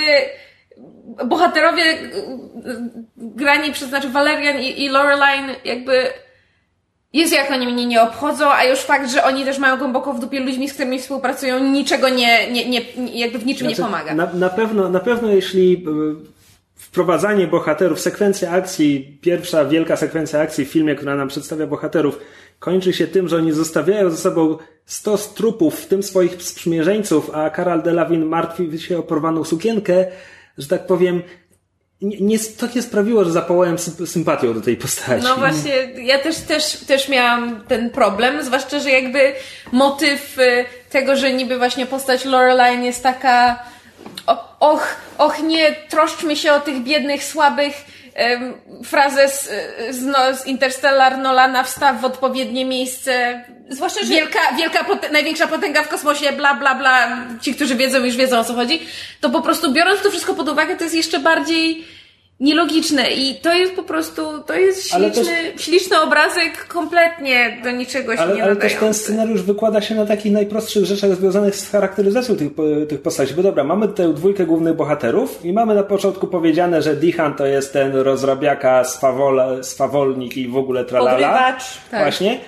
bohaterowie 1.26 1.84
grani 3.18 3.72
przez, 3.72 3.90
znaczy 3.90 4.10
Valerian 4.10 4.60
i, 4.60 4.84
i 4.84 4.90
Loreline 4.90 5.56
jakby 5.66 5.94
jest 7.14 7.34
jak 7.34 7.52
oni 7.52 7.68
mnie 7.68 7.86
nie 7.86 8.02
obchodzą, 8.02 8.52
a 8.52 8.64
już 8.64 8.80
fakt, 8.80 9.12
że 9.12 9.24
oni 9.24 9.46
też 9.46 9.58
mają 9.58 9.78
głęboko 9.78 10.14
w 10.14 10.20
dupie 10.20 10.40
ludźmi, 10.40 10.70
z 10.70 10.74
którymi 10.74 11.00
współpracują, 11.00 11.60
niczego 11.60 12.10
nie, 12.10 12.52
nie, 12.52 12.70
nie 12.70 12.82
jakby 13.20 13.40
w 13.40 13.46
niczym 13.46 13.68
nie 13.68 13.76
Znaczy, 13.76 13.92
pomaga. 13.92 14.14
Na, 14.14 14.34
na, 14.34 14.50
pewno, 14.50 14.90
na 14.90 15.00
pewno 15.00 15.30
jeśli 15.30 15.74
y, 15.74 16.40
wprowadzanie 16.76 17.48
bohaterów, 17.48 18.00
sekwencja 18.00 18.52
akcji, 18.52 19.20
pierwsza 19.22 19.66
wielka 19.66 19.96
sekwencja 19.96 20.40
akcji 20.40 20.66
w 20.66 20.72
filmie, 20.72 20.96
która 20.96 21.16
nam 21.16 21.28
przedstawia 21.28 21.68
bohaterów, 21.68 22.20
kończy 22.60 22.94
się 22.94 23.08
tym, 23.08 23.28
że 23.28 23.38
oni 23.38 23.52
zostawiają 23.52 24.10
ze 24.10 24.18
sobą 24.18 24.58
stos 24.86 25.34
trupów, 25.34 25.80
w 25.80 25.88
tym 25.88 26.04
swoich 26.04 26.44
sprzymierzeńców, 26.44 27.32
a 27.34 27.50
Karol 27.50 27.82
Delavin 27.82 28.26
martwi 28.26 28.80
się 28.80 28.98
o 28.98 29.04
porwaną 29.04 29.44
sukienkę, 29.44 30.06
że 30.60 30.68
tak 30.68 30.88
powiem, 30.88 31.24
nie, 32.02 32.18
nie, 32.20 32.40
to 32.40 32.68
nie 32.76 32.82
sprawiło, 32.82 33.26
że 33.26 33.32
zapałałem 33.32 33.76
symp- 33.76 34.08
sympatią 34.08 34.54
do 34.54 34.62
tej 34.62 34.78
postaci. 34.78 35.24
No 35.24 35.36
właśnie, 35.36 35.74
ja 36.02 36.20
też, 36.20 36.38
też, 36.38 36.72
też 36.72 37.10
miałam 37.10 37.62
ten 37.68 37.90
problem, 37.90 38.44
zwłaszcza, 38.44 38.80
że 38.80 38.92
jakby 38.92 39.34
motyw 39.72 40.40
y, 40.40 40.66
tego, 40.90 41.16
że 41.16 41.34
niby 41.34 41.58
właśnie 41.58 41.86
postać 41.86 42.26
Loreline 42.26 42.84
jest 42.84 43.04
taka 43.04 43.64
och, 44.60 44.96
och 45.18 45.44
nie, 45.44 45.76
troszczmy 45.90 46.36
się 46.36 46.54
o 46.54 46.60
tych 46.60 46.84
biednych, 46.84 47.24
słabych 47.24 47.74
frazę 48.86 49.30
z, 49.30 49.50
z, 49.90 50.02
no, 50.06 50.18
z 50.36 50.46
Interstellar 50.46 51.18
Nolana 51.18 51.64
wstaw 51.64 52.02
w 52.02 52.06
odpowiednie 52.06 52.66
miejsce. 52.66 53.44
Zwłaszcza, 53.70 54.00
że- 54.00 54.08
Wielka, 54.14 54.40
wielka 54.58 54.84
pot- 54.84 55.12
największa 55.12 55.48
potęga 55.48 55.84
w 55.84 55.88
kosmosie, 55.90 56.32
bla, 56.32 56.54
bla, 56.54 56.76
bla. 56.76 57.18
Ci, 57.42 57.56
którzy 57.56 57.76
wiedzą, 57.76 58.06
już 58.06 58.16
wiedzą 58.16 58.40
o 58.40 58.44
co 58.44 58.54
chodzi. 58.54 58.88
To 59.22 59.30
po 59.30 59.42
prostu 59.42 59.72
biorąc 59.74 60.02
to 60.02 60.10
wszystko 60.10 60.34
pod 60.34 60.50
uwagę, 60.50 60.76
to 60.76 60.84
jest 60.84 60.96
jeszcze 60.96 61.20
bardziej 61.20 61.88
nielogiczne 62.40 63.12
i 63.12 63.36
to 63.36 63.54
jest 63.54 63.76
po 63.76 63.84
prostu, 63.84 64.22
to 64.46 64.54
jest 64.54 64.90
śliczny, 64.90 65.54
śliczny 65.58 66.02
obrazek, 66.02 66.68
kompletnie 66.68 67.62
do 67.64 67.72
niczego 67.72 68.16
się 68.16 68.22
Ale, 68.22 68.36
nie 68.36 68.44
ale 68.44 68.56
też 68.56 68.76
ten 68.76 68.94
scenariusz 68.94 69.42
wykłada 69.42 69.82
się 69.82 69.96
na 69.96 70.06
takich 70.06 70.32
najprostszych 70.32 70.86
rzeczach 70.86 71.16
związanych 71.16 71.56
z 71.56 71.72
charakteryzacją 71.72 72.36
tych, 72.36 72.50
tych 72.90 73.02
postaci. 73.02 73.34
Bo 73.34 73.44
dobra, 73.44 73.64
mamy 73.64 73.88
tutaj 73.88 74.14
dwójkę 74.14 74.46
głównych 74.46 74.76
bohaterów 74.76 75.46
i 75.46 75.54
mamy 75.54 75.76
na 75.76 75.84
początku 75.84 76.28
powiedziane, 76.28 76.82
że 76.82 76.96
Dihan 76.96 77.34
to 77.34 77.46
jest 77.46 77.74
ten 77.74 77.96
rozrabiaka, 77.96 78.84
swawol, 78.84 79.64
swawolnik 79.64 80.38
i 80.38 80.48
w 80.48 80.58
ogóle 80.58 80.86
tralala. 80.86 81.12
Podrywacz. 81.12 81.64
Tak. 81.92 82.02
Właśnie. 82.02 82.40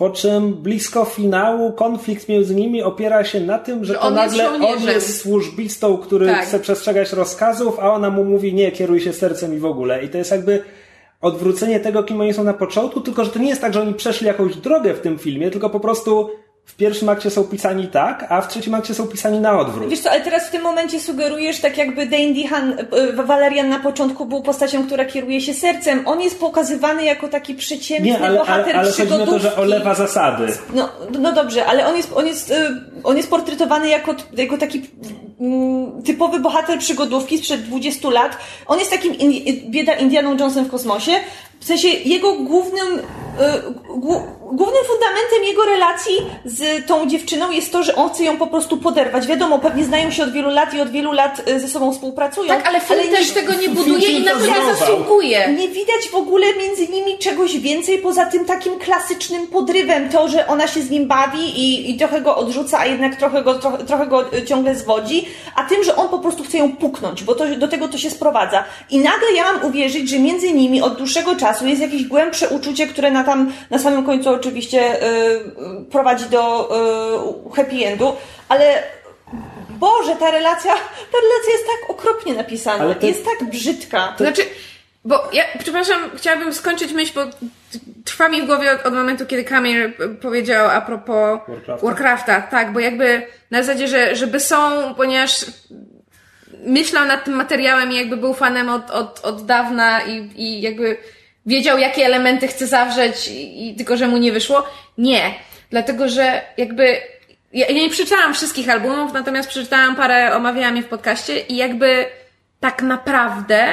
Po 0.00 0.10
czym 0.10 0.54
blisko 0.54 1.04
finału 1.04 1.72
konflikt 1.72 2.28
między 2.28 2.54
nimi 2.54 2.82
opiera 2.82 3.24
się 3.24 3.40
na 3.40 3.58
tym, 3.58 3.84
że 3.84 3.92
Że 3.92 3.98
to 3.98 4.06
on 4.06 4.14
nagle 4.14 4.50
on 4.50 4.82
jest 4.82 5.20
służbistą, 5.20 5.98
który 5.98 6.26
Tak. 6.26 6.44
chce 6.44 6.60
przestrzegać 6.60 7.12
rozkazów, 7.12 7.78
a 7.80 7.92
ona 7.92 8.10
mu 8.10 8.24
mówi 8.24 8.54
nie, 8.54 8.72
kieruj 8.72 9.00
się 9.00 9.12
sercem 9.12 9.54
i 9.54 9.58
w 9.58 9.64
ogóle. 9.64 10.04
I 10.04 10.08
to 10.08 10.18
jest 10.18 10.30
jakby 10.30 10.62
odwrócenie 11.20 11.80
tego, 11.80 12.02
kim 12.02 12.20
oni 12.20 12.34
są 12.34 12.44
na 12.44 12.54
początku, 12.54 13.00
tylko 13.00 13.24
że 13.24 13.30
to 13.30 13.38
nie 13.38 13.48
jest 13.48 13.60
tak, 13.60 13.74
że 13.74 13.80
oni 13.80 13.94
przeszli 13.94 14.26
jakąś 14.26 14.56
drogę 14.56 14.94
w 14.94 15.00
tym 15.00 15.18
filmie, 15.18 15.50
tylko 15.50 15.70
po 15.70 15.80
prostu 15.80 16.30
w 16.70 16.76
pierwszym 16.76 17.08
akcie 17.08 17.30
są 17.30 17.44
pisani 17.44 17.88
tak, 17.88 18.26
a 18.28 18.40
w 18.40 18.48
trzecim 18.48 18.74
akcie 18.74 18.94
są 18.94 19.06
pisani 19.06 19.40
na 19.40 19.58
odwrót. 19.58 19.88
Wiesz 19.88 20.00
co, 20.00 20.10
ale 20.10 20.20
teraz 20.20 20.46
w 20.46 20.50
tym 20.50 20.62
momencie 20.62 21.00
sugerujesz, 21.00 21.60
tak 21.60 21.78
jakby 21.78 22.06
Dane 22.06 22.34
Dehan, 22.34 22.72
y, 22.72 23.12
Valerian 23.12 23.68
na 23.68 23.78
początku 23.78 24.26
był 24.26 24.42
postacią, 24.42 24.86
która 24.86 25.04
kieruje 25.04 25.40
się 25.40 25.54
sercem. 25.54 26.02
On 26.08 26.20
jest 26.20 26.40
pokazywany 26.40 27.04
jako 27.04 27.28
taki 27.28 27.54
przeciętny 27.54 28.10
Nie, 28.10 28.18
ale, 28.18 28.26
ale, 28.28 28.38
bohater 28.38 28.76
ale 28.76 28.92
chodzi 28.92 29.12
mi 29.12 29.22
o 29.22 29.26
to, 29.26 29.38
że 29.38 29.56
olewa 29.56 29.94
zasady. 29.94 30.46
No, 30.74 30.88
no 31.18 31.32
dobrze, 31.32 31.66
ale 31.66 31.86
on 31.86 31.96
jest, 31.96 32.12
on 32.12 32.26
jest, 32.26 32.50
y, 32.50 32.54
on 33.04 33.16
jest 33.16 33.30
portretowany 33.30 33.88
jako, 33.88 34.14
jako 34.36 34.58
taki 34.58 34.82
mm, 35.40 36.02
typowy 36.02 36.40
bohater 36.40 36.78
przygodówki 36.78 37.38
sprzed 37.38 37.62
20 37.62 38.10
lat. 38.10 38.36
On 38.66 38.78
jest 38.78 38.90
takim 38.90 39.14
in, 39.14 39.70
bieda 39.70 39.94
Indianą 39.94 40.30
Jonesem 40.30 40.64
w 40.64 40.70
kosmosie. 40.70 41.12
W 41.60 41.64
sensie 41.64 41.88
jego 41.88 42.36
głównym, 42.36 42.98
y, 42.98 43.00
głu, 43.96 44.22
głównym 44.52 44.84
fundamentem 44.84 45.44
jego 45.44 45.64
relacji 45.64 46.14
z 46.44 46.86
tą 46.86 47.06
dziewczyną 47.06 47.50
jest 47.50 47.72
to, 47.72 47.82
że 47.82 47.94
on 47.96 48.10
chce 48.10 48.24
ją 48.24 48.36
po 48.36 48.46
prostu 48.46 48.76
poderwać. 48.76 49.26
Wiadomo, 49.26 49.58
pewnie 49.58 49.84
znają 49.84 50.10
się 50.10 50.22
od 50.22 50.32
wielu 50.32 50.50
lat 50.50 50.74
i 50.74 50.80
od 50.80 50.90
wielu 50.90 51.12
lat 51.12 51.48
y, 51.48 51.60
ze 51.60 51.68
sobą 51.68 51.92
współpracują. 51.92 52.48
Tak, 52.48 52.66
ale 52.66 52.80
film 52.80 53.00
nie- 53.00 53.16
też 53.16 53.30
tego 53.30 53.52
nie 53.54 53.68
buduje 53.68 54.08
i 54.08 54.24
na 54.24 54.32
to 54.32 54.38
nie 54.46 54.74
zasługuje. 54.76 55.48
nie 55.58 55.68
widać 55.68 56.08
w 56.12 56.14
ogóle 56.14 56.46
między 56.58 56.88
nimi 56.88 57.18
czegoś 57.18 57.58
więcej 57.58 57.98
poza 57.98 58.26
tym 58.26 58.44
takim 58.44 58.78
klasycznym 58.78 59.46
podrywem. 59.46 60.08
To, 60.08 60.28
że 60.28 60.46
ona 60.46 60.66
się 60.66 60.82
z 60.82 60.90
nim 60.90 61.08
bawi 61.08 61.40
i, 61.60 61.90
i 61.90 61.96
trochę 61.98 62.20
go 62.20 62.36
odrzuca, 62.36 62.78
a 62.78 62.86
jednak 62.86 63.16
trochę 63.16 63.42
go, 63.42 63.54
trochę, 63.54 63.78
trochę 63.84 64.06
go 64.06 64.34
y, 64.34 64.44
ciągle 64.44 64.74
zwodzi, 64.74 65.28
a 65.54 65.62
tym, 65.62 65.84
że 65.84 65.96
on 65.96 66.08
po 66.08 66.18
prostu 66.18 66.44
chce 66.44 66.58
ją 66.58 66.72
puknąć, 66.76 67.24
bo 67.24 67.34
to, 67.34 67.44
do 67.56 67.68
tego 67.68 67.88
to 67.88 67.98
się 67.98 68.10
sprowadza. 68.10 68.64
I 68.90 68.98
nagle 68.98 69.32
ja 69.36 69.52
mam 69.52 69.64
uwierzyć, 69.64 70.08
że 70.08 70.18
między 70.18 70.52
nimi 70.52 70.82
od 70.82 70.96
dłuższego 70.96 71.36
czasu 71.36 71.66
jest 71.66 71.80
jakieś 71.82 72.04
głębsze 72.04 72.48
uczucie, 72.48 72.86
które 72.86 73.10
na 73.10 73.24
tam 73.24 73.52
na 73.70 73.78
samym 73.78 74.04
końcu 74.06 74.30
oczywiście 74.40 75.02
y, 75.02 75.84
prowadzi 75.90 76.24
do 76.28 76.68
y, 77.52 77.56
happy 77.56 77.86
endu, 77.86 78.16
ale 78.48 78.82
Boże, 79.70 80.16
ta 80.16 80.30
relacja, 80.30 80.74
ta 81.12 81.18
relacja 81.22 81.52
jest 81.52 81.64
tak 81.66 81.90
okropnie 81.90 82.34
napisana, 82.34 82.84
Ale 82.84 82.94
to- 82.94 83.06
jest 83.06 83.24
tak 83.24 83.50
brzydka. 83.50 84.14
Znaczy, 84.18 84.42
bo 85.04 85.28
ja, 85.32 85.42
przepraszam, 85.58 86.10
chciałabym 86.16 86.54
skończyć 86.54 86.92
myśl, 86.92 87.12
bo 87.14 87.20
trwa 88.04 88.28
mi 88.28 88.42
w 88.42 88.46
głowie 88.46 88.72
od, 88.72 88.86
od 88.86 88.94
momentu, 88.94 89.26
kiedy 89.26 89.44
Kamil 89.44 89.92
powiedział 90.22 90.68
a 90.70 90.80
propos 90.80 91.40
Warcrafta. 91.48 91.86
Warcrafta. 91.86 92.40
Tak, 92.40 92.72
bo 92.72 92.80
jakby 92.80 93.22
na 93.50 93.62
zasadzie, 93.62 93.88
że 93.88 94.16
żeby 94.16 94.40
są, 94.40 94.94
ponieważ 94.94 95.36
myślał 96.66 97.06
nad 97.06 97.24
tym 97.24 97.34
materiałem 97.34 97.92
i 97.92 97.96
jakby 97.96 98.16
był 98.16 98.34
fanem 98.34 98.68
od, 98.68 98.90
od, 98.90 99.20
od 99.24 99.46
dawna 99.46 100.02
i, 100.02 100.30
i 100.36 100.60
jakby 100.60 100.96
wiedział, 101.50 101.78
jakie 101.78 102.06
elementy 102.06 102.48
chce 102.48 102.66
zawrzeć 102.66 103.28
i, 103.28 103.68
i 103.68 103.74
tylko, 103.74 103.96
że 103.96 104.08
mu 104.08 104.16
nie 104.16 104.32
wyszło. 104.32 104.66
Nie. 104.98 105.34
Dlatego, 105.70 106.08
że 106.08 106.42
jakby 106.56 107.00
ja, 107.52 107.66
ja 107.66 107.72
nie 107.72 107.90
przeczytałam 107.90 108.34
wszystkich 108.34 108.68
albumów, 108.68 109.12
natomiast 109.12 109.48
przeczytałam 109.48 109.96
parę, 109.96 110.36
omawiałam 110.36 110.76
je 110.76 110.82
w 110.82 110.88
podcaście 110.88 111.40
i 111.40 111.56
jakby 111.56 112.06
tak 112.60 112.82
naprawdę 112.82 113.72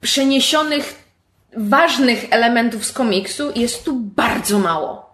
przeniesionych 0.00 1.04
ważnych 1.56 2.24
elementów 2.30 2.84
z 2.84 2.92
komiksu 2.92 3.52
jest 3.54 3.84
tu 3.84 3.94
bardzo 3.94 4.58
mało. 4.58 5.04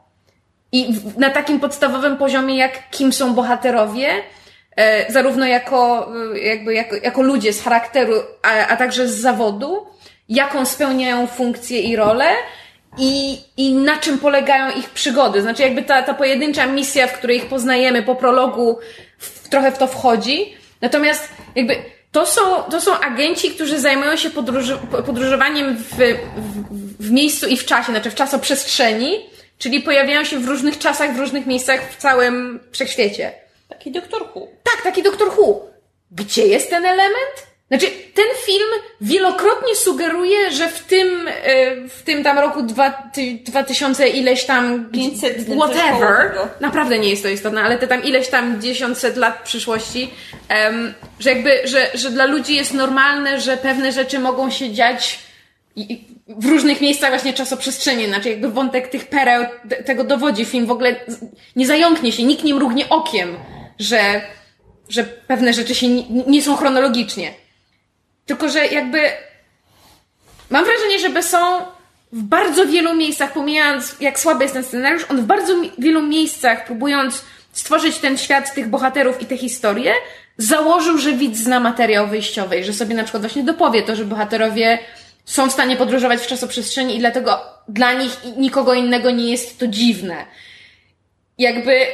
I 0.72 0.92
w, 0.94 1.18
na 1.18 1.30
takim 1.30 1.60
podstawowym 1.60 2.16
poziomie, 2.16 2.56
jak 2.56 2.90
kim 2.90 3.12
są 3.12 3.34
bohaterowie, 3.34 4.08
e, 4.76 5.12
zarówno 5.12 5.46
jako, 5.46 6.08
e, 6.34 6.38
jakby, 6.38 6.74
jako, 6.74 6.96
jako 6.96 7.22
ludzie 7.22 7.52
z 7.52 7.62
charakteru, 7.62 8.14
a, 8.42 8.66
a 8.66 8.76
także 8.76 9.08
z 9.08 9.20
zawodu, 9.20 9.86
jaką 10.30 10.66
spełniają 10.66 11.26
funkcję 11.26 11.80
i 11.80 11.96
rolę 11.96 12.26
i, 12.98 13.38
i 13.56 13.74
na 13.74 13.96
czym 13.96 14.18
polegają 14.18 14.76
ich 14.76 14.90
przygody. 14.90 15.42
Znaczy 15.42 15.62
jakby 15.62 15.82
ta, 15.82 16.02
ta 16.02 16.14
pojedyncza 16.14 16.66
misja, 16.66 17.06
w 17.06 17.12
której 17.12 17.36
ich 17.36 17.46
poznajemy 17.46 18.02
po 18.02 18.14
prologu, 18.14 18.78
w, 19.18 19.48
trochę 19.48 19.72
w 19.72 19.78
to 19.78 19.86
wchodzi. 19.86 20.54
Natomiast 20.80 21.28
jakby 21.54 21.76
to 22.12 22.26
są, 22.26 22.62
to 22.62 22.80
są 22.80 23.00
agenci, 23.00 23.50
którzy 23.50 23.80
zajmują 23.80 24.16
się 24.16 24.30
podróży, 24.30 24.78
podróżowaniem 25.06 25.76
w, 25.76 25.82
w, 25.82 25.98
w 27.00 27.10
miejscu 27.10 27.48
i 27.48 27.56
w 27.56 27.64
czasie, 27.64 27.92
znaczy 27.92 28.10
w 28.10 28.14
czasoprzestrzeni, 28.14 29.26
czyli 29.58 29.80
pojawiają 29.80 30.24
się 30.24 30.38
w 30.38 30.48
różnych 30.48 30.78
czasach, 30.78 31.14
w 31.14 31.18
różnych 31.18 31.46
miejscach 31.46 31.92
w 31.92 31.96
całym 31.96 32.60
wszechświecie. 32.72 33.32
Taki 33.68 33.90
doktor 33.90 34.22
Who. 34.22 34.48
Tak, 34.62 34.82
taki 34.82 35.02
Doktor 35.02 35.28
Who. 35.28 35.70
Gdzie 36.10 36.46
jest 36.46 36.70
ten 36.70 36.84
element? 36.84 37.49
Znaczy, 37.70 37.86
ten 38.14 38.26
film 38.44 38.68
wielokrotnie 39.00 39.74
sugeruje, 39.76 40.50
że 40.50 40.68
w 40.68 40.78
tym, 40.84 41.28
e, 41.28 41.76
w 41.88 42.02
tym 42.02 42.24
tam 42.24 42.38
roku 42.38 42.62
dwa, 42.62 42.90
ty, 42.90 43.38
2000 43.44 44.08
ileś 44.08 44.44
tam, 44.44 44.90
500, 44.92 45.36
coś 45.36 45.46
koło 45.46 45.68
whatever, 45.68 46.32
naprawdę 46.60 46.98
nie 46.98 47.10
jest 47.10 47.22
to 47.22 47.28
istotne, 47.28 47.62
ale 47.62 47.78
te 47.78 47.86
tam 47.88 48.04
ileś 48.04 48.28
tam 48.28 48.60
dziesiątset 48.60 49.16
lat 49.16 49.42
przyszłości, 49.42 50.10
że 51.20 51.30
jakby, 51.30 51.60
że, 51.64 51.90
że 51.94 52.10
dla 52.10 52.24
ludzi 52.24 52.54
jest 52.56 52.74
normalne, 52.74 53.40
że 53.40 53.56
pewne 53.56 53.92
rzeczy 53.92 54.18
mogą 54.18 54.50
się 54.50 54.72
dziać 54.72 55.18
w 56.28 56.46
różnych 56.46 56.80
miejscach 56.80 57.10
właśnie 57.10 57.32
czasoprzestrzeni, 57.32 58.06
znaczy 58.06 58.28
jakby 58.30 58.50
wątek 58.50 58.88
tych 58.88 59.06
pereł 59.06 59.44
te- 59.68 59.82
tego 59.82 60.04
dowodzi 60.04 60.44
film 60.44 60.66
w 60.66 60.70
ogóle 60.70 60.96
nie 61.56 61.66
zająknie 61.66 62.12
się, 62.12 62.22
nikt 62.22 62.44
nie 62.44 62.54
mrugnie 62.54 62.88
okiem, 62.88 63.36
że, 63.78 64.20
że 64.88 65.04
pewne 65.04 65.52
rzeczy 65.52 65.74
się 65.74 65.86
nie 66.26 66.42
są 66.42 66.56
chronologicznie. 66.56 67.34
Tylko, 68.30 68.48
że 68.48 68.66
jakby 68.66 68.98
mam 70.50 70.64
wrażenie, 70.64 70.98
że 70.98 71.10
Besson 71.10 71.62
w 72.12 72.22
bardzo 72.22 72.66
wielu 72.66 72.94
miejscach, 72.94 73.32
pomijając 73.32 73.96
jak 74.00 74.20
słaby 74.20 74.44
jest 74.44 74.54
ten 74.54 74.64
scenariusz, 74.64 75.06
on 75.08 75.16
w 75.16 75.24
bardzo 75.24 75.54
wielu 75.78 76.02
miejscach, 76.02 76.64
próbując 76.64 77.24
stworzyć 77.52 77.98
ten 77.98 78.18
świat 78.18 78.54
tych 78.54 78.68
bohaterów 78.68 79.22
i 79.22 79.26
tę 79.26 79.36
historię, 79.36 79.94
założył, 80.38 80.98
że 80.98 81.12
widz 81.12 81.38
zna 81.38 81.60
materiał 81.60 82.08
wyjściowy 82.08 82.58
i 82.58 82.64
że 82.64 82.72
sobie 82.72 82.94
na 82.94 83.02
przykład 83.02 83.22
właśnie 83.22 83.42
dopowie 83.42 83.82
to, 83.82 83.96
że 83.96 84.04
bohaterowie 84.04 84.78
są 85.24 85.48
w 85.48 85.52
stanie 85.52 85.76
podróżować 85.76 86.20
w 86.20 86.26
czasoprzestrzeni 86.26 86.96
i 86.96 86.98
dlatego 86.98 87.40
dla 87.68 87.92
nich 87.92 88.24
i 88.24 88.40
nikogo 88.40 88.74
innego 88.74 89.10
nie 89.10 89.30
jest 89.30 89.58
to 89.58 89.66
dziwne. 89.66 90.26
Jakby 91.38 91.86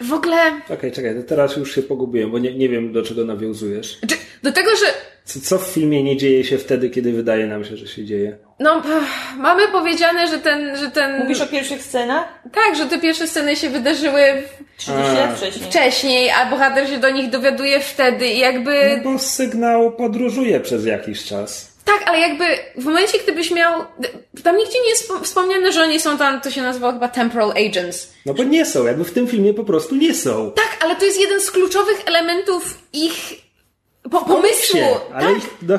w 0.00 0.12
ogóle 0.12 0.36
Okej, 0.70 0.92
czekaj, 0.92 1.14
to 1.14 1.22
teraz 1.22 1.56
już 1.56 1.74
się 1.74 1.82
pogubiłem, 1.82 2.30
bo 2.30 2.38
nie, 2.38 2.54
nie 2.54 2.68
wiem 2.68 2.92
do 2.92 3.02
czego 3.02 3.24
nawiązujesz. 3.24 3.98
znaczy, 3.98 4.14
do 4.42 4.52
tego, 4.52 4.70
że 4.70 4.86
Co, 5.24 5.40
co 5.40 5.58
w 5.58 5.66
filmie 5.66 6.02
nie 6.02 6.16
dzieje 6.16 6.44
się 6.44 6.58
wtedy, 6.58 6.90
kiedy 6.90 7.12
wydaje 7.12 7.46
nam 7.46 7.64
się, 7.64 7.76
że 7.76 7.86
się 7.86 8.04
dzieje? 8.04 8.36
no 8.60 8.82
mamy 9.36 9.68
powiedziane, 9.68 10.26
że 10.26 10.38
ten, 10.38 10.76
że 10.76 10.90
ten 10.90 11.18
Mówisz 11.22 11.40
o 11.40 11.46
pierwszych 11.46 11.82
scenach? 11.82 12.24
tak, 12.52 12.76
że 12.76 12.86
te 12.86 12.98
pierwsze 12.98 13.26
sceny 13.26 13.56
się 13.56 13.70
wydarzyły 13.70 14.20
30 14.76 15.02
lat 15.14 15.36
wcześniej. 15.36 15.70
wcześniej, 15.70 16.30
a 16.30 16.50
bohater 16.50 16.88
się 16.88 16.98
do 16.98 17.10
nich 17.10 17.30
dowiaduje 17.30 17.80
wtedy 17.80 18.26
i 18.28 18.38
jakby 18.38 19.00
No 19.04 19.12
bo 19.12 19.18
sygnał 19.18 19.92
podróżuje 19.92 20.60
przez 20.60 20.86
jakiś 20.86 21.24
czas. 21.24 21.69
Tak, 21.98 22.08
ale 22.08 22.18
jakby 22.18 22.44
w 22.76 22.84
momencie, 22.84 23.18
gdybyś 23.18 23.50
miał 23.50 23.84
tam 24.44 24.56
nigdzie 24.56 24.78
nie 24.84 24.88
jest 24.88 25.10
wspo- 25.10 25.22
wspomniane, 25.24 25.72
że 25.72 25.82
oni 25.82 26.00
są 26.00 26.18
tam, 26.18 26.40
to 26.40 26.50
się 26.50 26.62
nazywa 26.62 26.92
chyba 26.92 27.08
temporal 27.08 27.50
agents. 27.50 28.12
No 28.26 28.34
bo 28.34 28.42
nie 28.44 28.66
są, 28.66 28.86
jakby 28.86 29.04
w 29.04 29.12
tym 29.12 29.26
filmie 29.28 29.54
po 29.54 29.64
prostu 29.64 29.94
nie 29.96 30.14
są. 30.14 30.52
Tak, 30.56 30.76
ale 30.84 30.96
to 30.96 31.04
jest 31.04 31.20
jeden 31.20 31.40
z 31.40 31.50
kluczowych 31.50 32.02
elementów 32.06 32.78
ich 32.92 33.14
po, 34.10 34.20
pomysłu. 34.20 34.80
ale 35.14 35.26
tak, 35.26 35.36
ich, 35.36 35.44
no, 35.62 35.78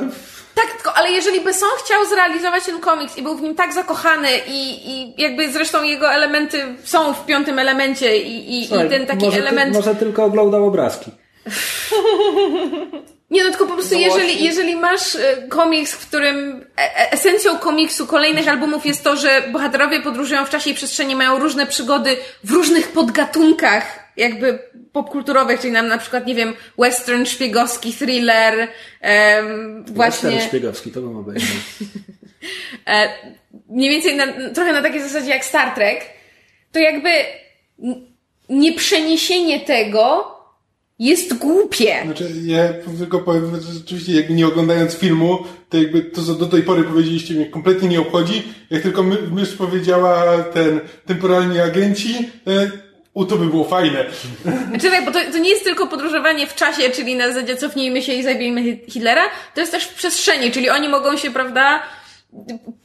tak, 0.55 0.71
tylko, 0.73 0.93
ale 0.93 1.11
jeżeli 1.11 1.41
Besson 1.41 1.69
chciał 1.85 2.05
zrealizować 2.05 2.65
ten 2.65 2.79
komiks 2.79 3.17
i 3.17 3.21
był 3.21 3.35
w 3.38 3.41
nim 3.41 3.55
tak 3.55 3.73
zakochany 3.73 4.29
i, 4.47 4.89
i 4.91 5.21
jakby 5.21 5.51
zresztą 5.51 5.83
jego 5.83 6.11
elementy 6.13 6.75
są 6.83 7.13
w 7.13 7.25
piątym 7.25 7.59
elemencie 7.59 8.17
i, 8.17 8.59
i, 8.59 8.67
słuchaj, 8.67 8.88
i 8.88 8.89
ten 8.89 9.05
taki 9.05 9.25
może, 9.25 9.38
ty- 9.38 9.43
element... 9.47 9.73
może 9.75 9.95
tylko 9.95 10.23
oglądał 10.23 10.67
obrazki. 10.67 11.11
Nie, 13.32 13.44
no 13.44 13.49
tylko 13.49 13.68
po 13.68 13.74
prostu 13.74 13.95
jeżeli, 13.95 14.44
jeżeli 14.44 14.76
masz 14.76 15.16
e, 15.16 15.48
komiks, 15.49 15.94
w 15.94 16.08
którym 16.08 16.66
e- 16.78 16.98
e- 16.98 17.12
esencją 17.12 17.58
komiksu 17.58 18.08
kolejnych 18.08 18.48
albumów 18.48 18.86
jest 18.86 19.03
to, 19.03 19.16
że 19.16 19.44
bohaterowie 19.52 20.02
podróżują 20.02 20.45
w 20.45 20.49
czasie 20.49 20.70
i 20.70 20.74
przestrzeni, 20.74 21.16
mają 21.16 21.40
różne 21.40 21.66
przygody 21.66 22.18
w 22.44 22.52
różnych 22.52 22.91
podgatunkach 22.91 24.12
jakby 24.18 24.60
popkulturowych, 24.94 25.60
czyli 25.60 25.74
nam 25.74 25.88
na 25.88 25.98
przykład, 25.98 26.28
nie 26.28 26.36
wiem, 26.36 26.53
western 26.78 27.26
szpiegowski, 27.26 27.94
thriller, 27.94 28.68
em, 29.02 29.86
właśnie... 29.88 30.30
Western 30.30 30.48
szpiegowski, 30.48 30.91
to 30.91 31.02
bym 31.02 31.18
obejrzał. 31.18 31.58
e, 32.88 33.10
mniej 33.70 33.90
więcej 33.90 34.16
na, 34.16 34.28
trochę 34.53 34.74
na 34.74 34.82
takiej 34.82 35.02
zasadzie 35.02 35.30
jak 35.30 35.45
Star 35.45 35.76
Trek, 35.76 36.06
to 36.72 36.80
jakby 36.80 37.10
nieprzeniesienie 38.49 39.60
tego 39.60 40.36
jest 41.02 41.38
głupie. 41.38 42.02
Znaczy, 42.06 42.32
ja 42.45 42.64
tylko 42.98 43.19
powiem, 43.19 43.61
że 43.61 43.73
rzeczywiście 43.73 44.14
jakby 44.14 44.34
nie 44.34 44.48
oglądając 44.48 44.94
filmu, 44.95 45.40
to 45.69 45.78
jakby 45.78 46.02
to, 46.02 46.23
co 46.23 46.34
do 46.34 46.45
tej 46.45 46.64
pory 46.64 46.84
powiedzieliście, 46.84 47.34
mnie 47.34 47.45
kompletnie 47.45 47.90
nie 47.90 47.99
obchodzi. 47.99 48.44
Jak 48.69 48.82
tylko 48.84 49.03
my, 49.03 49.18
mysz 49.32 49.53
powiedziała 49.53 50.44
ten 50.44 50.80
temporalni 51.06 51.60
agenci, 51.60 52.30
e, 52.48 52.72
u, 53.14 53.26
to 53.26 53.38
by 53.38 53.45
było 53.45 53.64
fajne. 53.64 54.06
Czekaj, 54.82 55.06
bo 55.06 55.11
to, 55.11 55.19
to 55.32 55.38
nie 55.38 55.49
jest 55.49 55.64
tylko 55.64 55.88
podróżowanie 55.88 56.48
w 56.48 56.56
czasie, 56.56 56.90
czyli 56.90 57.15
na 57.15 57.28
zasadzie 57.28 57.56
cofnijmy 57.57 58.02
się 58.02 58.14
i 58.14 58.23
zabijmy 58.23 58.64
Hi- 58.64 58.80
Hitlera, 58.91 59.23
to 59.56 59.60
jest 59.61 59.72
też 59.72 59.84
w 59.84 59.94
przestrzeni, 59.95 60.52
czyli 60.52 60.69
oni 60.69 60.90
mogą 60.90 61.18
się, 61.18 61.32
prawda, 61.32 61.84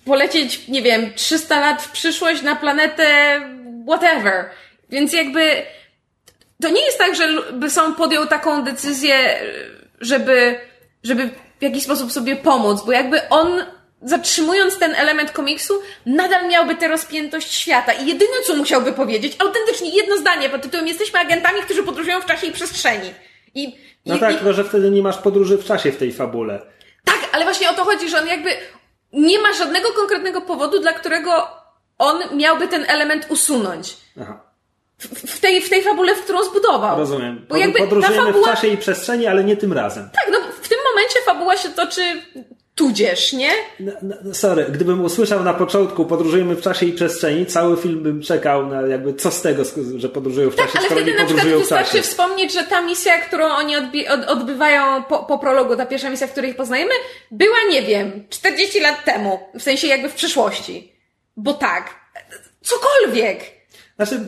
polecieć, 0.04 0.68
nie 0.68 0.82
wiem, 0.82 1.10
300 1.14 1.60
lat 1.60 1.82
w 1.82 1.90
przyszłość 1.92 2.42
na 2.42 2.56
planetę 2.56 3.06
whatever. 3.88 4.44
Więc 4.90 5.12
jakby 5.12 5.40
to 6.62 6.68
nie 6.68 6.84
jest 6.84 6.98
tak, 6.98 7.16
że 7.16 7.28
Besson 7.52 7.94
podjął 7.94 8.26
taką 8.26 8.64
decyzję, 8.64 9.40
żeby, 10.00 10.60
żeby 11.02 11.30
w 11.58 11.62
jakiś 11.62 11.82
sposób 11.82 12.12
sobie 12.12 12.36
pomóc, 12.36 12.82
bo 12.86 12.92
jakby 12.92 13.28
on 13.28 13.64
zatrzymując 14.02 14.78
ten 14.78 14.94
element 14.94 15.32
komiksu, 15.32 15.74
nadal 16.06 16.48
miałby 16.48 16.74
tę 16.74 16.88
rozpiętość 16.88 17.54
świata. 17.54 17.92
I 17.92 18.06
jedyne, 18.06 18.32
co 18.46 18.56
musiałby 18.56 18.92
powiedzieć, 18.92 19.36
autentycznie 19.38 19.90
jedno 19.90 20.16
zdanie 20.16 20.48
pod 20.48 20.62
tytułem 20.62 20.88
Jesteśmy 20.88 21.20
agentami, 21.20 21.60
którzy 21.62 21.82
podróżują 21.82 22.20
w 22.20 22.26
czasie 22.26 22.46
i 22.46 22.52
przestrzeni. 22.52 23.14
I, 23.54 23.76
No 24.06 24.16
i, 24.16 24.20
tak, 24.20 24.32
i, 24.32 24.34
tylko 24.34 24.52
że 24.52 24.64
wtedy 24.64 24.90
nie 24.90 25.02
masz 25.02 25.16
podróży 25.18 25.58
w 25.58 25.64
czasie 25.64 25.92
w 25.92 25.96
tej 25.96 26.12
fabule. 26.12 26.60
tak, 27.04 27.18
ale 27.32 27.44
właśnie 27.44 27.70
o 27.70 27.74
to 27.74 27.84
chodzi, 27.84 28.08
że 28.08 28.18
on 28.18 28.26
jakby 28.28 28.50
nie 29.12 29.38
ma 29.38 29.52
żadnego 29.52 29.92
konkretnego 29.92 30.40
powodu, 30.40 30.80
dla 30.80 30.92
którego 30.92 31.48
on 31.98 32.22
miałby 32.36 32.68
ten 32.68 32.84
element 32.88 33.26
usunąć. 33.28 33.96
Aha, 34.20 34.45
W, 34.98 35.40
tej, 35.40 35.60
w 35.62 35.70
tej 35.70 35.82
fabule, 35.82 36.14
w 36.14 36.22
którą 36.22 36.44
zbudował. 36.44 36.98
rozumiem. 36.98 37.46
Bo 37.48 37.56
jakby 37.56 37.78
Podróżujemy 37.78 38.26
fabuła... 38.26 38.48
w 38.48 38.54
czasie 38.54 38.68
i 38.68 38.76
przestrzeni, 38.76 39.26
ale 39.26 39.44
nie 39.44 39.56
tym 39.56 39.72
razem. 39.72 40.08
Tak, 40.12 40.28
no 40.32 40.38
w 40.62 40.68
tym 40.68 40.78
momencie 40.92 41.18
fabuła 41.26 41.56
się 41.56 41.68
toczy 41.68 42.02
tudzież, 42.74 43.32
nie? 43.32 43.50
No, 43.80 43.92
no, 44.02 44.34
sorry, 44.34 44.66
gdybym 44.70 45.04
usłyszał 45.04 45.42
na 45.44 45.54
początku 45.54 46.06
podróżujemy 46.06 46.54
w 46.56 46.60
czasie 46.62 46.86
i 46.86 46.92
przestrzeni, 46.92 47.46
cały 47.46 47.76
film 47.76 48.02
bym 48.02 48.22
czekał 48.22 48.66
na 48.66 48.80
jakby 48.82 49.14
co 49.14 49.30
z 49.30 49.42
tego, 49.42 49.62
że 49.96 50.08
podróżują 50.08 50.50
w 50.50 50.56
czasie, 50.56 50.72
Tak, 50.72 50.76
ale 50.76 50.86
skoro 50.86 51.00
wtedy 51.00 51.12
nie 51.16 51.18
na 51.22 51.26
przykład 51.26 51.46
wystarczy 51.58 51.90
czasie. 51.92 52.02
wspomnieć, 52.02 52.52
że 52.52 52.62
ta 52.64 52.82
misja, 52.82 53.18
którą 53.20 53.46
oni 53.46 53.76
od- 53.76 54.24
odbywają 54.28 55.02
po, 55.02 55.18
po 55.18 55.38
prologu, 55.38 55.76
ta 55.76 55.86
pierwsza 55.86 56.10
misja, 56.10 56.26
w 56.26 56.32
której 56.32 56.50
ich 56.50 56.56
poznajemy, 56.56 56.92
była, 57.30 57.56
nie 57.70 57.82
wiem, 57.82 58.24
40 58.30 58.80
lat 58.80 59.04
temu. 59.04 59.38
W 59.58 59.62
sensie 59.62 59.86
jakby 59.86 60.08
w 60.08 60.14
przyszłości. 60.14 60.92
Bo 61.36 61.54
tak. 61.54 61.94
Cokolwiek. 62.62 63.40
Znaczy, 63.96 64.20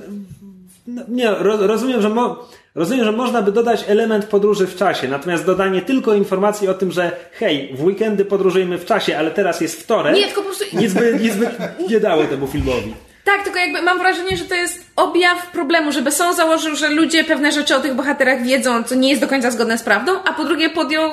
no, 0.89 1.03
nie, 1.09 1.31
ro, 1.31 1.67
rozumiem, 1.67 2.03
że 2.03 2.09
mo, 2.09 2.49
rozumiem, 2.75 3.05
że 3.05 3.13
można 3.13 3.43
by 3.43 3.53
dodać 3.53 3.85
element 3.89 4.25
podróży 4.25 4.67
w 4.67 4.77
czasie, 4.77 5.09
natomiast 5.09 5.47
dodanie 5.47 5.83
tylko 5.83 6.15
informacji 6.15 6.69
o 6.69 6.75
tym, 6.75 6.93
że 6.93 7.17
hej, 7.33 7.75
w 7.75 7.85
weekendy 7.85 8.25
podróżujemy 8.25 8.79
w 8.79 8.85
czasie, 8.85 9.19
ale 9.19 9.31
teraz 9.31 9.61
jest 9.61 9.83
wtorek, 9.83 10.17
Nie, 10.17 10.27
tylko 10.27 10.41
po 10.41 10.47
prostu... 10.47 10.65
nic 10.73 10.95
by, 10.95 11.19
nic 11.23 11.37
by 11.37 11.51
nie 11.89 12.01
dało 12.01 12.25
temu 12.25 12.47
filmowi. 12.47 12.95
Tak, 13.25 13.45
tylko 13.45 13.59
jakby 13.59 13.83
mam 13.83 13.99
wrażenie, 13.99 14.37
że 14.37 14.45
to 14.45 14.55
jest 14.55 14.87
objaw 14.97 15.51
problemu, 15.51 15.93
że 15.93 16.03
Besson 16.03 16.35
założył, 16.35 16.77
że 16.77 16.89
ludzie 16.89 17.25
pewne 17.25 17.53
rzeczy 17.53 17.77
o 17.77 17.81
tych 17.81 17.95
bohaterach 17.95 18.43
wiedzą, 18.43 18.85
co 18.85 18.95
nie 18.95 19.09
jest 19.09 19.21
do 19.21 19.29
końca 19.29 19.51
zgodne 19.51 19.79
z 19.79 19.83
prawdą, 19.83 20.13
a 20.25 20.33
po 20.33 20.45
drugie 20.45 20.71
podjął 20.71 21.11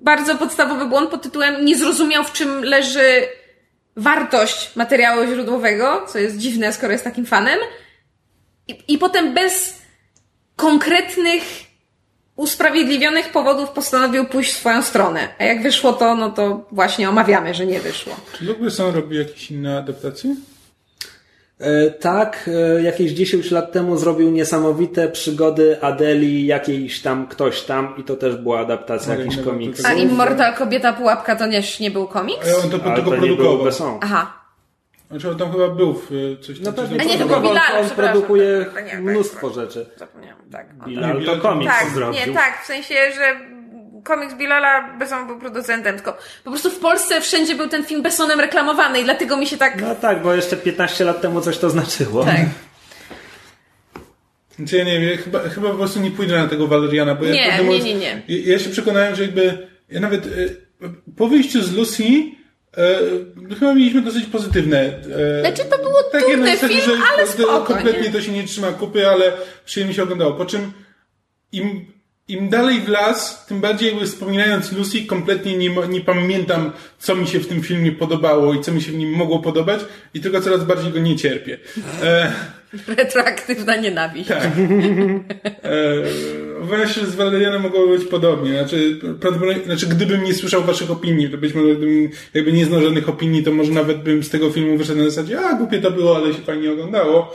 bardzo 0.00 0.34
podstawowy 0.34 0.86
błąd 0.86 1.10
pod 1.10 1.22
tytułem 1.22 1.64
nie 1.64 1.76
zrozumiał, 1.76 2.24
w 2.24 2.32
czym 2.32 2.64
leży 2.64 3.28
wartość 3.96 4.76
materiału 4.76 5.26
źródłowego, 5.26 6.06
co 6.08 6.18
jest 6.18 6.38
dziwne, 6.38 6.72
skoro 6.72 6.92
jest 6.92 7.04
takim 7.04 7.26
fanem, 7.26 7.58
i, 8.68 8.78
i 8.88 8.98
potem 8.98 9.34
bez 9.34 9.82
konkretnych, 10.56 11.42
usprawiedliwionych 12.36 13.32
powodów 13.32 13.70
postanowił 13.70 14.24
pójść 14.24 14.52
w 14.52 14.56
swoją 14.56 14.82
stronę. 14.82 15.28
A 15.38 15.44
jak 15.44 15.62
wyszło 15.62 15.92
to, 15.92 16.14
no 16.14 16.30
to 16.30 16.66
właśnie 16.72 17.08
omawiamy, 17.08 17.54
że 17.54 17.66
nie 17.66 17.80
wyszło. 17.80 18.16
Czy 18.38 18.44
Luke 18.44 18.60
Besson 18.60 18.94
robi 18.94 19.18
jakieś 19.18 19.50
inne 19.50 19.78
adaptacje? 19.78 20.36
E, 21.58 21.90
tak, 21.90 22.50
e, 22.76 22.82
jakieś 22.82 23.12
10 23.12 23.50
lat 23.50 23.72
temu 23.72 23.96
zrobił 23.96 24.30
niesamowite 24.30 25.08
przygody 25.08 25.82
Adeli, 25.82 26.46
jakiejś 26.46 27.02
tam 27.02 27.26
ktoś 27.26 27.62
tam 27.62 27.94
i 27.98 28.04
to 28.04 28.16
też 28.16 28.36
była 28.36 28.60
adaptacja 28.60 29.14
jakichś 29.14 29.36
nie, 29.36 29.42
komiksów. 29.42 29.86
A 29.86 29.92
Immortal 29.92 30.54
Kobieta 30.54 30.92
Pułapka 30.92 31.36
to 31.36 31.48
też 31.48 31.80
nie 31.80 31.90
był 31.90 32.06
komiks? 32.06 32.48
Ale 32.54 32.56
on 32.56 32.70
to 32.70 32.86
Ale 32.86 32.94
tylko 32.94 33.10
to 33.10 33.16
nie 33.16 33.36
był. 33.36 33.64
Besson. 33.64 33.98
Aha. 34.00 34.41
Znaczy 35.12 35.30
on 35.30 35.38
tam 35.38 35.52
chyba 35.52 35.68
był 35.68 35.94
w 35.94 36.10
e, 36.12 36.42
coś 36.42 36.60
No 36.60 36.72
pewnie 36.72 36.98
coś 36.98 37.06
A 37.06 37.10
nie, 37.10 37.18
to 37.18 37.26
był. 37.26 37.40
Bilal, 37.40 37.84
on 37.84 37.90
produkuje 37.90 38.66
nie, 38.84 38.90
tak, 38.90 39.00
mnóstwo 39.00 39.50
tak. 39.50 39.54
rzeczy. 39.60 39.86
Zapomniałam, 39.96 40.42
tak. 40.52 40.74
Bilal 40.86 41.12
to 41.12 41.18
Bilal 41.20 41.36
to- 41.36 41.42
komiks 41.42 41.72
Tak, 41.72 41.90
zrobił. 41.90 42.20
nie, 42.26 42.32
tak, 42.34 42.62
w 42.62 42.66
sensie, 42.66 42.94
że 42.94 43.40
komiks 44.04 44.34
Bilala 44.34 44.98
Besson 44.98 45.26
był 45.26 45.38
producentem, 45.38 45.94
tylko 45.94 46.16
po 46.44 46.50
prostu 46.50 46.70
w 46.70 46.78
Polsce 46.78 47.20
wszędzie 47.20 47.54
był 47.54 47.68
ten 47.68 47.84
film 47.84 48.02
Bessonem 48.02 48.40
reklamowany 48.40 49.00
i 49.00 49.04
dlatego 49.04 49.36
mi 49.36 49.46
się 49.46 49.56
tak... 49.56 49.80
No 49.82 49.94
tak, 49.94 50.22
bo 50.22 50.34
jeszcze 50.34 50.56
15 50.56 51.04
lat 51.04 51.20
temu 51.20 51.40
coś 51.40 51.58
to 51.58 51.70
znaczyło. 51.70 52.24
Tak. 52.24 52.36
Znaczy 54.56 54.76
ja 54.76 54.84
nie 54.84 55.00
wiem, 55.00 55.10
ja 55.10 55.16
chyba, 55.16 55.38
chyba 55.48 55.68
po 55.70 55.74
prostu 55.76 56.00
nie 56.00 56.10
pójdę 56.10 56.36
na 56.38 56.48
tego 56.48 56.66
Valeriana, 56.66 57.14
bo 57.14 57.24
ja 57.24 57.32
Nie, 57.32 57.44
prawdę 57.44 57.62
nie, 57.62 57.66
mówiąc, 57.66 57.84
nie, 57.84 57.94
nie. 57.94 58.22
Ja, 58.28 58.52
ja 58.52 58.58
się 58.58 58.70
przekonałem, 58.70 59.14
że 59.14 59.22
jakby 59.22 59.68
ja 59.88 60.00
nawet 60.00 60.26
e, 60.26 60.30
po 61.16 61.28
wyjściu 61.28 61.62
z 61.62 61.72
Lucy 61.76 62.04
e, 62.76 63.54
chyba 63.54 63.74
mieliśmy 63.74 64.02
dosyć 64.02 64.24
pozytywne. 64.26 64.78
E, 64.80 65.40
Znaczy, 65.40 65.64
to 65.70 65.78
było 65.78 66.02
takie 66.02 66.24
trudny 66.24 66.44
na 66.46 66.54
zasadzie, 66.54 66.80
film, 66.80 66.96
że 66.98 67.04
ale 67.12 67.26
spoko, 67.26 67.60
kompletnie 67.60 68.02
nie? 68.02 68.10
to 68.10 68.20
się 68.22 68.32
nie 68.32 68.44
trzyma 68.44 68.72
kupy, 68.72 69.08
ale 69.08 69.32
przyjemnie 69.64 69.94
się 69.94 70.02
oglądało. 70.02 70.32
Po 70.32 70.46
czym 70.46 70.72
im, 71.52 71.86
im 72.28 72.48
dalej 72.48 72.80
w 72.80 72.88
las, 72.88 73.46
tym 73.46 73.60
bardziej 73.60 74.06
wspominając 74.06 74.72
Lucy, 74.72 75.06
kompletnie 75.06 75.56
nie, 75.56 75.70
nie 75.88 76.00
pamiętam, 76.00 76.72
co 76.98 77.14
mi 77.14 77.26
się 77.26 77.40
w 77.40 77.48
tym 77.48 77.62
filmie 77.62 77.92
podobało 77.92 78.54
i 78.54 78.60
co 78.60 78.72
mi 78.72 78.82
się 78.82 78.92
w 78.92 78.94
nim 78.94 79.10
mogło 79.10 79.38
podobać 79.38 79.80
i 80.14 80.20
tylko 80.20 80.40
coraz 80.40 80.64
bardziej 80.64 80.92
go 80.92 80.98
nie 80.98 81.16
cierpię. 81.16 81.58
E, 82.02 82.32
Retroaktywna 82.86 83.76
nienawiść. 83.76 84.28
tak. 84.28 84.50
E, 85.62 86.02
właśnie 86.60 87.06
z 87.06 87.14
Valerianem 87.14 87.62
mogło 87.62 87.88
być 87.88 88.04
podobnie. 88.04 88.58
Znaczy, 88.58 88.98
prawdopodobnie, 89.20 89.64
znaczy, 89.64 89.86
gdybym 89.86 90.24
nie 90.24 90.34
słyszał 90.34 90.62
waszych 90.62 90.90
opinii, 90.90 91.30
to 91.30 91.38
być 91.38 91.54
może 91.54 91.74
gdybym 91.76 92.10
jakby 92.34 92.52
nie 92.52 92.66
znał 92.66 92.82
żadnych 92.82 93.08
opinii, 93.08 93.42
to 93.42 93.52
może 93.52 93.72
nawet 93.72 94.02
bym 94.02 94.22
z 94.22 94.30
tego 94.30 94.50
filmu 94.50 94.78
wyszedł 94.78 94.98
na 94.98 95.10
zasadzie, 95.10 95.40
a 95.40 95.54
głupie 95.54 95.78
to 95.78 95.90
było, 95.90 96.16
ale 96.16 96.34
się 96.34 96.40
fajnie 96.40 96.72
oglądało. 96.72 97.34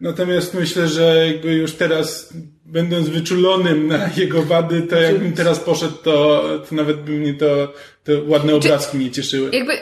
Natomiast 0.00 0.54
myślę, 0.54 0.88
że 0.88 1.26
jakby 1.26 1.54
już 1.54 1.72
teraz, 1.72 2.34
będąc 2.66 3.08
wyczulonym 3.08 3.86
na 3.86 4.10
jego 4.16 4.42
wady, 4.42 4.82
to 4.82 4.96
jakbym 4.96 5.32
teraz 5.32 5.60
poszedł, 5.60 5.96
to, 6.02 6.44
to 6.68 6.74
nawet 6.74 7.02
by 7.02 7.12
mnie 7.12 7.34
to, 7.34 7.72
te 8.04 8.22
ładne 8.22 8.54
obrazki 8.54 8.98
nie 8.98 9.10
cieszyły. 9.10 9.50
Jakby 9.52 9.72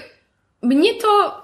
mnie 0.63 0.95
to 0.95 1.43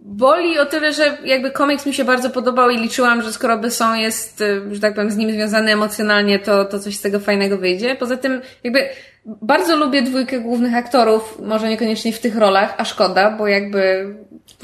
boli 0.00 0.58
o 0.58 0.66
tyle, 0.66 0.92
że 0.92 1.18
jakby 1.24 1.50
komiks 1.50 1.86
mi 1.86 1.94
się 1.94 2.04
bardzo 2.04 2.30
podobał 2.30 2.70
i 2.70 2.78
liczyłam, 2.78 3.22
że 3.22 3.32
skoro 3.32 3.58
Besson 3.58 3.96
jest, 3.96 4.40
y, 4.40 4.74
że 4.74 4.80
tak 4.80 4.94
powiem, 4.94 5.10
z 5.10 5.16
nim 5.16 5.32
związany 5.32 5.72
emocjonalnie, 5.72 6.38
to, 6.38 6.64
to 6.64 6.78
coś 6.78 6.96
z 6.96 7.00
tego 7.00 7.20
fajnego 7.20 7.58
wyjdzie. 7.58 7.96
Poza 7.96 8.16
tym 8.16 8.40
jakby 8.64 8.88
bardzo 9.26 9.76
lubię 9.76 10.02
dwójkę 10.02 10.40
głównych 10.40 10.74
aktorów, 10.74 11.38
może 11.42 11.68
niekoniecznie 11.68 12.12
w 12.12 12.18
tych 12.18 12.36
rolach, 12.36 12.74
a 12.78 12.84
szkoda, 12.84 13.30
bo 13.30 13.46
jakby 13.46 14.14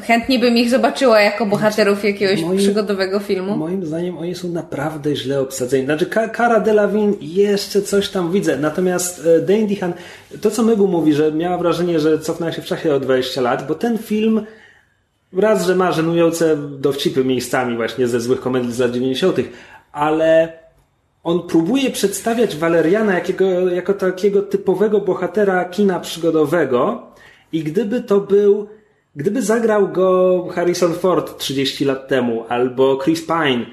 chętnie 0.03 0.39
bym 0.39 0.57
ich 0.57 0.71
zobaczyła 0.71 1.21
jako 1.21 1.47
bohaterów 1.47 2.05
jakiegoś 2.05 2.41
Moim- 2.43 2.59
przygodowego 2.59 3.19
filmu. 3.19 3.57
Moim 3.57 3.87
zdaniem 3.87 4.19
oni 4.19 4.35
są 4.35 4.49
naprawdę 4.49 5.17
źle 5.17 5.41
obsadzeni. 5.41 5.85
Znaczy 5.85 6.07
Cara 6.37 6.61
Delevingne 6.61 7.17
jeszcze 7.21 7.83
coś 7.83 8.09
tam 8.09 8.33
widzę, 8.33 8.57
natomiast 8.57 9.27
e, 9.27 9.41
Dane 9.41 9.67
DeHaan, 9.67 9.93
to 10.41 10.51
co 10.51 10.63
Mygu 10.63 10.87
mówi, 10.89 11.13
że 11.13 11.33
miała 11.33 11.59
wrażenie, 11.59 12.01
że 12.01 12.19
cofnęła 12.19 12.53
się 12.53 12.63
w 12.63 12.67
czasie 12.67 12.95
o 12.95 13.01
20 13.01 13.41
lat, 13.41 13.67
bo 13.67 13.75
ten 13.75 13.99
film 13.99 14.47
raz, 15.33 15.67
że 15.67 15.77
ma 15.77 15.93
żenujące 15.93 16.57
dowcipy 16.57 17.25
miejscami 17.25 17.77
właśnie 17.77 18.09
ze 18.09 18.21
złych 18.21 18.41
komedii 18.41 18.73
z 18.73 18.79
lat 18.79 18.91
90., 18.91 19.37
ale 19.93 20.59
on 21.25 21.43
próbuje 21.43 21.91
przedstawiać 21.91 22.57
Waleriana 22.57 23.15
jakiego, 23.15 23.45
jako 23.71 23.95
takiego 23.95 24.43
typowego 24.43 25.01
bohatera 25.01 25.65
kina 25.65 26.01
przygodowego 26.01 27.03
i 27.53 27.63
gdyby 27.63 28.01
to 28.01 28.21
był, 28.21 28.69
gdyby 29.17 29.43
zagrał 29.43 29.89
go 29.89 30.49
Harrison 30.53 30.95
Ford 30.95 31.39
30 31.39 31.85
lat 31.85 32.09
temu 32.09 32.45
albo 32.49 32.99
Chris 33.05 33.27
Pine, 33.27 33.67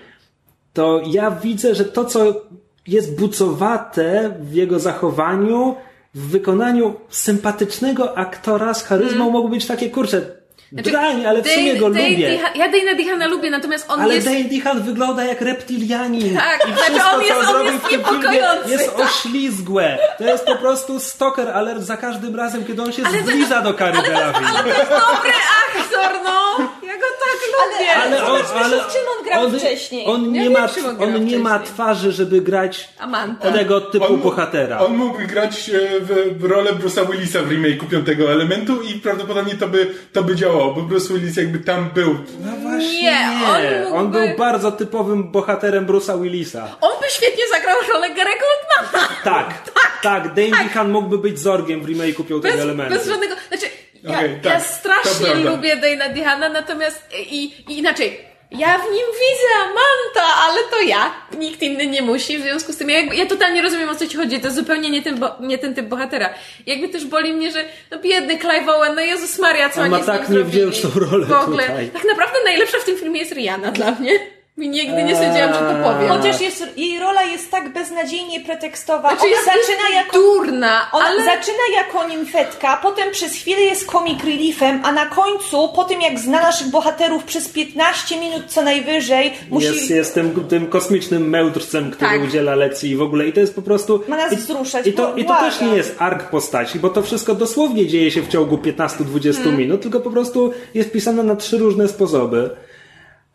to 0.73 1.01
ja 1.05 1.31
widzę, 1.31 1.75
że 1.75 1.85
to, 1.85 2.05
co 2.05 2.41
jest 2.87 3.19
bucowate 3.19 4.37
w 4.41 4.53
jego 4.53 4.79
zachowaniu, 4.79 5.75
w 6.15 6.29
wykonaniu 6.29 6.93
sympatycznego 7.09 8.17
aktora 8.17 8.73
z 8.73 8.83
charyzmą, 8.83 9.31
mogło 9.31 9.49
być 9.49 9.65
takie, 9.65 9.89
kurczę, 9.89 10.36
Drań, 10.71 11.25
ale 11.25 11.41
w 11.43 11.47
sumie 11.47 11.75
go 11.75 11.89
Dane 11.89 12.09
lubię. 12.09 12.29
Diha- 12.29 12.55
ja 12.57 12.69
Dana 12.71 12.93
Dihana 12.97 13.27
lubię, 13.27 13.49
natomiast 13.49 13.85
on 13.89 14.01
Ale 14.01 14.15
jest... 14.15 14.27
Dane 14.27 14.43
DeHaan 14.43 14.81
wygląda 14.83 15.23
jak 15.25 15.41
reptilianin. 15.41 16.35
Tak, 16.37 16.59
I 16.69 16.73
znaczy 16.73 16.91
wszystko, 16.91 17.15
on 17.15 17.21
jest- 17.23 17.41
co 17.51 17.59
on 17.59 17.65
jest 17.65 17.77
w 17.77 17.91
niepokojący, 17.91 18.71
jest 18.71 18.95
tak. 18.95 19.05
oślizgłe. 19.05 19.97
To 20.17 20.23
jest 20.23 20.45
po 20.45 20.55
prostu 20.55 20.99
stalker 20.99 21.49
alert 21.49 21.81
za 21.81 21.97
każdym 21.97 22.35
razem, 22.35 22.65
kiedy 22.65 22.81
on 22.81 22.91
się 22.91 23.03
zbliża 23.23 23.61
do 23.61 23.73
Kary 23.73 23.97
Delevingne. 24.01 24.47
Ale 24.49 24.63
to 24.63 24.67
jest 24.79 24.89
dobry 24.89 25.31
aktor, 25.67 26.19
no! 26.23 26.57
Ja 26.87 26.93
go 26.93 27.05
tak 27.19 27.39
lubię! 27.53 27.93
Ale 28.03 28.25
on, 28.25 28.37
Zobaczmy, 28.37 28.59
ale 28.65 28.77
z 28.89 28.93
czym 28.93 29.01
on 29.19 29.25
grał 29.25 29.49
wcześniej. 29.59 30.05
On 30.07 30.25
Ja 30.25 30.31
nie, 30.31 30.49
wiem, 30.49 30.61
ma, 30.61 30.67
czym 30.69 30.85
on 30.85 30.97
grał 30.97 31.09
on 31.09 31.25
nie 31.25 31.39
ma 31.39 31.59
twarzy, 31.59 32.11
żeby 32.11 32.41
grać 32.41 32.89
Amanta. 32.99 33.51
tego 33.51 33.81
typu 33.81 34.05
On- 34.05 34.17
bohatera. 34.21 34.79
On 34.79 34.95
mógłby 34.97 35.25
grać 35.27 35.69
e, 35.69 35.99
w, 35.99 36.37
w 36.39 36.43
rolę 36.43 36.71
Bruce'a 36.73 37.11
Willisa 37.11 37.39
w 37.39 37.49
remake'u 37.49 37.87
piątego 37.91 38.31
elementu 38.31 38.81
i 38.81 38.93
prawdopodobnie 38.93 39.55
to 39.55 39.67
by, 39.67 39.87
to 40.13 40.23
by 40.23 40.35
działało, 40.35 40.56
bo 40.57 40.81
Bruce 40.81 41.13
Willis 41.13 41.37
jakby 41.37 41.59
tam 41.59 41.89
był. 41.93 42.13
No 42.45 42.51
właśnie 42.61 43.01
Nie, 43.01 43.19
on 43.47 43.63
mógłby- 43.83 43.87
on 43.97 44.11
był 44.11 44.37
bardzo 44.37 44.71
typowym 44.71 45.31
bohaterem 45.31 45.85
Bruce'a 45.87 46.21
Willisa. 46.21 46.75
On 46.81 46.91
by 47.01 47.05
świetnie 47.09 47.43
zagrał 47.51 47.77
rolę 47.93 48.09
Gary'ego 48.09 48.45
Oldmana! 48.83 49.07
Tak, 49.23 49.53
tak, 50.01 50.33
Dane 50.33 50.49
DeHaan 50.63 50.91
mógłby 50.91 51.17
być 51.17 51.39
Zorgiem 51.39 51.81
w 51.81 51.85
remake'u 51.89 52.23
piątego 52.23 52.41
Bez, 52.55 52.61
elementu. 52.61 52.93
bez 52.93 53.07
żadnego... 53.07 53.35
Znaczy, 53.47 53.65
ja, 54.03 54.17
Okej, 54.17 54.35
tak, 54.43 54.53
ja 54.53 54.59
strasznie 54.59 55.35
lubię 55.35 55.75
Dana 55.77 56.09
Dihana, 56.13 56.49
natomiast 56.49 57.03
i, 57.29 57.43
i 57.67 57.77
inaczej... 57.79 58.36
Ja 58.51 58.77
w 58.77 58.83
nim 58.83 59.05
widzę 59.05 59.53
Amanta, 59.61 60.33
ale 60.43 60.61
to 60.63 60.81
ja. 60.81 61.13
Nikt 61.37 61.61
inny 61.61 61.87
nie 61.87 62.01
musi, 62.01 62.37
w 62.37 62.41
związku 62.41 62.73
z 62.73 62.77
tym 62.77 62.89
ja, 62.89 62.97
jakby- 62.97 63.15
ja 63.15 63.25
totalnie 63.25 63.61
rozumiem 63.61 63.89
o 63.89 63.95
co 63.95 64.07
ci 64.07 64.17
chodzi. 64.17 64.39
To 64.39 64.51
zupełnie 64.51 64.89
nie 64.89 65.01
ten, 65.01 65.19
bo, 65.19 65.29
nie 65.39 65.57
ten 65.57 65.75
typ 65.75 65.85
bohatera. 65.85 66.29
Jakby 66.65 66.89
też 66.89 67.05
boli 67.05 67.33
mnie, 67.33 67.51
że 67.51 67.65
no 67.91 67.99
biedny 67.99 68.37
Clive 68.39 68.69
Owen, 68.69 68.95
no 68.95 69.01
Jezus 69.01 69.39
Maria, 69.39 69.69
co 69.69 69.81
On 69.81 69.85
oni 69.85 69.91
ma 69.91 70.03
z 70.03 70.07
nim 70.07 70.17
tak 70.17 70.29
niewdzięczną 70.29 70.89
rolę 70.95 71.25
W 71.25 71.31
ogóle. 71.31 71.63
tutaj. 71.63 71.89
Tak 71.89 72.03
naprawdę 72.03 72.37
najlepsza 72.45 72.77
w 72.79 72.83
tym 72.85 72.97
filmie 72.97 73.19
jest 73.19 73.31
Rihanna 73.31 73.71
dla 73.71 73.91
mnie. 73.91 74.19
Nigdy 74.57 75.03
nie 75.03 75.15
sądziłam, 75.15 75.53
że 75.53 75.59
to 75.59 75.83
powiem. 75.93 76.09
Chociaż 76.09 76.41
jest, 76.41 76.77
jej 76.77 76.99
rola 76.99 77.23
jest 77.23 77.51
tak 77.51 77.73
beznadziejnie 77.73 78.39
pretekstowa. 78.39 79.09
Znaczy 79.09 79.23
Ona 79.23 79.29
jest, 79.29 79.45
zaczyna 79.45 79.89
jako 79.95 80.17
durna, 80.17 80.87
Ona 80.91 81.05
ale... 81.05 81.25
zaczyna 81.25 81.63
jako 81.75 82.07
nimfetka, 82.07 82.79
potem 82.81 83.11
przez 83.11 83.33
chwilę 83.33 83.61
jest 83.61 83.91
comic 83.91 84.23
reliefem, 84.23 84.81
a 84.83 84.91
na 84.91 85.05
końcu, 85.05 85.69
po 85.75 85.83
tym 85.83 86.01
jak 86.01 86.19
zna 86.19 86.41
naszych 86.41 86.67
bohaterów 86.69 87.23
przez 87.23 87.49
15 87.49 88.19
minut 88.19 88.43
co 88.47 88.61
najwyżej, 88.61 89.33
musi... 89.49 89.65
Jest, 89.67 89.89
jest 89.89 90.13
tym, 90.13 90.45
tym 90.49 90.67
kosmicznym 90.67 91.29
mędrcem, 91.29 91.91
który 91.91 92.11
Tak. 92.11 92.23
udziela 92.23 92.55
lekcji 92.55 92.91
i 92.91 92.95
w 92.95 93.01
ogóle. 93.01 93.27
I 93.27 93.33
to 93.33 93.39
jest 93.39 93.55
po 93.55 93.61
prostu. 93.61 94.03
Ma 94.07 94.17
nas 94.17 94.33
i, 94.33 94.35
wzruszać, 94.35 94.87
I 94.87 94.93
to, 94.93 95.15
i 95.15 95.25
to 95.25 95.35
też 95.35 95.61
nie 95.61 95.75
jest 95.75 95.95
ark 95.99 96.29
postaci, 96.29 96.79
bo 96.79 96.89
to 96.89 97.01
wszystko 97.03 97.35
dosłownie 97.35 97.87
dzieje 97.87 98.11
się 98.11 98.21
w 98.21 98.27
ciągu 98.27 98.57
15-20 98.57 99.33
Hmm. 99.33 99.57
minut, 99.57 99.81
tylko 99.81 99.99
po 99.99 100.11
prostu 100.11 100.53
jest 100.73 100.91
pisane 100.91 101.23
na 101.23 101.35
trzy 101.35 101.57
różne 101.57 101.87
sposoby. 101.87 102.49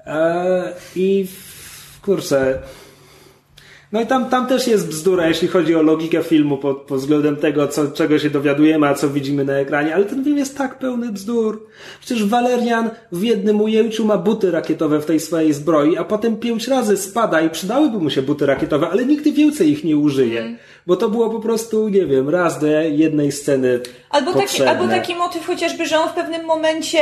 Eee, 0.07 0.73
I 0.97 1.27
kurczę. 2.03 2.59
No 3.93 4.01
i 4.01 4.07
tam, 4.07 4.31
tam 4.31 4.47
też 4.47 4.67
jest 4.67 4.89
bzdura, 4.89 5.29
jeśli 5.29 5.49
chodzi 5.49 5.75
o 5.75 5.83
logikę 5.83 6.23
filmu 6.23 6.59
pod, 6.59 6.79
pod 6.79 7.01
względem 7.01 7.37
tego, 7.37 7.69
co, 7.69 7.91
czego 7.91 8.19
się 8.19 8.31
dowiadujemy, 8.31 8.89
a 8.89 8.95
co 8.95 9.09
widzimy 9.11 9.45
na 9.45 9.53
ekranie, 9.53 9.95
ale 9.95 10.05
ten 10.05 10.25
film 10.25 10.39
jest 10.39 10.59
tak 10.59 10.79
pełny 10.79 11.13
bzdur. 11.13 11.67
Przecież 12.01 12.25
Valerian 12.25 12.91
w 13.13 13.23
jednym 13.23 13.61
ujęciu 13.61 14.05
ma 14.05 14.19
buty 14.19 14.51
rakietowe 14.51 15.01
w 15.01 15.07
tej 15.07 15.21
swojej 15.21 15.53
zbroi, 15.53 15.97
a 15.97 16.05
potem 16.05 16.37
pięć 16.37 16.69
razy 16.69 16.97
spada 16.97 17.41
i 17.41 17.51
przydałyby 17.51 17.99
mu 17.99 18.11
się 18.11 18.23
buty 18.23 18.47
rakietowe, 18.47 18.89
ale 18.89 19.07
nigdy 19.07 19.33
więcej 19.33 19.71
ich 19.71 19.85
nie 19.85 19.97
użyje. 19.97 20.57
Bo 20.87 20.97
to 20.97 21.09
było 21.09 21.31
po 21.31 21.41
prostu, 21.41 21.89
nie 21.89 22.07
wiem, 22.07 22.29
raz 22.29 22.59
do 22.59 22.67
jednej 22.81 23.33
sceny 23.33 23.81
Albo 24.11 24.33
taki, 24.33 24.45
potrzebne. 24.47 24.71
albo 24.71 24.89
taki 24.89 25.15
motyw 25.15 25.47
chociażby, 25.47 25.87
że 25.87 26.01
on 26.01 26.09
w 26.09 26.13
pewnym 26.13 26.45
momencie 26.45 26.99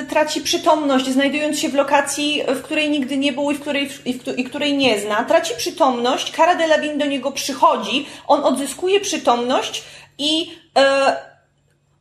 y, 0.00 0.06
traci 0.06 0.40
przytomność, 0.40 1.08
znajdując 1.08 1.58
się 1.58 1.68
w 1.68 1.74
lokacji, 1.74 2.42
w 2.48 2.62
której 2.62 2.90
nigdy 2.90 3.16
nie 3.16 3.32
był 3.32 3.50
i, 3.50 3.54
w 3.54 3.60
której, 3.60 3.90
i, 4.04 4.14
w, 4.18 4.38
i 4.38 4.44
której 4.44 4.76
nie 4.76 5.00
zna. 5.00 5.24
Traci 5.24 5.54
przytomność, 5.56 6.32
Cara 6.36 6.54
Delevingne 6.54 6.98
do 6.98 7.06
niego 7.06 7.32
przychodzi, 7.32 8.06
on 8.26 8.44
odzyskuje 8.44 9.00
przytomność 9.00 9.84
i 10.18 10.50
y, 10.78 11.29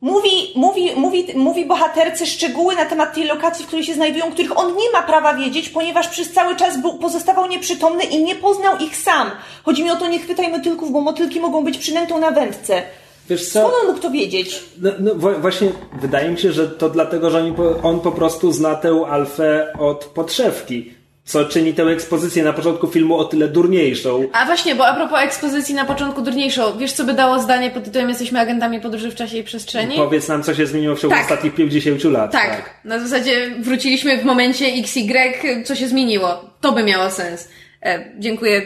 mówi, 0.01 0.29
mówi, 0.55 0.91
mówi, 0.95 1.25
mówi 1.35 1.65
bohaterce 1.65 2.25
szczegóły 2.25 2.75
na 2.75 2.85
temat 2.85 3.13
tej 3.13 3.23
lokacji, 3.23 3.65
w 3.65 3.67
której 3.67 3.85
się 3.85 3.93
znajdują, 3.93 4.31
których 4.31 4.59
on 4.59 4.75
nie 4.75 4.91
ma 4.93 5.01
prawa 5.01 5.33
wiedzieć, 5.33 5.69
ponieważ 5.69 6.07
przez 6.07 6.33
cały 6.33 6.55
czas 6.55 6.81
był, 6.81 6.93
pozostawał 6.93 7.47
nieprzytomny 7.47 8.03
i 8.03 8.23
nie 8.23 8.35
poznał 8.35 8.77
ich 8.77 8.97
sam. 8.97 9.31
Chodzi 9.63 9.83
mi 9.83 9.91
o 9.91 9.95
to, 9.95 10.07
nie 10.07 10.19
chwytaj 10.19 10.51
motylków, 10.51 10.91
bo 10.91 11.01
motylki 11.01 11.39
mogą 11.39 11.63
być 11.63 11.77
przynętą 11.77 12.19
na 12.19 12.31
wędce. 12.31 12.83
Wiesz 13.29 13.49
co? 13.49 13.59
Skąd 13.59 13.75
on 13.81 13.87
mógł 13.87 13.99
to 13.99 14.11
wiedzieć? 14.11 14.63
No, 14.81 14.91
no 14.99 15.15
właśnie 15.15 15.69
wydaje 16.01 16.29
mi 16.29 16.37
się, 16.37 16.51
że 16.51 16.67
to 16.67 16.89
dlatego, 16.89 17.29
że 17.29 17.37
oni 17.37 17.53
po, 17.53 17.81
on 17.83 17.99
po 17.99 18.11
prostu 18.11 18.51
zna 18.51 18.75
tę 18.75 19.05
alfę 19.09 19.73
od 19.79 20.05
podszewki, 20.05 20.93
co 21.29 21.45
czyni 21.45 21.73
tę 21.73 21.83
ekspozycję 21.83 22.43
na 22.43 22.53
początku 22.53 22.87
filmu 22.87 23.17
o 23.17 23.25
tyle 23.25 23.47
durniejszą. 23.47 24.27
A 24.33 24.45
właśnie, 24.45 24.75
bo 24.75 24.87
a 24.87 24.93
propos 24.93 25.19
ekspozycji 25.19 25.75
na 25.75 25.85
początku 25.85 26.21
durniejszą, 26.21 26.77
wiesz 26.77 26.93
co 26.93 27.03
by 27.03 27.13
dało 27.13 27.39
zdanie 27.39 27.71
pod 27.71 27.83
tytułem 27.83 28.09
Jesteśmy 28.09 28.39
agentami 28.39 28.81
podróży 28.81 29.11
w 29.11 29.15
czasie 29.15 29.37
i 29.37 29.43
przestrzeni? 29.43 29.95
Powiedz 29.95 30.27
nam, 30.27 30.43
co 30.43 30.55
się 30.55 30.65
zmieniło 30.65 30.95
w 30.95 30.99
ciągu 30.99 31.15
Tak. 31.15 31.23
ostatnich 31.23 31.55
50 31.55 32.03
lat. 32.03 32.31
Tak, 32.31 32.79
na 32.85 32.99
zasadzie 32.99 33.51
wróciliśmy 33.59 34.17
w 34.17 34.25
momencie 34.25 34.65
XY, 34.65 35.63
co 35.65 35.75
się 35.75 35.87
zmieniło. 35.87 36.49
To 36.61 36.71
by 36.71 36.83
miało 36.83 37.09
sens. 37.09 37.49
E, 37.83 38.05
dziękuję. 38.19 38.61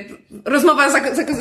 Rozmowa 0.45 0.89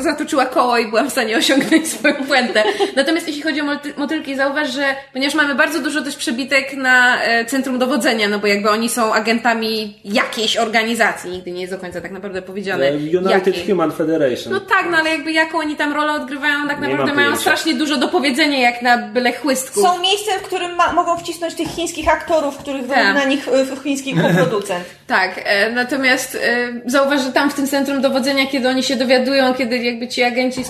zatoczyła 0.01 0.45
koło 0.45 0.77
i 0.77 0.87
byłam 0.87 1.09
w 1.09 1.11
stanie 1.11 1.37
osiągnąć 1.37 1.87
swoją 1.87 2.15
puentę. 2.15 2.63
Natomiast 2.95 3.27
jeśli 3.27 3.41
chodzi 3.43 3.61
o 3.61 3.63
moty- 3.63 3.93
motylki, 3.97 4.35
zauważ, 4.35 4.73
że 4.73 4.95
ponieważ 5.13 5.35
mamy 5.35 5.55
bardzo 5.55 5.79
dużo 5.79 6.01
też 6.01 6.15
przebitek 6.15 6.73
na 6.73 7.23
e, 7.23 7.45
centrum 7.45 7.79
dowodzenia, 7.79 8.29
no 8.29 8.39
bo 8.39 8.47
jakby 8.47 8.69
oni 8.69 8.89
są 8.89 9.13
agentami 9.13 9.97
jakiejś 10.05 10.57
organizacji, 10.57 11.31
nigdy 11.31 11.51
nie 11.51 11.61
jest 11.61 11.73
do 11.73 11.79
końca 11.79 12.01
tak 12.01 12.11
naprawdę 12.11 12.41
powiedziane. 12.41 12.85
E, 12.87 12.93
United 12.93 13.47
jakiej. 13.47 13.67
Human 13.67 13.91
Federation. 13.91 14.53
No 14.53 14.59
tak, 14.59 14.85
no 14.91 14.97
ale 14.97 15.09
jakby 15.09 15.31
jaką 15.31 15.57
oni 15.57 15.75
tam 15.75 15.93
rolę 15.93 16.13
odgrywają, 16.13 16.67
tak 16.67 16.81
Nie 16.81 16.87
naprawdę 16.87 17.13
mają 17.13 17.35
strasznie 17.35 17.73
dużo 17.73 17.97
do 17.97 18.07
powiedzenia, 18.07 18.59
jak 18.59 18.81
na 18.81 18.97
byle 18.97 19.33
chłystków. 19.33 19.83
Są 19.83 20.01
miejscem, 20.01 20.39
w 20.39 20.43
którym 20.43 20.75
ma, 20.75 20.93
mogą 20.93 21.17
wcisnąć 21.17 21.53
tych 21.55 21.67
chińskich 21.67 22.09
aktorów, 22.09 22.57
których 22.57 22.87
Tak. 22.87 23.15
na 23.15 23.25
nich 23.25 23.47
y, 23.47 23.83
chiński 23.83 24.13
koproducent. 24.21 24.85
Tak, 25.07 25.41
e, 25.43 25.71
natomiast 25.71 26.35
e, 26.35 26.67
zauważ, 26.85 27.21
że 27.21 27.31
tam 27.31 27.49
w 27.49 27.53
tym 27.53 27.67
centrum 27.67 28.01
dowodzenia, 28.01 28.47
kiedy 28.47 28.69
oni 28.69 28.82
się 28.83 28.95
dowiadują, 28.95 29.53
kiedy 29.53 29.77
jakby 29.77 30.07
ci 30.07 30.23
agenci 30.23 30.61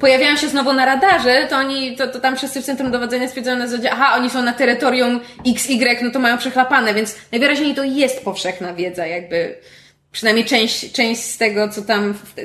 pojawiają 0.00 0.36
się 0.36 0.48
znowu 0.48 0.72
na 0.72 0.84
radarze, 0.84 1.46
to 1.50 1.56
oni, 1.56 1.96
to, 1.96 2.08
to 2.08 2.20
tam 2.20 2.36
wszyscy 2.36 2.62
w 2.62 2.64
centrum 2.64 2.90
dowodzenia 2.90 3.28
stwierdzają 3.28 3.58
na 3.58 3.68
zasadzie, 3.68 3.90
aha, 3.92 4.14
oni 4.16 4.30
są 4.30 4.42
na 4.42 4.52
terytorium 4.52 5.20
XY, 5.46 5.98
no 6.02 6.10
to 6.10 6.18
mają 6.18 6.38
przechlapane, 6.38 6.94
więc 6.94 7.16
najwyraźniej 7.32 7.74
to 7.74 7.84
jest 7.84 8.24
powszechna 8.24 8.74
wiedza, 8.74 9.06
jakby 9.06 9.58
przynajmniej 10.12 10.44
część, 10.44 10.92
część 10.92 11.22
z 11.22 11.38
tego, 11.38 11.68
co 11.68 11.82
tam, 11.82 12.14
w 12.14 12.34
te, 12.34 12.42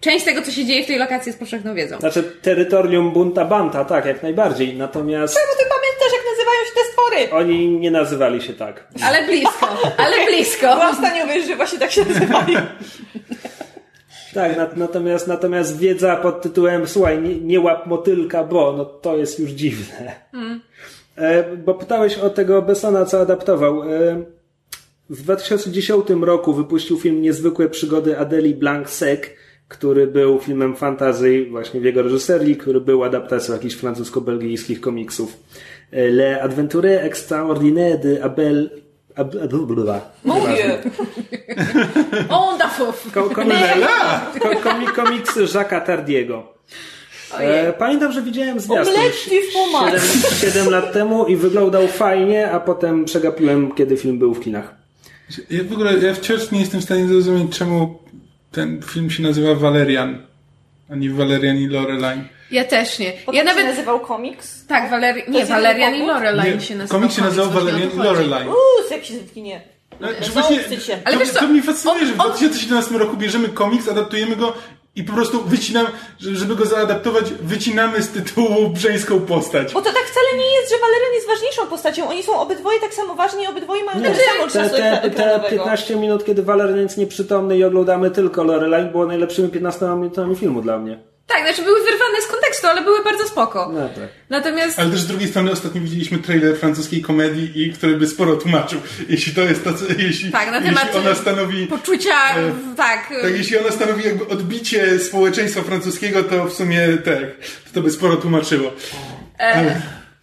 część 0.00 0.22
z 0.22 0.24
tego, 0.24 0.42
co 0.42 0.50
się 0.50 0.64
dzieje 0.64 0.84
w 0.84 0.86
tej 0.86 0.98
lokacji 0.98 1.30
jest 1.30 1.38
powszechną 1.38 1.74
wiedzą. 1.74 1.98
Znaczy, 1.98 2.22
terytorium 2.22 3.12
Bunta 3.12 3.44
Banta, 3.44 3.84
tak, 3.84 4.04
jak 4.04 4.22
najbardziej. 4.22 4.74
Natomiast 4.76 5.34
Czemu 5.34 5.52
ty 5.58 5.64
pamiętasz, 5.68 6.18
jak 6.18 6.24
nazywają 6.30 6.64
się 6.64 6.74
te 6.74 6.92
stwory? 6.92 7.44
oni 7.44 7.68
nie 7.80 7.90
nazywali 7.90 8.42
się 8.42 8.52
tak. 8.52 8.88
Ale 9.02 9.26
blisko, 9.26 9.68
ale 9.96 10.26
blisko. 10.26 10.74
Byłam 10.74 10.94
w 10.96 10.98
stanie 10.98 11.24
uwierzyć, 11.24 11.48
że 11.48 11.56
właśnie 11.56 11.78
tak 11.78 11.90
się 11.90 12.04
nazywają. 12.04 12.60
Tak, 14.34 14.56
nat- 14.56 14.76
natomiast, 14.76 15.26
natomiast 15.28 15.78
wiedza 15.78 16.16
pod 16.16 16.42
tytułem 16.42 16.86
słuchaj, 16.88 17.22
nie, 17.22 17.40
nie 17.40 17.60
łap 17.60 17.86
motylka, 17.86 18.44
bo 18.44 18.74
no 18.76 18.84
to 18.84 19.16
jest 19.16 19.38
już 19.38 19.50
dziwne. 19.50 20.14
E, 21.16 21.56
bo 21.56 21.74
pytałeś 21.74 22.18
o 22.18 22.30
tego 22.30 22.62
Bessona, 22.62 23.04
co 23.04 23.20
adaptował. 23.20 23.82
E, 23.82 24.22
w 25.10 25.22
2010 25.22 26.06
roku 26.20 26.52
wypuścił 26.54 26.98
film 26.98 27.22
Niezwykłe 27.22 27.68
przygody 27.68 28.18
Adeli 28.18 28.54
Blanc-Sec, 28.54 29.20
który 29.68 30.06
był 30.06 30.38
filmem 30.38 30.76
fantasy 30.76 31.46
właśnie 31.50 31.80
w 31.80 31.84
jego 31.84 32.02
reżyserii, 32.02 32.56
który 32.56 32.80
był 32.80 33.04
adaptacją 33.04 33.54
jakichś 33.54 33.74
francusko-belgijskich 33.74 34.80
komiksów. 34.80 35.36
E, 35.92 36.08
Les 36.10 36.42
Aventures 36.42 37.00
Extraordinaires 37.02 38.00
de 38.00 38.24
Abel... 38.24 38.70
Mówię. 40.24 40.78
On 42.28 42.58
da 42.58 42.68
komiks, 43.32 43.58
ko, 44.42 44.48
komi- 44.70 44.92
komiks 44.94 45.36
Jacques'a 45.36 45.80
Tardiego. 45.86 46.52
E, 47.38 47.72
pamiętam, 47.72 48.12
że 48.12 48.22
widziałem 48.22 48.60
zwiastun 48.60 48.94
Omelette 48.96 49.16
du 49.30 49.52
fromage. 49.52 50.00
7, 50.00 50.52
7 50.52 50.70
lat 50.70 50.92
temu 50.92 51.26
i 51.26 51.36
wyglądał 51.36 51.88
fajnie, 51.88 52.50
a 52.50 52.60
potem 52.60 53.04
przegapiłem, 53.04 53.72
kiedy 53.74 53.96
film 53.96 54.18
był 54.18 54.34
w 54.34 54.40
kinach. 54.40 54.74
Ja 55.50 55.64
w 55.64 55.72
ogóle 55.72 55.98
ja 55.98 56.14
wciąż 56.14 56.50
nie 56.50 56.60
jestem 56.60 56.80
w 56.80 56.84
stanie 56.84 57.08
zrozumieć, 57.08 57.58
czemu 57.58 57.98
ten 58.52 58.82
film 58.82 59.10
się 59.10 59.22
nazywa 59.22 59.54
Valerian, 59.54 60.18
a 60.90 60.96
nie 60.96 61.10
Valerian 61.10 61.56
i 61.56 61.66
Loreline. 61.66 62.24
Ja 62.50 62.64
też 62.64 62.98
nie. 62.98 63.12
Potem 63.12 63.34
Ja 63.34 63.40
się 63.40 63.44
nawet... 63.56 63.64
nazywał 63.64 64.00
komiks. 64.00 64.66
Tak, 64.66 64.90
Waleri... 64.90 65.22
nie, 65.28 65.46
Valerian 65.46 65.94
i? 65.94 66.06
Loreline 66.06 66.60
się 66.60 66.74
nazywał. 66.74 67.00
komik 67.00 67.16
się 67.16 67.22
nazywał 67.22 67.50
Valerian 67.50 67.90
i. 67.94 67.96
Loreline. 67.96 68.48
Uuu, 68.48 68.88
seksizm 68.88 69.26
w 69.26 69.34
kinie. 69.34 69.60
No, 70.00 70.08
że 70.20 70.30
właśnie, 70.32 70.80
się. 70.80 70.98
Ale 71.04 71.14
to, 71.16 71.20
wiesz 71.20 71.30
co, 71.30 71.40
to 71.40 71.46
mnie 71.46 71.62
fascynuje, 71.62 72.00
on- 72.00 72.06
że 72.08 72.14
w 72.14 72.20
on- 72.20 72.28
2017 72.28 72.98
roku 72.98 73.16
bierzemy 73.16 73.48
komiks, 73.48 73.88
adaptujemy 73.88 74.36
go 74.36 74.52
I 74.96 75.04
po 75.04 75.12
prostu 75.12 75.42
wycinam, 75.42 75.86
żeby 76.20 76.56
go 76.56 76.66
zaadaptować, 76.66 77.24
wycinamy 77.32 78.02
z 78.02 78.08
tytułu 78.08 78.68
brzeńską 78.68 79.20
postać. 79.20 79.72
Bo 79.72 79.82
to 79.82 79.92
tak 79.92 80.02
wcale 80.04 80.38
nie 80.38 80.54
jest, 80.54 80.70
że 80.72 80.76
Valerian 80.78 81.12
jest 81.14 81.26
ważniejszą 81.26 81.66
postacią. 81.66 82.08
Oni 82.08 82.22
są 82.22 82.40
obydwoje 82.40 82.80
tak 82.80 82.94
samo 82.94 83.14
ważni 83.14 83.44
i 83.44 83.46
obydwoje 83.46 83.84
mają 83.84 84.02
tak 84.02 84.16
samo 84.16 84.46
Te, 84.46 84.52
czasu 84.52 84.70
te, 84.70 84.80
te 84.80 85.02
ekranowego. 85.02 85.48
15 85.48 85.96
minut, 85.96 86.24
kiedy 86.24 86.42
Valerian 86.42 86.78
jest 86.80 86.96
nieprzytomny 86.98 87.58
i 87.58 87.64
oglądamy 87.64 88.10
tylko 88.10 88.44
Lorelai, 88.44 88.84
było 88.84 89.06
najlepszymi 89.06 89.48
15 89.48 89.86
minutami 89.86 90.36
filmu 90.36 90.62
dla 90.62 90.78
mnie. 90.78 90.98
Tak, 91.30 91.42
znaczy 91.42 91.62
były 91.62 91.78
wyrwane 91.80 92.22
z 92.22 92.26
kontekstu, 92.26 92.66
ale 92.66 92.82
były 92.82 93.04
bardzo 93.04 93.28
spoko. 93.28 93.70
No 93.74 93.88
tak. 93.88 94.08
Natomiast... 94.30 94.78
Ale 94.78 94.90
też 94.90 95.00
z 95.00 95.06
drugiej 95.06 95.28
strony 95.28 95.50
ostatnio 95.50 95.80
widzieliśmy 95.80 96.18
trailer 96.18 96.56
francuskiej 96.56 97.02
komedii, 97.02 97.62
i 97.62 97.72
który 97.72 97.96
by 97.96 98.06
sporo 98.06 98.36
tłumaczył. 98.36 98.80
Jeśli 99.08 99.34
to 99.34 99.40
jest 99.40 99.64
to, 99.64 99.74
co, 99.74 99.84
jeśli, 99.98 100.30
Tak, 100.32 100.50
na 100.50 100.60
temat 100.60 100.84
jeśli 100.84 101.00
ona 101.00 101.14
stanowi, 101.14 101.66
Poczucia, 101.66 102.14
tak. 102.76 103.08
tak, 103.08 103.12
jeśli 103.36 103.58
ona 103.58 103.70
stanowi 103.70 104.04
jakby 104.04 104.28
odbicie 104.28 104.98
społeczeństwa 104.98 105.62
francuskiego, 105.62 106.24
to 106.24 106.44
w 106.44 106.52
sumie 106.52 106.88
tak, 107.04 107.18
to, 107.64 107.74
to 107.74 107.80
by 107.82 107.90
sporo 107.90 108.16
tłumaczyło. 108.16 108.72
E, 109.38 109.80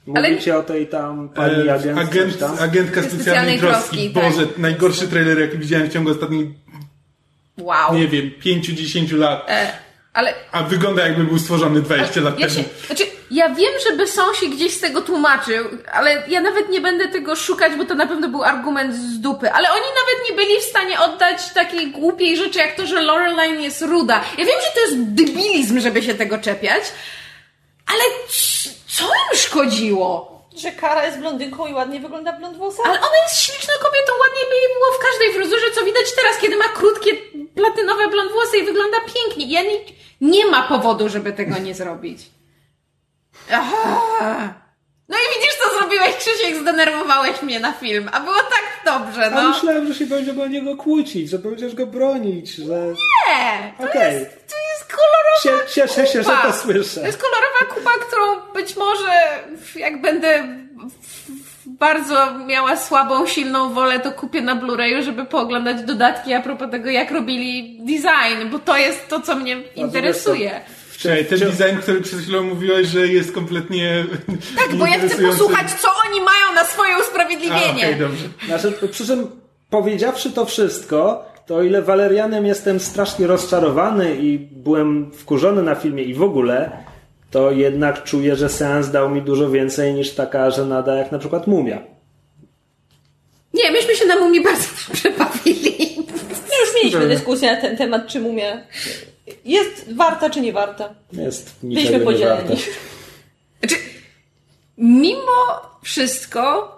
Mówicie 0.08 0.58
o 0.58 0.64
tej 0.64 0.88
tam 0.88 1.30
pani 1.30 1.70
E, 1.70 1.74
agent, 1.74 2.00
agent, 2.00 2.40
tam? 2.40 2.60
agentka 2.60 3.02
Specjalnej 3.02 3.22
specjalnej 3.24 3.60
troski, 3.60 4.10
troski. 4.10 4.14
tak. 4.14 4.24
Boże, 4.24 4.48
najgorszy 4.58 5.08
trailer, 5.08 5.40
jaki 5.40 5.58
widziałem 5.58 5.90
w 5.90 5.94
ciągu 5.94 6.12
ostatnich, 6.12 6.48
wow. 7.58 7.96
nie 7.96 8.08
wiem, 8.08 8.32
5-10 8.46 9.18
lat. 9.18 9.46
E, 9.50 9.87
ale 10.18 10.34
A 10.52 10.64
wygląda 10.64 11.08
jakby 11.08 11.24
był 11.24 11.40
stworzony 11.40 11.82
20 11.82 12.22
lat 12.22 12.40
ja 12.40 12.48
temu. 12.48 12.60
się, 12.60 12.64
znaczy, 12.88 13.04
ja 13.32 13.50
wiem, 13.50 13.72
że 13.90 13.96
Besson 13.96 14.36
się 14.36 14.46
gdzieś 14.46 14.74
z 14.74 14.80
tego 14.80 15.02
tłumaczył, 15.02 15.66
ale 15.94 16.24
ja 16.28 16.42
nawet 16.42 16.70
nie 16.70 16.82
będę 16.82 17.08
tego 17.08 17.36
szukać, 17.36 17.74
bo 17.76 17.86
to 17.86 17.96
na 17.96 18.08
pewno 18.08 18.28
był 18.30 18.44
argument 18.44 18.96
z 18.96 19.20
dupy. 19.20 19.52
Ale 19.52 19.72
oni 19.72 19.82
nawet 19.82 20.30
nie 20.30 20.36
byli 20.36 20.60
w 20.60 20.64
stanie 20.64 21.00
oddać 21.00 21.50
takiej 21.54 21.92
głupiej 21.92 22.38
rzeczy, 22.38 22.60
jak 22.60 22.76
to, 22.76 22.86
że 22.88 23.02
Loreline 23.02 23.62
jest 23.62 23.82
ruda. 23.82 24.24
Ja 24.38 24.46
wiem, 24.46 24.60
że 24.66 24.72
to 24.74 24.80
jest 24.82 25.14
debilizm, 25.14 25.80
żeby 25.80 26.04
się 26.04 26.14
tego 26.16 26.38
czepiać, 26.38 26.84
ale 27.88 28.02
co 28.88 29.04
im 29.06 29.38
szkodziło? 29.38 30.38
Że 30.58 30.72
Kara 30.72 31.06
jest 31.06 31.20
blondynką 31.20 31.68
i 31.68 31.74
ładnie 31.74 32.00
wygląda 32.00 32.34
blond 32.34 32.58
włosach? 32.58 32.86
Ale 32.86 33.00
ona 33.00 33.18
jest 33.24 33.42
śliczną 33.42 33.74
kobietą, 33.74 34.12
ładnie 34.20 34.46
by 34.50 34.56
jej 34.56 34.68
było 34.74 34.92
w 35.00 35.04
każdej 35.10 35.34
fryzurze, 35.34 35.72
co 35.76 35.86
widać 35.86 36.06
teraz, 36.16 36.38
kiedy 36.42 36.58
ma 36.58 36.68
krótkie, 36.68 37.12
platynowe 37.56 38.08
blond 38.08 38.32
włosy 38.32 38.58
i 38.58 38.64
wygląda 38.66 38.98
pięknie. 39.14 39.46
Ja 39.54 39.62
nie, 39.62 39.78
nie 40.22 40.46
ma 40.46 40.64
powodu, 40.68 41.10
żeby 41.10 41.34
tego 41.34 41.58
nie 41.58 41.76
zrobić. 41.76 42.22
Aha. 43.52 44.54
No 45.10 45.18
i 45.18 45.40
widzisz, 45.40 45.56
co 45.56 45.80
zrobiłeś, 45.80 46.16
Krzysiek, 46.16 46.62
zdenerwowałeś 46.62 47.42
mnie 47.42 47.60
na 47.60 47.74
film, 47.74 48.10
a 48.14 48.20
było 48.20 48.36
tak 48.36 48.82
dobrze, 48.86 49.26
A 49.26 49.30
no. 49.30 49.50
myślałem, 49.50 49.88
że 49.88 49.96
się 50.00 50.06
będziemy 50.06 50.44
o 50.44 50.48
niego 50.48 50.78
kłócić, 50.78 51.30
że 51.30 51.40
będziesz 51.40 51.76
go 51.76 51.88
bronić, 51.88 52.50
że... 52.56 52.74
Nie, 53.28 53.74
to 53.78 53.84
Okej. 53.84 54.14
jest, 54.14 54.30
to 54.30 54.56
jest 54.72 54.94
kolorowa 54.94 55.64
Cie- 55.66 55.74
Cieszę 55.74 56.08
się, 56.08 56.24
że 56.24 56.30
to 56.44 56.54
słyszę. 56.54 57.00
To 57.02 57.06
jest 57.08 57.22
kolorowa 57.22 57.76
kupa, 57.76 57.92
którą 58.08 58.54
być 58.54 58.76
może 58.76 59.42
jak 59.76 60.02
będę 60.02 60.48
bardzo 61.80 62.34
miała 62.48 62.78
słabą, 62.78 63.28
silną 63.28 63.74
wolę, 63.74 64.00
to 64.00 64.12
kupię 64.12 64.42
na 64.42 64.56
Blu-rayu, 64.56 65.04
żeby 65.04 65.26
pooglądać 65.26 65.82
dodatki 65.84 66.34
a 66.34 66.42
propos 66.42 66.72
tego, 66.72 66.90
jak 66.90 67.12
robili 67.12 67.80
design, 67.80 68.50
bo 68.52 68.60
to 68.60 68.78
jest 68.78 69.08
to, 69.10 69.22
co 69.22 69.36
mnie 69.36 69.58
interesuje. 69.76 70.62
Czekaj, 70.98 71.26
ten 71.26 71.40
design, 71.40 71.82
który 71.82 72.02
przed 72.02 72.20
chwilą 72.20 72.44
mówiłeś, 72.44 72.88
że 72.88 73.08
jest 73.08 73.32
kompletnie 73.32 74.06
Tak, 74.58 74.76
bo 74.76 74.86
ja 74.86 75.00
chcę 75.00 75.24
posłuchać, 75.24 75.72
co 75.72 75.88
oni 76.08 76.22
mają 76.22 76.56
na 76.56 76.64
swoje 76.64 76.96
A, 76.96 77.00
usprawiedliwienie. 77.00 77.84
okej, 77.86 77.96
dobrze. 77.96 78.26
Znaczy, 78.48 78.88
przy 78.92 79.06
czym 79.08 79.28
powiedziawszy 79.70 80.32
to 80.32 80.46
wszystko, 80.46 81.26
to 81.46 81.56
o 81.56 81.64
ile 81.64 81.82
Walerianem 81.82 82.46
jestem 82.46 82.80
strasznie 82.80 83.28
rozczarowany 83.28 84.16
i 84.16 84.38
byłem 84.40 85.12
wkurzony 85.12 85.64
na 85.64 85.76
filmie 85.76 86.04
i 86.04 86.14
w 86.14 86.24
ogóle, 86.24 86.72
to 87.32 87.52
jednak 87.52 88.04
czuję, 88.04 88.36
że 88.36 88.50
seans 88.50 88.92
dał 88.92 89.10
mi 89.10 89.22
dużo 89.22 89.50
więcej 89.50 89.94
niż 89.94 90.12
taka 90.12 90.52
żenada 90.52 90.96
jak 90.96 91.12
na 91.12 91.20
przykład 91.20 91.48
Mumia. 91.48 91.82
Nie, 93.54 93.72
myśmy 93.72 93.96
się 93.96 94.06
na 94.06 94.20
mumii 94.20 94.44
bardzo 94.44 94.68
dobrze 94.88 95.12
bawili. 95.12 95.96
No 96.30 96.66
już 96.66 96.76
mieliśmy 96.76 97.08
dyskusję 97.08 97.52
na 97.56 97.62
ten 97.62 97.78
temat, 97.78 98.08
czy 98.08 98.20
mumia 98.20 98.62
jest 99.46 99.94
warta, 99.96 100.30
czy 100.30 100.42
nie 100.42 100.54
warta. 100.54 100.96
Jest 101.14 101.56
Byliśmy 101.64 102.00
podzieleni. 102.00 102.48
Znaczy, 102.48 103.76
mimo 104.78 105.62
wszystko, 105.84 106.74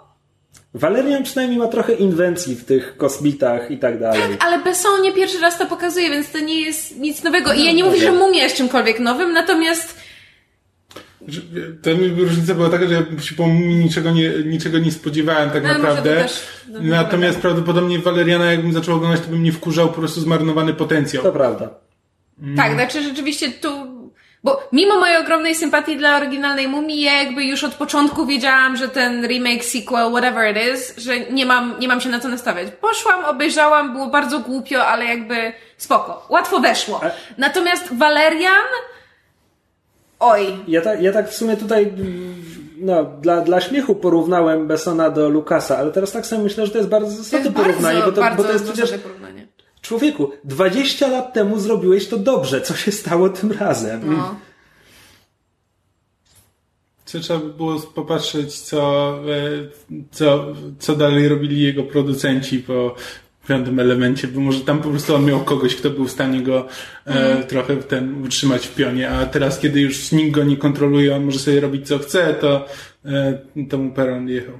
Valerian 0.74 1.22
przynajmniej 1.22 1.58
ma 1.58 1.68
trochę 1.68 1.92
inwencji 1.92 2.56
w 2.56 2.64
tych 2.64 2.96
kosmitach 2.96 3.70
i 3.70 3.78
tak 3.78 4.00
dalej. 4.00 4.22
ale 4.40 4.58
Besson 4.58 5.02
nie 5.02 5.12
pierwszy 5.12 5.40
raz 5.40 5.58
to 5.58 5.66
pokazuje, 5.66 6.10
więc 6.10 6.30
to 6.30 6.38
nie 6.38 6.60
jest 6.60 6.96
nic 6.96 7.22
nowego. 7.22 7.52
I 7.52 7.64
ja 7.64 7.72
nie 7.72 7.84
mówię, 7.84 7.98
że 8.00 8.12
mumia 8.12 8.42
jest 8.42 8.56
czymkolwiek 8.56 9.00
nowym, 9.00 9.32
natomiast 9.32 9.96
To 11.82 11.90
mi 11.90 12.08
różnica 12.24 12.54
była 12.54 12.68
taka, 12.68 12.86
że 12.86 12.94
ja 12.94 13.22
się 13.22 13.34
po 13.34 13.46
niczego 13.46 14.10
nie, 14.10 14.28
niczego 14.44 14.78
nie 14.78 14.92
spodziewałem 14.92 15.50
tak 15.50 15.62
No, 15.62 15.68
naprawdę. 15.68 16.16
też- 16.16 16.42
no, 16.68 16.78
Natomiast 16.82 17.38
prawdopodobnie 17.40 17.98
Waleriana, 17.98 18.44
jakbym 18.52 18.72
zaczął 18.72 18.96
oglądać, 18.96 19.20
to 19.20 19.28
bym 19.28 19.42
nie 19.42 19.52
wkurzał 19.52 19.88
po 19.88 19.94
prostu 19.94 20.20
zmarnowany 20.20 20.74
potencjał. 20.74 21.22
To 21.22 21.32
prawda. 21.32 21.68
Tak, 22.56 22.72
znaczy 22.74 23.02
rzeczywiście 23.02 23.48
tu. 23.50 24.00
Bo 24.44 24.68
mimo 24.72 25.00
mojej 25.00 25.16
ogromnej 25.16 25.54
sympatii 25.54 25.96
dla 25.96 26.16
oryginalnej 26.16 26.68
mumii, 26.68 27.00
ja 27.02 27.22
jakby 27.22 27.44
już 27.44 27.64
od 27.64 27.74
początku 27.74 28.26
wiedziałam, 28.26 28.76
że 28.76 28.88
ten 28.88 29.26
remake, 29.26 29.64
sequel, 29.64 30.10
whatever 30.10 30.56
it 30.56 30.74
is, 30.74 30.94
że 30.98 31.20
nie 31.20 31.46
mam, 31.46 31.74
nie 31.80 31.88
mam 31.88 32.00
się 32.00 32.08
na 32.08 32.20
co 32.20 32.28
nastawiać. 32.28 32.68
Poszłam, 32.80 33.24
obejrzałam, 33.24 33.92
było 33.92 34.06
bardzo 34.06 34.40
głupio, 34.40 34.86
ale 34.86 35.04
jakby 35.04 35.52
spoko. 35.76 36.26
Łatwo 36.28 36.60
weszło. 36.60 37.00
Natomiast 37.38 37.94
Valerian. 37.98 38.64
Oj. 40.20 40.56
Ja 40.68 40.80
tak, 40.80 41.02
ja 41.02 41.12
tak 41.12 41.30
w 41.30 41.34
sumie 41.34 41.56
tutaj 41.56 41.92
no, 42.80 43.04
dla, 43.04 43.40
dla 43.40 43.60
śmiechu 43.60 43.94
porównałem 43.94 44.66
Bessona 44.66 45.10
do 45.10 45.28
Lucasa, 45.28 45.78
ale 45.78 45.92
teraz 45.92 46.12
tak 46.12 46.26
sobie 46.26 46.42
myślę, 46.42 46.66
że 46.66 46.72
to 46.72 46.78
jest 46.78 46.90
bardzo 46.90 47.10
zasadne 47.16 47.52
porównanie, 47.52 47.98
bardzo, 47.98 48.10
bo, 48.10 48.12
to, 48.12 48.20
bardzo 48.20 48.42
bo 48.42 48.48
to 48.48 48.52
jest 48.52 48.64
przecież 48.64 48.98
porównanie. 48.98 49.46
człowieku, 49.82 50.30
20 50.44 51.08
lat 51.08 51.32
temu 51.32 51.58
zrobiłeś 51.58 52.08
to 52.08 52.16
dobrze, 52.16 52.60
co 52.60 52.74
się 52.74 52.92
stało 52.92 53.28
tym 53.28 53.52
razem? 53.52 54.16
No. 54.16 54.34
Co 57.04 57.20
trzeba 57.20 57.38
by 57.38 57.52
było 57.52 57.80
popatrzeć, 57.80 58.60
co, 58.60 59.14
e, 59.18 60.00
co, 60.10 60.46
co 60.78 60.96
dalej 60.96 61.28
robili 61.28 61.62
jego 61.62 61.82
producenci 61.82 62.58
po 62.58 62.94
piątym 63.48 63.80
elemencie, 63.80 64.28
bo 64.28 64.40
może 64.40 64.60
tam 64.60 64.82
po 64.82 64.88
prostu 64.88 65.14
on 65.14 65.24
miał 65.24 65.40
kogoś, 65.40 65.76
kto 65.76 65.90
był 65.90 66.04
w 66.04 66.10
stanie 66.10 66.42
go 66.42 66.68
e, 67.06 67.44
trochę 67.44 67.76
w 67.76 67.86
ten 67.86 68.22
utrzymać 68.24 68.66
w 68.66 68.74
pionie, 68.74 69.10
a 69.10 69.26
teraz, 69.26 69.58
kiedy 69.58 69.80
już 69.80 70.12
nikt 70.12 70.30
go 70.30 70.44
nie 70.44 70.56
kontroluje, 70.56 71.16
on 71.16 71.24
może 71.24 71.38
sobie 71.38 71.60
robić 71.60 71.88
co 71.88 71.98
chce, 71.98 72.34
to, 72.34 72.66
e, 73.04 73.38
to 73.70 73.78
mu 73.78 73.92
peron 73.92 74.28
jechał. 74.28 74.58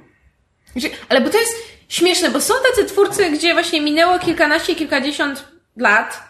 Znaczy, 0.71 0.89
Ale 1.09 1.21
bo 1.21 1.29
to 1.29 1.37
jest 1.37 1.53
śmieszne, 1.89 2.29
bo 2.29 2.41
są 2.41 2.53
tacy 2.69 2.87
twórcy, 2.87 3.31
gdzie 3.31 3.53
właśnie 3.53 3.81
minęło 3.81 4.19
kilkanaście, 4.19 4.75
kilkadziesiąt 4.75 5.47
lat 5.77 6.23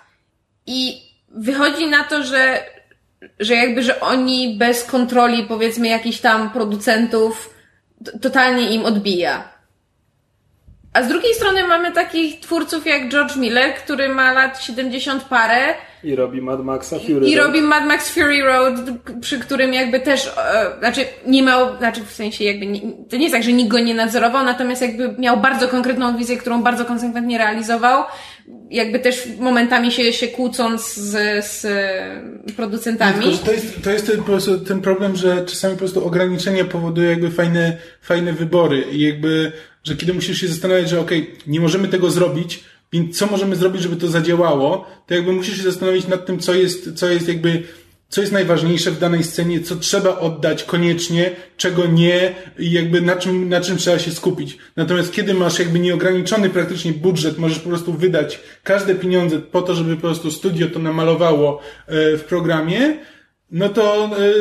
i 0.65 1.01
wychodzi 1.29 1.87
na 1.87 2.03
to, 2.03 2.23
że, 2.23 2.63
że 3.39 3.55
jakby, 3.55 3.83
że 3.83 3.99
oni 3.99 4.57
bez 4.57 4.83
kontroli, 4.83 5.43
powiedzmy, 5.43 5.87
jakichś 5.87 6.19
tam 6.19 6.49
producentów, 6.49 7.53
totalnie 8.21 8.69
im 8.69 8.85
odbija. 8.85 9.51
A 10.93 11.03
z 11.03 11.07
drugiej 11.07 11.33
strony 11.33 11.67
mamy 11.67 11.91
takich 11.91 12.39
twórców 12.39 12.85
jak 12.85 13.09
George 13.09 13.35
Miller, 13.35 13.73
który 13.73 14.09
ma 14.09 14.33
lat 14.33 14.63
70 14.63 15.23
parę, 15.23 15.73
I 16.03 16.15
robi 16.15 16.41
Mad 16.41 16.63
Maxa 16.63 16.99
Fury. 16.99 17.27
i 17.27 17.35
Road. 17.35 17.47
robi 17.47 17.61
Mad 17.61 17.85
Max 17.85 18.09
Fury 18.09 18.43
Road, 18.43 18.73
przy 19.21 19.39
którym 19.39 19.73
jakby 19.73 19.99
też, 19.99 20.27
e, 20.27 20.79
znaczy 20.79 21.01
nie 21.25 21.43
miał, 21.43 21.77
znaczy 21.77 22.01
w 22.05 22.11
sensie 22.11 22.43
jakby, 22.43 22.65
nie, 22.65 22.81
to 23.09 23.17
nie 23.17 23.23
jest 23.23 23.33
tak, 23.33 23.43
że 23.43 23.53
nikt 23.53 23.71
go 23.71 23.79
nie 23.79 23.93
nadzorował, 23.93 24.45
natomiast 24.45 24.81
jakby 24.81 25.15
miał 25.19 25.37
bardzo 25.37 25.67
konkretną 25.67 26.17
wizję, 26.17 26.37
którą 26.37 26.63
bardzo 26.63 26.85
konsekwentnie 26.85 27.37
realizował, 27.37 28.03
jakby 28.69 28.99
też 28.99 29.27
momentami 29.39 29.91
się, 29.91 30.13
się 30.13 30.27
kłócąc 30.27 30.93
z, 30.93 31.45
z 31.45 31.67
producentami. 32.55 33.37
To 33.45 33.51
jest, 33.51 33.83
to 33.83 33.91
jest 33.91 34.07
ten, 34.07 34.17
po 34.17 34.23
prostu 34.23 34.59
ten 34.59 34.81
problem, 34.81 35.15
że 35.15 35.45
czasami 35.45 35.73
po 35.73 35.79
prostu 35.79 36.05
ograniczenia 36.05 36.65
powodują 36.65 37.09
jakby 37.09 37.31
fajne, 37.31 37.77
fajne 38.01 38.33
wybory 38.33 38.81
i 38.91 39.01
jakby, 39.01 39.51
że 39.83 39.95
kiedy 39.95 40.13
musisz 40.13 40.41
się 40.41 40.47
zastanawiać, 40.47 40.89
że 40.89 40.99
okej, 40.99 41.35
nie 41.47 41.59
możemy 41.59 41.87
tego 41.87 42.11
zrobić, 42.11 42.63
więc 42.93 43.17
co 43.17 43.27
możemy 43.27 43.55
zrobić, 43.55 43.81
żeby 43.81 43.95
to 43.95 44.07
zadziałało, 44.07 44.85
to 45.07 45.13
jakby 45.13 45.31
musisz 45.31 45.57
się 45.57 45.63
zastanowić 45.63 46.07
nad 46.07 46.25
tym, 46.25 46.39
co 46.39 46.53
jest, 46.53 46.93
co 46.95 47.09
jest 47.09 47.27
jakby, 47.27 47.63
co 48.09 48.21
jest 48.21 48.33
najważniejsze 48.33 48.91
w 48.91 48.99
danej 48.99 49.23
scenie, 49.23 49.61
co 49.61 49.75
trzeba 49.75 50.19
oddać 50.19 50.63
koniecznie, 50.63 51.31
czego 51.57 51.85
nie 51.85 52.35
i 52.59 52.71
jakby 52.71 53.01
na 53.01 53.15
czym, 53.15 53.49
na 53.49 53.61
czym 53.61 53.77
trzeba 53.77 53.99
się 53.99 54.11
skupić. 54.11 54.57
Natomiast 54.75 55.13
kiedy 55.13 55.33
masz 55.33 55.59
jakby 55.59 55.79
nieograniczony 55.79 56.49
praktycznie 56.49 56.93
budżet, 56.93 57.37
możesz 57.37 57.59
po 57.59 57.69
prostu 57.69 57.93
wydać 57.93 58.39
każde 58.63 58.95
pieniądze 58.95 59.39
po 59.39 59.61
to, 59.61 59.75
żeby 59.75 59.95
po 59.95 60.01
prostu 60.01 60.31
studio 60.31 60.67
to 60.67 60.79
namalowało 60.79 61.61
e, 61.87 62.17
w 62.17 62.23
programie, 62.23 62.97
no 63.51 63.69
to, 63.69 64.05
e, 64.05 64.33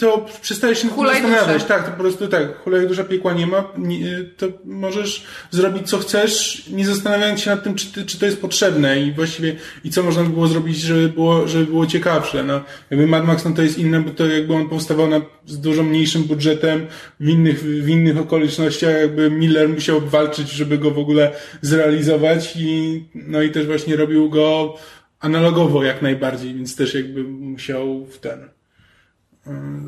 to 0.00 0.26
przestajesz 0.42 0.82
się 0.82 0.88
Hulaj 0.88 1.22
zastanawiać. 1.22 1.64
Tak, 1.64 1.84
to 1.84 1.90
po 1.90 1.96
prostu 1.96 2.28
tak, 2.28 2.56
hulaj 2.56 2.86
dusza 2.86 3.04
piekła 3.04 3.32
nie 3.32 3.46
ma, 3.46 3.64
nie, 3.78 4.24
to 4.36 4.46
możesz 4.64 5.26
zrobić 5.50 5.88
co 5.88 5.98
chcesz, 5.98 6.62
nie 6.70 6.86
zastanawiając 6.86 7.40
się 7.40 7.50
nad 7.50 7.64
tym, 7.64 7.74
czy, 7.74 8.06
czy 8.06 8.18
to 8.18 8.26
jest 8.26 8.40
potrzebne 8.40 9.00
i 9.00 9.12
właściwie 9.12 9.56
i 9.84 9.90
co 9.90 10.02
można 10.02 10.22
by 10.22 10.28
było 10.28 10.46
zrobić, 10.46 10.80
żeby 10.80 11.08
było, 11.08 11.48
żeby 11.48 11.66
było 11.66 11.86
ciekawsze. 11.86 12.42
No, 12.44 12.60
jakby 12.90 13.06
Mad 13.06 13.26
Max 13.26 13.44
no 13.44 13.50
to 13.50 13.62
jest 13.62 13.78
inne, 13.78 14.00
bo 14.00 14.10
to 14.10 14.26
jakby 14.26 14.54
on 14.54 14.68
powstawał 14.68 15.08
na, 15.08 15.20
z 15.46 15.60
dużo 15.60 15.82
mniejszym 15.82 16.22
budżetem, 16.22 16.86
w 17.20 17.28
innych, 17.28 17.62
w 17.62 17.88
innych 17.88 18.18
okolicznościach, 18.18 18.94
jakby 19.00 19.30
Miller 19.30 19.68
musiał 19.68 20.00
walczyć, 20.00 20.50
żeby 20.50 20.78
go 20.78 20.90
w 20.90 20.98
ogóle 20.98 21.32
zrealizować 21.62 22.54
i 22.56 23.04
no 23.14 23.42
i 23.42 23.50
też 23.50 23.66
właśnie 23.66 23.96
robił 23.96 24.30
go 24.30 24.74
analogowo 25.20 25.84
jak 25.84 26.02
najbardziej, 26.02 26.54
więc 26.54 26.76
też 26.76 26.94
jakby 26.94 27.24
musiał 27.24 28.04
w 28.04 28.18
ten 28.18 28.59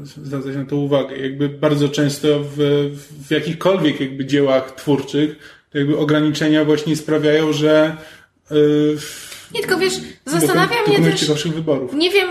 zwracać 0.03 0.57
na 0.57 0.65
to 0.65 0.77
uwagę. 0.77 1.17
Jakby 1.17 1.49
bardzo 1.49 1.89
często 1.89 2.29
w, 2.43 2.57
w 3.27 3.31
jakichkolwiek 3.31 4.01
jakby 4.01 4.27
dziełach 4.27 4.75
twórczych 4.75 5.63
to 5.73 5.79
jakby 5.79 5.99
ograniczenia 5.99 6.65
właśnie 6.65 6.97
sprawiają, 6.97 7.53
że 7.53 7.97
yy, 8.51 8.97
Nie, 9.55 9.61
tylko 9.61 9.79
wiesz, 9.79 9.95
zastanawia 10.25 10.77
mnie 10.83 10.97
dokonujesz 10.97 11.27
też... 11.27 11.49
wyborów. 11.49 11.95
Nie 11.95 12.11
wiem, 12.11 12.29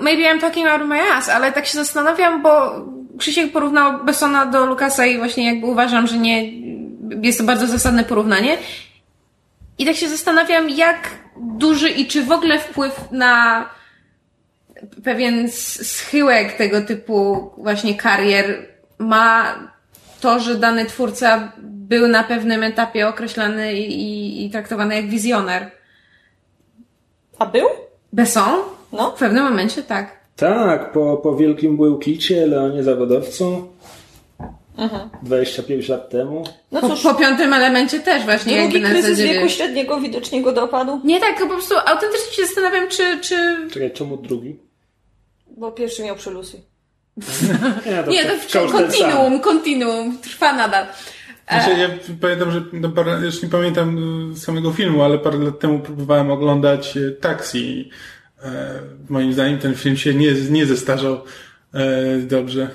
maybe 0.00 0.22
I'm 0.22 0.40
talking 0.40 0.66
out 0.66 0.82
of 0.82 0.88
my 0.88 1.00
ass, 1.00 1.28
ale 1.28 1.52
tak 1.52 1.66
się 1.66 1.74
zastanawiam, 1.74 2.42
bo 2.42 2.72
Krzysiek 3.18 3.52
porównał 3.52 4.04
Bessona 4.04 4.46
do 4.46 4.66
Lukasa 4.66 5.06
i 5.06 5.18
właśnie 5.18 5.46
jakby 5.46 5.66
uważam, 5.66 6.06
że 6.06 6.18
nie, 6.18 6.52
jest 7.22 7.38
to 7.38 7.44
bardzo 7.44 7.66
zasadne 7.66 8.04
porównanie. 8.04 8.58
I 9.78 9.86
tak 9.86 9.96
się 9.96 10.08
zastanawiam, 10.08 10.70
jak 10.70 11.10
duży 11.36 11.88
i 11.88 12.06
czy 12.06 12.24
w 12.24 12.32
ogóle 12.32 12.58
wpływ 12.58 13.08
na 13.12 13.66
pewien 15.04 15.50
schyłek 15.82 16.52
tego 16.52 16.80
typu 16.80 17.50
właśnie 17.56 17.94
karier 17.94 18.66
ma 18.98 19.54
to, 20.20 20.40
że 20.40 20.54
dany 20.54 20.86
twórca 20.86 21.52
był 21.62 22.08
na 22.08 22.24
pewnym 22.24 22.62
etapie 22.62 23.08
określany 23.08 23.74
i, 23.74 24.02
i, 24.02 24.46
i 24.46 24.50
traktowany 24.50 24.96
jak 24.96 25.08
wizjoner. 25.08 25.70
A 27.38 27.46
był? 27.46 27.66
Besson? 28.12 28.58
No. 28.92 29.10
W 29.10 29.18
pewnym 29.18 29.44
momencie 29.44 29.82
tak. 29.82 30.22
Tak, 30.36 30.92
po, 30.92 31.16
po 31.16 31.36
wielkim 31.36 31.76
Błyłkicie, 31.76 32.46
Leonie 32.46 32.82
Zawodowcu, 32.82 33.68
25 35.22 35.88
lat 35.88 36.10
temu. 36.10 36.44
No 36.72 36.80
Po, 36.80 36.88
cóż, 36.88 37.02
po 37.02 37.14
piątym 37.14 37.52
elemencie 37.52 38.00
też 38.00 38.24
właśnie 38.24 38.60
drugi 38.60 38.74
jakby 38.74 38.90
kryzys 38.90 39.10
zasadzie, 39.10 39.34
wieku 39.34 39.48
średniego 39.48 40.00
widocznie 40.00 40.42
go 40.42 40.52
dopadł, 40.52 41.00
Nie 41.04 41.20
tak, 41.20 41.38
po 41.38 41.46
prostu 41.46 41.74
autentycznie 41.86 42.32
się 42.32 42.46
zastanawiam, 42.46 42.88
czy, 42.88 43.20
czy... 43.20 43.68
Czekaj, 43.70 43.90
czemu 43.90 44.16
drugi? 44.16 44.56
Bo 45.62 45.72
pierwszy 45.72 46.02
miał 46.02 46.16
przelusy. 46.16 46.62
Nie, 47.86 48.04
Nie, 48.12 48.24
to 48.24 48.30
ten 48.30 48.48
sam. 48.48 48.68
kontinuum, 48.68 49.40
kontinuum, 49.40 50.18
trwa 50.18 50.52
nadal. 50.52 50.86
Znaczy, 51.48 51.70
ja 51.80 51.88
pamiętam, 52.20 52.50
że 52.50 52.62
no, 52.72 52.88
parę, 52.88 53.20
już 53.24 53.42
nie 53.42 53.48
pamiętam 53.48 53.88
y, 54.32 54.38
samego 54.38 54.72
filmu, 54.72 55.02
ale 55.02 55.18
parę 55.18 55.38
lat 55.38 55.58
temu 55.58 55.78
próbowałem 55.78 56.30
oglądać 56.30 56.96
y, 56.96 57.16
Taxi. 57.20 57.58
i, 57.58 57.90
E, 58.44 58.80
moim 59.08 59.32
zdaniem 59.32 59.58
ten 59.58 59.74
film 59.74 59.96
się 59.96 60.14
nie, 60.14 60.32
nie 60.50 60.66
zestarzał 60.66 61.20
e, 61.74 62.18
dobrze. 62.18 62.70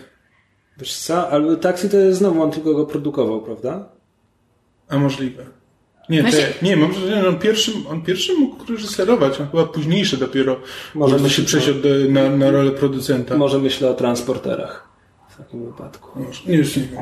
Wiesz 0.77 0.97
co, 0.97 1.29
ale 1.29 1.57
Taxi 1.57 1.89
to 1.89 1.97
jest 1.97 2.19
znowu 2.19 2.41
on 2.43 2.51
tylko 2.51 2.73
go 2.73 2.85
produkował, 2.85 3.41
prawda? 3.41 3.89
A 4.89 4.97
możliwe. 4.97 5.45
Nie, 6.09 6.21
Właśnie- 6.21 6.39
te, 6.41 6.65
nie, 6.65 6.77
mam 6.77 6.91
wrażenie, 6.91 7.21
że 7.21 7.27
on 7.27 7.39
pierwszym, 7.39 7.87
on 7.87 8.01
pierwszym 8.01 8.39
mógł 8.39 8.71
reżyserować, 8.71 9.39
on 9.39 9.47
chyba 9.51 9.65
późniejszy 9.65 10.17
dopiero 10.17 10.59
Może 10.95 11.17
Może 11.17 11.29
się 11.29 11.41
przesiadł 11.41 11.79
do, 11.79 11.89
na, 12.09 12.29
na 12.29 12.51
rolę 12.51 12.71
producenta. 12.71 13.37
Może 13.37 13.59
myślę 13.59 13.89
o 13.89 13.93
transporterach 13.93 14.87
w 15.29 15.37
takim 15.37 15.65
wypadku. 15.65 16.19
Może. 16.19 16.41
Nie, 16.45 16.57
już 16.57 16.75
nie 16.75 16.83
wiem. 16.83 16.99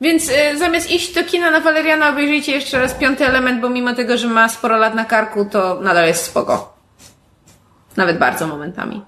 Więc 0.00 0.28
y, 0.28 0.58
zamiast 0.58 0.90
iść 0.90 1.14
do 1.14 1.24
kina 1.24 1.50
na 1.50 1.60
Waleriana, 1.60 2.08
obejrzyjcie 2.08 2.52
jeszcze 2.52 2.80
raz 2.80 2.94
piąty 2.94 3.26
element, 3.26 3.60
bo 3.60 3.70
mimo 3.70 3.94
tego, 3.94 4.18
że 4.18 4.28
ma 4.28 4.48
sporo 4.48 4.76
lat 4.76 4.94
na 4.94 5.04
karku, 5.04 5.44
to 5.44 5.80
nadal 5.80 6.06
jest 6.06 6.24
spoko. 6.24 6.76
Nawet 7.96 8.18
bardzo 8.18 8.46
momentami. 8.46 9.02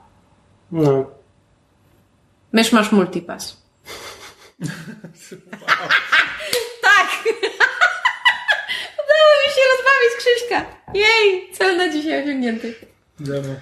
No. 0.72 1.10
Mysz 2.52 2.72
masz 2.72 2.92
multipass. 2.92 3.62
tak! 6.82 7.24
Udało 9.24 9.46
mi 9.46 9.54
się 9.54 9.60
rozbawić 9.72 10.12
Krzyśka. 10.18 10.66
Jej! 10.94 11.52
Cel 11.52 11.76
na 11.76 11.92
dzisiaj 11.92 12.22
osiągnięty. 12.22 12.74
Dobra. 13.20 13.54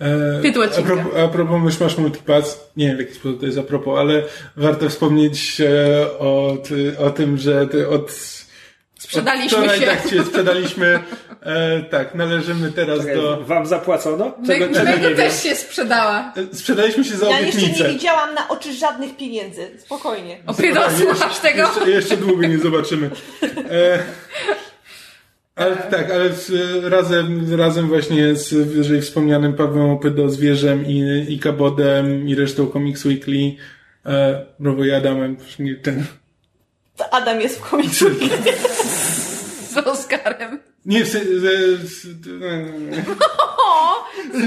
E, 0.00 0.42
Tytuł 0.42 0.62
a 0.62 0.82
propos, 0.82 1.12
a 1.24 1.28
propos 1.28 1.62
mysz 1.62 1.80
masz 1.80 1.98
multipass, 1.98 2.70
nie 2.76 2.86
wiem 2.86 2.96
w 2.96 3.00
jaki 3.00 3.14
sposób 3.14 3.40
to 3.40 3.46
jest 3.46 3.58
a 3.58 3.62
propos, 3.62 3.98
ale 3.98 4.22
warto 4.56 4.88
wspomnieć 4.88 5.60
e, 5.60 6.18
o, 6.18 6.56
ty, 6.68 6.98
o 6.98 7.10
tym, 7.10 7.38
że 7.38 7.66
ty 7.66 7.88
od 7.88 8.10
Sprzedaliśmy 8.98 9.58
wczoraj, 9.58 9.80
się. 9.80 9.86
Tak, 9.86 10.26
sprzedaliśmy. 10.26 10.86
E, 11.44 11.82
tak, 11.82 12.14
należymy 12.14 12.72
teraz 12.72 12.98
Czekaj, 12.98 13.14
do... 13.14 13.40
Wam 13.40 13.66
zapłacono? 13.66 14.34
My, 14.40 14.46
Czego, 14.46 14.66
czego 14.66 14.78
nie 14.78 14.84
mego 14.96 15.08
wiem? 15.08 15.16
też 15.16 15.42
się 15.42 15.54
sprzedała. 15.54 16.32
E, 16.52 16.56
Sprzedaliśmy 16.56 17.04
się 17.04 17.16
za 17.16 17.30
Ja 17.30 17.40
jeszcze 17.40 17.84
nie 17.84 17.88
widziałam 17.88 18.34
na 18.34 18.48
oczy 18.48 18.72
żadnych 18.72 19.16
pieniędzy. 19.16 19.70
Spokojnie. 19.78 20.38
Opiedo, 20.46 20.80
słuchasz 20.98 21.38
tego? 21.38 21.62
Jeszcze, 21.62 21.90
jeszcze 21.90 22.16
długo 22.16 22.46
nie 22.46 22.58
zobaczymy. 22.58 23.10
E, 23.70 23.98
ale 25.56 25.76
tak, 25.76 26.10
ale 26.10 26.32
z, 26.32 26.52
razem, 26.84 27.54
razem 27.60 27.88
właśnie 27.88 28.34
z 28.34 28.54
wyżej 28.54 29.02
wspomnianym 29.02 29.54
Pawłem 29.54 29.90
Opydo, 29.90 30.28
Zwierzem 30.30 30.86
i, 30.86 31.26
i 31.28 31.38
Kabodem 31.38 32.28
i 32.28 32.34
resztą 32.34 32.66
Comics 32.66 33.04
Weekly, 33.04 33.56
e, 34.06 34.44
Robo 34.60 34.84
i 34.84 34.92
Adamem, 34.92 35.36
nie 35.58 35.74
ten, 35.74 36.04
Adam 37.10 37.40
jest 37.40 37.58
w 37.58 37.70
komiksu. 37.70 38.06
Z 39.74 39.76
Oskarem. 39.76 40.73
Nie, 40.86 41.04
w 41.04 41.08
se- 41.08 41.24
z, 41.24 41.42
z, 41.82 42.06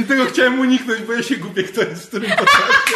e, 0.01 0.03
tego 0.07 0.25
chciałem 0.25 0.59
uniknąć, 0.59 1.01
bo 1.01 1.13
ja 1.13 1.23
się 1.23 1.35
gubię, 1.35 1.63
kto 1.63 1.81
jest 1.81 2.03
w 2.03 2.07
którym 2.07 2.29
podcastie. 2.31 2.93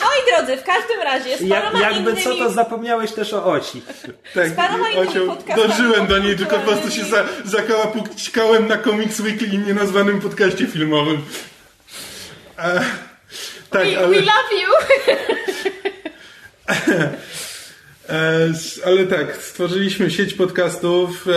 Moi 0.00 0.18
drodzy, 0.36 0.56
w 0.56 0.64
każdym 0.64 1.00
razie 1.04 1.38
z 1.38 1.40
Ja, 1.40 1.60
paroma 1.60 1.80
jakby 1.80 2.10
innymi... 2.10 2.22
co, 2.24 2.34
to 2.34 2.50
zapomniałeś 2.50 3.12
też 3.12 3.32
o 3.32 3.44
Osi. 3.44 3.82
Tak, 4.34 4.54
paroma 4.56 4.90
innymi 4.90 5.08
Ocioł, 5.08 5.26
podcastami 5.26 5.68
dożyłem 5.68 6.06
do 6.06 6.18
niej, 6.18 6.36
tylko 6.36 6.58
po 6.58 6.66
prostu 6.72 6.90
się 6.90 7.04
za, 7.04 7.24
zakałapućkałem 7.44 8.68
na 8.68 8.78
Comics 8.78 9.20
Weekly 9.20 9.46
i 9.46 9.58
nienazwanym 9.58 10.20
podcaście 10.20 10.66
filmowym. 10.66 11.22
E, 12.58 12.84
tak, 13.70 13.84
We, 13.86 13.98
ale, 13.98 14.08
we 14.08 14.20
love 14.20 14.52
you! 14.62 14.68
e, 18.08 18.52
ale 18.86 19.06
tak, 19.06 19.36
stworzyliśmy 19.36 20.10
sieć 20.10 20.34
podcastów. 20.34 21.26
E, 21.28 21.32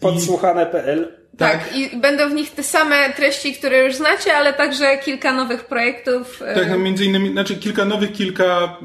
Podsłuchane.pl 0.00 1.08
Tak, 1.38 1.76
i 1.76 1.96
będą 1.96 2.28
w 2.30 2.34
nich 2.34 2.50
te 2.50 2.62
same 2.62 3.12
treści, 3.16 3.54
które 3.54 3.84
już 3.84 3.94
znacie, 3.94 4.34
ale 4.34 4.52
także 4.52 4.98
kilka 4.98 5.32
nowych 5.32 5.64
projektów. 5.64 6.42
e, 6.46 6.54
tak, 6.54 6.68
no 6.70 6.78
między 6.78 7.04
innymi, 7.04 7.32
znaczy 7.32 7.56
kilka 7.56 7.84
nowych, 7.84 8.12
kilka 8.12 8.76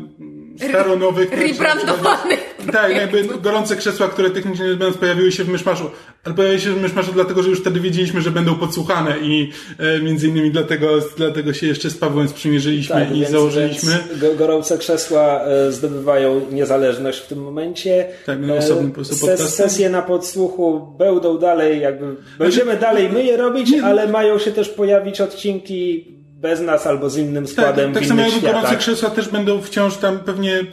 staronowych. 0.57 1.31
Rebrandowanych. 1.31 2.55
Tak, 2.71 2.95
jakby 2.95 3.23
gorące 3.41 3.75
krzesła, 3.75 4.07
które 4.07 4.29
technicznie 4.29 4.65
nie 4.65 4.69
będąc 4.71 4.97
pojawiły 4.97 5.31
się 5.31 5.43
w 5.43 5.49
Myszmaszu. 5.49 5.83
Ale 6.23 6.35
pojawiły 6.35 6.61
się 6.61 6.69
w 6.69 6.81
Myszmaszu 6.81 7.11
dlatego, 7.13 7.43
że 7.43 7.49
już 7.49 7.59
wtedy 7.61 7.79
wiedzieliśmy, 7.79 8.21
że 8.21 8.31
będą 8.31 8.55
podsłuchane 8.55 9.15
i 9.21 9.51
e, 9.79 9.99
między 9.99 10.27
innymi 10.27 10.51
dlatego, 10.51 10.87
dlatego 11.17 11.53
się 11.53 11.67
jeszcze 11.67 11.89
z 11.89 11.97
Pawłem 11.97 12.27
sprzymierzyliśmy 12.27 12.95
Tak, 12.95 13.15
i 13.15 13.19
więc, 13.19 13.31
założyliśmy. 13.31 13.91
Więc 14.09 14.21
go- 14.21 14.35
gorące 14.35 14.77
krzesła 14.77 15.41
e, 15.41 15.71
zdobywają 15.71 16.41
niezależność 16.51 17.19
w 17.19 17.27
tym 17.27 17.43
momencie. 17.43 18.07
Tak, 18.25 18.39
no, 18.41 18.55
E, 18.55 18.57
osobny 18.57 18.87
po 18.89 18.95
prostu 18.95 19.15
ses-. 19.27 19.49
Sesje 19.49 19.89
na 19.89 20.01
podsłuchu 20.01 20.95
będą 20.99 21.37
dalej, 21.37 21.81
jakby 21.81 22.15
będziemy 22.39 22.77
dalej 22.77 23.09
my 23.09 23.23
je 23.23 23.37
robić, 23.37 23.73
ale 23.83 24.07
mają 24.07 24.39
się 24.39 24.51
też 24.51 24.69
pojawić 24.69 25.21
odcinki 25.21 26.16
bez 26.37 26.61
nas 26.61 26.87
albo 26.87 27.09
z 27.09 27.17
innym 27.17 27.43
Tak, 27.45 27.53
składem 27.53 27.93
tak 27.93 28.03
w 28.03 28.07
samo 28.07 28.21
jak 28.21 28.31
światach. 28.31 28.77
krzesła 28.77 29.09
też 29.09 29.29
będą 29.29 29.61
wciąż 29.61 29.97
tam 29.97 30.19
pewnie. 30.19 30.63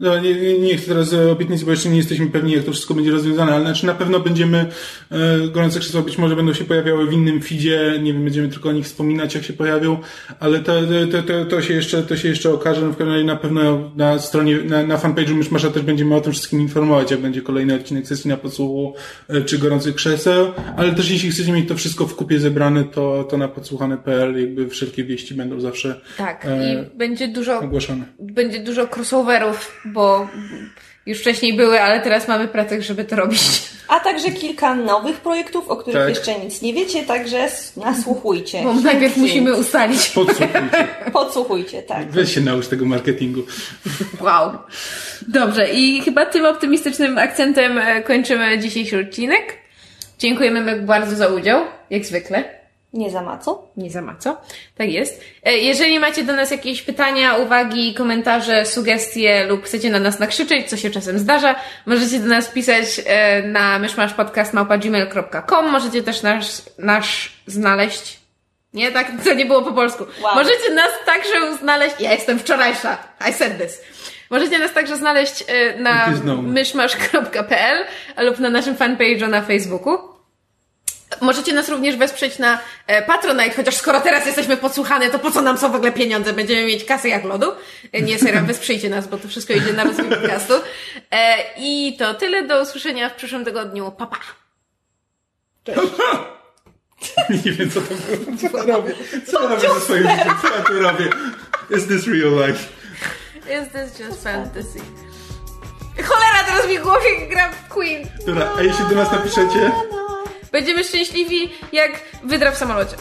No, 0.00 0.18
nie, 0.20 0.34
nie, 0.34 0.58
nie 0.58 0.76
chcę 0.76 0.86
teraz 0.88 1.12
e, 1.12 1.30
obietnicy, 1.32 1.64
bo 1.64 1.70
jeszcze 1.70 1.88
nie 1.88 1.96
jesteśmy 1.96 2.26
pewni, 2.26 2.52
jak 2.52 2.64
to 2.64 2.72
wszystko 2.72 2.94
będzie 2.94 3.10
rozwiązane, 3.10 3.52
ale 3.52 3.64
znaczy 3.64 3.86
na 3.86 3.94
pewno 3.94 4.20
będziemy, 4.20 4.66
e, 5.10 5.48
gorące 5.48 5.80
krzesła 5.80 6.02
być 6.02 6.18
może 6.18 6.36
będą 6.36 6.52
się 6.54 6.64
pojawiały 6.64 7.06
w 7.06 7.12
innym 7.12 7.42
feedzie, 7.42 7.92
nie 8.02 8.12
wiem, 8.12 8.24
będziemy 8.24 8.48
tylko 8.48 8.68
o 8.68 8.72
nich 8.72 8.84
wspominać, 8.84 9.34
jak 9.34 9.44
się 9.44 9.52
pojawią, 9.52 9.98
ale 10.40 10.60
to, 10.60 10.72
to, 11.12 11.22
to, 11.22 11.44
to, 11.44 11.62
się, 11.62 11.74
jeszcze, 11.74 12.02
to 12.02 12.16
się 12.16 12.28
jeszcze 12.28 12.50
okaże, 12.52 12.80
no 12.80 12.86
w 12.92 12.96
każdym 12.96 13.12
razie 13.14 13.24
na 13.24 13.36
pewno 13.36 13.90
na 13.96 14.18
stronie, 14.18 14.56
na, 14.56 14.82
na 14.82 14.96
fanpage'u 14.96 15.34
Myszmasza 15.34 15.70
też 15.70 15.82
będziemy 15.82 16.14
o 16.14 16.20
tym 16.20 16.32
wszystkim 16.32 16.60
informować, 16.60 17.10
jak 17.10 17.20
będzie 17.20 17.42
kolejny 17.42 17.74
odcinek 17.74 18.06
sesji 18.06 18.28
na 18.30 18.36
podsłuchu, 18.36 18.94
e, 19.28 19.42
czy 19.42 19.58
gorących 19.58 19.94
krzeseł, 19.94 20.52
ale 20.76 20.92
też 20.94 21.10
jeśli 21.10 21.30
chcecie 21.30 21.52
mieć 21.52 21.68
to 21.68 21.74
wszystko 21.74 22.06
w 22.06 22.14
kupie 22.16 22.38
zebrane, 22.38 22.84
to, 22.84 23.24
to 23.24 23.36
na 23.36 23.48
podsłuchane.pl 23.48 24.40
jakby 24.40 24.68
wszelkie 24.68 25.04
wieści 25.04 25.34
będą 25.34 25.60
zawsze 25.60 26.00
Tak, 26.18 26.46
E, 26.46 26.84
i 26.94 26.98
będzie 26.98 27.28
dużo, 27.28 27.60
ogłaszane. 27.60 28.04
będzie 28.18 28.60
dużo 28.60 28.88
crossoverów, 28.96 29.82
bo 29.86 30.28
już 31.06 31.18
wcześniej 31.20 31.56
były, 31.56 31.82
ale 31.82 32.00
teraz 32.00 32.28
mamy 32.28 32.48
pracę, 32.48 32.82
żeby 32.82 33.04
to 33.04 33.16
robić. 33.16 33.40
A 33.88 34.00
także 34.00 34.30
kilka 34.30 34.74
nowych 34.74 35.16
projektów, 35.16 35.68
o 35.68 35.76
których 35.76 36.00
Tak. 36.00 36.08
jeszcze 36.08 36.44
nic 36.44 36.62
nie 36.62 36.74
wiecie, 36.74 37.02
także 37.02 37.48
nasłuchujcie. 37.76 38.62
Bo 38.64 38.74
najpierw 38.74 39.16
musimy 39.16 39.56
ustalić. 39.56 40.08
Podsłuchujcie. 40.08 40.88
Podsłuchujcie, 41.12 41.82
tak. 41.82 42.10
Weź 42.10 42.34
się 42.34 42.40
naucz 42.40 42.66
tego 42.68 42.84
marketingu. 42.84 43.42
Wow. 44.20 44.50
Dobrze, 45.28 45.68
i 45.72 46.00
chyba 46.02 46.26
tym 46.26 46.44
optymistycznym 46.46 47.18
akcentem 47.18 47.78
e, 47.78 48.02
kończymy 48.02 48.58
dzisiejszy 48.58 49.00
odcinek. 49.00 49.56
Dziękujemy 50.18 50.80
bardzo 50.80 51.16
za 51.16 51.28
udział, 51.28 51.64
jak 51.90 52.04
zwykle. 52.04 52.65
Nie 52.92 53.10
za 53.10 53.22
ma 53.22 53.38
co. 53.38 53.68
Nie 53.76 53.90
za 53.90 54.02
ma 54.02 54.16
co. 54.16 54.40
Tak 54.76 54.88
jest. 54.90 55.20
E, 55.44 55.52
Jeżeli 55.52 55.98
macie 55.98 56.24
do 56.24 56.32
nas 56.32 56.50
jakieś 56.50 56.82
pytania, 56.82 57.36
uwagi, 57.36 57.94
komentarze, 57.94 58.64
sugestie 58.66 59.46
lub 59.46 59.64
chcecie 59.64 59.90
na 59.90 59.98
nas 60.00 60.18
nakrzyczeć, 60.18 60.68
co 60.70 60.76
się 60.76 60.90
czasem 60.90 61.18
zdarza, 61.18 61.54
możecie 61.86 62.18
do 62.20 62.26
nas 62.26 62.48
pisać 62.48 62.84
e, 63.06 63.42
na 63.42 63.78
myszmaszpodcast.gmail.com 63.78 65.70
Możecie 65.70 66.02
też 66.02 66.22
nasz, 66.22 66.46
nasz 66.78 67.32
znaleźć. 67.46 68.20
Nie, 68.74 68.92
tak 68.92 69.06
to 69.24 69.34
nie 69.34 69.46
było 69.46 69.62
po 69.62 69.72
polsku. 69.72 70.04
Wow. 70.22 70.34
Możecie 70.34 70.70
nas 70.74 70.90
także 71.06 71.56
znaleźć. 71.56 72.00
Ja 72.00 72.12
jestem 72.12 72.38
wczorajsza. 72.38 72.98
I 73.30 73.32
said 73.32 73.58
this. 73.58 73.82
Możecie 74.30 74.58
nas 74.58 74.72
także 74.72 74.96
znaleźć 74.96 75.44
e, 75.48 75.80
na 75.80 76.06
myszmasz.pl 76.42 77.84
lub 78.18 78.38
na 78.38 78.50
naszym 78.50 78.76
fanpage'u 78.76 79.28
na 79.28 79.42
Facebooku. 79.42 80.15
Możecie 81.20 81.52
nas 81.52 81.68
również 81.68 81.96
wesprzeć 81.96 82.38
na 82.38 82.58
e, 82.86 83.02
Patronite, 83.02 83.50
chociaż 83.56 83.76
skoro 83.76 84.00
teraz 84.00 84.26
jesteśmy 84.26 84.56
podsłuchane, 84.56 85.10
to 85.10 85.18
po 85.18 85.30
co 85.30 85.42
nam 85.42 85.58
są 85.58 85.72
w 85.72 85.74
ogóle 85.74 85.92
pieniądze? 85.92 86.32
Będziemy 86.32 86.66
mieć 86.66 86.84
kasę 86.84 87.08
jak 87.08 87.24
lodu. 87.24 87.52
E, 87.92 88.02
Nie, 88.02 88.18
serio, 88.18 88.42
wesprzyjcie 88.46 88.88
nas, 88.90 89.08
bo 89.08 89.16
to 89.18 89.28
wszystko 89.28 89.52
idzie 89.52 89.72
na 89.72 89.84
rozwój 89.84 90.04
podcastu. 90.08 90.52
E, 91.10 91.36
I 91.58 91.96
to 91.98 92.14
tyle, 92.14 92.42
do 92.46 92.62
usłyszenia 92.62 93.08
w 93.10 93.14
przyszłym 93.14 93.44
tygodniu. 93.44 93.90
Pa, 93.92 94.06
pa! 94.06 94.16
Nie 97.44 97.52
wiem, 97.52 97.70
co 97.70 97.80
to 97.80 97.94
było. 97.94 98.36
Co 98.50 98.58
ja 98.66 98.76
robię? 98.76 98.94
Co 99.26 99.42
ja 99.42 99.48
robię 99.48 99.68
ze 99.74 99.80
swoim 99.80 100.02
życiem? 100.02 100.34
Co 100.42 100.48
ja 100.56 100.62
tu 100.62 100.78
robię? 100.80 101.04
Is 101.76 101.86
this 101.86 102.06
real 102.06 102.48
life? 102.48 102.64
Is 103.62 103.68
this 103.72 104.00
just 104.08 104.24
fantasy? 104.24 104.78
Cholera, 106.04 106.44
teraz 106.46 106.68
mi 106.68 106.78
w 106.78 106.82
głowie 106.82 107.28
gra 107.30 107.50
Queen. 107.68 108.08
Dobra, 108.26 108.48
a 108.58 108.62
jeśli 108.62 108.84
do 108.84 108.94
nas 108.94 109.12
napiszecie... 109.12 109.72
Będziemy 110.52 110.84
szczęśliwi 110.84 111.50
jak 111.72 112.02
wydra 112.24 112.52
w 112.52 112.56
samolocie. 112.56 112.96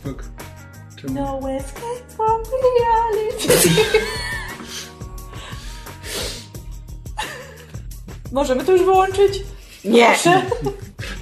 Spoko. 0.00 0.24
No 1.08 1.40
escape 1.50 2.14
from 2.16 2.42
reality. 2.80 3.48
Możemy 8.32 8.64
to 8.64 8.72
już 8.72 8.82
wyłączyć? 8.82 9.42
Nie. 9.84 10.06
Proszę. 10.06 10.42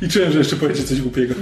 Liczyłem, 0.02 0.32
że 0.32 0.38
jeszcze 0.38 0.56
powiecie 0.56 0.84
coś 0.84 1.00
głupiego. 1.00 1.34